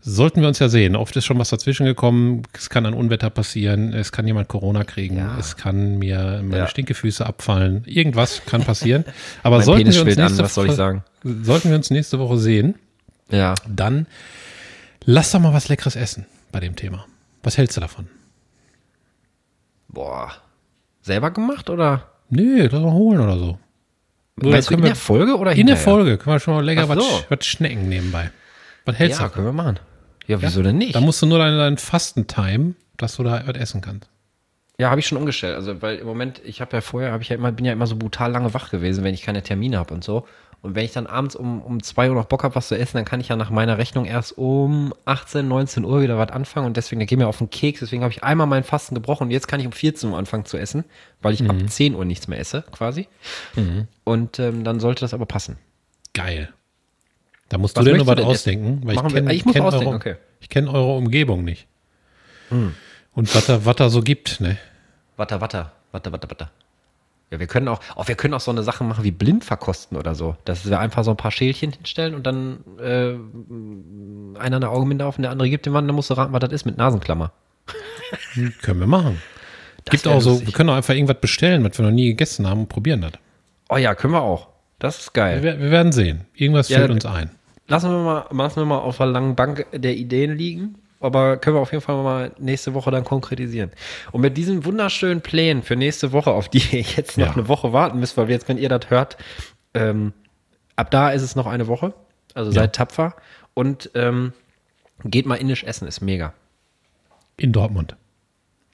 Sollten 0.02 0.42
wir 0.42 0.48
uns 0.48 0.60
ja 0.60 0.70
sehen. 0.70 0.96
Oft 0.96 1.16
ist 1.18 1.26
schon 1.26 1.38
was 1.38 1.50
dazwischen 1.50 1.86
gekommen. 1.86 2.44
Es 2.54 2.70
kann 2.70 2.86
ein 2.86 2.94
Unwetter 2.94 3.30
passieren. 3.30 3.94
Es 3.94 4.12
kann 4.12 4.26
jemand 4.26 4.48
Corona 4.48 4.84
kriegen. 4.86 5.18
Ja. 5.18 5.38
Es 5.38 5.58
kann 5.58 5.98
mir 6.00 6.40
meine 6.44 6.60
Ja. 6.60 6.68
Stinkefüße 6.68 7.26
abfallen. 7.26 7.84
Irgendwas 7.86 8.42
kann 8.46 8.64
passieren. 8.64 9.04
Aber 9.44 9.62
sollten 9.62 9.80
Penis 9.84 9.96
wir, 9.96 10.02
uns 10.04 10.06
schwillt 10.14 10.20
an, 10.20 10.26
nächste 10.26 10.44
was 10.44 10.54
soll 10.54 10.68
ich 10.68 10.74
sagen? 10.74 11.04
sollten 11.24 11.70
wir 11.70 11.76
uns 11.76 11.90
nächste 11.92 12.20
Woche 12.20 12.38
sehen, 12.38 12.76
Ja. 13.30 13.54
dann 13.68 14.08
lass 15.04 15.32
doch 15.32 15.40
mal 15.42 15.54
was 15.54 15.68
Leckeres 15.68 15.96
essen 15.98 16.26
bei 16.54 16.60
dem 16.62 16.76
Thema. 16.78 17.06
Was 17.44 17.58
hältst 17.58 17.76
du 17.76 17.82
davon? 17.82 18.08
Boah. 19.90 20.32
Selber 21.08 21.32
gemacht 21.32 21.70
oder? 21.70 22.04
Nö, 22.30 22.68
lass 22.72 22.82
mal 22.82 22.92
holen 22.92 23.20
oder 23.22 23.38
so. 23.40 23.58
Oder 24.42 24.50
Meinst 24.52 24.70
du 24.70 24.76
in 24.76 24.82
wir- 24.84 24.90
der 24.90 24.96
Folge 24.96 25.36
oder 25.38 25.54
In 25.54 25.66
der? 25.68 25.78
Folge 25.78 26.18
können 26.18 26.36
wir 26.36 26.40
schon 26.40 26.54
mal 26.54 26.64
lecker 26.64 26.88
was, 26.88 26.98
so. 27.00 27.24
was 27.30 27.46
schnecken 27.46 27.90
nebenbei. 27.90 28.30
Was 28.86 28.98
hältst 28.98 29.20
Ja, 29.20 29.26
du 29.26 29.30
davon? 29.30 29.44
können 29.46 29.58
wir 29.58 29.64
machen. 29.64 29.80
Ja, 30.28 30.42
wieso 30.42 30.62
denn 30.62 30.78
nicht? 30.78 30.94
Da 30.94 31.02
musst 31.02 31.22
du 31.22 31.26
nur 31.26 31.40
deinen, 31.40 31.58
deinen 31.58 31.78
Fastentime, 31.78 32.76
dass 32.98 33.16
du 33.16 33.24
da 33.24 33.42
was 33.48 33.56
essen 33.58 33.82
kannst. 33.82 34.10
Ja, 34.80 34.92
habe 34.92 35.00
ich 35.00 35.08
schon 35.08 35.18
umgestellt. 35.18 35.56
Also, 35.56 35.82
weil 35.82 35.98
im 35.98 36.06
Moment, 36.06 36.40
ich 36.46 36.62
habe 36.62 36.76
ja 36.76 36.82
vorher, 36.82 37.12
habe 37.14 37.24
ich 37.24 37.30
ja 37.30 37.36
immer, 37.36 37.52
bin 37.52 37.66
ja 37.66 37.72
immer 37.74 37.88
so 37.88 37.96
brutal 37.96 38.32
lange 38.32 38.54
wach 38.54 38.70
gewesen, 38.70 39.04
wenn 39.04 39.14
ich 39.16 39.24
keine 39.24 39.42
Termine 39.42 39.80
habe 39.80 39.94
und 39.94 40.04
so. 40.04 40.28
Und 40.64 40.76
wenn 40.76 40.84
ich 40.84 40.92
dann 40.92 41.08
abends 41.08 41.36
um, 41.36 41.62
um 41.62 41.82
zwei 41.84 42.10
Uhr 42.10 42.16
noch 42.16 42.26
Bock 42.26 42.44
habe, 42.44 42.56
was 42.56 42.68
zu 42.68 42.78
essen, 42.78 42.98
dann 42.98 43.06
kann 43.06 43.22
ich 43.22 43.28
ja 43.30 43.36
nach 43.36 43.52
meiner 43.52 43.78
Rechnung 43.78 44.06
erst 44.06 44.38
um 44.38 44.94
18, 45.06 45.48
19 45.48 45.86
Uhr 45.86 46.02
wieder 46.02 46.18
was 46.18 46.30
anfangen. 46.32 46.66
Und 46.66 46.76
deswegen, 46.78 47.00
der 47.00 47.06
geht 47.06 47.20
mir 47.20 47.28
auf 47.28 47.38
den 47.38 47.50
Keks. 47.50 47.80
Deswegen 47.82 48.02
habe 48.04 48.12
ich 48.12 48.24
einmal 48.24 48.48
meinen 48.48 48.64
Fasten 48.64 48.96
gebrochen 48.96 49.26
und 49.26 49.32
jetzt 49.32 49.48
kann 49.48 49.60
ich 49.60 49.66
um 49.68 49.72
14 49.72 50.10
Uhr 50.10 50.18
anfangen 50.18 50.46
zu 50.46 50.58
essen, 50.58 50.84
weil 51.22 51.34
ich 51.36 51.48
ab 51.48 51.56
10 51.68 51.94
Uhr 51.96 52.06
nichts 52.06 52.28
mehr 52.28 52.40
esse, 52.40 52.64
quasi. 52.72 53.08
Und 54.04 54.40
ähm, 54.40 54.64
dann 54.64 54.80
sollte 54.80 55.02
das 55.02 55.14
aber 55.14 55.26
passen. 55.26 55.58
Geil. 56.14 56.50
Da 57.50 57.58
musst 57.58 57.78
Was 57.78 57.86
du 57.86 57.92
dir 57.92 57.98
nur 57.98 58.08
was 58.08 58.20
ausdenken, 58.20 58.82
weil 58.84 58.92
ich 58.92 58.96
Machen 58.98 59.14
wir- 59.14 59.22
kenne 59.22 59.34
ich 59.34 59.46
muss 59.46 59.54
kenn 59.54 59.64
ausdenken, 59.64 59.88
eure, 59.88 59.96
okay. 59.96 60.16
Ich 60.42 60.50
kenn 60.50 60.68
eure 60.68 60.96
Umgebung 60.98 61.44
nicht. 61.46 61.68
Und 62.50 63.36
was 63.36 63.46
da, 63.46 63.64
was 63.66 63.76
da 63.78 63.90
so 63.90 64.02
gibt, 64.02 64.42
ne? 64.42 64.58
Watter, 65.18 65.40
watter, 65.40 65.72
watter, 65.92 66.12
watter, 66.12 66.30
watter. 66.30 66.52
Ja, 67.30 67.40
wir 67.40 67.48
können 67.48 67.68
auch, 67.68 67.82
auch, 67.96 68.08
wir 68.08 68.16
können 68.16 68.34
auch 68.34 68.40
so 68.40 68.52
eine 68.52 68.64
Sache 68.64 68.86
machen 68.86 69.04
wie 69.04 69.12
blind 69.12 69.44
verkosten 69.44 69.98
oder 69.98 70.16
so. 70.16 70.38
Dass 70.46 70.70
wir 70.70 70.80
einfach 70.80 71.04
so 71.04 71.12
ein 71.12 71.18
paar 71.18 71.32
Schälchen 71.32 71.74
hinstellen 71.74 72.16
und 72.16 72.26
dann 72.26 72.64
äh, 72.80 73.16
einer 74.40 74.56
eine 74.56 74.70
Augenbinde 74.70 75.06
auf 75.06 75.18
und 75.18 75.24
der 75.24 75.32
andere 75.32 75.50
gibt 75.50 75.66
dem 75.66 75.74
Mann, 75.74 75.88
dann 75.88 75.96
musst 75.96 76.10
du 76.10 76.14
raten, 76.14 76.32
was 76.32 76.40
das 76.40 76.54
ist 76.54 76.66
mit 76.66 76.78
Nasenklammer. 76.78 77.34
Können 78.62 78.80
wir 78.80 78.88
machen. 78.88 79.22
gibt 79.90 80.06
wär 80.06 80.14
auch 80.14 80.22
so, 80.22 80.32
lustig. 80.32 80.48
wir 80.48 80.54
können 80.54 80.70
auch 80.70 80.76
einfach 80.76 80.94
irgendwas 80.94 81.20
bestellen, 81.20 81.66
was 81.66 81.78
wir 81.78 81.84
noch 81.86 81.92
nie 81.92 82.08
gegessen 82.08 82.48
haben 82.48 82.62
und 82.62 82.70
probieren 82.70 83.02
das. 83.02 83.14
Oh 83.70 83.78
ja, 83.78 83.94
können 83.94 84.14
wir 84.14 84.22
auch. 84.22 84.48
Das 84.80 85.00
ist 85.00 85.14
geil. 85.14 85.44
Wir, 85.44 85.60
wir 85.60 85.72
werden 85.72 85.92
sehen. 85.92 86.26
Irgendwas 86.34 86.70
Ja, 86.70 86.80
fällt 86.80 86.92
uns 86.92 87.06
ein. 87.06 87.32
Lassen 87.68 87.92
wir 87.92 88.00
mal, 88.00 88.26
lassen 88.32 88.62
wir 88.62 88.66
mal 88.66 88.78
auf 88.78 88.98
der 88.98 89.08
langen 89.08 89.36
Bank 89.36 89.66
der 89.74 89.96
Ideen 89.96 90.38
liegen. 90.38 90.76
Aber 91.00 91.38
können 91.38 91.56
wir 91.56 91.62
auf 91.62 91.72
jeden 91.72 91.84
Fall 91.84 92.02
mal 92.02 92.32
nächste 92.40 92.74
Woche 92.74 92.90
dann 92.90 93.04
konkretisieren. 93.04 93.72
Und 94.12 94.22
mit 94.22 94.36
diesen 94.36 94.66
wunderschönen 94.66 95.22
Plänen 95.22 95.62
für 95.62 95.76
nächste 95.76 96.12
Woche, 96.12 96.32
auf 96.32 96.50
die 96.50 96.58
ihr 96.72 96.82
jetzt 96.82 97.18
noch 97.18 97.28
Ja. 97.28 97.34
eine 97.34 97.48
Woche 97.48 97.72
warten 97.74 98.00
müsst, 98.00 98.18
weil 98.18 98.30
jetzt, 98.30 98.48
wenn 98.50 98.58
ihr 98.58 98.70
das 98.70 98.90
hört, 98.90 99.18
ähm, 99.74 100.14
ab 100.76 100.90
da 100.92 101.12
ist 101.12 101.22
es 101.22 101.36
noch 101.36 101.46
eine 101.46 101.68
Woche. 101.68 101.94
Also 102.34 102.52
seid 102.52 102.76
tapfer. 102.76 103.16
Und 103.54 103.92
ähm, 103.96 104.34
geht 105.04 105.26
mal 105.28 105.36
indisch 105.36 105.64
essen, 105.64 105.88
ist 105.88 106.02
mega. 106.02 106.34
In 107.38 107.52
Dortmund. 107.52 107.96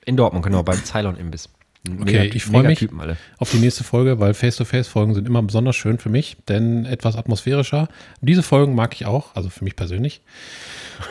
In 0.05 0.15
Dortmund, 0.17 0.45
genau, 0.45 0.63
beim 0.63 0.83
Ceylon-Imbiss. 0.83 1.49
Okay, 1.85 2.31
ich 2.33 2.45
freue 2.45 2.63
mich 2.63 2.87
alle. 2.97 3.17
auf 3.39 3.51
die 3.51 3.57
nächste 3.57 3.83
Folge, 3.83 4.17
weil 4.19 4.33
Face-to-Face-Folgen 4.33 5.13
sind 5.13 5.27
immer 5.27 5.43
besonders 5.43 5.75
schön 5.75 5.97
für 5.97 6.07
mich, 6.07 6.37
denn 6.47 6.85
etwas 6.85 7.17
atmosphärischer. 7.17 7.89
Diese 8.21 8.41
Folgen 8.41 8.73
mag 8.73 8.93
ich 8.93 9.05
auch, 9.05 9.35
also 9.35 9.49
für 9.49 9.65
mich 9.65 9.75
persönlich. 9.75 10.21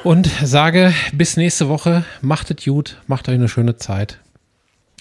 Und 0.02 0.30
sage 0.42 0.94
bis 1.12 1.36
nächste 1.36 1.68
Woche. 1.68 2.04
Macht 2.22 2.50
es 2.50 2.64
gut, 2.64 2.96
macht 3.06 3.28
euch 3.28 3.34
eine 3.34 3.50
schöne 3.50 3.76
Zeit. 3.76 4.18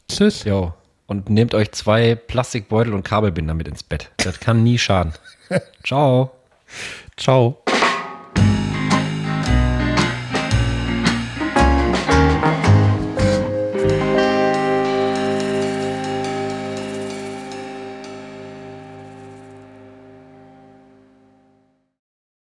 Tschüss. 0.10 0.44
Jo. 0.44 0.74
Und 1.08 1.30
nehmt 1.30 1.54
euch 1.54 1.72
zwei 1.72 2.16
Plastikbeutel 2.16 2.94
und 2.94 3.04
Kabelbinder 3.04 3.54
mit 3.54 3.68
ins 3.70 3.84
Bett. 3.84 4.12
Das 4.18 4.42
kann 4.42 4.64
nie 4.64 4.78
schaden. 4.78 5.14
Ciao. 5.86 6.32
Ciao. 7.16 7.61